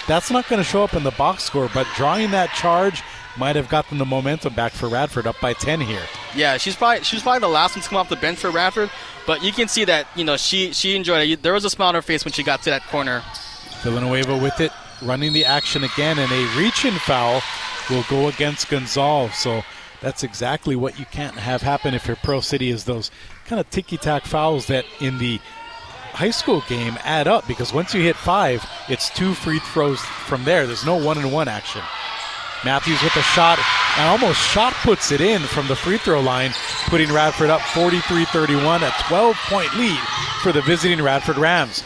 That's 0.06 0.30
not 0.30 0.48
going 0.48 0.58
to 0.58 0.68
show 0.68 0.82
up 0.82 0.94
in 0.94 1.04
the 1.04 1.12
box 1.12 1.44
score, 1.44 1.70
but 1.72 1.86
drawing 1.94 2.30
that 2.32 2.50
charge 2.54 3.02
might 3.38 3.56
have 3.56 3.68
gotten 3.68 3.98
the 3.98 4.04
momentum 4.04 4.54
back 4.54 4.72
for 4.72 4.88
Radford 4.88 5.26
up 5.26 5.36
by 5.40 5.52
10 5.52 5.80
here. 5.80 6.02
Yeah, 6.34 6.56
she's 6.56 6.76
probably 6.76 7.04
she's 7.04 7.22
probably 7.22 7.40
the 7.40 7.48
last 7.48 7.76
one 7.76 7.82
to 7.82 7.88
come 7.88 7.98
off 7.98 8.08
the 8.08 8.16
bench 8.16 8.38
for 8.38 8.50
Radford, 8.50 8.90
but 9.26 9.42
you 9.42 9.52
can 9.52 9.68
see 9.68 9.84
that 9.84 10.06
you 10.16 10.24
know 10.24 10.36
she 10.36 10.72
she 10.72 10.96
enjoyed 10.96 11.28
it. 11.28 11.42
There 11.42 11.52
was 11.52 11.64
a 11.64 11.70
smile 11.70 11.88
on 11.88 11.94
her 11.94 12.02
face 12.02 12.24
when 12.24 12.32
she 12.32 12.42
got 12.42 12.62
to 12.64 12.70
that 12.70 12.82
corner. 12.88 13.22
Villanueva 13.82 14.36
with 14.36 14.60
it, 14.60 14.72
running 15.02 15.32
the 15.32 15.44
action 15.44 15.84
again, 15.84 16.18
and 16.18 16.30
a 16.30 16.58
reach-in 16.58 16.94
foul 16.94 17.42
will 17.90 18.04
go 18.08 18.28
against 18.28 18.68
Gonzalez. 18.68 19.34
So 19.34 19.62
that's 20.00 20.22
exactly 20.22 20.76
what 20.76 20.98
you 20.98 21.06
can't 21.06 21.36
have 21.36 21.62
happen 21.62 21.94
if 21.94 22.06
your 22.06 22.16
Pearl 22.16 22.42
City 22.42 22.70
is 22.70 22.84
those 22.84 23.10
kind 23.46 23.60
of 23.60 23.68
ticky-tack 23.70 24.24
fouls 24.24 24.66
that 24.66 24.84
in 25.00 25.18
the 25.18 25.40
high 26.12 26.30
school 26.30 26.62
game 26.68 26.98
add 27.02 27.26
up 27.26 27.46
because 27.46 27.72
once 27.72 27.94
you 27.94 28.02
hit 28.02 28.16
five, 28.16 28.64
it's 28.88 29.10
two 29.10 29.34
free 29.34 29.58
throws 29.58 30.00
from 30.00 30.44
there. 30.44 30.66
There's 30.66 30.86
no 30.86 30.96
one-and-one 30.96 31.48
action. 31.48 31.82
Matthews 32.64 33.02
with 33.02 33.16
a 33.16 33.22
shot 33.22 33.58
and 33.98 34.08
almost 34.08 34.38
shot 34.38 34.72
puts 34.74 35.10
it 35.10 35.20
in 35.20 35.40
from 35.40 35.66
the 35.66 35.74
free 35.74 35.98
throw 35.98 36.20
line, 36.20 36.52
putting 36.86 37.12
Radford 37.12 37.50
up 37.50 37.60
43 37.60 38.24
31, 38.26 38.82
a 38.82 38.92
12 39.08 39.36
point 39.48 39.74
lead 39.76 39.98
for 40.42 40.52
the 40.52 40.62
visiting 40.62 41.02
Radford 41.02 41.38
Rams. 41.38 41.82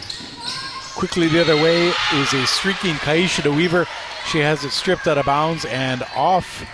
Quickly 0.95 1.29
the 1.29 1.41
other 1.41 1.57
way 1.57 1.89
is 2.15 2.33
a 2.35 2.47
streaking 2.47 2.95
Kaisha 2.97 3.43
DeWeaver. 3.43 3.87
She 4.31 4.39
has 4.39 4.65
it 4.65 4.71
stripped 4.71 5.07
out 5.07 5.19
of 5.19 5.27
bounds 5.27 5.65
and 5.65 6.03
off 6.15 6.67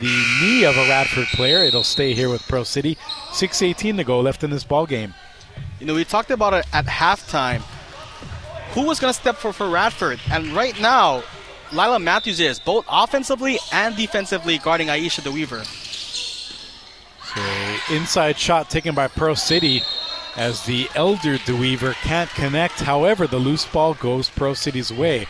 the 0.00 0.24
knee 0.40 0.64
of 0.64 0.76
a 0.76 0.88
Radford 0.88 1.26
player. 1.28 1.58
It'll 1.58 1.82
stay 1.82 2.14
here 2.14 2.28
with 2.28 2.46
Pearl 2.48 2.64
City. 2.64 2.96
6.18 3.30 3.96
to 3.96 4.04
go 4.04 4.20
left 4.20 4.44
in 4.44 4.50
this 4.50 4.64
ball 4.64 4.86
game. 4.86 5.14
You 5.80 5.86
know, 5.86 5.94
we 5.94 6.04
talked 6.04 6.30
about 6.30 6.52
it 6.52 6.66
at 6.74 6.84
halftime. 6.84 7.62
Who 8.74 8.84
was 8.84 9.00
going 9.00 9.12
to 9.12 9.18
step 9.18 9.36
for 9.36 9.52
for 9.52 9.68
Radford? 9.68 10.20
And 10.30 10.48
right 10.48 10.78
now, 10.78 11.22
Lila 11.72 11.98
Matthews 11.98 12.38
is, 12.38 12.60
both 12.60 12.84
offensively 12.88 13.58
and 13.72 13.96
defensively 13.96 14.58
guarding 14.58 14.88
Aisha 14.88 15.22
DeWeaver. 15.22 15.64
So 17.24 17.94
inside 17.94 18.38
shot 18.38 18.68
taken 18.68 18.94
by 18.94 19.08
Pearl 19.08 19.34
City 19.34 19.82
as 20.36 20.64
the 20.64 20.88
elder 20.94 21.38
DeWeaver 21.38 21.94
can't 21.94 22.30
connect. 22.30 22.80
However, 22.80 23.26
the 23.26 23.38
loose 23.38 23.64
ball 23.64 23.94
goes 23.94 24.28
Pearl 24.28 24.54
City's 24.54 24.92
way. 24.92 25.26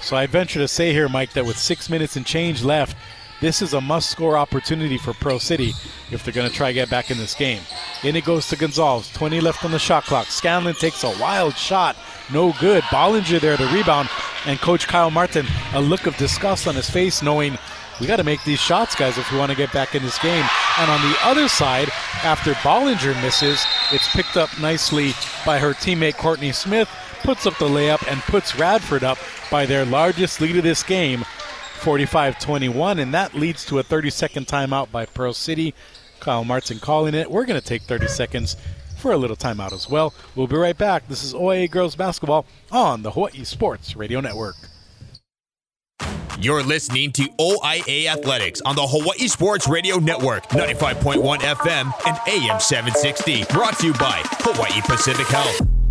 So 0.00 0.16
I 0.16 0.26
venture 0.26 0.60
to 0.60 0.68
say 0.68 0.92
here, 0.92 1.08
Mike, 1.08 1.32
that 1.32 1.46
with 1.46 1.58
six 1.58 1.88
minutes 1.88 2.16
and 2.16 2.26
change 2.26 2.62
left, 2.62 2.96
this 3.40 3.62
is 3.62 3.74
a 3.74 3.80
must 3.80 4.10
score 4.10 4.36
opportunity 4.36 4.96
for 4.96 5.12
Pearl 5.12 5.38
City 5.38 5.72
if 6.10 6.24
they're 6.24 6.34
going 6.34 6.48
to 6.48 6.54
try 6.54 6.68
to 6.68 6.74
get 6.74 6.90
back 6.90 7.10
in 7.10 7.18
this 7.18 7.34
game. 7.34 7.60
In 8.02 8.16
it 8.16 8.24
goes 8.24 8.48
to 8.48 8.56
Gonzalez. 8.56 9.10
20 9.12 9.40
left 9.40 9.64
on 9.64 9.70
the 9.70 9.78
shot 9.78 10.04
clock. 10.04 10.26
Scanlon 10.26 10.74
takes 10.74 11.04
a 11.04 11.18
wild 11.20 11.56
shot. 11.56 11.96
No 12.32 12.54
good. 12.60 12.82
Bollinger 12.84 13.40
there 13.40 13.56
to 13.56 13.66
rebound. 13.66 14.08
And 14.46 14.60
Coach 14.60 14.86
Kyle 14.86 15.10
Martin, 15.10 15.46
a 15.74 15.80
look 15.80 16.06
of 16.06 16.16
disgust 16.16 16.66
on 16.66 16.74
his 16.74 16.88
face, 16.88 17.22
knowing 17.22 17.58
we 18.00 18.06
got 18.06 18.16
to 18.16 18.24
make 18.24 18.42
these 18.44 18.60
shots, 18.60 18.94
guys, 18.94 19.18
if 19.18 19.30
we 19.30 19.38
want 19.38 19.50
to 19.50 19.56
get 19.56 19.72
back 19.72 19.94
in 19.94 20.02
this 20.02 20.18
game. 20.18 20.44
And 20.78 20.90
on 20.90 21.00
the 21.02 21.16
other 21.22 21.48
side, 21.48 21.88
after 22.22 22.52
Bollinger 22.54 23.20
misses, 23.22 23.64
it's 23.92 24.08
picked 24.14 24.36
up 24.36 24.50
nicely 24.60 25.12
by 25.46 25.58
her 25.58 25.72
teammate 25.74 26.16
Courtney 26.16 26.52
Smith, 26.52 26.88
puts 27.22 27.46
up 27.46 27.56
the 27.58 27.68
layup, 27.68 28.06
and 28.10 28.20
puts 28.22 28.58
Radford 28.58 29.04
up 29.04 29.18
by 29.50 29.64
their 29.64 29.84
largest 29.84 30.40
lead 30.40 30.56
of 30.56 30.64
this 30.64 30.82
game, 30.82 31.24
45 31.84 32.38
21. 32.38 32.98
And 32.98 33.12
that 33.12 33.34
leads 33.34 33.66
to 33.66 33.78
a 33.78 33.82
30 33.82 34.08
second 34.08 34.46
timeout 34.46 34.90
by 34.90 35.04
Pearl 35.04 35.34
City. 35.34 35.74
Kyle 36.18 36.42
Martin 36.42 36.78
calling 36.78 37.14
it. 37.14 37.30
We're 37.30 37.44
going 37.44 37.60
to 37.60 37.66
take 37.66 37.82
30 37.82 38.08
seconds 38.08 38.56
for 38.96 39.12
a 39.12 39.18
little 39.18 39.36
timeout 39.36 39.74
as 39.74 39.90
well. 39.90 40.14
We'll 40.34 40.46
be 40.46 40.56
right 40.56 40.76
back. 40.76 41.06
This 41.08 41.22
is 41.22 41.34
OIA 41.34 41.68
Girls 41.68 41.94
Basketball 41.94 42.46
on 42.72 43.02
the 43.02 43.10
Hawaii 43.10 43.44
Sports 43.44 43.96
Radio 43.96 44.20
Network. 44.20 44.56
You're 46.40 46.62
listening 46.62 47.12
to 47.12 47.28
OIA 47.38 48.10
Athletics 48.10 48.62
on 48.62 48.76
the 48.76 48.86
Hawaii 48.86 49.28
Sports 49.28 49.68
Radio 49.68 49.98
Network, 49.98 50.48
95.1 50.48 51.38
FM 51.40 51.92
and 52.06 52.18
AM 52.26 52.60
760. 52.60 53.44
Brought 53.52 53.78
to 53.80 53.88
you 53.88 53.92
by 53.92 54.22
Hawaii 54.40 54.80
Pacific 54.80 55.26
Health. 55.26 55.83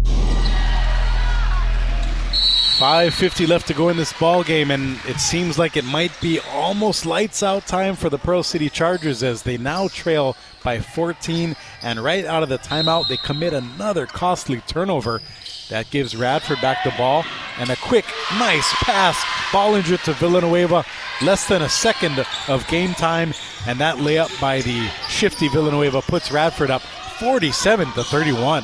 5.50 2.80 3.48
left 3.48 3.68
to 3.68 3.74
go 3.76 3.90
in 3.90 3.98
this 3.98 4.14
ball 4.14 4.44
game, 4.44 4.72
and 4.72 5.00
it 5.08 5.20
seems 5.20 5.60
like 5.60 5.78
it 5.78 5.86
might 5.86 6.12
be 6.20 6.40
almost 6.52 7.06
lights 7.06 7.44
out 7.44 7.68
time 7.68 7.96
for 7.96 8.10
the 8.10 8.18
Pearl 8.18 8.42
City 8.42 8.68
Chargers 8.68 9.22
as 9.22 9.44
they 9.44 9.58
now 9.58 9.88
trail 9.88 10.36
by 10.64 10.80
14. 10.80 11.56
And 11.84 12.04
right 12.04 12.26
out 12.26 12.42
of 12.42 12.50
the 12.50 12.58
timeout, 12.58 13.08
they 13.08 13.18
commit 13.18 13.54
another 13.54 14.08
costly 14.08 14.60
turnover. 14.62 15.22
That 15.70 15.92
gives 15.92 16.16
Radford 16.16 16.62
back 16.62 16.84
the 16.84 16.94
ball 16.98 17.24
and 17.60 17.70
a 17.70 17.76
quick, 17.76 18.06
nice 18.38 18.74
pass. 18.84 19.18
Bollinger 19.52 20.04
to 20.06 20.14
Villanueva. 20.14 20.84
Less 21.22 21.48
than 21.48 21.62
a 21.62 21.70
second 21.70 22.26
of 22.48 22.68
game 22.68 22.94
time, 22.96 23.34
and 23.68 23.80
that 23.80 23.98
layup 23.98 24.42
by 24.42 24.62
the 24.62 24.88
shifty 25.08 25.48
Villanueva 25.48 26.02
puts 26.02 26.32
Radford 26.32 26.72
up 26.72 26.82
47 26.82 27.92
to 27.94 28.04
31. 28.04 28.64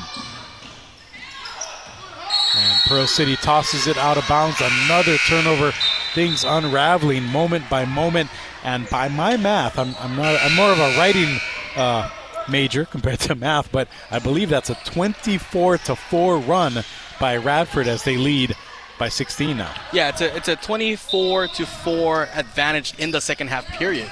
Pearl 2.89 3.05
City 3.05 3.35
tosses 3.35 3.85
it 3.85 3.97
out 3.97 4.17
of 4.17 4.27
bounds. 4.27 4.59
Another 4.59 5.15
turnover. 5.17 5.71
Things 6.15 6.43
unraveling 6.43 7.23
moment 7.23 7.69
by 7.69 7.85
moment. 7.85 8.31
And 8.63 8.89
by 8.89 9.07
my 9.09 9.37
math, 9.37 9.77
I'm, 9.77 9.93
I'm 9.99 10.15
not. 10.15 10.41
I'm 10.41 10.55
more 10.55 10.71
of 10.71 10.79
a 10.79 10.97
writing 10.97 11.37
uh, 11.75 12.09
major 12.49 12.85
compared 12.91 13.19
to 13.19 13.35
math, 13.35 13.71
but 13.71 13.87
I 14.09 14.17
believe 14.17 14.49
that's 14.49 14.71
a 14.71 14.75
24 14.85 15.77
to 15.77 15.95
four 15.95 16.39
run 16.39 16.83
by 17.19 17.37
Radford 17.37 17.87
as 17.87 18.03
they 18.03 18.17
lead 18.17 18.55
by 18.97 19.07
16 19.07 19.55
now. 19.55 19.71
Yeah, 19.93 20.09
it's 20.09 20.21
a 20.21 20.35
it's 20.35 20.47
a 20.47 20.55
24 20.55 21.49
to 21.49 21.65
four 21.67 22.27
advantage 22.33 22.97
in 22.97 23.11
the 23.11 23.21
second 23.21 23.49
half 23.49 23.67
period. 23.67 24.11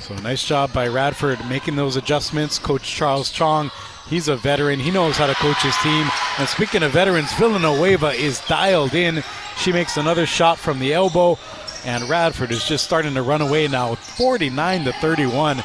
So 0.00 0.14
nice 0.16 0.42
job 0.42 0.72
by 0.72 0.88
Radford 0.88 1.38
making 1.50 1.76
those 1.76 1.96
adjustments. 1.96 2.58
Coach 2.58 2.82
Charles 2.82 3.30
Chong 3.30 3.70
He's 4.08 4.28
a 4.28 4.36
veteran. 4.36 4.80
He 4.80 4.90
knows 4.90 5.16
how 5.16 5.26
to 5.26 5.34
coach 5.34 5.62
his 5.62 5.76
team. 5.78 6.06
And 6.38 6.48
speaking 6.48 6.82
of 6.82 6.92
veterans, 6.92 7.32
Villanueva 7.34 8.12
is 8.12 8.40
dialed 8.46 8.94
in. 8.94 9.22
She 9.58 9.72
makes 9.72 9.96
another 9.96 10.24
shot 10.24 10.58
from 10.58 10.78
the 10.78 10.94
elbow, 10.94 11.38
and 11.84 12.08
Radford 12.08 12.50
is 12.50 12.64
just 12.64 12.84
starting 12.84 13.14
to 13.14 13.22
run 13.22 13.42
away 13.42 13.68
now, 13.68 13.94
49 13.94 14.84
to 14.84 14.92
31. 14.94 15.62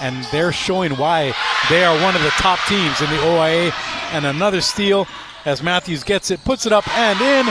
And 0.00 0.24
they're 0.32 0.52
showing 0.52 0.92
why 0.92 1.34
they 1.68 1.84
are 1.84 2.00
one 2.02 2.14
of 2.14 2.22
the 2.22 2.30
top 2.30 2.58
teams 2.68 3.00
in 3.00 3.10
the 3.10 3.22
OIA. 3.22 3.72
And 4.12 4.24
another 4.24 4.60
steal 4.60 5.06
as 5.44 5.62
Matthews 5.62 6.04
gets 6.04 6.30
it, 6.30 6.44
puts 6.44 6.66
it 6.66 6.72
up 6.72 6.86
and 6.96 7.20
in. 7.20 7.46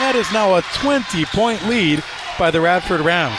That 0.00 0.16
is 0.16 0.30
now 0.32 0.56
a 0.56 0.62
20 0.62 1.24
point 1.26 1.64
lead 1.66 2.02
by 2.38 2.50
the 2.50 2.60
Radford 2.60 3.00
Rams. 3.00 3.38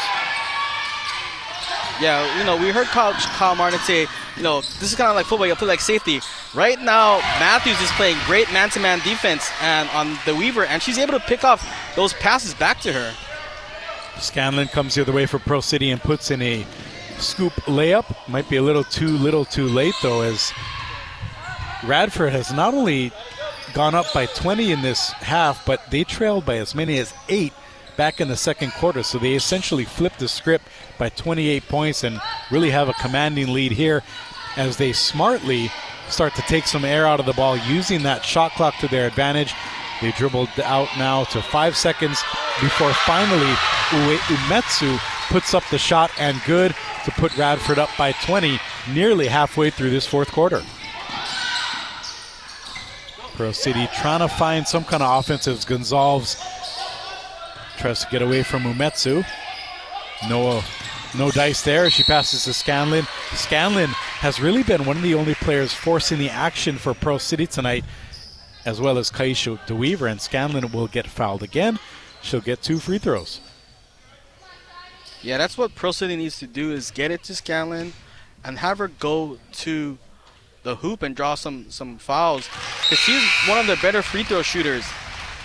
Yeah, 2.01 2.37
you 2.37 2.43
know, 2.43 2.57
we 2.57 2.71
heard 2.71 2.87
Kyle, 2.87 3.13
Kyle 3.13 3.55
Martin 3.55 3.79
say, 3.79 4.07
you 4.35 4.43
know, 4.43 4.61
this 4.61 4.83
is 4.83 4.95
kind 4.95 5.09
of 5.09 5.15
like 5.15 5.25
football. 5.25 5.47
You 5.47 5.55
play 5.55 5.67
like 5.67 5.79
safety. 5.79 6.19
Right 6.53 6.79
now, 6.79 7.19
Matthews 7.39 7.79
is 7.81 7.89
playing 7.91 8.17
great 8.25 8.51
man-to-man 8.51 8.99
defense 8.99 9.49
and 9.61 9.87
on 9.89 10.15
DeWeaver, 10.25 10.67
and 10.67 10.81
she's 10.81 10.97
able 10.97 11.13
to 11.13 11.21
pick 11.21 11.43
off 11.43 11.65
those 11.95 12.13
passes 12.13 12.53
back 12.53 12.81
to 12.81 12.91
her. 12.91 13.13
Scanlon 14.19 14.67
comes 14.67 14.95
the 14.95 15.01
other 15.01 15.13
way 15.13 15.25
for 15.25 15.39
Pearl 15.39 15.61
City 15.61 15.89
and 15.91 16.01
puts 16.01 16.31
in 16.31 16.41
a 16.41 16.65
scoop 17.17 17.53
layup. 17.63 18.15
Might 18.27 18.49
be 18.49 18.57
a 18.57 18.61
little 18.61 18.83
too 18.83 19.17
little 19.17 19.45
too 19.45 19.67
late 19.67 19.95
though, 20.01 20.21
as 20.21 20.51
Radford 21.83 22.31
has 22.31 22.51
not 22.51 22.73
only 22.73 23.11
gone 23.73 23.95
up 23.95 24.05
by 24.13 24.25
20 24.25 24.71
in 24.71 24.81
this 24.81 25.11
half, 25.11 25.65
but 25.65 25.81
they 25.91 26.03
trailed 26.03 26.45
by 26.45 26.57
as 26.57 26.73
many 26.75 26.97
as 26.97 27.13
eight 27.29 27.53
back 27.97 28.21
in 28.21 28.27
the 28.27 28.37
second 28.37 28.71
quarter. 28.73 29.03
So 29.03 29.17
they 29.17 29.33
essentially 29.33 29.85
flipped 29.85 30.19
the 30.19 30.27
script 30.27 30.67
by 30.97 31.09
28 31.09 31.67
points 31.67 32.03
and 32.03 32.19
really 32.51 32.69
have 32.69 32.89
a 32.89 32.93
commanding 32.93 33.53
lead 33.53 33.71
here 33.71 34.03
as 34.57 34.77
they 34.77 34.93
smartly 34.93 35.71
start 36.09 36.35
to 36.35 36.41
take 36.43 36.65
some 36.65 36.85
air 36.85 37.05
out 37.05 37.19
of 37.19 37.25
the 37.25 37.33
ball 37.33 37.57
using 37.57 38.03
that 38.03 38.23
shot 38.23 38.51
clock 38.53 38.77
to 38.79 38.87
their 38.87 39.07
advantage. 39.07 39.53
They 40.01 40.11
dribbled 40.11 40.49
out 40.63 40.89
now 40.97 41.23
to 41.25 41.41
five 41.41 41.75
seconds 41.75 42.21
before 42.61 42.93
finally 42.93 43.53
Umetsu 43.89 44.97
puts 45.29 45.53
up 45.53 45.63
the 45.71 45.77
shot 45.77 46.11
and 46.19 46.41
good 46.45 46.75
to 47.05 47.11
put 47.11 47.35
Radford 47.37 47.79
up 47.79 47.89
by 47.97 48.11
20 48.11 48.59
nearly 48.93 49.27
halfway 49.27 49.69
through 49.69 49.89
this 49.89 50.05
fourth 50.05 50.31
quarter. 50.31 50.61
Pro 53.35 53.51
City 53.51 53.87
trying 53.95 54.19
to 54.19 54.27
find 54.27 54.67
some 54.67 54.83
kind 54.83 55.03
of 55.03 55.19
offense 55.19 55.47
as 55.47 55.65
Gonzalez 55.65 56.41
tries 57.77 58.03
to 58.03 58.07
get 58.09 58.21
away 58.21 58.43
from 58.43 58.63
Umetsu. 58.63 59.25
No, 60.29 60.63
no 61.17 61.31
dice 61.31 61.61
there. 61.61 61.89
She 61.89 62.03
passes 62.03 62.43
to 62.45 62.53
Scanlon. 62.53 63.05
Scanlon 63.33 63.89
has 63.89 64.39
really 64.39 64.63
been 64.63 64.85
one 64.85 64.97
of 64.97 65.03
the 65.03 65.15
only 65.15 65.35
players 65.35 65.73
forcing 65.73 66.19
the 66.19 66.29
action 66.29 66.77
for 66.77 66.93
Pearl 66.93 67.19
City 67.19 67.47
tonight, 67.47 67.83
as 68.65 68.81
well 68.81 68.97
as 68.97 69.09
Kaisha 69.09 69.59
DeWeaver. 69.67 70.09
And 70.09 70.19
Scanlon 70.19 70.71
will 70.71 70.87
get 70.87 71.07
fouled 71.07 71.43
again. 71.43 71.79
She'll 72.21 72.41
get 72.41 72.61
two 72.61 72.79
free 72.79 72.97
throws. 72.97 73.39
Yeah, 75.21 75.37
that's 75.37 75.57
what 75.57 75.73
Pearl 75.75 75.93
City 75.93 76.15
needs 76.15 76.39
to 76.39 76.47
do 76.47 76.71
is 76.71 76.91
get 76.91 77.11
it 77.11 77.23
to 77.23 77.35
Scanlon 77.35 77.93
and 78.43 78.59
have 78.59 78.77
her 78.77 78.87
go 78.87 79.39
to 79.53 79.97
the 80.63 80.75
hoop 80.77 81.01
and 81.01 81.15
draw 81.15 81.35
some 81.35 81.69
some 81.69 81.97
fouls 81.97 82.47
because 82.81 82.99
she's 82.99 83.23
one 83.47 83.57
of 83.57 83.67
the 83.67 83.77
better 83.81 84.01
free 84.01 84.23
throw 84.23 84.41
shooters. 84.41 84.85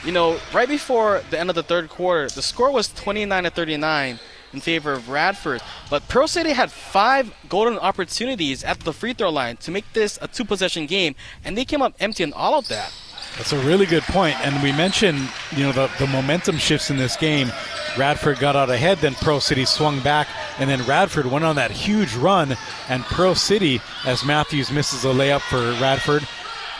You 0.04 0.12
know, 0.12 0.38
right 0.52 0.68
before 0.68 1.22
the 1.30 1.38
end 1.38 1.50
of 1.50 1.54
the 1.54 1.62
third 1.62 1.90
quarter, 1.90 2.28
the 2.28 2.42
score 2.42 2.72
was 2.72 2.88
29 2.88 3.44
to 3.44 3.50
39 3.50 4.18
in 4.52 4.60
favor 4.60 4.92
of 4.92 5.08
Radford. 5.08 5.62
But 5.88 6.06
Pearl 6.08 6.28
City 6.28 6.50
had 6.50 6.70
five 6.70 7.32
golden 7.48 7.78
opportunities 7.78 8.64
at 8.64 8.80
the 8.80 8.92
free 8.92 9.12
throw 9.12 9.30
line 9.30 9.56
to 9.58 9.70
make 9.70 9.90
this 9.92 10.18
a 10.22 10.28
two 10.28 10.44
possession 10.44 10.86
game, 10.86 11.14
and 11.44 11.56
they 11.56 11.64
came 11.64 11.82
up 11.82 11.94
empty 12.00 12.22
in 12.22 12.32
all 12.32 12.58
of 12.58 12.68
that. 12.68 12.92
That's 13.36 13.52
a 13.52 13.58
really 13.60 13.86
good 13.86 14.02
point. 14.02 14.38
And 14.44 14.60
we 14.62 14.72
mentioned, 14.72 15.18
you 15.56 15.62
know, 15.62 15.72
the, 15.72 15.90
the 15.98 16.06
momentum 16.08 16.58
shifts 16.58 16.90
in 16.90 16.96
this 16.96 17.16
game. 17.16 17.52
Radford 17.96 18.38
got 18.38 18.56
out 18.56 18.70
ahead, 18.70 18.98
then 18.98 19.14
Pearl 19.14 19.40
City 19.40 19.64
swung 19.64 20.00
back, 20.00 20.28
and 20.58 20.68
then 20.68 20.84
Radford 20.84 21.26
went 21.26 21.44
on 21.44 21.56
that 21.56 21.70
huge 21.70 22.14
run. 22.16 22.56
And 22.88 23.04
Pearl 23.04 23.34
City, 23.34 23.80
as 24.04 24.24
Matthews 24.24 24.70
misses 24.70 25.04
a 25.04 25.08
layup 25.08 25.40
for 25.42 25.58
Radford, 25.80 26.26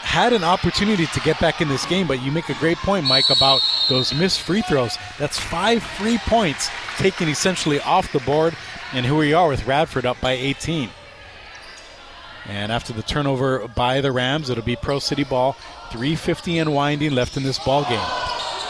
had 0.01 0.33
an 0.33 0.43
opportunity 0.43 1.07
to 1.07 1.21
get 1.21 1.39
back 1.41 1.61
in 1.61 1.69
this 1.69 1.87
game, 1.87 2.07
but 2.07 2.23
you 2.23 2.33
make 2.33 2.49
a 2.49 2.55
great 2.55 2.79
point, 2.79 3.07
Mike, 3.07 3.31
about 3.31 3.61
those 3.89 4.13
missed 4.13 4.41
free 4.41 4.63
throws. 4.63 4.99
That's 5.19 5.39
five 5.39 5.83
free 5.83 6.19
points 6.19 6.69
taken 6.97 7.29
essentially 7.29 7.81
off 7.81 8.13
the 8.13 8.19
board, 8.21 8.57
and 8.93 9.07
here 9.07 9.15
we 9.15 9.33
are 9.33 9.49
with 9.49 9.67
Radford 9.67 10.07
up 10.07 10.21
by 10.21 10.33
18. 10.33 10.91
And 12.47 12.73
after 12.73 12.93
the 12.93 13.03
turnover 13.03 13.69
by 13.69 14.01
the 14.01 14.11
Rams, 14.11 14.51
it'll 14.51 14.65
be 14.65 14.75
Pearl 14.75 15.01
City 15.01 15.25
ball. 15.25 15.53
350 15.91 16.59
and 16.59 16.75
winding 16.75 17.13
left 17.13 17.37
in 17.37 17.43
this 17.43 17.59
ball 17.59 17.85
game. 17.85 18.01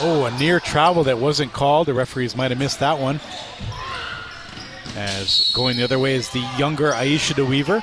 Oh, 0.02 0.24
a 0.26 0.38
near 0.38 0.60
travel 0.60 1.04
that 1.04 1.18
wasn't 1.18 1.52
called. 1.52 1.86
The 1.86 1.94
referees 1.94 2.36
might 2.36 2.50
have 2.50 2.58
missed 2.58 2.80
that 2.80 2.98
one. 2.98 3.20
As 4.96 5.52
going 5.54 5.76
the 5.76 5.84
other 5.84 5.98
way 5.98 6.14
is 6.14 6.28
the 6.30 6.46
younger 6.58 6.90
Aisha 6.90 7.34
DeWeaver 7.34 7.82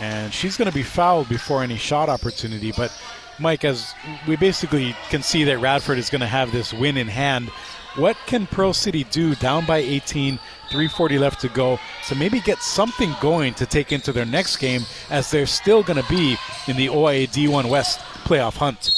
and 0.00 0.32
she's 0.32 0.56
going 0.56 0.70
to 0.70 0.74
be 0.74 0.82
fouled 0.82 1.28
before 1.28 1.62
any 1.62 1.76
shot 1.76 2.08
opportunity. 2.08 2.72
But 2.72 2.92
Mike, 3.38 3.64
as 3.64 3.94
we 4.26 4.36
basically 4.36 4.96
can 5.10 5.22
see 5.22 5.44
that 5.44 5.58
Radford 5.58 5.98
is 5.98 6.10
going 6.10 6.20
to 6.20 6.26
have 6.26 6.52
this 6.52 6.72
win 6.72 6.96
in 6.96 7.08
hand, 7.08 7.48
what 7.96 8.16
can 8.26 8.46
Pearl 8.46 8.74
City 8.74 9.04
do 9.04 9.34
down 9.36 9.64
by 9.64 9.78
18, 9.78 10.38
340 10.68 11.18
left 11.18 11.40
to 11.40 11.48
go, 11.48 11.78
to 12.08 12.14
maybe 12.14 12.40
get 12.40 12.58
something 12.58 13.14
going 13.20 13.54
to 13.54 13.64
take 13.64 13.90
into 13.90 14.12
their 14.12 14.26
next 14.26 14.58
game 14.58 14.82
as 15.10 15.30
they're 15.30 15.46
still 15.46 15.82
going 15.82 16.02
to 16.02 16.08
be 16.08 16.36
in 16.68 16.76
the 16.76 16.88
OIA 16.88 17.26
D1 17.26 17.70
West 17.70 18.00
playoff 18.24 18.56
hunt? 18.56 18.90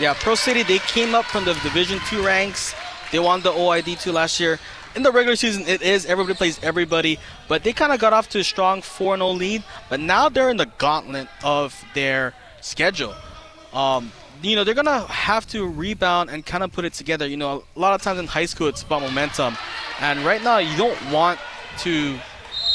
Yeah, 0.00 0.14
Pearl 0.14 0.36
City, 0.36 0.62
they 0.62 0.78
came 0.78 1.14
up 1.14 1.24
from 1.24 1.44
the 1.44 1.54
Division 1.54 1.98
2 2.08 2.24
ranks. 2.24 2.74
They 3.10 3.18
won 3.18 3.42
the 3.42 3.52
OID 3.52 4.00
2 4.00 4.12
last 4.12 4.40
year 4.40 4.58
in 4.94 5.02
the 5.02 5.12
regular 5.12 5.36
season, 5.36 5.64
it 5.66 5.82
is 5.82 6.06
everybody 6.06 6.36
plays 6.36 6.60
everybody, 6.62 7.18
but 7.48 7.64
they 7.64 7.72
kind 7.72 7.92
of 7.92 8.00
got 8.00 8.12
off 8.12 8.28
to 8.30 8.38
a 8.40 8.44
strong 8.44 8.82
4 8.82 9.16
0 9.16 9.30
lead. 9.30 9.64
But 9.88 10.00
now 10.00 10.28
they're 10.28 10.50
in 10.50 10.56
the 10.56 10.70
gauntlet 10.78 11.28
of 11.42 11.84
their 11.94 12.34
schedule. 12.60 13.14
Um, 13.72 14.12
you 14.42 14.56
know, 14.56 14.64
they're 14.64 14.74
going 14.74 14.86
to 14.86 15.00
have 15.00 15.46
to 15.48 15.66
rebound 15.66 16.30
and 16.30 16.44
kind 16.44 16.62
of 16.62 16.72
put 16.72 16.84
it 16.84 16.92
together. 16.92 17.26
You 17.26 17.36
know, 17.36 17.64
a 17.74 17.78
lot 17.78 17.94
of 17.94 18.02
times 18.02 18.18
in 18.18 18.26
high 18.26 18.44
school, 18.44 18.68
it's 18.68 18.82
about 18.82 19.02
momentum. 19.02 19.56
And 20.00 20.20
right 20.24 20.42
now, 20.42 20.58
you 20.58 20.76
don't 20.76 21.10
want 21.10 21.40
to 21.78 22.18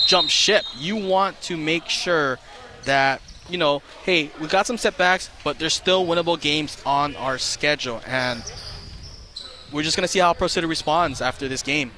jump 0.05 0.29
ship. 0.29 0.63
You 0.77 0.95
want 0.95 1.39
to 1.43 1.57
make 1.57 1.87
sure 1.87 2.39
that, 2.85 3.21
you 3.49 3.57
know, 3.57 3.81
hey, 4.03 4.31
we 4.41 4.47
got 4.47 4.65
some 4.65 4.77
setbacks, 4.77 5.29
but 5.43 5.59
there's 5.59 5.73
still 5.73 6.05
winnable 6.05 6.39
games 6.39 6.81
on 6.85 7.15
our 7.17 7.37
schedule. 7.37 8.01
And 8.05 8.43
we're 9.71 9.83
just 9.83 9.95
going 9.95 10.05
to 10.05 10.07
see 10.07 10.19
how 10.19 10.33
Pearl 10.33 10.49
City 10.49 10.65
responds 10.65 11.21
after 11.21 11.47
this 11.47 11.61
game. 11.61 11.91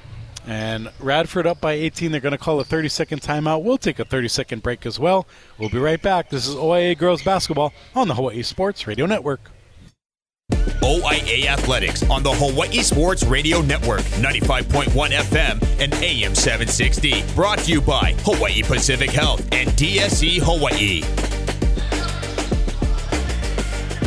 And 0.46 0.90
Radford 0.98 1.46
up 1.46 1.60
by 1.60 1.72
18. 1.72 2.10
They're 2.10 2.20
going 2.20 2.32
to 2.32 2.38
call 2.38 2.58
a 2.60 2.64
30 2.64 2.88
second 2.88 3.22
timeout. 3.22 3.62
We'll 3.62 3.78
take 3.78 3.98
a 3.98 4.04
30 4.04 4.28
second 4.28 4.62
break 4.62 4.84
as 4.86 4.98
well. 4.98 5.26
We'll 5.58 5.70
be 5.70 5.78
right 5.78 6.00
back. 6.00 6.30
This 6.30 6.48
is 6.48 6.54
OIA 6.56 6.96
Girls 6.96 7.22
Basketball 7.22 7.72
on 7.94 8.08
the 8.08 8.14
Hawaii 8.14 8.42
Sports 8.42 8.86
Radio 8.86 9.06
Network. 9.06 9.50
OIA 10.82 11.46
Athletics 11.46 12.02
on 12.10 12.22
the 12.24 12.32
Hawaii 12.32 12.82
Sports 12.82 13.22
Radio 13.24 13.60
Network, 13.62 14.02
95.1 14.20 15.10
FM 15.10 15.62
and 15.80 15.94
AM 15.94 16.34
760. 16.34 17.22
Brought 17.34 17.60
to 17.60 17.72
you 17.72 17.80
by 17.80 18.14
Hawaii 18.24 18.62
Pacific 18.62 19.10
Health 19.10 19.40
and 19.52 19.70
DSE 19.70 20.40
Hawaii. 20.42 21.02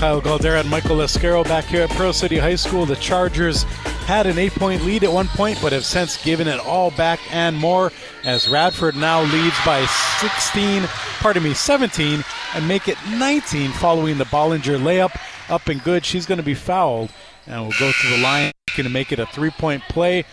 Kyle 0.06 0.56
and 0.56 0.70
Michael 0.70 0.98
Lescaro 0.98 1.44
back 1.46 1.66
here 1.66 1.82
at 1.82 1.90
Pearl 1.90 2.14
City 2.14 2.38
High 2.38 2.54
School. 2.54 2.86
The 2.86 2.96
Chargers 2.98 3.64
had 4.06 4.28
an 4.28 4.38
eight 4.38 4.52
point 4.52 4.84
lead 4.84 5.04
at 5.04 5.12
one 5.12 5.28
point, 5.30 5.58
but 5.64 5.72
have 5.72 5.84
since 5.84 6.24
given 6.24 6.48
it 6.48 6.60
all 6.60 6.92
back 6.92 7.20
and 7.34 7.58
more 7.58 7.92
as 8.24 8.48
Radford 8.48 8.96
now 8.96 9.24
leads 9.24 9.56
by 9.66 9.84
16, 10.20 10.84
pardon 11.22 11.42
me, 11.42 11.56
17, 11.56 12.24
and 12.54 12.68
make 12.68 12.88
it 12.88 13.00
19 13.18 13.72
following 13.72 14.20
the 14.20 14.26
Bollinger 14.26 14.80
layup. 14.80 15.20
Up 15.50 15.68
and 15.70 15.84
good. 15.84 16.06
She's 16.06 16.28
going 16.28 16.38
to 16.38 16.44
be 16.44 16.54
fouled, 16.54 17.10
and 17.48 17.64
we'll 17.64 17.80
go 17.80 17.92
to 17.92 18.08
the 18.08 18.22
line 18.22 18.52
Going 18.78 18.86
to 18.86 18.94
make 18.94 19.12
it 19.12 19.18
a 19.18 19.26
three 19.26 19.50
point 19.50 19.82
play. 19.90 20.24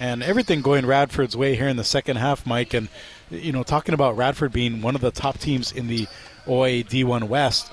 And 0.00 0.22
everything 0.22 0.62
going 0.62 0.86
Radford's 0.86 1.36
way 1.36 1.54
here 1.54 1.68
in 1.68 1.76
the 1.76 1.84
second 1.84 2.16
half, 2.16 2.46
Mike. 2.46 2.72
And, 2.72 2.88
you 3.30 3.52
know, 3.52 3.62
talking 3.62 3.92
about 3.92 4.16
Radford 4.16 4.54
being 4.54 4.80
one 4.80 4.94
of 4.94 5.02
the 5.02 5.10
top 5.10 5.38
teams 5.38 5.70
in 5.70 5.86
the 5.86 6.06
OA 6.46 6.82
D1 6.82 7.24
West, 7.24 7.70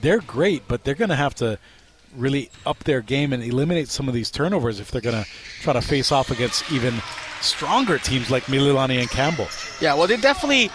they're 0.00 0.20
great, 0.20 0.66
but 0.68 0.84
they're 0.84 0.94
going 0.94 1.10
to 1.10 1.16
have 1.16 1.34
to 1.36 1.58
really 2.16 2.50
up 2.64 2.78
their 2.84 3.00
game 3.00 3.32
and 3.32 3.42
eliminate 3.42 3.88
some 3.88 4.08
of 4.08 4.14
these 4.14 4.30
turnovers 4.30 4.80
if 4.80 4.90
they're 4.90 5.00
going 5.00 5.24
to 5.24 5.28
try 5.60 5.72
to 5.72 5.80
face 5.80 6.12
off 6.12 6.30
against 6.30 6.70
even 6.70 6.94
stronger 7.40 7.98
teams 7.98 8.30
like 8.30 8.44
Mililani 8.44 9.00
and 9.00 9.10
Campbell. 9.10 9.48
Yeah, 9.80 9.94
well, 9.94 10.06
they 10.06 10.16
definitely 10.16 10.70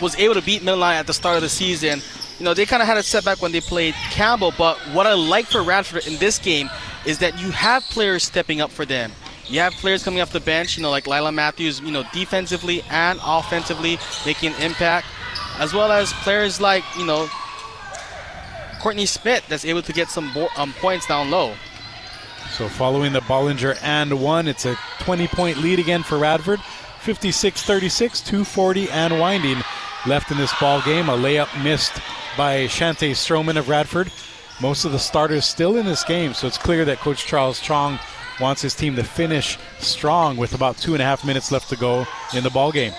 was 0.00 0.16
able 0.16 0.34
to 0.34 0.42
beat 0.42 0.62
Mililani 0.62 0.94
at 0.94 1.06
the 1.06 1.14
start 1.14 1.36
of 1.36 1.42
the 1.42 1.48
season. 1.48 2.00
You 2.38 2.44
know, 2.44 2.54
they 2.54 2.66
kind 2.66 2.82
of 2.82 2.88
had 2.88 2.96
a 2.96 3.02
setback 3.02 3.42
when 3.42 3.52
they 3.52 3.60
played 3.60 3.94
Campbell, 4.10 4.52
but 4.56 4.76
what 4.92 5.06
I 5.06 5.14
like 5.14 5.46
for 5.46 5.62
Radford 5.62 6.06
in 6.06 6.18
this 6.18 6.38
game 6.38 6.68
is 7.06 7.18
that 7.18 7.40
you 7.40 7.50
have 7.50 7.82
players 7.84 8.24
stepping 8.24 8.60
up 8.60 8.70
for 8.70 8.84
them. 8.84 9.12
You 9.46 9.60
have 9.60 9.74
players 9.74 10.02
coming 10.02 10.20
off 10.20 10.32
the 10.32 10.40
bench, 10.40 10.76
you 10.76 10.82
know, 10.82 10.90
like 10.90 11.06
Lila 11.06 11.30
Matthews, 11.30 11.80
you 11.80 11.90
know, 11.90 12.04
defensively 12.12 12.82
and 12.90 13.20
offensively 13.22 13.98
making 14.24 14.54
an 14.54 14.62
impact, 14.62 15.06
as 15.58 15.74
well 15.74 15.92
as 15.92 16.12
players 16.14 16.60
like, 16.60 16.82
you 16.96 17.04
know, 17.04 17.28
Courtney 18.84 19.06
Smith 19.06 19.42
that's 19.48 19.64
able 19.64 19.80
to 19.80 19.94
get 19.94 20.10
some 20.10 20.30
bo- 20.34 20.50
um, 20.58 20.74
points 20.74 21.06
down 21.06 21.30
low. 21.30 21.54
So 22.50 22.68
following 22.68 23.14
the 23.14 23.20
Bollinger 23.20 23.78
and 23.82 24.20
one, 24.20 24.46
it's 24.46 24.66
a 24.66 24.76
20 25.00 25.26
point 25.28 25.56
lead 25.56 25.78
again 25.78 26.02
for 26.02 26.18
Radford. 26.18 26.60
56 27.00 27.62
36, 27.62 28.20
240 28.20 28.90
and 28.90 29.18
winding 29.18 29.62
left 30.04 30.30
in 30.30 30.36
this 30.36 30.52
ball 30.60 30.82
game. 30.82 31.08
A 31.08 31.16
layup 31.16 31.64
missed 31.64 31.94
by 32.36 32.66
Shante 32.66 33.12
Stroman 33.12 33.56
of 33.56 33.70
Radford. 33.70 34.12
Most 34.60 34.84
of 34.84 34.92
the 34.92 34.98
starters 34.98 35.46
still 35.46 35.78
in 35.78 35.86
this 35.86 36.04
game, 36.04 36.34
so 36.34 36.46
it's 36.46 36.58
clear 36.58 36.84
that 36.84 36.98
Coach 36.98 37.24
Charles 37.24 37.60
Chong 37.60 37.98
wants 38.38 38.60
his 38.60 38.74
team 38.74 38.96
to 38.96 39.02
finish 39.02 39.56
strong 39.78 40.36
with 40.36 40.54
about 40.54 40.76
two 40.76 40.92
and 40.92 41.00
a 41.00 41.06
half 41.06 41.24
minutes 41.24 41.50
left 41.50 41.70
to 41.70 41.76
go 41.76 42.06
in 42.34 42.44
the 42.44 42.50
ball 42.50 42.70
game. 42.70 42.92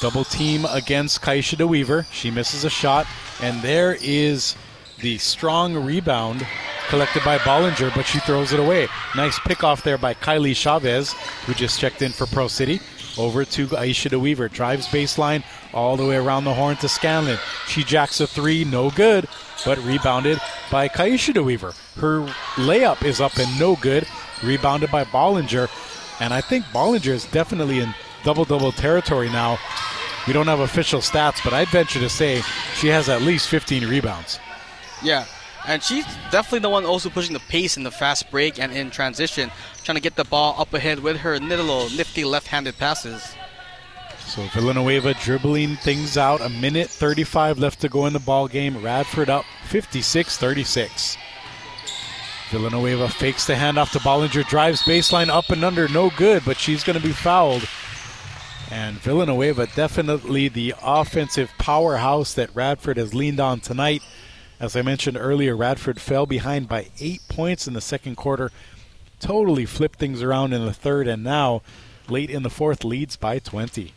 Double 0.00 0.24
team 0.24 0.64
against 0.70 1.20
Kaisha 1.20 1.56
DeWeaver. 1.56 2.06
She 2.10 2.30
misses 2.30 2.64
a 2.64 2.70
shot, 2.70 3.06
and 3.42 3.60
there 3.60 3.98
is 4.00 4.56
the 5.00 5.18
strong 5.18 5.74
rebound 5.74 6.46
collected 6.88 7.22
by 7.22 7.38
Bollinger, 7.38 7.94
but 7.94 8.06
she 8.06 8.18
throws 8.20 8.52
it 8.52 8.60
away. 8.60 8.88
Nice 9.14 9.38
pick 9.40 9.62
off 9.62 9.84
there 9.84 9.98
by 9.98 10.14
Kylie 10.14 10.56
Chavez, 10.56 11.12
who 11.44 11.54
just 11.54 11.78
checked 11.78 12.02
in 12.02 12.12
for 12.12 12.26
Pearl 12.26 12.48
City. 12.48 12.80
Over 13.18 13.44
to 13.44 13.66
Aisha 13.68 14.10
DeWeaver. 14.10 14.50
Drives 14.50 14.86
baseline 14.86 15.42
all 15.74 15.96
the 15.96 16.06
way 16.06 16.16
around 16.16 16.44
the 16.44 16.54
horn 16.54 16.76
to 16.76 16.88
Scanlon. 16.88 17.38
She 17.66 17.84
jacks 17.84 18.20
a 18.20 18.26
three, 18.26 18.64
no 18.64 18.90
good, 18.90 19.28
but 19.64 19.78
rebounded 19.84 20.40
by 20.70 20.88
Kaisha 20.88 21.34
DeWeaver. 21.34 21.74
Her 21.96 22.20
layup 22.54 23.04
is 23.04 23.20
up 23.20 23.36
and 23.36 23.60
no 23.60 23.76
good, 23.76 24.06
rebounded 24.42 24.90
by 24.90 25.04
Bollinger. 25.04 25.68
And 26.20 26.32
I 26.32 26.40
think 26.40 26.64
Bollinger 26.66 27.08
is 27.08 27.24
definitely 27.26 27.80
in 27.80 27.94
double 28.24 28.44
double 28.44 28.72
territory 28.72 29.28
now. 29.28 29.58
We 30.26 30.32
don't 30.32 30.46
have 30.46 30.60
official 30.60 31.00
stats, 31.00 31.42
but 31.42 31.52
I'd 31.52 31.68
venture 31.68 32.00
to 32.00 32.08
say 32.08 32.42
she 32.74 32.88
has 32.88 33.08
at 33.08 33.22
least 33.22 33.48
15 33.48 33.88
rebounds. 33.88 34.38
Yeah, 35.02 35.24
and 35.66 35.82
she's 35.82 36.04
definitely 36.30 36.60
the 36.60 36.70
one 36.70 36.84
also 36.84 37.10
pushing 37.10 37.32
the 37.32 37.40
pace 37.40 37.76
in 37.76 37.82
the 37.82 37.90
fast 37.90 38.30
break 38.30 38.58
and 38.58 38.72
in 38.72 38.90
transition, 38.90 39.50
trying 39.82 39.96
to 39.96 40.02
get 40.02 40.16
the 40.16 40.24
ball 40.24 40.54
up 40.58 40.74
ahead 40.74 41.00
with 41.00 41.18
her 41.18 41.38
little 41.38 41.88
nifty 41.90 42.24
left-handed 42.24 42.78
passes. 42.78 43.34
So 44.26 44.42
Villanueva 44.48 45.14
dribbling 45.14 45.76
things 45.76 46.16
out. 46.16 46.40
A 46.40 46.48
minute 46.48 46.88
35 46.88 47.58
left 47.58 47.80
to 47.80 47.88
go 47.88 48.06
in 48.06 48.12
the 48.12 48.20
ball 48.20 48.46
game. 48.46 48.80
Radford 48.82 49.28
up 49.28 49.44
56-36. 49.68 51.16
Villanueva 52.50 53.08
fakes 53.08 53.46
the 53.46 53.54
handoff 53.54 53.90
to 53.92 53.98
Bollinger, 54.00 54.46
drives 54.48 54.82
baseline 54.82 55.28
up 55.28 55.50
and 55.50 55.64
under, 55.64 55.88
no 55.88 56.10
good, 56.10 56.44
but 56.44 56.58
she's 56.58 56.82
going 56.84 56.98
to 56.98 57.04
be 57.04 57.12
fouled. 57.12 57.62
And 58.70 58.98
Villanueva 58.98 59.66
definitely 59.74 60.48
the 60.48 60.74
offensive 60.82 61.50
powerhouse 61.58 62.34
that 62.34 62.54
Radford 62.54 62.98
has 62.98 63.14
leaned 63.14 63.40
on 63.40 63.60
tonight. 63.60 64.02
As 64.60 64.76
I 64.76 64.82
mentioned 64.82 65.16
earlier, 65.16 65.56
Radford 65.56 66.00
fell 66.00 66.24
behind 66.24 66.68
by 66.68 66.88
eight 67.00 67.22
points 67.28 67.66
in 67.66 67.74
the 67.74 67.80
second 67.80 68.16
quarter, 68.16 68.52
totally 69.18 69.66
flipped 69.66 69.98
things 69.98 70.22
around 70.22 70.52
in 70.52 70.64
the 70.64 70.72
third, 70.72 71.08
and 71.08 71.24
now, 71.24 71.62
late 72.08 72.30
in 72.30 72.44
the 72.44 72.50
fourth, 72.50 72.84
leads 72.84 73.16
by 73.16 73.40
20. 73.40 73.92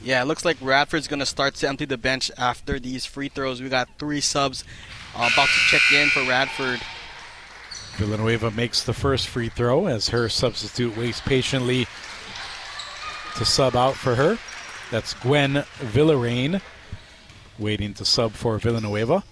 Yeah, 0.00 0.22
it 0.22 0.26
looks 0.26 0.44
like 0.44 0.56
Radford's 0.60 1.08
going 1.08 1.20
to 1.20 1.26
start 1.26 1.54
to 1.56 1.68
empty 1.68 1.84
the 1.84 1.98
bench 1.98 2.30
after 2.36 2.78
these 2.78 3.06
free 3.06 3.28
throws. 3.28 3.60
We 3.60 3.68
got 3.68 3.88
three 3.98 4.20
subs 4.20 4.64
uh, 5.16 5.30
about 5.32 5.48
to 5.48 5.60
check 5.68 5.92
in 5.92 6.08
for 6.10 6.20
Radford. 6.28 6.80
Villanueva 7.96 8.50
makes 8.52 8.82
the 8.82 8.92
first 8.92 9.28
free 9.28 9.48
throw 9.48 9.86
as 9.86 10.08
her 10.08 10.28
substitute 10.28 10.96
waits 10.96 11.20
patiently 11.20 11.86
to 13.36 13.44
sub 13.44 13.76
out 13.76 13.94
for 13.94 14.14
her. 14.14 14.38
That's 14.90 15.14
Gwen 15.14 15.64
Villarain 15.78 16.60
waiting 17.58 17.94
to 17.94 18.04
sub 18.04 18.32
for 18.32 18.58
Villanueva. 18.58 19.24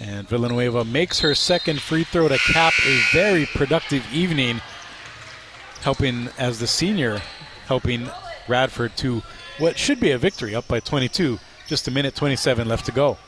And 0.00 0.28
Villanueva 0.28 0.84
makes 0.84 1.20
her 1.20 1.34
second 1.34 1.80
free 1.80 2.04
throw 2.04 2.28
to 2.28 2.38
cap 2.38 2.72
a 2.84 3.00
very 3.12 3.46
productive 3.46 4.04
evening, 4.12 4.60
helping 5.80 6.28
as 6.38 6.60
the 6.60 6.66
senior, 6.66 7.20
helping 7.66 8.08
Radford 8.46 8.96
to 8.98 9.22
what 9.58 9.76
should 9.78 9.98
be 9.98 10.12
a 10.12 10.18
victory, 10.18 10.54
up 10.54 10.68
by 10.68 10.80
22. 10.80 11.38
Just 11.66 11.88
a 11.88 11.90
minute 11.90 12.14
27 12.14 12.68
left 12.68 12.86
to 12.86 12.92
go. 12.92 13.18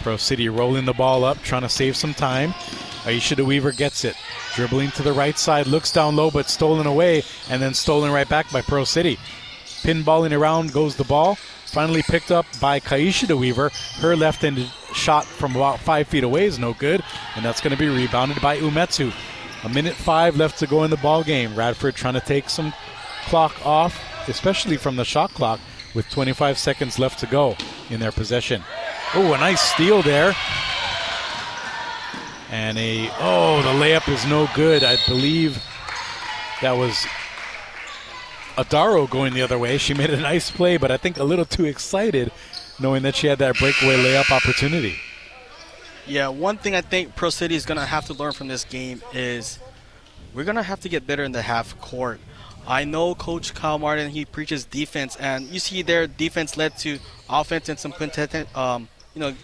Pearl 0.00 0.18
City 0.18 0.48
rolling 0.48 0.84
the 0.84 0.92
ball 0.92 1.24
up, 1.24 1.40
trying 1.42 1.62
to 1.62 1.68
save 1.68 1.96
some 1.96 2.12
time. 2.12 2.50
Aisha 3.04 3.36
DeWeaver 3.36 3.76
gets 3.76 4.04
it. 4.04 4.16
Dribbling 4.54 4.92
to 4.92 5.02
the 5.02 5.12
right 5.12 5.36
side, 5.36 5.66
looks 5.66 5.90
down 5.90 6.14
low, 6.14 6.30
but 6.30 6.48
stolen 6.48 6.86
away, 6.86 7.24
and 7.50 7.60
then 7.60 7.74
stolen 7.74 8.12
right 8.12 8.28
back 8.28 8.50
by 8.52 8.62
Pearl 8.62 8.84
City. 8.84 9.18
Pinballing 9.82 10.36
around 10.36 10.72
goes 10.72 10.94
the 10.94 11.04
ball. 11.04 11.34
Finally 11.66 12.02
picked 12.02 12.30
up 12.30 12.46
by 12.60 12.78
Kaisha 12.78 13.26
DeWeaver. 13.26 13.72
Her 14.00 14.14
left-handed 14.14 14.70
shot 14.92 15.24
from 15.24 15.56
about 15.56 15.80
five 15.80 16.06
feet 16.06 16.22
away 16.22 16.44
is 16.44 16.58
no 16.58 16.72
good, 16.72 17.02
and 17.34 17.44
that's 17.44 17.60
going 17.60 17.72
to 17.72 17.78
be 17.78 17.88
rebounded 17.88 18.40
by 18.40 18.58
Umetsu. 18.58 19.12
A 19.64 19.68
minute 19.68 19.94
five 19.94 20.36
left 20.36 20.58
to 20.60 20.68
go 20.68 20.84
in 20.84 20.90
the 20.90 20.96
ball 20.98 21.24
game. 21.24 21.56
Radford 21.56 21.96
trying 21.96 22.14
to 22.14 22.20
take 22.20 22.48
some 22.48 22.72
clock 23.24 23.54
off, 23.66 24.00
especially 24.28 24.76
from 24.76 24.94
the 24.94 25.04
shot 25.04 25.34
clock, 25.34 25.58
with 25.94 26.08
25 26.10 26.58
seconds 26.58 26.98
left 26.98 27.18
to 27.18 27.26
go 27.26 27.56
in 27.90 27.98
their 27.98 28.12
possession. 28.12 28.62
Oh, 29.14 29.32
a 29.32 29.38
nice 29.38 29.60
steal 29.60 30.00
there. 30.02 30.34
And 32.54 32.78
a 32.78 33.10
oh, 33.18 33.62
the 33.62 33.84
layup 33.84 34.08
is 34.08 34.24
no 34.26 34.48
good. 34.54 34.84
I 34.84 34.96
believe 35.08 35.60
that 36.62 36.70
was 36.70 37.04
Adaro 38.54 39.10
going 39.10 39.34
the 39.34 39.42
other 39.42 39.58
way. 39.58 39.76
She 39.76 39.92
made 39.92 40.10
a 40.10 40.20
nice 40.20 40.52
play, 40.52 40.76
but 40.76 40.92
I 40.92 40.96
think 40.96 41.18
a 41.18 41.24
little 41.24 41.44
too 41.44 41.64
excited 41.64 42.30
knowing 42.78 43.02
that 43.02 43.16
she 43.16 43.26
had 43.26 43.40
that 43.40 43.58
breakaway 43.58 43.96
layup 43.96 44.30
opportunity. 44.30 44.94
Yeah, 46.06 46.28
one 46.28 46.56
thing 46.56 46.76
I 46.76 46.80
think 46.80 47.16
Pearl 47.16 47.32
City 47.32 47.56
is 47.56 47.66
going 47.66 47.80
to 47.80 47.86
have 47.86 48.06
to 48.06 48.14
learn 48.14 48.30
from 48.30 48.46
this 48.46 48.62
game 48.62 49.02
is 49.12 49.58
we're 50.32 50.44
going 50.44 50.54
to 50.54 50.62
have 50.62 50.78
to 50.82 50.88
get 50.88 51.08
better 51.08 51.24
in 51.24 51.32
the 51.32 51.42
half 51.42 51.76
court. 51.80 52.20
I 52.68 52.84
know 52.84 53.16
Coach 53.16 53.52
Kyle 53.52 53.80
Martin, 53.80 54.10
he 54.10 54.24
preaches 54.24 54.64
defense, 54.64 55.16
and 55.16 55.48
you 55.48 55.58
see 55.58 55.82
their 55.82 56.06
defense 56.06 56.56
led 56.56 56.78
to 56.78 57.00
offense 57.28 57.68
and 57.68 57.80
some 57.80 57.92
um, 58.54 58.88
you 59.12 59.20
know, 59.20 59.34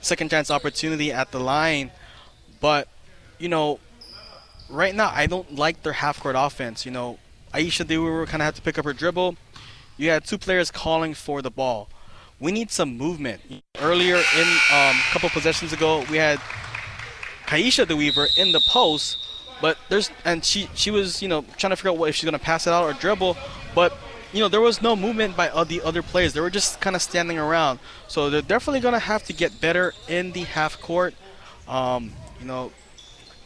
second 0.00 0.30
chance 0.30 0.50
opportunity 0.50 1.12
at 1.12 1.30
the 1.30 1.38
line. 1.38 1.92
But, 2.66 2.88
you 3.38 3.48
know, 3.48 3.78
right 4.68 4.92
now 4.92 5.12
I 5.14 5.26
don't 5.26 5.54
like 5.54 5.84
their 5.84 5.92
half 5.92 6.18
court 6.18 6.34
offense. 6.36 6.84
You 6.84 6.90
know, 6.90 7.20
Aisha 7.54 7.86
they 7.86 7.94
kind 7.94 8.42
of 8.42 8.44
had 8.44 8.56
to 8.56 8.60
pick 8.60 8.76
up 8.76 8.84
her 8.84 8.92
dribble. 8.92 9.36
You 9.96 10.10
had 10.10 10.24
two 10.24 10.36
players 10.36 10.72
calling 10.72 11.14
for 11.14 11.42
the 11.42 11.50
ball. 11.50 11.88
We 12.40 12.50
need 12.50 12.72
some 12.72 12.98
movement. 12.98 13.40
Earlier 13.80 14.16
in 14.16 14.48
um, 14.74 14.96
a 14.96 15.12
couple 15.12 15.28
possessions 15.28 15.72
ago, 15.72 16.04
we 16.10 16.16
had 16.16 16.40
Kaisha 17.46 17.86
DeWeaver 17.86 18.36
in 18.36 18.50
the 18.50 18.60
post, 18.66 19.16
but 19.62 19.78
there's 19.88 20.10
and 20.24 20.44
she 20.44 20.68
she 20.74 20.90
was 20.90 21.22
you 21.22 21.28
know 21.28 21.44
trying 21.58 21.70
to 21.70 21.76
figure 21.76 21.90
out 21.90 21.98
what 21.98 22.08
if 22.08 22.16
she's 22.16 22.24
gonna 22.24 22.40
pass 22.40 22.66
it 22.66 22.72
out 22.72 22.82
or 22.82 22.94
dribble, 22.94 23.36
but 23.76 23.96
you 24.32 24.40
know 24.40 24.48
there 24.48 24.60
was 24.60 24.82
no 24.82 24.96
movement 24.96 25.36
by 25.36 25.50
uh, 25.50 25.62
the 25.62 25.80
other 25.82 26.02
players. 26.02 26.32
They 26.32 26.40
were 26.40 26.50
just 26.50 26.80
kind 26.80 26.96
of 26.96 27.02
standing 27.02 27.38
around. 27.38 27.78
So 28.08 28.28
they're 28.28 28.42
definitely 28.42 28.80
gonna 28.80 28.98
have 28.98 29.22
to 29.26 29.32
get 29.32 29.60
better 29.60 29.94
in 30.08 30.32
the 30.32 30.42
half 30.42 30.80
court. 30.80 31.14
Um, 31.68 32.12
you 32.40 32.46
know, 32.46 32.72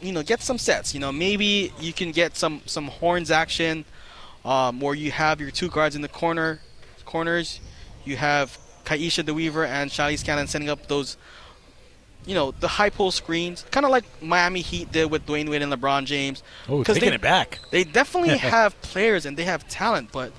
you 0.01 0.11
know, 0.11 0.23
get 0.23 0.41
some 0.41 0.57
sets. 0.57 0.93
You 0.93 0.99
know, 0.99 1.11
maybe 1.11 1.71
you 1.79 1.93
can 1.93 2.11
get 2.11 2.35
some 2.35 2.61
some 2.65 2.87
horns 2.87 3.31
action, 3.31 3.85
um, 4.45 4.79
where 4.79 4.95
you 4.95 5.11
have 5.11 5.39
your 5.39 5.51
two 5.51 5.69
guards 5.69 5.95
in 5.95 6.01
the 6.01 6.07
corner 6.07 6.61
corners. 7.05 7.59
You 8.05 8.17
have 8.17 8.57
Kaisha 8.85 9.23
DeWeaver 9.23 9.67
and 9.67 9.91
Shiley 9.91 10.17
Scanlon 10.17 10.47
setting 10.47 10.69
up 10.69 10.87
those, 10.87 11.17
you 12.25 12.33
know, 12.33 12.51
the 12.51 12.67
high 12.67 12.89
post 12.89 13.17
screens, 13.17 13.65
kind 13.71 13.85
of 13.85 13.91
like 13.91 14.05
Miami 14.21 14.61
Heat 14.61 14.91
did 14.91 15.11
with 15.11 15.25
Dwyane 15.25 15.49
Wade 15.49 15.61
and 15.61 15.71
LeBron 15.71 16.05
James. 16.05 16.41
Oh, 16.67 16.83
taking 16.83 17.09
they, 17.09 17.15
it 17.15 17.21
back. 17.21 17.59
They 17.69 17.83
definitely 17.83 18.37
have 18.55 18.79
players 18.81 19.25
and 19.25 19.37
they 19.37 19.43
have 19.43 19.67
talent, 19.67 20.11
but 20.11 20.31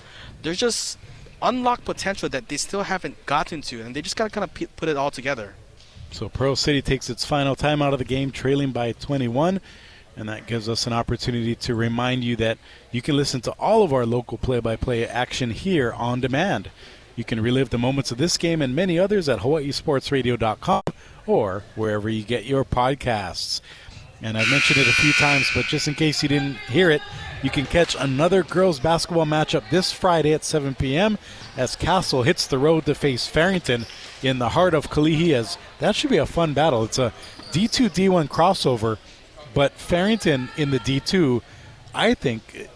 there's 0.43 0.59
just 0.59 0.99
unlocked 1.41 1.85
potential 1.85 2.29
that 2.31 2.49
they 2.49 2.57
still 2.57 2.83
haven't 2.83 3.27
gotten 3.27 3.63
to, 3.63 3.83
and 3.83 3.95
they 3.95 4.03
just 4.03 4.17
got 4.17 4.25
to 4.25 4.31
kind 4.31 4.45
of 4.45 4.77
put 4.77 4.89
it 4.89 4.97
all 4.97 5.11
together. 5.11 5.55
So 6.13 6.29
Pearl 6.29 6.57
City 6.57 6.83
takes 6.83 7.09
its 7.09 7.25
final 7.25 7.57
time 7.57 7.81
out 7.81 7.95
of 7.95 7.99
the 7.99 8.05
game, 8.05 8.31
trailing 8.31 8.71
by 8.71 8.93
21. 8.93 9.61
And 10.15 10.29
that 10.29 10.47
gives 10.47 10.69
us 10.69 10.87
an 10.87 10.93
opportunity 10.93 11.55
to 11.55 11.75
remind 11.75 12.23
you 12.23 12.37
that 12.37 12.59
you 12.91 13.01
can 13.01 13.17
listen 13.17 13.41
to 13.43 13.53
all 13.53 13.83
of 13.83 13.95
our 13.95 14.05
local 14.05 14.37
play 14.37 14.61
by 14.61 14.77
play 14.77 15.07
action 15.07 15.51
here 15.51 15.91
on 15.93 16.21
demand. 16.21 16.71
You 17.17 17.25
can 17.25 17.41
relive 17.41 17.71
the 17.71 17.79
moments 17.79 18.11
of 18.11 18.19
this 18.19 18.37
game 18.37 18.61
and 18.61 18.77
many 18.77 18.99
others 18.99 19.29
at 19.29 19.41
hawaiisportsradio.com 19.41 20.83
or 21.27 21.63
wherever 21.75 22.11
you 22.11 22.25
get 22.25 22.45
your 22.45 22.65
podcasts. 22.65 23.63
And 24.21 24.39
I've 24.39 24.51
mentioned 24.51 24.79
it 24.79 24.87
a 24.87 24.93
few 24.93 25.13
times, 25.15 25.51
but 25.55 25.65
just 25.65 25.89
in 25.89 25.95
case 25.95 26.23
you 26.23 26.29
didn't 26.29 26.57
hear 26.69 26.91
it, 26.91 27.03
you 27.43 27.51
can 27.51 27.67
catch 27.67 27.97
another 27.99 28.45
girls 28.45 28.79
basketball 28.79 29.27
matchup 29.27 29.69
this 29.71 29.91
Friday 29.91 30.33
at 30.33 30.45
7 30.45 30.77
p.m. 30.77 31.19
as 31.57 31.75
Castle 31.75 32.23
hits 32.23 32.47
the 32.47 32.59
road 32.59 32.87
to 32.87 32.95
face 32.95 33.27
Farrington 33.27 33.85
in 34.23 34.39
the 34.39 34.51
heart 34.51 34.75
of 34.75 34.91
Kalihi. 34.91 35.33
As 35.33 35.59
that 35.83 35.97
should 35.97 36.11
be 36.11 36.19
a 36.19 36.27
fun 36.27 36.55
battle. 36.55 36.85
It's 36.85 36.99
a 36.99 37.13
D2 37.51 37.91
D1 37.91 38.29
crossover, 38.29 38.99
but 39.53 39.73
Farrington 39.73 40.49
in 40.57 40.71
the 40.71 40.79
D2, 40.79 41.43
I 41.95 42.15
think, 42.15 42.69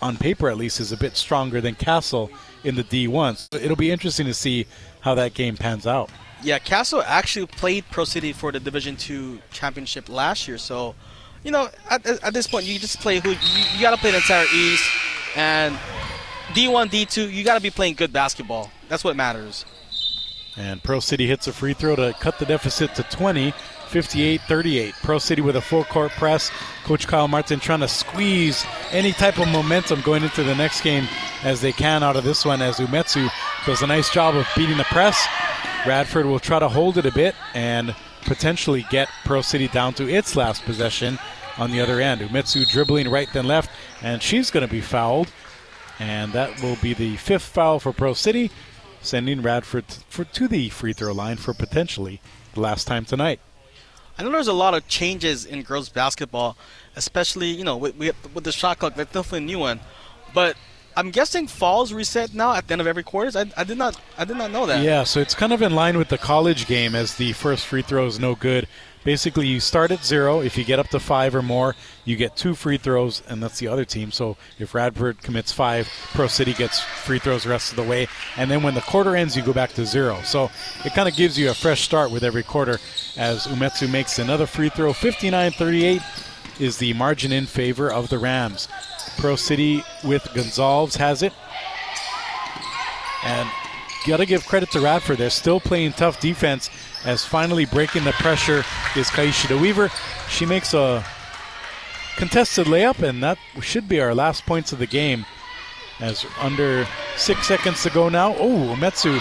on 0.00 0.16
paper 0.16 0.48
at 0.48 0.56
least, 0.56 0.80
is 0.80 0.90
a 0.90 0.96
bit 0.96 1.16
stronger 1.16 1.60
than 1.60 1.74
Castle 1.74 2.30
in 2.64 2.74
the 2.74 2.84
D1. 2.84 3.52
So 3.52 3.58
it'll 3.58 3.76
be 3.76 3.90
interesting 3.90 4.26
to 4.26 4.34
see 4.34 4.66
how 5.00 5.14
that 5.14 5.34
game 5.34 5.56
pans 5.56 5.86
out. 5.86 6.10
Yeah, 6.42 6.58
Castle 6.58 7.02
actually 7.06 7.46
played 7.46 7.84
Pearl 7.90 8.06
City 8.06 8.32
for 8.32 8.52
the 8.52 8.60
Division 8.60 8.96
Two 8.96 9.40
championship 9.50 10.08
last 10.08 10.48
year, 10.48 10.58
so 10.58 10.94
you 11.42 11.50
know, 11.50 11.68
at, 11.90 12.06
at 12.06 12.32
this 12.32 12.46
point, 12.46 12.64
you 12.64 12.78
just 12.78 13.00
play 13.00 13.20
who 13.20 13.30
you, 13.30 13.64
you 13.74 13.80
got 13.80 13.90
to 13.90 13.98
play 13.98 14.10
the 14.10 14.16
entire 14.16 14.46
East, 14.54 14.90
and 15.36 15.76
D1, 16.54 16.88
D2, 16.88 17.30
you 17.30 17.44
got 17.44 17.54
to 17.54 17.60
be 17.60 17.70
playing 17.70 17.94
good 17.94 18.12
basketball. 18.12 18.70
That's 18.88 19.04
what 19.04 19.14
matters. 19.14 19.64
And 20.56 20.82
Pearl 20.82 21.00
City 21.00 21.26
hits 21.26 21.46
a 21.46 21.52
free 21.52 21.74
throw 21.74 21.96
to 21.96 22.14
cut 22.20 22.38
the 22.38 22.46
deficit 22.46 22.94
to 22.94 23.02
20, 23.04 23.52
58 23.88 24.40
38. 24.42 24.94
Pearl 25.02 25.20
City 25.20 25.42
with 25.42 25.56
a 25.56 25.60
full 25.60 25.84
court 25.84 26.12
press. 26.12 26.50
Coach 26.84 27.06
Kyle 27.06 27.28
Martin 27.28 27.60
trying 27.60 27.80
to 27.80 27.88
squeeze 27.88 28.64
any 28.92 29.12
type 29.12 29.38
of 29.38 29.48
momentum 29.48 30.00
going 30.02 30.22
into 30.22 30.44
the 30.44 30.54
next 30.54 30.82
game 30.82 31.08
as 31.42 31.60
they 31.60 31.72
can 31.72 32.02
out 32.02 32.16
of 32.16 32.24
this 32.24 32.44
one 32.44 32.62
as 32.62 32.78
Umetsu 32.78 33.28
does 33.66 33.82
a 33.82 33.86
nice 33.86 34.10
job 34.10 34.36
of 34.36 34.46
beating 34.56 34.78
the 34.78 34.84
press. 34.84 35.26
Radford 35.86 36.26
will 36.26 36.38
try 36.38 36.58
to 36.58 36.68
hold 36.68 36.98
it 36.98 37.06
a 37.06 37.12
bit 37.12 37.34
and 37.54 37.94
potentially 38.22 38.86
get 38.90 39.08
Pearl 39.24 39.42
City 39.42 39.68
down 39.68 39.92
to 39.94 40.08
its 40.08 40.36
last 40.36 40.64
possession 40.64 41.18
on 41.58 41.70
the 41.70 41.80
other 41.80 42.00
end. 42.00 42.20
Umetsu 42.20 42.68
dribbling 42.68 43.08
right 43.08 43.28
then 43.32 43.46
left, 43.46 43.70
and 44.02 44.22
she's 44.22 44.50
going 44.50 44.66
to 44.66 44.72
be 44.72 44.80
fouled. 44.80 45.30
And 46.00 46.32
that 46.32 46.60
will 46.62 46.76
be 46.82 46.92
the 46.94 47.16
fifth 47.16 47.44
foul 47.44 47.78
for 47.78 47.92
Pearl 47.92 48.14
City, 48.14 48.50
sending 49.04 49.42
Radford 49.42 49.84
for, 50.08 50.24
to 50.24 50.48
the 50.48 50.68
free 50.68 50.92
throw 50.92 51.12
line 51.12 51.36
for 51.36 51.54
potentially 51.54 52.20
the 52.54 52.60
last 52.60 52.86
time 52.86 53.04
tonight. 53.04 53.40
I 54.18 54.22
know 54.22 54.30
there's 54.30 54.48
a 54.48 54.52
lot 54.52 54.74
of 54.74 54.86
changes 54.86 55.44
in 55.44 55.62
girls 55.62 55.88
basketball, 55.88 56.56
especially 56.96 57.48
you 57.48 57.64
know 57.64 57.76
with, 57.76 57.96
with 57.98 58.44
the 58.44 58.52
shot 58.52 58.78
clock. 58.78 58.94
That's 58.94 59.12
definitely 59.12 59.38
a 59.38 59.46
new 59.46 59.58
one, 59.58 59.80
but 60.32 60.56
I'm 60.96 61.10
guessing 61.10 61.46
falls 61.46 61.92
reset 61.92 62.34
now 62.34 62.54
at 62.54 62.68
the 62.68 62.72
end 62.72 62.80
of 62.80 62.86
every 62.86 63.02
quarter. 63.02 63.36
I, 63.36 63.50
I 63.56 63.64
did 63.64 63.78
not 63.78 64.00
I 64.16 64.24
did 64.24 64.36
not 64.36 64.50
know 64.50 64.66
that. 64.66 64.82
Yeah, 64.82 65.04
so 65.04 65.20
it's 65.20 65.34
kind 65.34 65.52
of 65.52 65.62
in 65.62 65.74
line 65.74 65.98
with 65.98 66.08
the 66.08 66.18
college 66.18 66.66
game 66.66 66.94
as 66.94 67.16
the 67.16 67.32
first 67.32 67.66
free 67.66 67.82
throw 67.82 68.06
is 68.06 68.20
no 68.20 68.34
good. 68.34 68.68
Basically, 69.04 69.46
you 69.46 69.60
start 69.60 69.90
at 69.90 70.02
zero. 70.02 70.40
If 70.40 70.56
you 70.56 70.64
get 70.64 70.78
up 70.78 70.88
to 70.88 70.98
five 70.98 71.34
or 71.34 71.42
more, 71.42 71.76
you 72.06 72.16
get 72.16 72.36
two 72.36 72.54
free 72.54 72.78
throws, 72.78 73.22
and 73.28 73.42
that's 73.42 73.58
the 73.58 73.68
other 73.68 73.84
team. 73.84 74.10
So 74.10 74.38
if 74.58 74.74
Radford 74.74 75.22
commits 75.22 75.52
five, 75.52 75.88
Pearl 76.12 76.28
City 76.28 76.54
gets 76.54 76.80
free 76.80 77.18
throws 77.18 77.44
the 77.44 77.50
rest 77.50 77.70
of 77.70 77.76
the 77.76 77.82
way. 77.82 78.08
And 78.38 78.50
then 78.50 78.62
when 78.62 78.74
the 78.74 78.80
quarter 78.80 79.14
ends, 79.14 79.36
you 79.36 79.42
go 79.42 79.52
back 79.52 79.74
to 79.74 79.84
zero. 79.84 80.20
So 80.24 80.50
it 80.84 80.94
kind 80.94 81.08
of 81.08 81.14
gives 81.16 81.38
you 81.38 81.50
a 81.50 81.54
fresh 81.54 81.82
start 81.82 82.10
with 82.10 82.24
every 82.24 82.42
quarter 82.42 82.78
as 83.18 83.46
Umetsu 83.46 83.90
makes 83.92 84.18
another 84.18 84.46
free 84.46 84.70
throw. 84.70 84.94
59 84.94 85.52
38 85.52 86.00
is 86.58 86.78
the 86.78 86.94
margin 86.94 87.30
in 87.30 87.44
favor 87.44 87.92
of 87.92 88.08
the 88.08 88.18
Rams. 88.18 88.68
Pearl 89.18 89.36
City 89.36 89.84
with 90.02 90.26
Gonzalez 90.34 90.96
has 90.96 91.22
it. 91.22 91.32
And 93.24 93.48
got 94.06 94.18
to 94.18 94.26
give 94.26 94.46
credit 94.46 94.70
to 94.72 94.80
Radford. 94.80 95.18
They're 95.18 95.30
still 95.30 95.60
playing 95.60 95.92
tough 95.92 96.20
defense 96.20 96.70
as 97.04 97.24
finally 97.24 97.66
breaking 97.66 98.04
the 98.04 98.12
pressure 98.12 98.64
is 98.96 99.08
Kaisha 99.08 99.46
DeWeaver. 99.46 99.90
She 100.28 100.46
makes 100.46 100.74
a 100.74 101.04
contested 102.16 102.66
layup, 102.66 103.06
and 103.06 103.22
that 103.22 103.38
should 103.60 103.88
be 103.88 104.00
our 104.00 104.14
last 104.14 104.46
points 104.46 104.72
of 104.72 104.78
the 104.78 104.86
game. 104.86 105.26
As 106.00 106.26
under 106.40 106.86
six 107.16 107.46
seconds 107.46 107.82
to 107.84 107.90
go 107.90 108.08
now. 108.08 108.34
Oh, 108.36 108.74
Metsu 108.76 109.20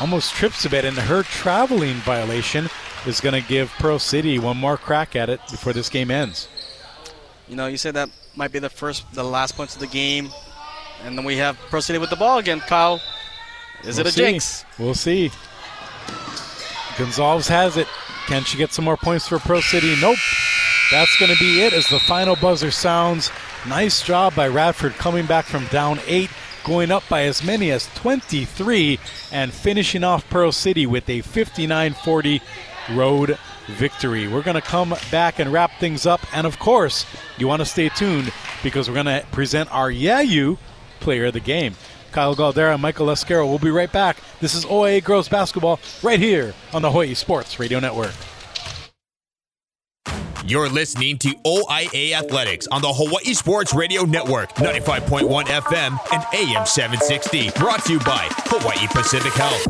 almost 0.00 0.34
trips 0.34 0.64
a 0.64 0.70
bit, 0.70 0.84
and 0.84 0.96
her 0.96 1.22
traveling 1.22 1.94
violation 1.96 2.68
is 3.06 3.20
going 3.20 3.40
to 3.40 3.48
give 3.48 3.70
Pearl 3.78 3.98
City 3.98 4.38
one 4.38 4.56
more 4.56 4.76
crack 4.76 5.14
at 5.14 5.28
it 5.28 5.40
before 5.50 5.72
this 5.72 5.88
game 5.88 6.10
ends. 6.10 6.48
You 7.48 7.56
know, 7.56 7.66
you 7.66 7.76
said 7.76 7.94
that 7.94 8.10
might 8.34 8.52
be 8.52 8.58
the 8.58 8.68
first, 8.68 9.12
the 9.14 9.22
last 9.22 9.56
points 9.56 9.74
of 9.74 9.80
the 9.80 9.86
game, 9.86 10.30
and 11.04 11.16
then 11.16 11.24
we 11.24 11.36
have 11.36 11.56
Pearl 11.70 11.82
City 11.82 11.98
with 11.98 12.10
the 12.10 12.16
ball 12.16 12.38
again. 12.38 12.60
Kyle, 12.60 13.00
is 13.84 13.96
we'll 13.96 14.06
it 14.06 14.10
a 14.10 14.12
see. 14.12 14.20
jinx? 14.20 14.64
We'll 14.78 14.94
see. 14.94 15.30
Gonzalez 16.98 17.48
has 17.48 17.76
it. 17.76 17.86
Can 18.26 18.44
she 18.44 18.58
get 18.58 18.72
some 18.72 18.84
more 18.84 18.96
points 18.96 19.28
for 19.28 19.38
Pearl 19.38 19.62
City? 19.62 19.96
Nope. 20.00 20.18
That's 20.90 21.16
going 21.18 21.32
to 21.32 21.38
be 21.38 21.62
it 21.62 21.72
as 21.72 21.86
the 21.88 21.98
final 22.00 22.34
buzzer 22.36 22.70
sounds. 22.70 23.30
Nice 23.66 24.02
job 24.02 24.34
by 24.34 24.48
Radford 24.48 24.94
coming 24.94 25.26
back 25.26 25.44
from 25.44 25.66
down 25.66 26.00
eight, 26.06 26.30
going 26.64 26.90
up 26.90 27.02
by 27.08 27.22
as 27.22 27.44
many 27.44 27.70
as 27.70 27.86
23, 27.94 28.98
and 29.32 29.52
finishing 29.52 30.02
off 30.02 30.28
Pearl 30.30 30.50
City 30.50 30.86
with 30.86 31.08
a 31.08 31.20
59 31.20 31.94
40 31.94 32.42
road 32.92 33.38
victory. 33.66 34.28
We're 34.28 34.42
going 34.42 34.54
to 34.54 34.62
come 34.62 34.94
back 35.10 35.38
and 35.38 35.52
wrap 35.52 35.70
things 35.78 36.06
up. 36.06 36.20
And 36.34 36.46
of 36.46 36.58
course, 36.58 37.06
you 37.36 37.46
want 37.46 37.60
to 37.60 37.66
stay 37.66 37.90
tuned 37.90 38.32
because 38.62 38.88
we're 38.88 39.02
going 39.02 39.06
to 39.06 39.26
present 39.30 39.72
our 39.72 39.90
Yeah 39.90 40.20
U 40.20 40.58
player 41.00 41.26
of 41.26 41.34
the 41.34 41.40
game. 41.40 41.74
Kyle 42.12 42.34
Galdeira 42.34 42.74
and 42.74 42.82
Michael 42.82 43.06
Lescaro. 43.06 43.48
We'll 43.48 43.58
be 43.58 43.70
right 43.70 43.90
back. 43.92 44.18
This 44.40 44.54
is 44.54 44.64
OIA 44.64 45.00
Girls 45.00 45.28
Basketball 45.28 45.80
right 46.02 46.18
here 46.18 46.54
on 46.72 46.82
the 46.82 46.90
Hawaii 46.90 47.14
Sports 47.14 47.58
Radio 47.58 47.80
Network. 47.80 48.14
You're 50.46 50.70
listening 50.70 51.18
to 51.18 51.34
OIA 51.44 52.14
Athletics 52.14 52.66
on 52.68 52.80
the 52.80 52.90
Hawaii 52.90 53.34
Sports 53.34 53.74
Radio 53.74 54.04
Network, 54.04 54.54
95.1 54.54 55.44
FM 55.44 55.98
and 56.10 56.24
AM 56.32 56.64
760. 56.64 57.50
Brought 57.50 57.84
to 57.84 57.92
you 57.92 57.98
by 57.98 58.28
Hawaii 58.46 58.86
Pacific 58.88 59.32
Health. 59.34 59.66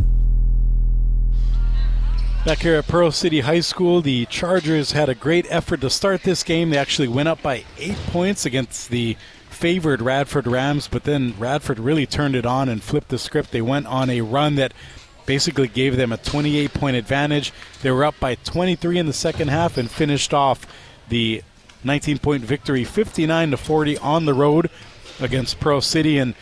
Back 2.44 2.60
here 2.60 2.76
at 2.76 2.86
Pearl 2.86 3.10
City 3.10 3.40
High 3.40 3.60
School, 3.60 4.00
the 4.00 4.24
Chargers 4.26 4.92
had 4.92 5.08
a 5.08 5.14
great 5.14 5.46
effort 5.50 5.80
to 5.80 5.90
start 5.90 6.22
this 6.22 6.44
game. 6.44 6.70
They 6.70 6.78
actually 6.78 7.08
went 7.08 7.28
up 7.28 7.42
by 7.42 7.64
eight 7.76 7.98
points 8.06 8.46
against 8.46 8.90
the 8.90 9.16
favored 9.58 10.00
Radford 10.00 10.46
Rams, 10.46 10.86
but 10.86 11.02
then 11.02 11.34
Radford 11.36 11.80
really 11.80 12.06
turned 12.06 12.36
it 12.36 12.46
on 12.46 12.68
and 12.68 12.80
flipped 12.80 13.08
the 13.08 13.18
script. 13.18 13.50
They 13.50 13.60
went 13.60 13.88
on 13.88 14.08
a 14.08 14.20
run 14.20 14.54
that 14.54 14.72
basically 15.26 15.66
gave 15.66 15.96
them 15.96 16.12
a 16.12 16.16
28 16.16 16.72
point 16.72 16.94
advantage. 16.96 17.52
They 17.82 17.90
were 17.90 18.04
up 18.04 18.14
by 18.20 18.36
23 18.36 18.98
in 18.98 19.06
the 19.06 19.12
second 19.12 19.48
half 19.48 19.76
and 19.76 19.90
finished 19.90 20.32
off 20.32 20.64
the 21.08 21.42
19 21.82 22.18
point 22.18 22.44
victory 22.44 22.84
59 22.84 23.50
to 23.50 23.56
40 23.56 23.98
on 23.98 24.26
the 24.26 24.34
road 24.34 24.70
against 25.20 25.58
Pearl 25.58 25.80
City 25.80 26.18
and 26.18 26.34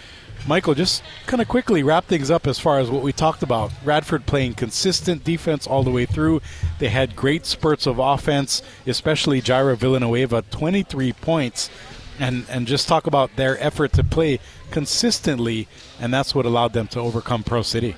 Michael, 0.46 0.74
just 0.74 1.02
kind 1.26 1.40
of 1.40 1.48
quickly 1.48 1.82
wrap 1.82 2.04
things 2.04 2.30
up 2.30 2.46
as 2.46 2.58
far 2.58 2.78
as 2.78 2.90
what 2.90 3.02
we 3.02 3.12
talked 3.12 3.42
about. 3.42 3.72
Radford 3.82 4.26
playing 4.26 4.54
consistent 4.54 5.24
defense 5.24 5.66
all 5.66 5.82
the 5.82 5.90
way 5.90 6.04
through. 6.04 6.42
They 6.78 6.90
had 6.90 7.16
great 7.16 7.46
spurts 7.46 7.86
of 7.86 7.98
offense, 7.98 8.62
especially 8.86 9.40
Jirah 9.40 9.78
Villanueva, 9.78 10.44
23 10.50 11.14
points 11.14 11.70
and 12.18 12.46
and 12.48 12.66
just 12.66 12.88
talk 12.88 13.06
about 13.06 13.34
their 13.36 13.62
effort 13.62 13.92
to 13.94 14.04
play 14.04 14.40
consistently, 14.70 15.68
and 16.00 16.12
that's 16.12 16.34
what 16.34 16.46
allowed 16.46 16.72
them 16.72 16.86
to 16.88 17.00
overcome 17.00 17.42
Pearl 17.42 17.62
City. 17.62 17.96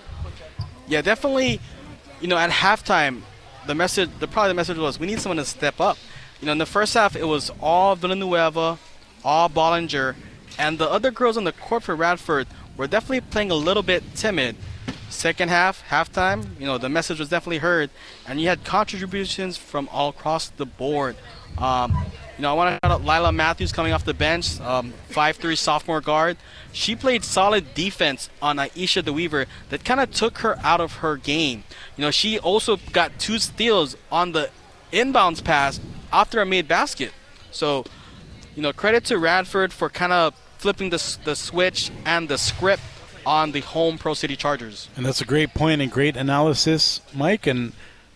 Yeah, 0.86 1.02
definitely. 1.02 1.60
You 2.20 2.28
know, 2.28 2.36
at 2.36 2.50
halftime, 2.50 3.22
the 3.66 3.74
message, 3.74 4.10
the 4.18 4.26
probably 4.26 4.50
the 4.50 4.54
message 4.54 4.78
was 4.78 4.98
we 4.98 5.06
need 5.06 5.20
someone 5.20 5.36
to 5.36 5.44
step 5.44 5.80
up. 5.80 5.98
You 6.40 6.46
know, 6.46 6.52
in 6.52 6.58
the 6.58 6.66
first 6.66 6.94
half, 6.94 7.16
it 7.16 7.24
was 7.24 7.50
all 7.60 7.96
Villanueva, 7.96 8.78
all 9.24 9.48
Bollinger, 9.48 10.14
and 10.58 10.78
the 10.78 10.88
other 10.88 11.10
girls 11.10 11.36
on 11.36 11.44
the 11.44 11.52
court 11.52 11.82
for 11.82 11.94
Radford 11.94 12.46
were 12.76 12.86
definitely 12.86 13.20
playing 13.20 13.50
a 13.50 13.54
little 13.54 13.82
bit 13.82 14.02
timid. 14.14 14.56
Second 15.10 15.48
half, 15.48 15.82
halftime, 15.88 16.46
you 16.60 16.66
know, 16.66 16.78
the 16.78 16.88
message 16.88 17.18
was 17.18 17.28
definitely 17.28 17.58
heard, 17.58 17.90
and 18.26 18.40
you 18.40 18.48
had 18.48 18.64
contributions 18.64 19.56
from 19.56 19.88
all 19.90 20.10
across 20.10 20.48
the 20.50 20.66
board. 20.66 21.16
Um, 21.56 22.06
you 22.38 22.42
know, 22.42 22.50
I 22.50 22.54
want 22.54 22.80
to 22.80 22.86
shout 22.86 23.00
out 23.00 23.04
Lila 23.04 23.32
Matthews 23.32 23.72
coming 23.72 23.92
off 23.92 24.04
the 24.04 24.14
bench, 24.14 24.60
um, 24.60 24.94
5'3 25.10 25.58
sophomore 25.58 26.00
guard. 26.00 26.36
She 26.72 26.94
played 26.94 27.24
solid 27.24 27.74
defense 27.74 28.30
on 28.40 28.58
Aisha 28.58 29.02
DeWeaver 29.02 29.46
that 29.70 29.84
kind 29.84 29.98
of 29.98 30.12
took 30.12 30.38
her 30.38 30.56
out 30.62 30.80
of 30.80 30.96
her 30.96 31.16
game. 31.16 31.64
You 31.96 32.02
know, 32.02 32.12
she 32.12 32.38
also 32.38 32.76
got 32.92 33.18
two 33.18 33.40
steals 33.40 33.96
on 34.12 34.32
the 34.32 34.50
inbounds 34.92 35.42
pass 35.42 35.80
after 36.12 36.40
a 36.40 36.46
made 36.46 36.68
basket. 36.68 37.12
So, 37.50 37.84
you 38.54 38.62
know, 38.62 38.72
credit 38.72 39.04
to 39.06 39.18
Radford 39.18 39.72
for 39.72 39.90
kind 39.90 40.12
of 40.12 40.32
flipping 40.58 40.90
the, 40.90 41.18
the 41.24 41.34
switch 41.34 41.90
and 42.04 42.28
the 42.28 42.38
script 42.38 42.82
on 43.26 43.50
the 43.50 43.60
home 43.60 43.98
Pearl 43.98 44.14
City 44.14 44.36
Chargers. 44.36 44.88
And 44.96 45.04
that's 45.04 45.20
a 45.20 45.24
great 45.24 45.54
point 45.54 45.82
and 45.82 45.90
great 45.90 46.16
analysis, 46.16 47.00
Mike. 47.12 47.48
And 47.48 47.72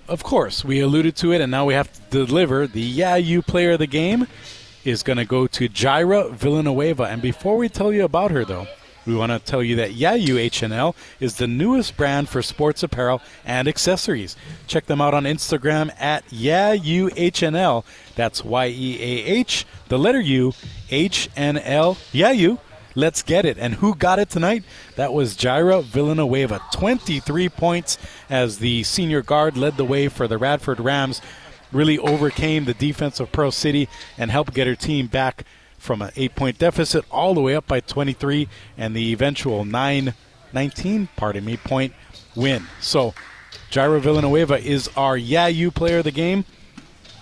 of 0.08 0.22
course, 0.22 0.64
we 0.64 0.80
alluded 0.80 1.16
to 1.16 1.32
it, 1.32 1.40
and 1.40 1.50
now 1.50 1.64
we 1.64 1.74
have 1.74 1.92
to 2.10 2.26
deliver. 2.26 2.66
The 2.66 2.80
Yeah 2.80 3.16
U 3.16 3.42
player 3.42 3.72
of 3.72 3.78
the 3.78 3.86
game 3.86 4.26
is 4.84 5.02
going 5.02 5.18
to 5.18 5.24
go 5.24 5.46
to 5.46 5.68
Jirah 5.68 6.32
Villanueva. 6.32 7.04
And 7.04 7.22
before 7.22 7.56
we 7.56 7.68
tell 7.68 7.92
you 7.92 8.04
about 8.04 8.30
her, 8.30 8.44
though, 8.44 8.66
we 9.06 9.14
want 9.14 9.32
to 9.32 9.38
tell 9.38 9.62
you 9.62 9.76
that 9.76 9.94
Yeah 9.94 10.14
U 10.14 10.36
HNL 10.36 10.94
is 11.20 11.36
the 11.36 11.46
newest 11.46 11.96
brand 11.96 12.28
for 12.28 12.42
sports 12.42 12.82
apparel 12.82 13.20
and 13.44 13.66
accessories. 13.66 14.36
Check 14.66 14.86
them 14.86 15.00
out 15.00 15.14
on 15.14 15.24
Instagram 15.24 15.90
at 16.00 16.24
Yeah 16.32 16.72
U 16.72 17.08
HNL. 17.08 17.84
That's 18.14 18.44
Y 18.44 18.68
E 18.68 18.98
A 19.00 19.24
H, 19.24 19.66
the 19.88 19.98
letter 19.98 20.20
U, 20.20 20.52
H 20.90 21.28
N 21.36 21.58
L. 21.58 21.96
Yeah 22.12 22.30
U. 22.32 22.58
Let's 22.94 23.23
get 23.23 23.44
it. 23.44 23.59
And 23.59 23.74
who 23.74 23.94
got 23.94 24.19
it 24.19 24.31
tonight? 24.31 24.64
That 24.97 25.12
was 25.12 25.36
Jirah 25.36 25.85
Villanueva. 25.85 26.60
23 26.73 27.48
points 27.48 27.98
as 28.28 28.59
the 28.59 28.82
senior 28.82 29.23
guard 29.23 29.56
led 29.56 29.77
the 29.77 29.85
way 29.85 30.09
for 30.09 30.28
the 30.28 30.39
Radford 30.39 30.81
Rams. 30.81 31.20
Really 31.73 31.98
overcame 31.98 32.64
the 32.64 32.74
defense 32.74 33.19
of 33.19 33.32
Pearl 33.32 33.51
City 33.51 33.89
and 34.19 34.31
helped 34.31 34.52
get 34.55 34.66
her 34.66 34.74
team 34.74 35.06
back 35.06 35.44
from 35.78 36.02
an 36.02 36.12
eight 36.16 36.35
point 36.36 36.59
deficit 36.59 37.05
all 37.10 37.35
the 37.35 37.40
way 37.40 37.56
up 37.56 37.66
by 37.66 37.81
23 37.81 38.48
and 38.77 38.94
the 38.94 39.12
eventual 39.12 39.64
9 39.64 40.14
19, 40.52 41.09
pardon 41.16 41.44
me, 41.44 41.56
point 41.56 41.94
win. 42.36 42.66
So 42.81 43.14
Jirah 43.70 44.01
Villanueva 44.01 44.59
is 44.59 44.90
our 44.97 45.16
Yeah 45.16 45.47
U 45.47 45.70
player 45.70 45.98
of 45.98 46.05
the 46.05 46.10
game. 46.10 46.44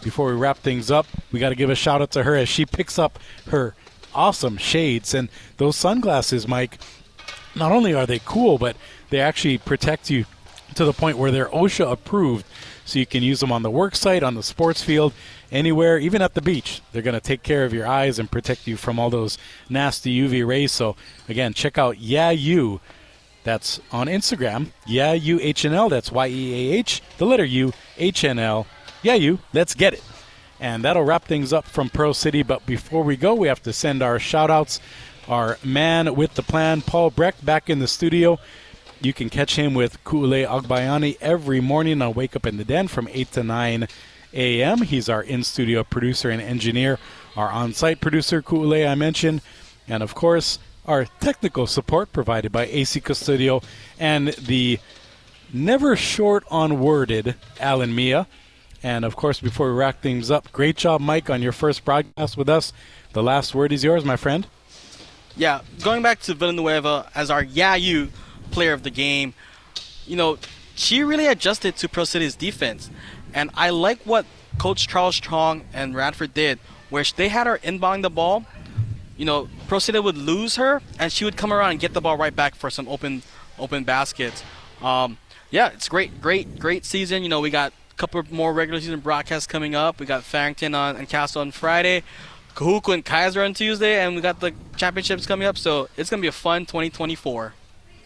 Before 0.02 0.26
we 0.26 0.32
wrap 0.32 0.58
things 0.58 0.90
up, 0.90 1.06
we 1.30 1.38
got 1.38 1.50
to 1.50 1.54
give 1.54 1.70
a 1.70 1.74
shout 1.74 2.02
out 2.02 2.10
to 2.12 2.22
her 2.22 2.34
as 2.34 2.48
she 2.48 2.66
picks 2.66 2.98
up 2.98 3.18
her 3.50 3.74
awesome 4.14 4.56
shades. 4.56 5.14
And 5.14 5.28
those 5.56 5.76
sunglasses, 5.76 6.46
Mike, 6.46 6.78
not 7.54 7.72
only 7.72 7.94
are 7.94 8.06
they 8.06 8.20
cool, 8.20 8.58
but 8.58 8.76
they 9.10 9.20
actually 9.20 9.58
protect 9.58 10.10
you 10.10 10.24
to 10.74 10.84
the 10.84 10.92
point 10.92 11.18
where 11.18 11.30
they're 11.30 11.48
OSHA 11.48 11.90
approved. 11.90 12.46
So 12.84 12.98
you 12.98 13.06
can 13.06 13.22
use 13.22 13.40
them 13.40 13.52
on 13.52 13.62
the 13.62 13.70
work 13.70 13.94
site, 13.94 14.22
on 14.22 14.34
the 14.34 14.42
sports 14.42 14.82
field, 14.82 15.12
anywhere, 15.52 15.98
even 15.98 16.22
at 16.22 16.34
the 16.34 16.42
beach. 16.42 16.80
They're 16.92 17.02
going 17.02 17.14
to 17.14 17.20
take 17.20 17.42
care 17.42 17.64
of 17.64 17.72
your 17.72 17.86
eyes 17.86 18.18
and 18.18 18.30
protect 18.30 18.66
you 18.66 18.76
from 18.76 18.98
all 18.98 19.10
those 19.10 19.38
nasty 19.68 20.18
UV 20.20 20.46
rays. 20.46 20.72
So 20.72 20.96
again, 21.28 21.54
check 21.54 21.78
out 21.78 21.98
Yeah 21.98 22.30
U. 22.30 22.80
That's 23.44 23.80
on 23.92 24.06
Instagram. 24.06 24.72
Yeah 24.86 25.12
U 25.12 25.38
H 25.40 25.64
N 25.64 25.72
L. 25.72 25.88
That's 25.88 26.10
Y 26.10 26.26
E 26.28 26.52
A 26.72 26.78
H. 26.78 27.02
The 27.18 27.26
letter 27.26 27.44
U 27.44 27.72
H 27.96 28.24
N 28.24 28.38
L. 28.38 28.66
Yeah 29.02 29.14
U. 29.14 29.38
Let's 29.52 29.74
get 29.74 29.94
it. 29.94 30.02
And 30.60 30.84
that'll 30.84 31.04
wrap 31.04 31.24
things 31.24 31.52
up 31.52 31.64
from 31.64 31.88
Pearl 31.88 32.14
City. 32.14 32.42
But 32.42 32.66
before 32.66 33.02
we 33.02 33.16
go, 33.16 33.34
we 33.34 33.48
have 33.48 33.62
to 33.62 33.72
send 33.72 34.02
our 34.02 34.18
shout 34.18 34.50
outs. 34.50 34.78
Our 35.26 35.58
man 35.64 36.14
with 36.14 36.34
the 36.34 36.42
plan, 36.42 36.82
Paul 36.82 37.10
Breck, 37.10 37.42
back 37.42 37.70
in 37.70 37.78
the 37.78 37.88
studio. 37.88 38.38
You 39.00 39.14
can 39.14 39.30
catch 39.30 39.56
him 39.56 39.72
with 39.72 40.04
Kule 40.04 40.46
Agbayani 40.46 41.16
every 41.20 41.60
morning 41.60 42.02
on 42.02 42.12
Wake 42.12 42.36
Up 42.36 42.46
in 42.46 42.58
the 42.58 42.64
Den 42.64 42.86
from 42.86 43.08
8 43.10 43.32
to 43.32 43.42
9 43.42 43.88
a.m. 44.34 44.82
He's 44.82 45.08
our 45.08 45.22
in 45.22 45.42
studio 45.42 45.82
producer 45.84 46.28
and 46.28 46.42
engineer, 46.42 46.98
our 47.36 47.48
on 47.50 47.72
site 47.72 48.00
producer, 48.00 48.42
Kule, 48.42 48.86
I 48.86 48.94
mentioned, 48.94 49.40
and 49.88 50.02
of 50.02 50.14
course, 50.14 50.58
our 50.86 51.06
technical 51.20 51.66
support 51.66 52.12
provided 52.12 52.52
by 52.52 52.66
AC 52.66 53.00
Custodio 53.00 53.62
and 53.98 54.28
the 54.28 54.78
never 55.52 55.96
short 55.96 56.44
on 56.50 56.80
worded 56.80 57.34
Alan 57.58 57.94
Mia. 57.94 58.26
And 58.82 59.04
of 59.04 59.16
course, 59.16 59.40
before 59.40 59.70
we 59.70 59.78
wrap 59.78 60.00
things 60.00 60.30
up, 60.30 60.50
great 60.52 60.76
job, 60.76 61.00
Mike, 61.00 61.28
on 61.28 61.42
your 61.42 61.52
first 61.52 61.84
broadcast 61.84 62.36
with 62.36 62.48
us. 62.48 62.72
The 63.12 63.22
last 63.22 63.54
word 63.54 63.72
is 63.72 63.84
yours, 63.84 64.04
my 64.04 64.16
friend. 64.16 64.46
Yeah, 65.36 65.60
going 65.82 66.02
back 66.02 66.20
to 66.20 66.34
Villanueva 66.34 67.10
as 67.14 67.30
our 67.30 67.42
Yeah 67.42 67.74
U 67.74 68.10
player 68.50 68.72
of 68.72 68.82
the 68.82 68.90
game. 68.90 69.34
You 70.06 70.16
know, 70.16 70.38
she 70.74 71.02
really 71.02 71.26
adjusted 71.26 71.76
to 71.76 71.88
Pearl 71.88 72.06
City's 72.06 72.34
defense. 72.34 72.90
And 73.34 73.50
I 73.54 73.70
like 73.70 74.00
what 74.04 74.26
Coach 74.58 74.88
Charles 74.88 75.20
Chong 75.20 75.64
and 75.72 75.94
Radford 75.94 76.34
did, 76.34 76.58
where 76.88 77.04
they 77.16 77.28
had 77.28 77.46
her 77.46 77.58
inbounding 77.58 78.02
the 78.02 78.10
ball. 78.10 78.44
You 79.16 79.24
know, 79.24 79.48
Pearl 79.68 79.80
City 79.80 79.98
would 79.98 80.16
lose 80.16 80.56
her, 80.56 80.80
and 80.98 81.12
she 81.12 81.24
would 81.24 81.36
come 81.36 81.52
around 81.52 81.72
and 81.72 81.80
get 81.80 81.92
the 81.92 82.00
ball 82.00 82.16
right 82.16 82.34
back 82.34 82.54
for 82.54 82.70
some 82.70 82.88
open 82.88 83.22
open 83.58 83.84
baskets. 83.84 84.42
Um, 84.82 85.18
yeah, 85.50 85.68
it's 85.68 85.88
great, 85.88 86.20
great, 86.20 86.58
great 86.58 86.84
season. 86.84 87.22
You 87.22 87.28
know, 87.28 87.40
we 87.40 87.50
got 87.50 87.72
couple 88.00 88.22
more 88.30 88.54
regular 88.54 88.80
season 88.80 88.98
broadcasts 89.00 89.46
coming 89.46 89.74
up. 89.74 90.00
We 90.00 90.06
got 90.06 90.24
Farrington 90.24 90.74
on 90.74 90.96
and 90.96 91.06
Castle 91.06 91.42
on 91.42 91.50
Friday. 91.50 92.02
Kahuku 92.54 92.94
and 92.94 93.04
Kaiser 93.04 93.42
on 93.42 93.52
Tuesday, 93.52 94.02
and 94.02 94.16
we 94.16 94.22
got 94.22 94.40
the 94.40 94.54
championships 94.76 95.26
coming 95.26 95.46
up. 95.46 95.58
So 95.58 95.88
it's 95.98 96.08
gonna 96.08 96.22
be 96.22 96.28
a 96.28 96.32
fun 96.32 96.64
2024. 96.64 97.52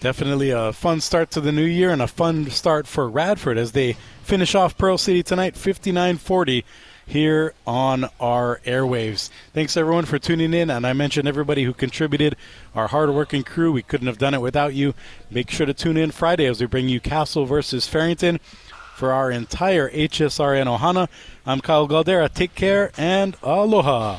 Definitely 0.00 0.50
a 0.50 0.72
fun 0.72 1.00
start 1.00 1.30
to 1.30 1.40
the 1.40 1.52
new 1.52 1.64
year 1.64 1.90
and 1.90 2.02
a 2.02 2.08
fun 2.08 2.50
start 2.50 2.88
for 2.88 3.08
Radford 3.08 3.56
as 3.56 3.72
they 3.72 3.96
finish 4.22 4.54
off 4.54 4.76
Pearl 4.76 4.98
City 4.98 5.22
tonight 5.22 5.54
59-40 5.54 6.64
here 7.06 7.54
on 7.66 8.08
our 8.18 8.60
airwaves. 8.66 9.30
Thanks 9.54 9.76
everyone 9.76 10.04
for 10.04 10.18
tuning 10.18 10.52
in 10.52 10.70
and 10.70 10.86
I 10.86 10.92
mentioned 10.92 11.28
everybody 11.28 11.64
who 11.64 11.72
contributed, 11.72 12.36
our 12.74 12.88
hardworking 12.88 13.44
crew. 13.44 13.72
We 13.72 13.82
couldn't 13.82 14.08
have 14.08 14.18
done 14.18 14.34
it 14.34 14.42
without 14.42 14.74
you. 14.74 14.94
Make 15.30 15.50
sure 15.50 15.66
to 15.66 15.72
tune 15.72 15.96
in 15.96 16.10
Friday 16.10 16.46
as 16.46 16.60
we 16.60 16.66
bring 16.66 16.88
you 16.88 17.00
Castle 17.00 17.46
versus 17.46 17.86
Farrington 17.86 18.40
for 18.94 19.12
our 19.12 19.30
entire 19.30 19.90
HSRN 19.90 20.66
Ohana. 20.78 21.08
I'm 21.44 21.60
Kyle 21.60 21.88
Galdeira. 21.88 22.32
Take 22.32 22.54
care 22.54 22.92
and 22.96 23.36
aloha. 23.42 24.18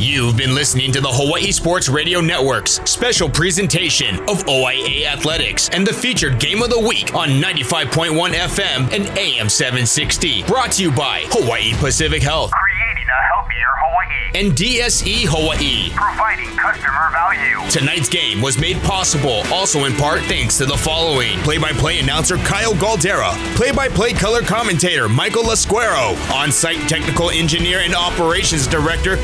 You've 0.00 0.36
been 0.36 0.54
listening 0.54 0.92
to 0.92 1.00
the 1.00 1.08
Hawaii 1.10 1.50
Sports 1.50 1.88
Radio 1.88 2.20
Network's 2.20 2.80
special 2.88 3.28
presentation 3.28 4.20
of 4.28 4.46
OIA 4.46 5.06
Athletics 5.06 5.68
and 5.70 5.84
the 5.84 5.92
featured 5.92 6.38
game 6.38 6.62
of 6.62 6.70
the 6.70 6.78
week 6.78 7.16
on 7.16 7.30
95.1 7.30 8.14
FM 8.30 8.92
and 8.94 9.18
AM 9.18 9.48
760. 9.48 10.44
Brought 10.44 10.70
to 10.72 10.84
you 10.84 10.92
by 10.92 11.24
Hawaii 11.30 11.74
Pacific 11.74 12.22
Health. 12.22 12.52
Creating 12.52 13.08
a 13.08 13.22
healthier 13.26 13.66
Hawaii. 13.82 14.46
And 14.46 14.56
DSE 14.56 15.26
Hawaii. 15.26 15.90
Providing 15.96 16.56
customer 16.56 17.10
value. 17.10 17.68
Tonight's 17.68 18.08
game 18.08 18.40
was 18.40 18.56
made 18.58 18.76
possible 18.82 19.42
also 19.52 19.84
in 19.84 19.94
part 19.94 20.20
thanks 20.22 20.58
to 20.58 20.66
the 20.66 20.76
following. 20.76 21.38
Play-by-play 21.40 21.98
announcer 21.98 22.36
Kyle 22.38 22.74
Galdeira. 22.74 23.32
Play-by-play 23.56 24.12
color 24.12 24.42
commentator 24.42 25.08
Michael 25.08 25.42
Lasquero. 25.42 26.14
On-site 26.32 26.88
technical 26.88 27.30
engineer 27.30 27.80
and 27.80 27.96
operations 27.96 28.68
director 28.68 29.16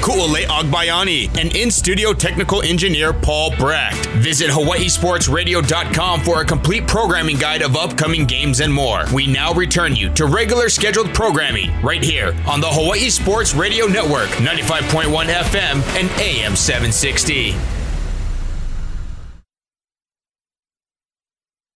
Agbayani. 0.65 1.37
And 1.39 1.55
in-studio 1.55 2.13
technical 2.13 2.63
engineer 2.63 3.13
Paul 3.13 3.57
Brecht. 3.57 4.07
Visit 4.17 4.51
hawaiisportsradio.com 4.51 6.23
for 6.23 6.41
a 6.41 6.45
complete 6.45 6.87
programming 6.87 7.37
guide 7.37 7.63
of 7.63 7.77
upcoming 7.77 8.25
games 8.25 8.61
and 8.61 8.73
more. 8.73 9.05
We 9.13 9.27
now 9.27 9.53
return 9.53 9.95
you 9.95 10.11
to 10.15 10.27
regular 10.27 10.69
scheduled 10.69 11.15
programming 11.15 11.71
right 11.83 12.03
here 12.03 12.35
on 12.47 12.61
the 12.61 12.69
Hawaii 12.69 13.11
Sports 13.11 13.55
Radio 13.55 13.87
Network, 13.87 14.29
95.1 14.31 15.27
FM 15.27 15.83
and 15.99 16.11
AM 16.21 16.57
760. 16.57 17.84